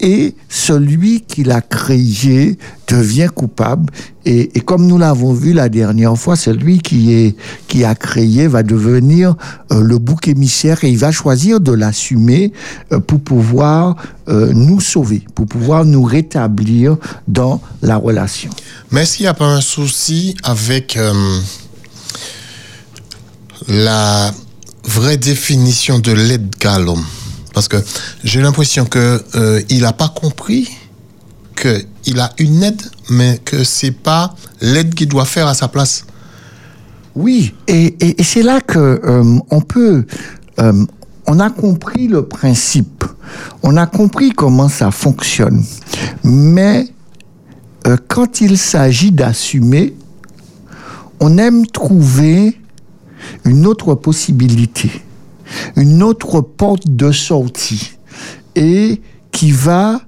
et 0.00 0.34
celui 0.48 1.22
qui 1.22 1.44
l'a 1.44 1.60
créé 1.60 2.58
devient 2.86 3.28
coupable 3.34 3.92
et, 4.24 4.48
comme 4.60 4.86
nous 4.86 4.98
l'avons 4.98 5.32
vu 5.32 5.52
la 5.54 5.68
dernière 5.68 6.16
fois, 6.16 6.36
celui 6.36 6.80
qui 6.80 7.14
est 7.14 7.36
qui 7.66 7.84
a 7.84 7.94
créé 7.94 8.46
va 8.46 8.62
devenir 8.62 9.34
euh, 9.72 9.80
le 9.82 9.98
bouc 9.98 10.28
émissaire 10.28 10.84
et 10.84 10.90
il 10.90 10.98
va 10.98 11.10
choisir 11.10 11.60
de 11.60 11.72
l'assumer 11.72 12.52
euh, 12.92 13.00
pour 13.00 13.20
pouvoir 13.20 13.96
euh, 14.28 14.52
nous 14.52 14.80
sauver, 14.80 15.22
pour 15.34 15.46
pouvoir 15.46 15.84
nous 15.84 16.02
rétablir 16.02 16.96
dans 17.26 17.60
la 17.80 17.96
relation. 17.96 18.50
Mais 18.90 19.04
qu'il 19.04 19.24
n'y 19.24 19.28
a 19.28 19.34
pas 19.34 19.46
un 19.46 19.62
souci 19.62 20.36
avec 20.42 20.98
la 23.68 24.32
vraie 24.84 25.18
définition 25.18 25.98
de 25.98 26.12
l'aide 26.12 26.54
l'homme 26.84 27.04
Parce 27.54 27.68
que 27.68 27.76
j'ai 28.24 28.40
l'impression 28.40 28.86
que 28.86 29.22
euh, 29.34 29.62
il 29.68 29.82
n'a 29.82 29.92
pas 29.92 30.08
compris 30.08 30.68
qu'il 31.54 32.20
a 32.20 32.32
une 32.38 32.62
aide, 32.62 32.82
mais 33.10 33.40
que 33.44 33.64
c'est 33.64 33.90
pas 33.90 34.34
l'aide 34.60 34.94
qu'il 34.94 35.08
doit 35.08 35.24
faire 35.24 35.46
à 35.46 35.54
sa 35.54 35.68
place. 35.68 36.04
Oui, 37.14 37.54
et, 37.66 37.96
et, 38.00 38.20
et 38.20 38.24
c'est 38.24 38.42
là 38.42 38.60
que 38.60 38.78
euh, 38.78 39.38
on 39.50 39.60
peut, 39.60 40.06
euh, 40.60 40.84
on 41.26 41.40
a 41.40 41.50
compris 41.50 42.06
le 42.06 42.22
principe, 42.26 43.04
on 43.62 43.76
a 43.76 43.86
compris 43.86 44.30
comment 44.30 44.68
ça 44.68 44.92
fonctionne, 44.92 45.64
mais 46.22 46.86
euh, 47.86 47.96
quand 48.06 48.40
il 48.40 48.56
s'agit 48.56 49.10
d'assumer, 49.10 49.94
on 51.20 51.38
aime 51.38 51.66
trouver 51.66 52.57
une 53.44 53.66
autre 53.66 53.94
possibilité, 53.94 54.90
une 55.76 56.02
autre 56.02 56.40
porte 56.40 56.88
de 56.88 57.12
sortie, 57.12 57.98
et 58.54 59.00
qui 59.30 59.52
va 59.52 60.00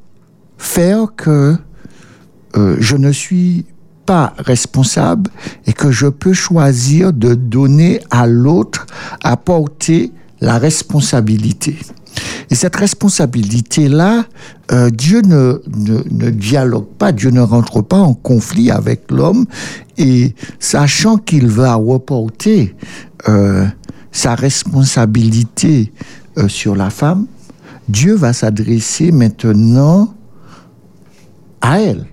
faire 0.58 1.14
que 1.16 1.56
euh, 2.56 2.76
je 2.80 2.96
ne 2.96 3.12
suis 3.12 3.64
pas 4.06 4.34
responsable 4.38 5.30
et 5.66 5.72
que 5.72 5.90
je 5.90 6.08
peux 6.08 6.32
choisir 6.32 7.12
de 7.12 7.34
donner 7.34 8.00
à 8.10 8.26
l'autre 8.26 8.86
à 9.22 9.36
porter 9.36 10.12
la 10.40 10.58
responsabilité. 10.58 11.76
Et 12.50 12.54
cette 12.54 12.76
responsabilité-là, 12.76 14.24
euh, 14.72 14.90
Dieu 14.90 15.22
ne, 15.22 15.60
ne, 15.76 16.02
ne 16.10 16.30
dialogue 16.30 16.88
pas, 16.98 17.12
Dieu 17.12 17.30
ne 17.30 17.40
rentre 17.40 17.82
pas 17.82 17.98
en 17.98 18.14
conflit 18.14 18.70
avec 18.70 19.10
l'homme, 19.10 19.46
et 19.98 20.34
sachant 20.58 21.16
qu'il 21.16 21.48
va 21.48 21.74
reporter 21.74 22.74
euh, 23.28 23.66
sa 24.12 24.34
responsabilité 24.34 25.92
euh, 26.38 26.48
sur 26.48 26.74
la 26.74 26.90
femme, 26.90 27.26
Dieu 27.88 28.14
va 28.14 28.32
s'adresser 28.32 29.12
maintenant 29.12 30.14
à 31.60 31.80
elle. 31.80 32.06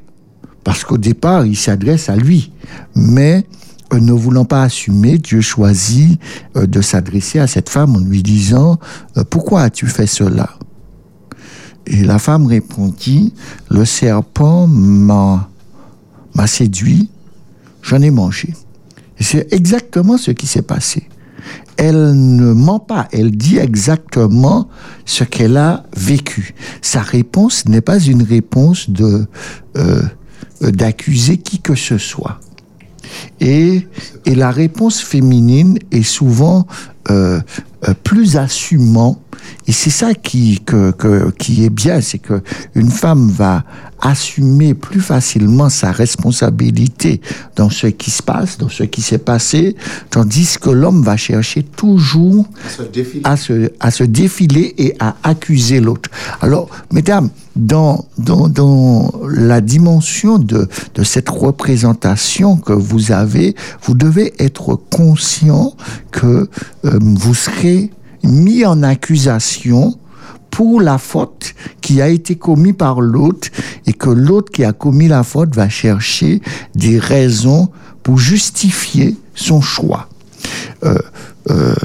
Parce 0.64 0.84
qu'au 0.84 0.98
départ, 0.98 1.46
il 1.46 1.56
s'adresse 1.56 2.10
à 2.10 2.16
lui. 2.16 2.52
Mais 2.94 3.46
ne 3.94 4.12
voulant 4.12 4.46
pas 4.46 4.64
assumer, 4.64 5.18
Dieu 5.18 5.42
choisit 5.42 6.20
euh, 6.56 6.68
de 6.68 6.82
s'adresser 6.82 7.40
à 7.40 7.48
cette 7.48 7.70
femme 7.70 7.96
en 7.96 8.00
lui 8.00 8.24
disant 8.24 8.80
euh, 9.18 9.24
Pourquoi 9.30 9.62
as-tu 9.62 9.88
fait 9.88 10.08
cela? 10.08 10.50
Et 11.86 12.04
la 12.04 12.20
femme 12.20 12.46
répondit 12.46 13.34
Le 13.70 13.86
serpent 13.86 14.68
m'a 14.68 15.48
séduit, 16.46 17.10
j'en 17.82 18.02
ai 18.02 18.12
mangé. 18.12 18.54
Et 19.20 19.24
c'est 19.24 19.52
exactement 19.54 20.18
ce 20.18 20.32
qui 20.32 20.48
s'est 20.48 20.62
passé. 20.62 21.08
Elle 21.78 22.14
ne 22.14 22.54
ment 22.54 22.80
pas, 22.80 23.08
elle 23.12 23.32
dit 23.32 23.58
exactement 23.58 24.68
ce 25.06 25.24
qu'elle 25.24 25.58
a 25.58 25.84
vécu. 25.96 26.56
Sa 26.82 27.02
réponse 27.02 27.66
n'est 27.68 27.82
pas 27.82 28.00
une 28.00 28.24
réponse 28.24 28.90
de 28.90 29.26
euh, 29.78 30.02
d'accuser 30.62 31.38
qui 31.38 31.60
que 31.60 31.76
ce 31.76 31.98
soit. 31.98 32.40
Et, 33.40 33.88
la 34.26 34.52
réponse 34.52 35.02
féminine 35.02 35.80
est 35.92 36.04
souvent 36.04 36.68
euh, 37.10 37.40
euh, 37.88 37.94
plus 38.04 38.38
assumant. 38.38 39.20
Et 39.68 39.72
c'est 39.72 39.90
ça 39.90 40.14
qui, 40.14 40.60
que, 40.60 40.92
que, 40.92 41.32
qui 41.32 41.66
est 41.66 41.70
bien, 41.70 42.02
c'est 42.02 42.20
que 42.20 42.42
une 42.76 42.90
femme 42.92 43.30
va 43.30 43.64
assumer 44.02 44.74
plus 44.74 45.02
facilement 45.02 45.70
sa 45.70 45.92
responsabilité 45.92 47.20
dans 47.56 47.70
ce 47.70 47.88
qui 47.88 48.12
se 48.12 48.22
passe, 48.22 48.58
dans 48.58 48.70
ce 48.70 48.84
qui 48.84 49.02
s'est 49.02 49.18
passé, 49.18 49.76
tandis 50.10 50.58
que 50.62 50.70
l'homme 50.70 51.02
va 51.02 51.18
chercher 51.18 51.64
toujours 51.64 52.46
à 53.24 53.38
se, 53.38 53.72
à 53.80 53.92
se 53.92 54.04
défiler 54.04 54.76
et 54.78 54.96
à 55.00 55.16
accuser 55.24 55.80
l'autre. 55.80 56.10
Alors, 56.42 56.70
mesdames, 56.92 57.30
dans, 57.56 58.06
dans, 58.20 58.48
dans 58.48 59.12
la 59.28 59.62
dimension 59.62 60.38
de, 60.38 60.68
de 60.94 61.04
cette 61.04 61.30
représentation 61.30 62.58
que 62.58 62.74
vous 62.74 63.12
avez, 63.12 63.56
vous 63.82 63.96
devez 63.96 64.34
être 64.38 64.76
conscient 64.76 65.74
que 66.12 66.50
euh, 66.86 67.00
vous 67.02 67.34
serez 67.34 67.90
mis 68.28 68.66
en 68.66 68.84
accusation 68.84 69.98
pour 70.52 70.82
la 70.82 70.98
faute 70.98 71.54
qui 71.82 72.02
a 72.02 72.08
été 72.08 72.36
commise 72.36 72.74
par 72.74 73.02
l'autre 73.02 73.50
et 73.86 73.94
que 73.94 74.10
l'autre 74.10 74.52
qui 74.52 74.64
a 74.64 74.74
commis 74.74 75.08
la 75.08 75.24
faute 75.24 75.56
va 75.56 75.70
chercher 75.70 76.42
des 76.76 77.00
raisons 77.00 77.70
pour 78.04 78.18
justifier 78.18 79.16
son 79.36 79.62
choix. 79.62 80.10
Euh, 80.84 80.98
euh, 81.52 81.76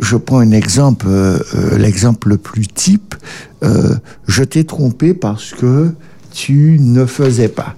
je 0.00 0.16
prends 0.16 0.40
un 0.40 0.50
exemple, 0.50 1.06
euh, 1.08 1.38
l'exemple 1.78 2.30
le 2.30 2.36
plus 2.36 2.66
type. 2.66 3.14
Je 4.26 4.42
t'ai 4.42 4.64
trompé 4.64 5.14
parce 5.14 5.52
que 5.52 5.94
tu 6.32 6.78
ne 6.80 7.06
faisais 7.06 7.48
pas. 7.48 7.76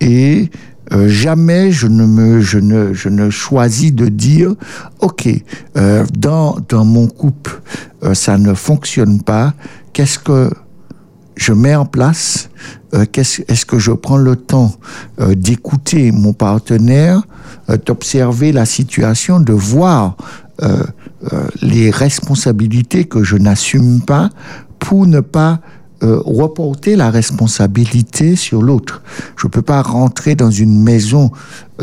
Et 0.00 0.50
euh, 0.92 1.08
jamais 1.08 1.72
je 1.72 1.88
ne 1.88 2.06
me 2.06 2.40
je 2.40 2.58
ne 2.58 2.92
je 2.92 3.08
ne 3.08 3.28
choisis 3.28 3.92
de 3.92 4.06
dire 4.06 4.54
ok 5.00 5.28
euh, 5.76 6.04
dans 6.16 6.58
dans 6.68 6.84
mon 6.84 7.08
couple 7.08 7.60
euh, 8.04 8.14
ça 8.14 8.38
ne 8.38 8.54
fonctionne 8.54 9.20
pas 9.20 9.52
qu'est-ce 9.92 10.18
que 10.18 10.50
je 11.34 11.52
mets 11.52 11.74
en 11.74 11.86
place 11.86 12.50
qu'est-ce 13.12 13.42
est-ce 13.48 13.66
que 13.66 13.78
je 13.78 13.92
prends 13.92 14.16
le 14.16 14.36
temps 14.36 14.72
d'écouter 15.18 16.10
mon 16.10 16.32
partenaire 16.32 17.20
d'observer 17.84 18.52
la 18.52 18.64
situation 18.64 19.38
de 19.38 19.52
voir 19.52 20.16
les 21.60 21.90
responsabilités 21.90 23.04
que 23.04 23.22
je 23.22 23.36
n'assume 23.36 24.00
pas 24.00 24.30
pour 24.78 25.06
ne 25.06 25.20
pas 25.20 25.60
euh, 26.02 26.20
reporter 26.24 26.94
la 26.94 27.10
responsabilité 27.10 28.36
sur 28.36 28.62
l'autre. 28.62 29.02
Je 29.36 29.46
ne 29.46 29.50
peux 29.50 29.62
pas 29.62 29.80
rentrer 29.80 30.34
dans 30.34 30.50
une 30.50 30.82
maison 30.82 31.30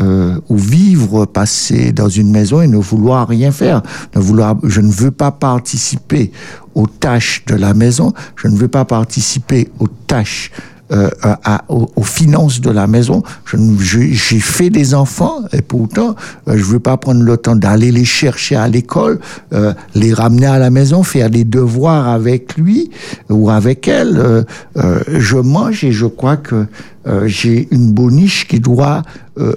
euh, 0.00 0.38
ou 0.48 0.56
vivre, 0.56 1.24
passer 1.26 1.90
dans 1.90 2.08
une 2.08 2.30
maison 2.30 2.60
et 2.60 2.68
ne 2.68 2.76
vouloir 2.76 3.26
rien 3.26 3.50
faire. 3.50 3.82
Ne 4.14 4.20
vouloir, 4.20 4.56
je 4.62 4.80
ne 4.80 4.90
veux 4.90 5.10
pas 5.10 5.32
participer 5.32 6.30
aux 6.76 6.86
tâches 6.86 7.44
de 7.46 7.56
la 7.56 7.74
maison. 7.74 8.12
Je 8.36 8.46
ne 8.46 8.56
veux 8.56 8.68
pas 8.68 8.84
participer 8.84 9.68
aux 9.80 9.88
tâches 9.88 10.52
euh, 10.92 11.08
à, 11.22 11.64
aux, 11.68 11.90
aux, 11.96 12.02
finances 12.02 12.60
de 12.60 12.70
la 12.70 12.86
maison. 12.86 13.22
J'ai 13.80 14.38
fait 14.38 14.68
des 14.68 14.94
enfants 14.94 15.40
et 15.52 15.62
pourtant, 15.62 16.14
euh, 16.46 16.52
je 16.56 16.58
ne 16.58 16.72
veux 16.72 16.78
pas 16.78 16.98
prendre 16.98 17.22
le 17.22 17.36
temps 17.38 17.56
d'aller 17.56 17.90
les 17.90 18.04
chercher 18.04 18.56
à 18.56 18.68
l'école, 18.68 19.18
euh, 19.54 19.72
les 19.94 20.12
ramener 20.12 20.46
à 20.46 20.58
la 20.58 20.68
maison, 20.68 21.02
faire 21.02 21.30
des 21.30 21.44
devoirs 21.44 22.08
avec 22.08 22.56
lui 22.56 22.90
ou 23.30 23.48
avec 23.48 23.88
elle. 23.88 24.18
Euh, 24.18 24.42
euh, 24.76 25.00
je 25.08 25.36
mange 25.36 25.84
et 25.84 25.92
je 25.92 26.06
crois 26.06 26.36
que 26.36 26.66
j'ai 27.26 27.68
une 27.70 27.92
boniche 27.92 28.48
qui 28.48 28.60
doit 28.60 29.02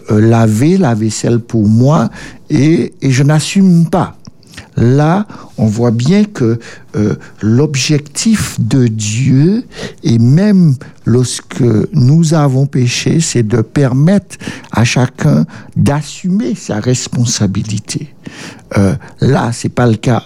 laver 0.09 0.77
la 0.77 0.93
vaisselle 0.95 1.39
pour 1.39 1.65
moi 1.65 2.09
et, 2.49 2.93
et 3.01 3.09
je 3.09 3.23
n'assume 3.23 3.89
pas. 3.89 4.16
Là, 4.77 5.25
on 5.57 5.65
voit 5.65 5.91
bien 5.91 6.23
que 6.23 6.59
euh, 6.95 7.15
l'objectif 7.41 8.59
de 8.59 8.85
Dieu, 8.85 9.65
et 10.03 10.19
même 10.19 10.75
lorsque 11.03 11.63
nous 11.93 12.35
avons 12.35 12.67
péché, 12.67 13.19
c'est 13.19 13.41
de 13.41 13.61
permettre 13.61 14.37
à 14.71 14.83
chacun 14.83 15.45
d'assumer 15.75 16.53
sa 16.53 16.79
responsabilité. 16.79 18.13
Euh, 18.77 18.95
là, 19.19 19.51
c'est 19.51 19.69
pas 19.69 19.87
le 19.87 19.95
cas. 19.95 20.25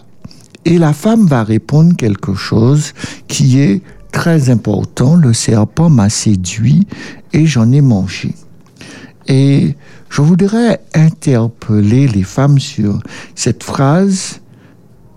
Et 0.65 0.77
la 0.77 0.91
femme 0.91 1.27
va 1.27 1.45
répondre 1.45 1.95
quelque 1.95 2.33
chose 2.33 2.93
qui 3.29 3.59
est 3.59 3.81
très 4.11 4.49
important. 4.49 5.15
Le 5.15 5.33
serpent 5.33 5.89
m'a 5.89 6.09
séduit 6.09 6.87
et 7.31 7.45
j'en 7.45 7.71
ai 7.71 7.81
mangé. 7.81 8.35
Et 9.27 9.75
je 10.09 10.21
voudrais 10.21 10.81
interpeller 10.93 12.07
les 12.07 12.23
femmes 12.23 12.59
sur 12.59 12.99
cette 13.33 13.63
phrase 13.63 14.40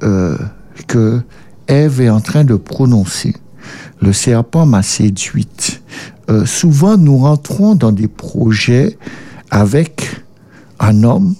euh, 0.05 0.37
que 0.87 1.21
Ève 1.67 2.01
est 2.01 2.11
en 2.11 2.21
train 2.21 2.45
de 2.45 2.57
prononcer. 2.57 3.35
Le 4.03 4.13
serpent 4.13 4.67
m'a 4.67 4.83
séduite. 4.83 5.83
Euh, 6.31 6.45
souvent, 6.45 6.97
nous 6.97 7.19
rentrons 7.19 7.75
dans 7.75 7.93
des 7.93 8.09
projets 8.09 8.99
avec 9.51 10.23
un 10.79 11.05
homme 11.05 11.35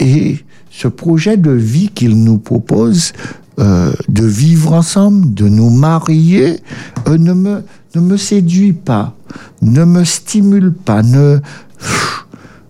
et 0.00 0.38
ce 0.70 0.88
projet 0.88 1.36
de 1.36 1.50
vie 1.50 1.88
qu'il 1.88 2.22
nous 2.22 2.38
propose, 2.38 3.12
euh, 3.58 3.92
de 4.08 4.24
vivre 4.24 4.72
ensemble, 4.74 5.32
de 5.34 5.48
nous 5.48 5.70
marier, 5.70 6.60
ne, 7.06 7.32
me, 7.32 7.62
ne 7.94 8.00
me 8.00 8.16
séduit 8.16 8.74
pas, 8.74 9.16
ne 9.62 9.84
me 9.84 10.04
stimule 10.04 10.72
pas, 10.72 11.02
ne... 11.02 11.38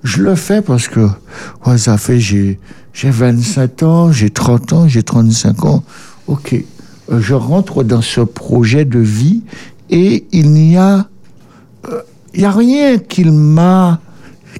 Je 0.04 0.22
le 0.22 0.36
fais 0.36 0.62
parce 0.62 0.86
que 0.86 1.08
ça 1.76 1.98
fait 1.98 2.20
j'ai 2.20 2.60
j'ai 2.98 3.10
27 3.10 3.84
ans, 3.84 4.10
j'ai 4.10 4.28
30 4.28 4.72
ans, 4.72 4.88
j'ai 4.88 5.04
35 5.04 5.64
ans. 5.66 5.84
Ok, 6.26 6.52
euh, 6.52 7.20
je 7.20 7.34
rentre 7.34 7.84
dans 7.84 8.02
ce 8.02 8.20
projet 8.22 8.84
de 8.84 8.98
vie 8.98 9.44
et 9.88 10.26
il 10.32 10.50
n'y 10.50 10.76
a, 10.76 11.06
euh, 11.88 12.02
a 12.42 12.50
rien 12.50 12.98
qu'il 12.98 13.30
m'a 13.30 14.00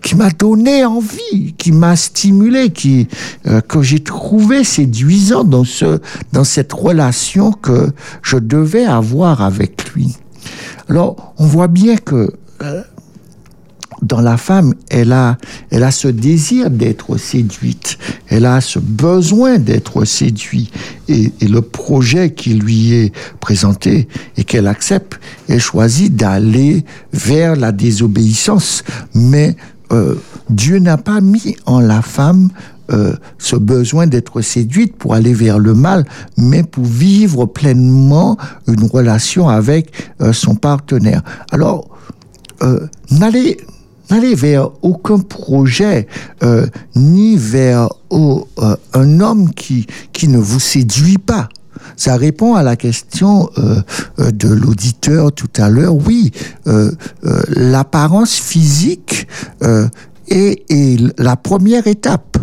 qui 0.03 0.15
m'a 0.15 0.31
donné 0.31 0.85
envie, 0.85 1.55
qui 1.59 1.73
m'a 1.73 1.97
stimulé, 1.97 2.71
qui 2.71 3.09
euh, 3.49 3.61
que 3.61 3.83
j'ai 3.83 4.05
trouvé 4.05 4.63
séduisant 4.63 5.43
dans 5.43 5.65
ce 5.65 5.99
dans 6.33 6.45
cette 6.45 6.73
relation 6.73 7.51
que 7.51 7.91
je 8.23 8.37
devais 8.37 8.85
avoir 8.85 9.43
avec 9.43 9.93
lui. 9.95 10.17
Alors, 10.89 11.35
on 11.39 11.47
voit 11.47 11.67
bien 11.67 11.97
que 11.97 12.33
dans 14.03 14.21
la 14.21 14.37
femme, 14.37 14.75
elle 14.91 15.13
a, 15.13 15.39
elle 15.71 15.83
a 15.83 15.91
ce 15.91 16.09
désir 16.09 16.71
d'être 16.71 17.17
séduite, 17.17 17.99
elle 18.29 18.47
a 18.47 18.61
ce 18.61 18.79
besoin 18.79 19.59
d'être 19.59 20.05
séduite. 20.05 20.73
Et, 21.09 21.33
le 21.41 21.63
projet 21.63 22.33
qui 22.33 22.55
lui 22.55 22.93
est 22.93 23.13
présenté 23.41 24.07
et 24.37 24.45
qu'elle 24.45 24.67
accepte, 24.67 25.19
elle 25.49 25.61
choisit 25.61 26.15
d'aller 26.15 26.85
vers 27.13 27.57
la 27.57 27.73
désobéissance. 27.73 28.85
Mais 29.15 29.57
euh, 29.93 30.15
Dieu 30.51 30.79
n'a 30.79 30.99
pas 30.99 31.21
mis 31.21 31.57
en 31.65 31.81
la 31.81 32.03
femme 32.03 32.51
euh, 32.91 33.15
ce 33.39 33.57
besoin 33.57 34.07
d'être 34.07 34.43
séduite 34.43 34.97
pour 34.97 35.15
aller 35.15 35.33
vers 35.33 35.59
le 35.59 35.75
mal, 35.75 36.05
mais 36.37 36.63
pour 36.63 36.85
vivre 36.85 37.47
pleinement 37.47 38.37
une 38.67 38.85
relation 38.85 39.49
avec 39.49 39.93
euh, 40.21 40.33
son 40.33 40.55
partenaire. 40.55 41.23
Alors, 41.51 41.89
n'allez 43.13 43.57
n'allez 44.11 44.35
vers 44.35 44.71
aucun 44.83 45.19
projet, 45.19 46.07
euh, 46.43 46.67
ni 46.95 47.37
vers 47.37 47.89
euh, 48.13 48.77
un 48.95 49.21
homme 49.21 49.53
qui, 49.55 49.87
qui 50.13 50.29
ne 50.29 50.39
vous 50.39 50.61
séduit 50.61 51.19
pas. 51.19 51.49
Ça 51.97 52.17
répond 52.17 52.55
à 52.55 52.63
la 52.63 52.77
question 52.77 53.51
euh, 53.59 53.83
de 54.31 54.49
l'auditeur 54.49 55.33
tout 55.33 55.51
à 55.57 55.69
l'heure. 55.69 55.95
Oui, 55.95 56.33
l'apparence 57.51 58.35
physique 58.35 59.27
est 60.29 61.19
la 61.19 61.37
première 61.37 61.87
étape 61.87 62.37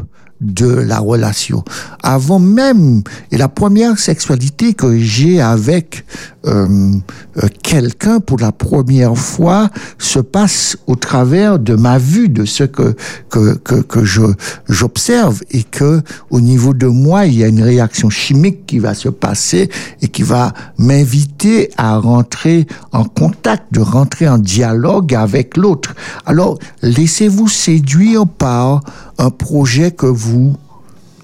de 0.45 0.67
la 0.67 0.99
relation. 0.99 1.63
Avant 2.03 2.39
même, 2.39 3.03
et 3.31 3.37
la 3.37 3.49
première 3.49 3.97
sexualité 3.99 4.73
que 4.73 4.97
j'ai 4.99 5.41
avec 5.41 6.05
euh, 6.45 6.93
euh, 7.37 7.47
quelqu'un 7.63 8.19
pour 8.19 8.37
la 8.39 8.51
première 8.51 9.17
fois 9.17 9.69
se 9.97 10.19
passe 10.19 10.77
au 10.85 10.95
travers 10.95 11.57
de 11.57 11.75
ma 11.75 11.97
vue, 11.97 12.29
de 12.29 12.45
ce 12.45 12.63
que, 12.63 12.95
que, 13.29 13.55
que, 13.55 13.75
que 13.75 14.03
je, 14.03 14.21
j'observe 14.69 15.41
et 15.49 15.63
que 15.63 16.01
au 16.29 16.39
niveau 16.39 16.73
de 16.73 16.85
moi, 16.85 17.25
il 17.25 17.37
y 17.39 17.43
a 17.43 17.47
une 17.47 17.63
réaction 17.63 18.09
chimique 18.09 18.65
qui 18.67 18.79
va 18.79 18.93
se 18.93 19.09
passer 19.09 19.69
et 20.01 20.07
qui 20.07 20.21
va 20.21 20.53
m'inviter 20.77 21.71
à 21.77 21.97
rentrer 21.97 22.67
en 22.91 23.05
contact, 23.05 23.73
de 23.73 23.79
rentrer 23.79 24.29
en 24.29 24.37
dialogue 24.37 25.15
avec 25.15 25.57
l'autre. 25.57 25.95
Alors, 26.25 26.59
laissez-vous 26.81 27.47
séduire 27.47 28.27
par 28.27 28.81
un 29.17 29.29
projet 29.29 29.91
que 29.91 30.05
vous 30.05 30.55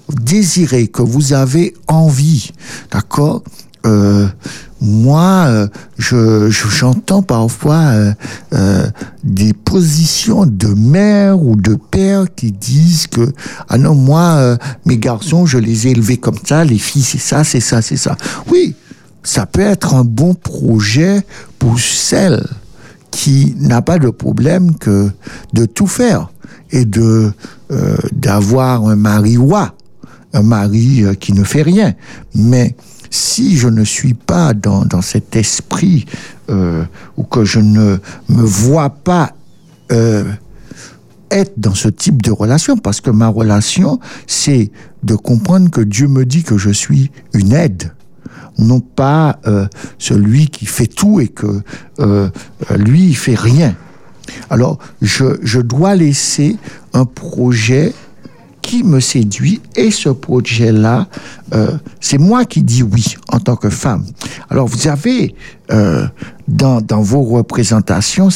désirez, 0.08 0.88
que 0.88 1.02
vous 1.02 1.32
avez 1.32 1.74
envie, 1.88 2.50
d'accord? 2.90 3.42
Euh, 3.84 4.28
moi, 4.80 5.46
euh, 5.48 5.68
je 5.98 6.50
j'entends 6.50 7.22
parfois 7.22 7.76
euh, 7.76 8.12
euh, 8.52 8.86
des 9.24 9.52
positions 9.52 10.46
de 10.46 10.68
mère 10.68 11.40
ou 11.40 11.56
de 11.56 11.74
père 11.74 12.26
qui 12.34 12.52
disent 12.52 13.06
que 13.06 13.32
ah 13.68 13.78
non 13.78 13.94
moi 13.94 14.34
euh, 14.38 14.56
mes 14.84 14.98
garçons 14.98 15.46
je 15.46 15.58
les 15.58 15.86
ai 15.86 15.90
élevés 15.92 16.16
comme 16.16 16.38
ça, 16.44 16.64
les 16.64 16.78
filles 16.78 17.02
c'est 17.02 17.18
ça, 17.18 17.44
c'est 17.44 17.60
ça, 17.60 17.82
c'est 17.82 17.96
ça. 17.96 18.16
Oui, 18.50 18.74
ça 19.22 19.46
peut 19.46 19.60
être 19.60 19.94
un 19.94 20.04
bon 20.04 20.34
projet 20.34 21.24
pour 21.58 21.78
celle 21.78 22.44
qui 23.12 23.54
n'a 23.58 23.82
pas 23.82 23.98
de 23.98 24.10
problème 24.10 24.74
que 24.76 25.10
de 25.52 25.64
tout 25.64 25.86
faire 25.86 26.31
et 26.72 26.84
de 26.84 27.32
euh, 27.70 27.96
d'avoir 28.12 28.86
un 28.86 28.96
mari 28.96 29.36
roi, 29.36 29.74
un 30.32 30.42
mari 30.42 31.04
euh, 31.04 31.14
qui 31.14 31.32
ne 31.32 31.44
fait 31.44 31.62
rien. 31.62 31.94
Mais 32.34 32.74
si 33.10 33.56
je 33.56 33.68
ne 33.68 33.84
suis 33.84 34.14
pas 34.14 34.54
dans, 34.54 34.84
dans 34.84 35.02
cet 35.02 35.36
esprit 35.36 36.06
euh, 36.50 36.84
ou 37.16 37.22
que 37.22 37.44
je 37.44 37.60
ne 37.60 37.98
me 38.28 38.42
vois 38.42 38.90
pas 38.90 39.32
être 41.30 41.52
dans 41.58 41.74
ce 41.74 41.88
type 41.88 42.22
de 42.22 42.30
relation, 42.30 42.78
parce 42.78 43.02
que 43.02 43.10
ma 43.10 43.28
relation, 43.28 44.00
c'est 44.26 44.70
de 45.02 45.14
comprendre 45.14 45.70
que 45.70 45.82
Dieu 45.82 46.08
me 46.08 46.24
dit 46.24 46.42
que 46.44 46.56
je 46.56 46.70
suis 46.70 47.10
une 47.34 47.52
aide 47.52 47.92
non 48.58 48.80
pas 48.80 49.38
celui 49.98 50.46
qui 50.46 50.64
fait 50.64 50.86
tout 50.86 51.20
et 51.20 51.28
que 51.28 51.60
lui, 52.74 53.08
il 53.08 53.16
fait 53.16 53.34
rien. 53.34 53.74
Alors, 54.50 54.78
je, 55.00 55.38
je 55.42 55.60
dois 55.60 55.94
laisser 55.94 56.56
un 56.92 57.04
projet 57.04 57.92
qui 58.62 58.84
me 58.84 59.00
séduit 59.00 59.60
et 59.76 59.90
ce 59.90 60.08
projet-là, 60.08 61.08
euh, 61.52 61.76
c'est 62.00 62.18
moi 62.18 62.44
qui 62.44 62.62
dis 62.62 62.82
oui 62.82 63.16
en 63.28 63.40
tant 63.40 63.56
que 63.56 63.68
femme. 63.68 64.06
Alors 64.48 64.68
vous 64.68 64.86
avez 64.86 65.34
euh, 65.72 66.06
dans, 66.48 66.80
dans 66.80 67.02
vos 67.02 67.22
représentations, 67.22 68.28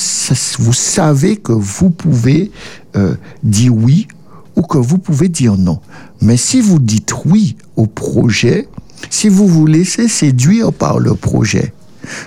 vous 0.59 0.73
savez 0.73 1.37
que 1.37 1.53
vous 1.53 1.91
pouvez 1.91 2.51
euh, 2.97 3.15
dire 3.45 3.75
oui 3.75 4.09
ou 4.57 4.63
que 4.63 4.79
vous 4.79 4.99
pouvez 4.99 5.29
dire 5.29 5.57
non. 5.57 5.81
Mais 6.21 6.37
si 6.37 6.61
vous 6.61 6.81
dites 6.81 7.15
oui 7.25 7.57
au 7.77 7.87
projet, 7.87 8.69
si 9.11 9.29
vous 9.29 9.47
vous 9.47 9.67
laissez 9.67 10.09
séduire 10.09 10.73
par 10.73 10.99
le 10.99 11.15
projet, 11.15 11.73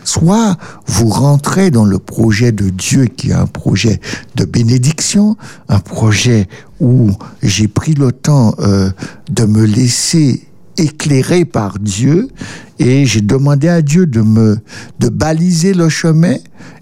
soit 0.04 0.58
vous 0.88 1.10
rentrez 1.10 1.72
dans 1.72 1.86
le 1.86 2.00
projet 2.00 2.52
de 2.52 2.70
Dieu 2.70 3.06
qui 3.06 3.30
est 3.30 3.34
un 3.34 3.46
projet 3.46 4.00
de 4.36 4.46
bénédiction, 4.46 5.38
un 5.68 5.80
projet 5.80 6.48
où 6.80 7.12
j'ai 7.42 7.68
pris 7.68 7.94
le 7.94 8.12
temps 8.12 8.56
euh, 8.60 8.90
de 9.30 9.46
me 9.46 9.66
laisser 9.66 10.48
éclairé 10.78 11.46
par 11.46 11.78
Dieu 11.80 12.30
et 12.80 13.06
j'ai 13.06 13.22
demandé 13.22 13.68
à 13.68 13.82
Dieu 13.82 14.06
de 14.06 14.22
me 14.22 14.58
de 15.00 15.10
baliser 15.10 15.74
le 15.74 15.90
chemin 15.90 16.36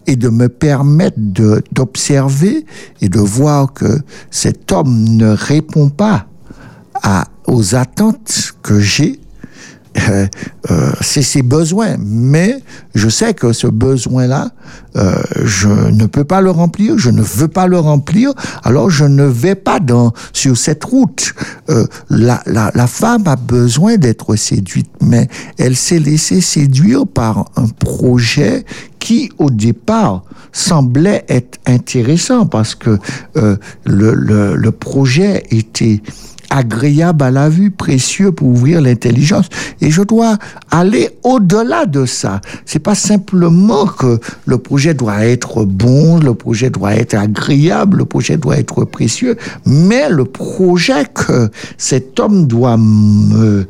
et 0.06 0.16
de 0.16 0.30
me 0.30 0.50
permettre 0.50 1.18
d'observer 1.72 2.66
et 3.02 3.10
de 3.10 3.20
voir 3.20 3.74
que 3.74 4.00
cet 4.30 4.72
homme 4.72 5.16
ne 5.16 5.30
répond 5.30 5.90
pas 5.90 6.28
aux 7.48 7.76
attentes 7.76 8.54
que 8.62 8.80
j'ai 8.80 9.20
euh, 10.10 10.28
euh, 10.72 10.92
c'est 11.02 11.22
ses 11.22 11.42
besoins. 11.42 11.96
Mais 12.00 12.62
je 12.96 13.10
sais 13.10 13.34
que 13.34 13.54
ce 13.54 13.68
besoin-là, 13.68 14.50
euh, 14.96 15.16
je 15.44 15.70
ne 15.70 16.06
peux 16.06 16.24
pas 16.24 16.42
le 16.42 16.50
remplir, 16.52 16.98
je 16.98 17.10
ne 17.10 17.22
veux 17.22 17.48
pas 17.48 17.68
le 17.68 17.80
remplir, 17.80 18.34
alors 18.64 18.90
je 18.90 19.06
ne 19.06 19.26
vais 19.26 19.56
pas 19.56 19.80
dans, 19.80 20.14
sur 20.34 20.58
cette 20.58 20.84
route. 20.84 21.34
Euh, 21.70 21.86
la, 22.10 22.42
la, 22.46 22.72
la 22.74 22.88
femme 22.88 23.24
a 23.28 23.36
besoin 23.36 23.98
d'être 23.98 24.36
séduite, 24.36 24.90
mais 25.02 25.28
elle 25.58 25.76
s'est 25.76 26.00
laissée 26.00 26.42
séduire 26.42 27.06
par 27.06 27.46
un 27.56 27.68
projet 27.68 28.66
qui, 29.00 29.30
au 29.38 29.50
départ, 29.50 30.24
semblait 30.52 31.24
être 31.30 31.60
intéressant 31.68 32.48
parce 32.48 32.74
que 32.74 32.98
euh, 33.38 33.58
le, 33.86 34.14
le, 34.14 34.56
le 34.56 34.72
projet 34.72 35.44
était 35.52 36.02
agréable 36.50 37.24
à 37.24 37.32
la 37.32 37.50
vue, 37.50 37.72
précieux 37.72 38.32
pour 38.32 38.48
ouvrir 38.48 38.82
l'intelligence. 38.82 39.48
Et 39.82 39.90
je 39.90 40.02
dois 40.02 40.38
aller 40.72 41.10
au-delà 41.24 41.86
de 41.86 42.06
ça. 42.06 42.42
C'est 42.66 42.80
pas 42.80 42.96
simplement 42.96 43.86
que 43.86 44.20
le 44.46 44.58
projet 44.58 44.94
doit 44.94 45.26
être 45.26 45.66
bon, 45.66 46.20
le 46.20 46.34
projet 46.34 46.70
doit 46.70 46.96
être 46.96 47.16
agréable, 47.16 47.98
le 47.98 48.06
projet 48.06 48.38
doit 48.38 48.58
être 48.58 48.86
précieux, 48.86 49.36
mais 49.66 50.10
le 50.10 50.26
projet 50.26 51.06
que 51.14 51.50
cet 51.78 52.20
homme 52.20 52.48
doit 52.48 52.78
me, 52.78 53.68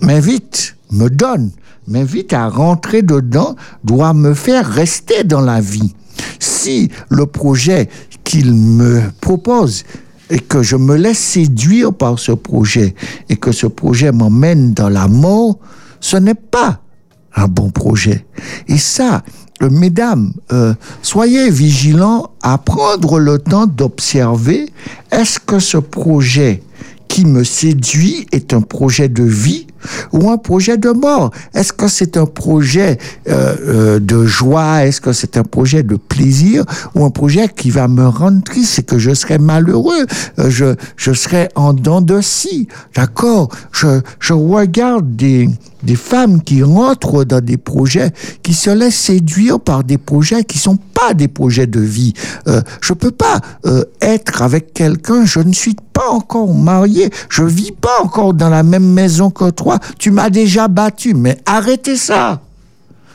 m'invite, 0.00 0.76
me 0.90 1.08
donne, 1.08 1.50
m'invite 1.86 2.32
à 2.32 2.48
rentrer 2.48 3.02
dedans, 3.02 3.56
doit 3.84 4.14
me 4.14 4.34
faire 4.34 4.66
rester 4.66 5.24
dans 5.24 5.40
la 5.40 5.60
vie. 5.60 5.94
Si 6.38 6.90
le 7.10 7.26
projet 7.26 7.88
qu'il 8.24 8.54
me 8.54 9.02
propose 9.20 9.84
et 10.30 10.40
que 10.40 10.62
je 10.62 10.76
me 10.76 10.96
laisse 10.96 11.18
séduire 11.18 11.92
par 11.92 12.18
ce 12.18 12.32
projet 12.32 12.94
et 13.28 13.36
que 13.36 13.52
ce 13.52 13.66
projet 13.66 14.12
m'emmène 14.12 14.72
dans 14.72 14.88
la 14.88 15.08
mort, 15.08 15.58
ce 16.00 16.16
n'est 16.16 16.34
pas 16.34 16.80
un 17.34 17.48
bon 17.48 17.70
projet. 17.70 18.26
Et 18.68 18.78
ça, 18.78 19.22
euh, 19.62 19.70
mesdames, 19.70 20.32
euh, 20.52 20.74
soyez 21.02 21.50
vigilants 21.50 22.30
à 22.42 22.58
prendre 22.58 23.18
le 23.18 23.38
temps 23.38 23.66
d'observer 23.66 24.70
est-ce 25.10 25.38
que 25.38 25.58
ce 25.58 25.78
projet 25.78 26.62
qui 27.08 27.24
me 27.24 27.44
séduit 27.44 28.26
est 28.32 28.52
un 28.52 28.62
projet 28.62 29.08
de 29.08 29.22
vie 29.22 29.66
ou 30.12 30.30
un 30.30 30.38
projet 30.38 30.78
de 30.78 30.90
mort. 30.90 31.30
Est-ce 31.54 31.72
que 31.72 31.88
c'est 31.88 32.16
un 32.16 32.26
projet 32.26 32.98
euh, 33.28 33.54
euh, 33.66 33.98
de 34.00 34.24
joie? 34.24 34.84
Est-ce 34.86 35.00
que 35.00 35.12
c'est 35.12 35.36
un 35.36 35.42
projet 35.42 35.82
de 35.82 35.96
plaisir 35.96 36.64
Ou 36.94 37.04
un 37.04 37.10
projet 37.10 37.48
qui 37.48 37.70
va 37.70 37.88
me 37.88 38.06
rendre 38.06 38.42
triste? 38.42 38.78
Et 38.78 38.82
que 38.82 38.98
je 38.98 39.14
serai 39.14 39.38
malheureux. 39.38 40.06
Euh, 40.38 40.50
je, 40.50 40.74
je 40.96 41.12
serai 41.12 41.48
en 41.54 41.72
dents 41.72 42.00
de 42.00 42.20
scie. 42.20 42.68
D'accord? 42.94 43.48
Je, 43.72 44.00
je 44.20 44.32
regarde 44.32 45.16
des, 45.16 45.48
des 45.86 45.96
femmes 45.96 46.42
qui 46.42 46.62
rentrent 46.62 47.24
dans 47.24 47.42
des 47.42 47.56
projets, 47.56 48.10
qui 48.42 48.52
se 48.52 48.68
laissent 48.70 48.98
séduire 48.98 49.60
par 49.60 49.84
des 49.84 49.96
projets 49.96 50.44
qui 50.44 50.58
sont 50.58 50.76
pas 50.76 51.14
des 51.14 51.28
projets 51.28 51.66
de 51.66 51.80
vie. 51.80 52.12
Euh, 52.48 52.60
je 52.82 52.92
peux 52.92 53.12
pas 53.12 53.40
euh, 53.64 53.84
être 54.02 54.42
avec 54.42 54.74
quelqu'un, 54.74 55.24
je 55.24 55.40
ne 55.40 55.52
suis 55.52 55.76
pas 55.92 56.10
encore 56.10 56.52
marié, 56.52 57.10
je 57.30 57.44
vis 57.44 57.72
pas 57.72 58.02
encore 58.02 58.34
dans 58.34 58.50
la 58.50 58.62
même 58.62 58.92
maison 58.92 59.30
que 59.30 59.48
toi, 59.50 59.78
tu 59.98 60.10
m'as 60.10 60.28
déjà 60.28 60.68
battu, 60.68 61.14
mais 61.14 61.38
arrêtez 61.46 61.96
ça. 61.96 62.40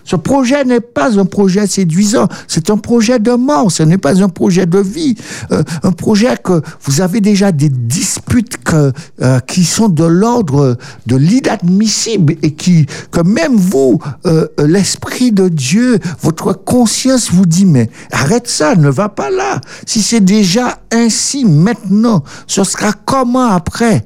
Ce 0.04 0.16
projet 0.16 0.64
n'est 0.66 0.82
pas 0.82 1.20
un 1.20 1.26
projet 1.26 1.68
séduisant, 1.68 2.28
c'est 2.48 2.70
un 2.70 2.78
projet 2.78 3.20
de 3.20 3.32
mort, 3.32 3.72
ce 3.72 3.84
n'est 3.84 3.98
pas 3.98 4.22
un 4.24 4.30
projet 4.30 4.66
de 4.66 4.80
vie. 4.80 5.16
Euh, 5.52 5.64
un 5.84 5.92
projet 5.92 6.36
que 6.44 6.62
vous 6.84 7.02
avez 7.02 7.22
déjà 7.22 7.52
des 7.52 7.70
disputes 7.70 8.58
que, 8.64 8.92
euh, 9.22 9.40
qui 9.40 9.64
sont 9.64 9.90
de 9.90 10.04
l'ordre 10.04 10.78
de 11.06 11.16
l'inadmissible 11.16 12.36
et 12.42 12.52
qui, 12.54 12.86
que 13.12 13.22
même 13.22 13.56
vous, 13.56 14.00
euh, 14.26 14.48
l'Esprit 14.58 15.32
de 15.32 15.50
Dieu, 15.50 16.00
votre 16.22 16.54
conscience 16.54 17.32
vous 17.32 17.46
dit, 17.46 17.66
mais 17.66 17.90
arrête 18.12 18.48
ça, 18.48 18.76
ne 18.76 18.90
va 18.90 19.10
pas 19.10 19.30
là. 19.30 19.62
Si 19.86 20.02
c'est 20.02 20.24
déjà 20.24 20.80
ainsi 20.92 21.46
maintenant, 21.46 22.24
ce 22.48 22.64
sera 22.64 22.94
comment 22.94 23.48
après? 23.48 24.06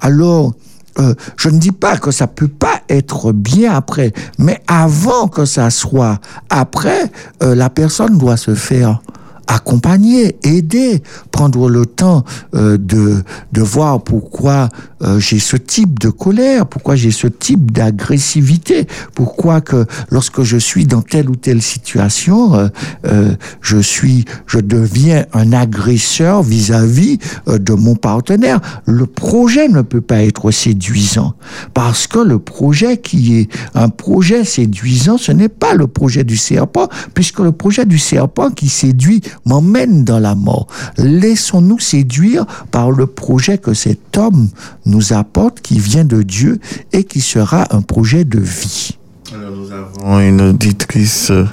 Alors, 0.00 0.52
euh, 0.98 1.14
je 1.36 1.48
ne 1.48 1.58
dis 1.58 1.72
pas 1.72 1.96
que 1.96 2.10
ça 2.10 2.26
peut 2.26 2.48
pas 2.48 2.80
être 2.88 3.32
bien 3.32 3.72
après, 3.74 4.12
mais 4.38 4.60
avant 4.66 5.28
que 5.28 5.44
ça 5.44 5.70
soit 5.70 6.20
après, 6.50 7.10
euh, 7.42 7.54
la 7.54 7.70
personne 7.70 8.18
doit 8.18 8.36
se 8.36 8.54
faire 8.54 9.00
accompagner, 9.46 10.36
aider, 10.42 11.02
prendre 11.30 11.68
le 11.68 11.86
temps 11.86 12.24
euh, 12.54 12.78
de, 12.78 13.22
de 13.52 13.62
voir 13.62 14.02
pourquoi 14.02 14.68
euh, 15.02 15.18
j'ai 15.18 15.38
ce 15.38 15.56
type 15.56 15.98
de 15.98 16.08
colère, 16.10 16.66
pourquoi 16.66 16.96
j'ai 16.96 17.10
ce 17.10 17.26
type 17.26 17.72
d'agressivité, 17.72 18.86
pourquoi 19.14 19.60
que 19.60 19.86
lorsque 20.10 20.42
je 20.42 20.56
suis 20.56 20.86
dans 20.86 21.02
telle 21.02 21.28
ou 21.28 21.36
telle 21.36 21.62
situation, 21.62 22.54
euh, 22.54 22.68
euh, 23.06 23.34
je 23.60 23.78
suis, 23.78 24.24
je 24.46 24.58
deviens 24.58 25.26
un 25.32 25.52
agresseur 25.52 26.42
vis-à-vis 26.42 27.18
-vis, 27.46 27.58
de 27.58 27.72
mon 27.74 27.96
partenaire? 27.96 28.60
Le 28.86 29.06
projet 29.06 29.68
ne 29.68 29.82
peut 29.82 30.00
pas 30.00 30.22
être 30.22 30.50
séduisant 30.50 31.34
parce 31.74 32.06
que 32.06 32.18
le 32.18 32.38
projet 32.38 32.98
qui 32.98 33.38
est 33.38 33.48
un 33.74 33.88
projet 33.88 34.44
séduisant, 34.44 35.18
ce 35.18 35.32
n'est 35.32 35.48
pas 35.48 35.74
le 35.74 35.86
projet 35.86 36.24
du 36.24 36.36
serpent, 36.36 36.88
puisque 37.14 37.40
le 37.40 37.52
projet 37.52 37.84
du 37.86 37.98
serpent 37.98 38.50
qui 38.50 38.68
séduit 38.68 39.22
m'emmène 39.44 40.04
dans 40.04 40.18
la 40.18 40.34
mort. 40.34 40.66
Laissons-nous 40.98 41.78
séduire 41.78 42.46
par 42.70 42.90
le 42.90 43.06
projet 43.06 43.58
que 43.58 43.74
cet 43.74 44.16
homme 44.16 44.48
nous 44.86 44.91
apporte, 45.12 45.60
qui 45.60 45.78
vient 45.78 46.04
de 46.04 46.22
Dieu 46.22 46.58
et 46.92 47.04
qui 47.04 47.20
sera 47.20 47.74
un 47.74 47.82
projet 47.82 48.24
de 48.24 48.40
vie. 48.40 48.98
Alors 49.32 49.56
nous 49.56 49.72
avons 49.72 50.20
une 50.20 50.40
auditrice 50.40 51.30
euh, 51.30 51.46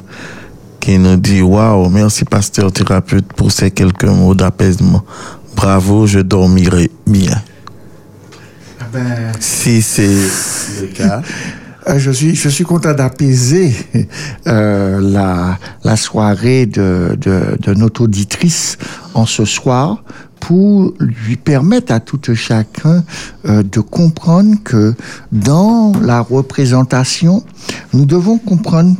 qui 0.80 0.98
nous 0.98 1.16
dit 1.16 1.42
Waouh, 1.42 1.90
merci 1.90 2.26
pasteur 2.26 2.72
thérapeute 2.72 3.32
pour 3.34 3.52
ces 3.52 3.72
quelques 3.72 4.04
mots 4.06 4.36
d'apaisement. 4.36 5.04
Bravo, 5.56 6.08
je 6.08 6.20
dormirai 6.20 6.92
bien. 7.08 7.42
Ben... 8.92 9.32
Si 9.40 9.82
c'est 9.82 10.08
le 10.82 10.88
cas. 10.88 11.22
je 11.98 12.12
suis, 12.12 12.36
je 12.36 12.50
suis 12.50 12.64
content 12.64 12.94
d'apaiser 12.94 13.74
euh, 14.48 15.00
la, 15.00 15.58
la 15.84 15.96
soirée 15.96 16.66
de, 16.66 17.18
de, 17.20 17.58
de 17.60 17.74
notre 17.74 18.02
auditrice 18.02 18.78
en 19.14 19.26
ce 19.26 19.46
soir 19.46 20.04
pour 20.40 20.94
lui 21.00 21.36
permettre 21.36 21.92
à 21.92 22.00
tout 22.00 22.20
chacun 22.34 23.04
euh, 23.46 23.64
de 23.64 23.80
comprendre 23.80 24.56
que 24.64 24.94
dans 25.32 25.94
la 26.02 26.22
représentation, 26.22 27.44
nous 27.94 28.06
devons 28.06 28.38
comprendre 28.38 28.96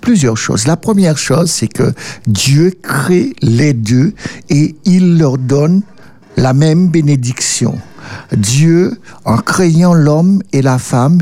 plusieurs 0.00 0.36
choses. 0.36 0.66
La 0.66 0.76
première 0.76 1.18
chose, 1.18 1.50
c'est 1.50 1.68
que 1.68 1.92
Dieu 2.26 2.72
crée 2.82 3.34
les 3.42 3.72
deux 3.72 4.14
et 4.48 4.76
il 4.84 5.18
leur 5.18 5.38
donne 5.38 5.82
la 6.36 6.52
même 6.54 6.88
bénédiction. 6.88 7.78
Dieu, 8.36 8.98
en 9.24 9.38
créant 9.38 9.94
l'homme 9.94 10.42
et 10.52 10.62
la 10.62 10.78
femme, 10.78 11.18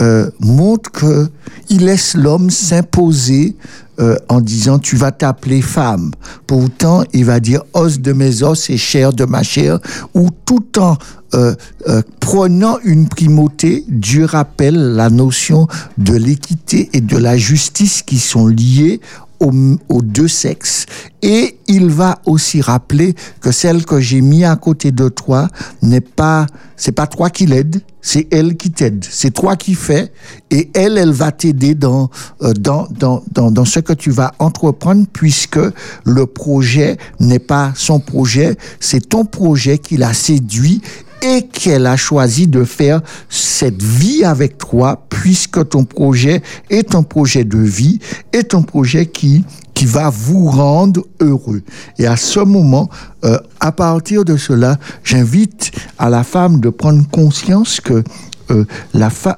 euh, 0.00 0.30
montre 0.40 0.90
que 0.90 1.28
il 1.68 1.84
laisse 1.84 2.14
l'homme 2.14 2.50
s'imposer 2.50 3.56
euh, 4.00 4.16
en 4.28 4.40
disant 4.40 4.78
tu 4.78 4.96
vas 4.96 5.12
t'appeler 5.12 5.60
femme. 5.60 6.10
Pourtant, 6.46 7.04
il 7.12 7.26
va 7.26 7.38
dire 7.38 7.62
os 7.74 8.00
de 8.00 8.12
mes 8.12 8.42
os 8.42 8.70
et 8.70 8.78
chair 8.78 9.12
de 9.12 9.24
ma 9.24 9.42
chair, 9.42 9.78
ou 10.14 10.30
tout 10.46 10.78
en 10.78 10.96
euh, 11.34 11.54
euh, 11.86 12.02
prenant 12.18 12.78
une 12.82 13.08
primauté, 13.08 13.84
Dieu 13.88 14.24
rappelle 14.24 14.74
la 14.74 15.10
notion 15.10 15.68
de 15.98 16.14
l'équité 16.14 16.88
et 16.92 17.00
de 17.00 17.16
la 17.16 17.36
justice 17.36 18.02
qui 18.02 18.18
sont 18.18 18.46
liées 18.46 19.00
aux, 19.40 20.02
deux 20.02 20.28
sexes. 20.28 20.86
Et 21.22 21.58
il 21.66 21.88
va 21.88 22.20
aussi 22.26 22.60
rappeler 22.60 23.14
que 23.40 23.52
celle 23.52 23.84
que 23.84 24.00
j'ai 24.00 24.20
mis 24.20 24.44
à 24.44 24.56
côté 24.56 24.92
de 24.92 25.08
toi 25.08 25.48
n'est 25.82 26.00
pas, 26.00 26.46
c'est 26.76 26.92
pas 26.92 27.06
toi 27.06 27.30
qui 27.30 27.46
l'aide, 27.46 27.82
c'est 28.00 28.26
elle 28.32 28.56
qui 28.56 28.70
t'aide. 28.70 29.04
C'est 29.08 29.32
toi 29.32 29.56
qui 29.56 29.74
fais 29.74 30.12
et 30.50 30.70
elle, 30.74 30.98
elle 30.98 31.12
va 31.12 31.32
t'aider 31.32 31.74
dans, 31.74 32.10
euh, 32.42 32.52
dans, 32.52 32.86
dans, 32.90 33.22
dans, 33.32 33.50
dans 33.50 33.64
ce 33.64 33.80
que 33.80 33.92
tu 33.92 34.10
vas 34.10 34.32
entreprendre 34.38 35.06
puisque 35.12 35.60
le 36.04 36.26
projet 36.26 36.96
n'est 37.18 37.38
pas 37.38 37.72
son 37.74 38.00
projet, 38.00 38.56
c'est 38.78 39.08
ton 39.08 39.24
projet 39.24 39.78
qui 39.78 39.96
l'a 39.96 40.14
séduit 40.14 40.80
et 41.22 41.42
qu'elle 41.42 41.86
a 41.86 41.96
choisi 41.96 42.46
de 42.46 42.64
faire 42.64 43.00
cette 43.28 43.82
vie 43.82 44.24
avec 44.24 44.58
toi 44.58 45.06
puisque 45.08 45.68
ton 45.68 45.84
projet 45.84 46.42
est 46.70 46.94
un 46.94 47.02
projet 47.02 47.44
de 47.44 47.58
vie, 47.58 47.98
est 48.32 48.54
un 48.54 48.62
projet 48.62 49.06
qui 49.06 49.44
qui 49.80 49.86
va 49.86 50.10
vous 50.10 50.50
rendre 50.50 51.06
heureux. 51.20 51.62
Et 51.98 52.06
à 52.06 52.16
ce 52.16 52.40
moment, 52.40 52.90
euh, 53.24 53.38
à 53.60 53.72
partir 53.72 54.26
de 54.26 54.36
cela, 54.36 54.78
j'invite 55.04 55.70
à 55.98 56.10
la 56.10 56.22
femme 56.22 56.60
de 56.60 56.68
prendre 56.68 57.08
conscience 57.08 57.80
que 57.80 58.04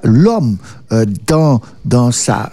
l'homme 0.04 0.58
euh, 0.92 1.06
dans 1.26 1.60
dans 1.84 2.12
sa 2.12 2.50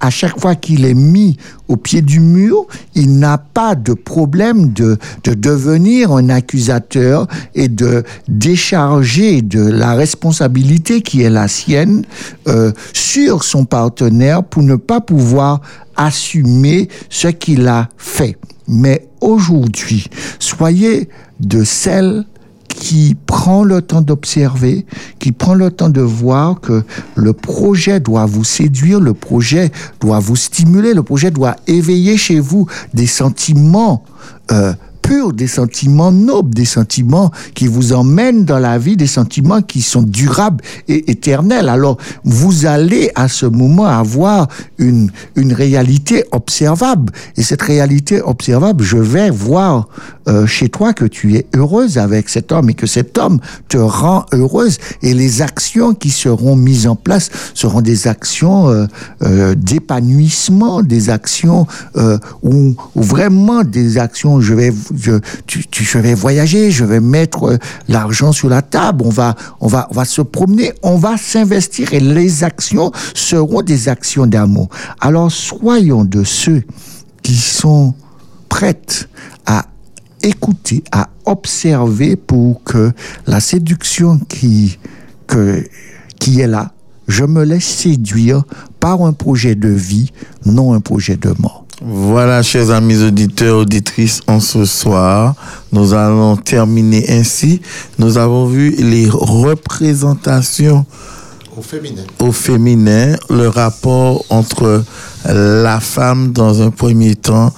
à 0.00 0.10
chaque 0.10 0.38
fois 0.40 0.54
qu'il 0.54 0.84
est 0.84 0.94
mis 0.94 1.36
au 1.68 1.76
pied 1.76 2.02
du 2.02 2.20
mur, 2.20 2.66
il 2.94 3.18
n'a 3.18 3.38
pas 3.38 3.74
de 3.74 3.94
problème 3.94 4.72
de 4.72 4.96
de 5.24 5.34
devenir 5.34 6.12
un 6.12 6.28
accusateur 6.28 7.26
et 7.54 7.68
de 7.68 8.04
décharger 8.28 9.42
de 9.42 9.62
la 9.62 9.94
responsabilité 9.94 11.02
qui 11.02 11.22
est 11.22 11.30
la 11.30 11.48
sienne 11.48 12.04
euh, 12.48 12.72
sur 12.92 13.44
son 13.44 13.64
partenaire 13.64 14.44
pour 14.44 14.62
ne 14.62 14.76
pas 14.76 15.00
pouvoir 15.00 15.60
assumer 15.96 16.88
ce 17.08 17.28
qu'il 17.28 17.66
a 17.68 17.88
fait. 17.96 18.38
Mais 18.68 19.08
aujourd'hui, 19.20 20.06
soyez 20.38 21.08
de 21.40 21.64
celles 21.64 22.24
qui 22.74 23.16
prend 23.26 23.64
le 23.64 23.82
temps 23.82 24.00
d'observer, 24.00 24.86
qui 25.18 25.32
prend 25.32 25.54
le 25.54 25.70
temps 25.70 25.90
de 25.90 26.00
voir 26.00 26.60
que 26.60 26.82
le 27.16 27.32
projet 27.32 28.00
doit 28.00 28.26
vous 28.26 28.44
séduire, 28.44 29.00
le 29.00 29.14
projet 29.14 29.70
doit 30.00 30.20
vous 30.20 30.36
stimuler, 30.36 30.94
le 30.94 31.02
projet 31.02 31.30
doit 31.30 31.56
éveiller 31.66 32.16
chez 32.16 32.40
vous 32.40 32.66
des 32.94 33.06
sentiments 33.06 34.04
euh, 34.52 34.72
des 35.32 35.48
sentiments 35.48 36.12
nobles, 36.12 36.54
des 36.54 36.64
sentiments 36.64 37.30
qui 37.54 37.66
vous 37.66 37.92
emmènent 37.92 38.44
dans 38.44 38.58
la 38.58 38.78
vie, 38.78 38.96
des 38.96 39.06
sentiments 39.06 39.60
qui 39.60 39.82
sont 39.82 40.02
durables 40.02 40.62
et 40.88 41.10
éternels. 41.10 41.68
Alors, 41.68 41.96
vous 42.24 42.66
allez 42.66 43.10
à 43.14 43.28
ce 43.28 43.46
moment 43.46 43.86
avoir 43.86 44.48
une, 44.78 45.10
une 45.34 45.52
réalité 45.52 46.24
observable. 46.32 47.12
Et 47.36 47.42
cette 47.42 47.62
réalité 47.62 48.22
observable, 48.22 48.84
je 48.84 48.98
vais 48.98 49.30
voir 49.30 49.88
euh, 50.28 50.46
chez 50.46 50.68
toi 50.68 50.92
que 50.92 51.06
tu 51.06 51.34
es 51.34 51.46
heureuse 51.56 51.98
avec 51.98 52.28
cet 52.28 52.52
homme 52.52 52.70
et 52.70 52.74
que 52.74 52.86
cet 52.86 53.18
homme 53.18 53.40
te 53.68 53.78
rend 53.78 54.26
heureuse. 54.32 54.78
Et 55.02 55.14
les 55.14 55.42
actions 55.42 55.92
qui 55.94 56.10
seront 56.10 56.54
mises 56.54 56.86
en 56.86 56.94
place 56.94 57.30
seront 57.54 57.80
des 57.80 58.06
actions 58.06 58.68
euh, 58.68 58.86
euh, 59.22 59.54
d'épanouissement, 59.56 60.82
des 60.82 61.10
actions 61.10 61.66
où 62.42 62.74
vraiment 62.94 63.64
des 63.64 63.98
actions, 63.98 64.40
je 64.40 64.54
vais, 64.54 64.72
je, 65.00 65.18
tu, 65.46 65.98
vais 65.98 66.14
voyager, 66.14 66.70
je 66.70 66.84
vais 66.84 67.00
mettre 67.00 67.44
euh, 67.44 67.58
l'argent 67.88 68.32
sur 68.32 68.48
la 68.48 68.62
table, 68.62 69.02
on 69.04 69.10
va, 69.10 69.34
on 69.60 69.66
va, 69.66 69.88
on 69.90 69.94
va 69.94 70.04
se 70.04 70.22
promener, 70.22 70.72
on 70.82 70.96
va 70.96 71.16
s'investir 71.16 71.92
et 71.92 72.00
les 72.00 72.44
actions 72.44 72.92
seront 73.14 73.62
des 73.62 73.88
actions 73.88 74.26
d'amour. 74.26 74.68
Alors 75.00 75.30
soyons 75.30 76.04
de 76.04 76.24
ceux 76.24 76.62
qui 77.22 77.36
sont 77.36 77.94
prêtes 78.48 79.08
à 79.46 79.66
écouter, 80.22 80.84
à 80.92 81.08
observer 81.24 82.16
pour 82.16 82.62
que 82.64 82.92
la 83.26 83.40
séduction 83.40 84.18
qui, 84.28 84.78
qui 86.18 86.40
est 86.40 86.46
là, 86.46 86.72
je 87.08 87.24
me 87.24 87.44
laisse 87.44 87.64
séduire 87.64 88.44
par 88.78 89.02
un 89.02 89.12
projet 89.12 89.54
de 89.54 89.68
vie, 89.68 90.12
non 90.46 90.72
un 90.72 90.80
projet 90.80 91.16
de 91.16 91.34
mort. 91.38 91.66
Voilà, 91.82 92.42
chers 92.42 92.70
amis 92.70 93.02
auditeurs, 93.02 93.56
auditrices, 93.60 94.20
en 94.26 94.38
ce 94.38 94.66
soir, 94.66 95.34
nous 95.72 95.94
allons 95.94 96.36
terminer 96.36 97.06
ainsi. 97.10 97.62
Nous 97.98 98.18
avons 98.18 98.44
vu 98.46 98.72
les 98.72 99.08
représentations 99.10 100.84
Au 101.56 101.62
féminin. 101.62 102.02
au 102.18 102.32
féminin, 102.32 103.16
le 103.30 103.48
rapport 103.48 104.22
entre 104.28 104.84
la 105.24 105.80
femme 105.80 106.32
dans 106.32 106.60
un 106.60 106.70
premier 106.70 107.14
temps 107.14 107.50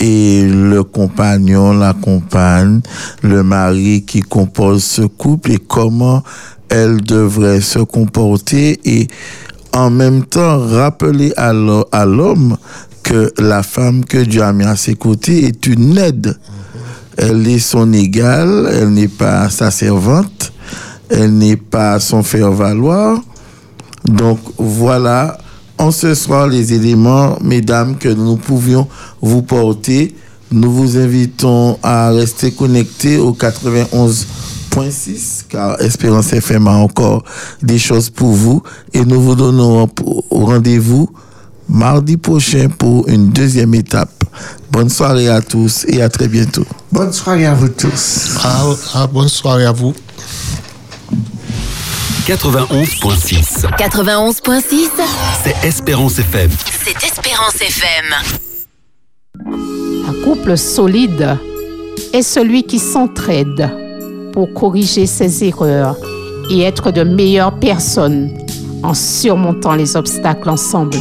et 0.00 0.42
le 0.44 0.82
compagnon, 0.82 1.72
la 1.72 1.92
compagne, 1.92 2.80
le 3.22 3.44
mari 3.44 4.04
qui 4.04 4.22
compose 4.22 4.82
ce 4.82 5.02
couple 5.02 5.52
et 5.52 5.58
comment 5.58 6.24
elle 6.68 7.00
devrait 7.00 7.60
se 7.60 7.78
comporter 7.78 8.80
et 8.84 9.06
en 9.72 9.90
même 9.90 10.24
temps 10.24 10.58
rappeler 10.66 11.32
à 11.36 11.52
l'homme 11.52 12.56
que 13.08 13.32
la 13.38 13.62
femme 13.62 14.04
que 14.04 14.18
Dieu 14.18 14.42
a 14.42 14.52
mis 14.52 14.64
à 14.64 14.76
ses 14.76 14.94
côtés 14.94 15.46
est 15.46 15.66
une 15.66 15.96
aide. 15.96 16.36
Elle 17.16 17.48
est 17.48 17.58
son 17.58 17.90
égale, 17.94 18.68
elle 18.70 18.90
n'est 18.90 19.08
pas 19.08 19.48
sa 19.48 19.70
servante, 19.70 20.52
elle 21.08 21.38
n'est 21.38 21.56
pas 21.56 22.00
son 22.00 22.22
faire-valoir. 22.22 23.18
Donc 24.04 24.38
voilà, 24.58 25.38
en 25.78 25.90
ce 25.90 26.14
soir, 26.14 26.48
les 26.48 26.74
éléments, 26.74 27.38
mesdames, 27.42 27.96
que 27.96 28.10
nous 28.10 28.36
pouvions 28.36 28.86
vous 29.22 29.40
porter. 29.40 30.14
Nous 30.52 30.70
vous 30.70 30.98
invitons 30.98 31.78
à 31.82 32.10
rester 32.10 32.50
connectés 32.50 33.16
au 33.16 33.32
91.6, 33.32 35.44
car 35.48 35.80
Espérance 35.80 36.34
FM 36.34 36.68
a 36.68 36.72
encore 36.72 37.24
des 37.62 37.78
choses 37.78 38.10
pour 38.10 38.32
vous. 38.32 38.62
Et 38.92 39.06
nous 39.06 39.22
vous 39.22 39.34
donnons 39.34 39.88
rendez-vous 40.30 41.08
mardi 41.68 42.16
prochain 42.16 42.68
pour 42.68 43.08
une 43.08 43.28
deuxième 43.30 43.74
étape. 43.74 44.10
Bonne 44.70 44.88
soirée 44.88 45.28
à 45.28 45.40
tous 45.40 45.84
et 45.88 46.02
à 46.02 46.08
très 46.08 46.28
bientôt. 46.28 46.64
Bonne 46.92 47.12
soirée 47.12 47.46
à 47.46 47.54
vous 47.54 47.68
tous. 47.68 48.38
Ah, 48.44 48.64
ah, 48.94 49.06
bonne 49.06 49.28
soirée 49.28 49.66
à 49.66 49.72
vous. 49.72 49.94
91.6. 52.26 53.64
91.6, 53.78 54.62
C'est 55.42 55.66
Espérance 55.66 56.18
FM. 56.18 56.50
c'est 56.84 56.96
Espérance 57.06 57.54
FM. 57.56 58.14
Un 60.06 60.24
couple 60.24 60.56
solide 60.58 61.38
est 62.12 62.22
celui 62.22 62.64
qui 62.64 62.78
s'entraide 62.78 63.70
pour 64.32 64.52
corriger 64.52 65.06
ses 65.06 65.44
erreurs 65.44 65.96
et 66.50 66.60
être 66.62 66.90
de 66.90 67.02
meilleures 67.02 67.58
personnes 67.58 68.30
en 68.82 68.92
surmontant 68.94 69.74
les 69.74 69.96
obstacles 69.96 70.50
ensemble. 70.50 70.96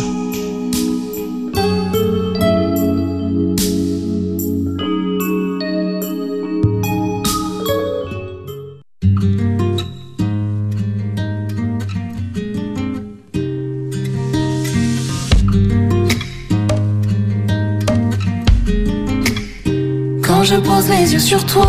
Je 20.50 20.56
pose 20.56 20.88
les 20.88 21.12
yeux 21.12 21.20
sur 21.20 21.46
toi, 21.46 21.68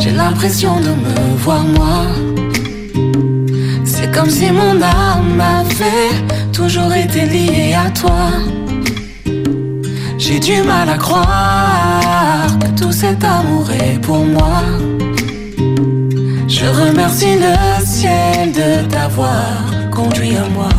j'ai 0.00 0.12
l'impression 0.12 0.80
de 0.80 0.88
me 0.88 1.36
voir 1.36 1.62
moi. 1.62 2.06
C'est 3.84 4.10
comme 4.10 4.30
si 4.30 4.50
mon 4.50 4.80
âme 4.80 5.40
avait 5.40 6.14
toujours 6.52 6.92
été 6.94 7.26
liée 7.26 7.74
à 7.74 7.90
toi. 7.90 8.30
J'ai 10.16 10.40
du 10.40 10.62
mal 10.62 10.88
à 10.88 10.96
croire 10.96 12.46
que 12.60 12.80
tout 12.80 12.92
cet 12.92 13.22
amour 13.22 13.70
est 13.72 13.98
pour 14.00 14.24
moi. 14.24 14.62
Je 16.48 16.66
remercie 16.82 17.36
le 17.46 17.84
ciel 17.84 18.52
de 18.52 18.88
t'avoir 18.88 19.90
conduit 19.90 20.36
à 20.36 20.48
moi. 20.48 20.70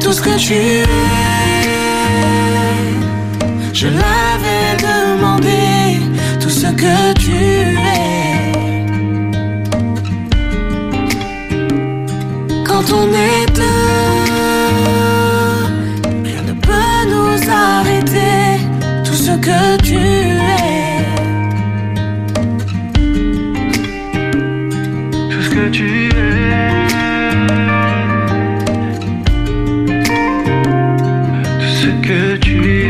Tout 0.00 0.12
ce 0.12 0.20
que 0.20 0.36
tu. 0.36 1.31
Je 3.74 3.88
l'avais 3.88 4.76
demandé 4.78 5.98
tout 6.40 6.50
ce 6.50 6.66
que 6.66 7.12
tu 7.14 7.32
es. 7.32 8.52
Quand 12.66 12.92
on 12.92 13.08
est 13.12 13.46
deux, 13.54 13.62
rien 16.22 16.42
ne 16.42 16.52
peut 16.52 17.02
nous 17.08 17.50
arrêter. 17.50 18.60
Tout 19.04 19.14
ce 19.14 19.32
que 19.32 19.76
tu 19.82 19.96
es. 19.96 21.04
Tout 25.30 25.42
ce 25.42 25.50
que 25.50 25.68
tu 25.70 26.08
es. 26.08 26.10
Tout 31.60 31.72
ce 31.80 31.86
que 32.06 32.36
tu 32.36 32.56
es. 32.70 32.81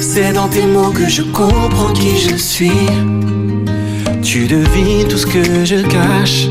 C'est 0.00 0.32
dans 0.32 0.48
tes 0.48 0.66
mots 0.66 0.90
que 0.90 1.08
je 1.08 1.22
comprends 1.22 1.92
qui 1.92 2.18
je 2.18 2.36
suis. 2.36 2.88
Tu 4.22 4.46
devines 4.46 5.06
tout 5.08 5.16
ce 5.16 5.26
que 5.26 5.64
je 5.64 5.76
cache, 5.86 6.48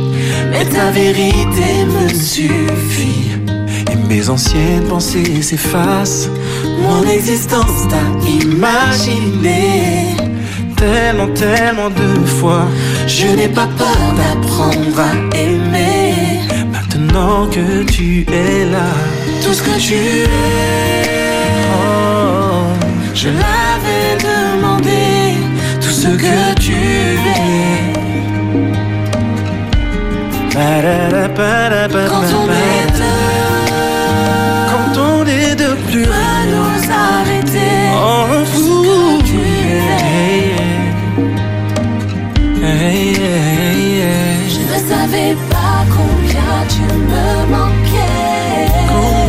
mais 0.51 0.65
ta 0.65 0.91
vérité 0.91 1.85
me 1.85 2.07
suffit. 2.09 3.31
Et 3.91 3.95
mes 4.07 4.29
anciennes 4.29 4.85
pensées 4.89 5.41
s'effacent. 5.41 6.29
Mon 6.81 7.03
existence 7.09 7.87
t'a 7.89 8.29
imaginé. 8.29 10.15
Tellement, 10.75 11.33
tellement 11.33 11.89
de 11.89 12.25
fois, 12.25 12.67
je 13.07 13.27
n'ai 13.35 13.49
pas 13.49 13.67
peur 13.77 14.13
d'apprendre 14.17 14.99
à 14.99 15.37
aimer. 15.37 16.41
Maintenant 16.71 17.47
que 17.47 17.83
tu 17.83 18.25
es 18.31 18.65
là, 18.71 18.93
tout 19.47 19.53
ce 19.53 19.63
que 19.63 19.79
tu 19.79 19.93
es. 19.93 20.27
Oh, 21.73 22.65
je 23.13 23.29
l'avais 23.29 24.09
demandé, 24.29 25.37
tout 25.79 25.95
ce 26.03 26.09
que 26.23 26.53
tu 26.59 26.73
es. 26.73 27.93
Quand 32.13 32.29
on 32.41 32.47
est 32.49 32.87
deux, 32.99 33.23
quand 34.71 34.93
on 34.99 35.25
est 35.25 35.55
deux, 35.55 35.75
plus 35.87 36.03
rien 36.03 36.39
nous 36.53 36.79
arrêter. 37.09 37.75
On 37.95 38.45
fout. 38.45 38.65
Ce 38.67 39.21
que 39.21 39.31
tu 39.31 39.39
es. 39.39 39.87
Je 44.53 44.59
ne 44.71 44.77
savais 44.89 45.33
pas. 45.35 45.46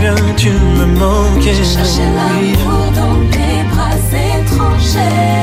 Combien 0.09 0.35
tu 0.37 0.51
me 0.51 0.87
manquais. 0.99 1.55
Je 1.55 1.65
cherchais 1.65 2.09
l'amour 2.17 2.91
dans 2.95 3.21
tes 3.31 3.63
bras 3.71 3.95
étrangers. 4.41 5.38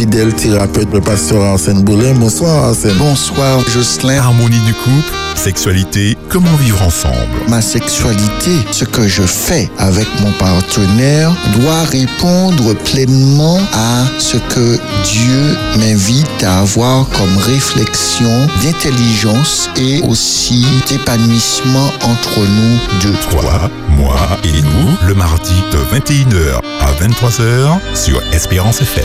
Fidèle 0.00 0.32
thérapeute, 0.32 0.88
le 0.94 1.02
pasteur 1.02 1.42
Arsène 1.44 1.82
Boulin. 1.82 2.14
Bonsoir 2.14 2.68
Arsène. 2.68 2.96
Bonsoir 2.96 3.60
Jocelyn. 3.68 4.16
Harmonie 4.16 4.60
du 4.60 4.72
couple, 4.72 5.12
sexualité, 5.34 6.16
comment 6.30 6.54
vivre 6.54 6.80
ensemble? 6.80 7.28
Ma 7.48 7.60
sexualité, 7.60 8.52
ce 8.70 8.86
que 8.86 9.06
je 9.06 9.20
fais 9.20 9.68
avec 9.76 10.06
mon 10.22 10.32
partenaire, 10.32 11.36
doit 11.52 11.82
répondre 11.82 12.72
pleinement 12.82 13.60
à 13.74 14.06
ce 14.18 14.38
que 14.38 14.78
Dieu 15.04 15.58
m'invite 15.78 16.44
à 16.44 16.60
avoir 16.60 17.06
comme 17.10 17.36
réflexion 17.36 18.48
d'intelligence 18.62 19.68
et 19.76 20.00
aussi 20.08 20.64
d'épanouissement 20.88 21.92
entre 22.04 22.38
nous 22.40 22.78
deux. 23.02 23.18
Toi, 23.28 23.70
moi 23.98 24.16
et 24.44 24.62
nous, 24.62 24.96
le 25.06 25.12
mardi 25.12 25.62
de 25.72 25.78
21h 25.94 26.60
à 26.80 26.92
23h 27.04 27.78
sur 27.94 28.22
Espérance 28.32 28.80
FM. 28.80 29.04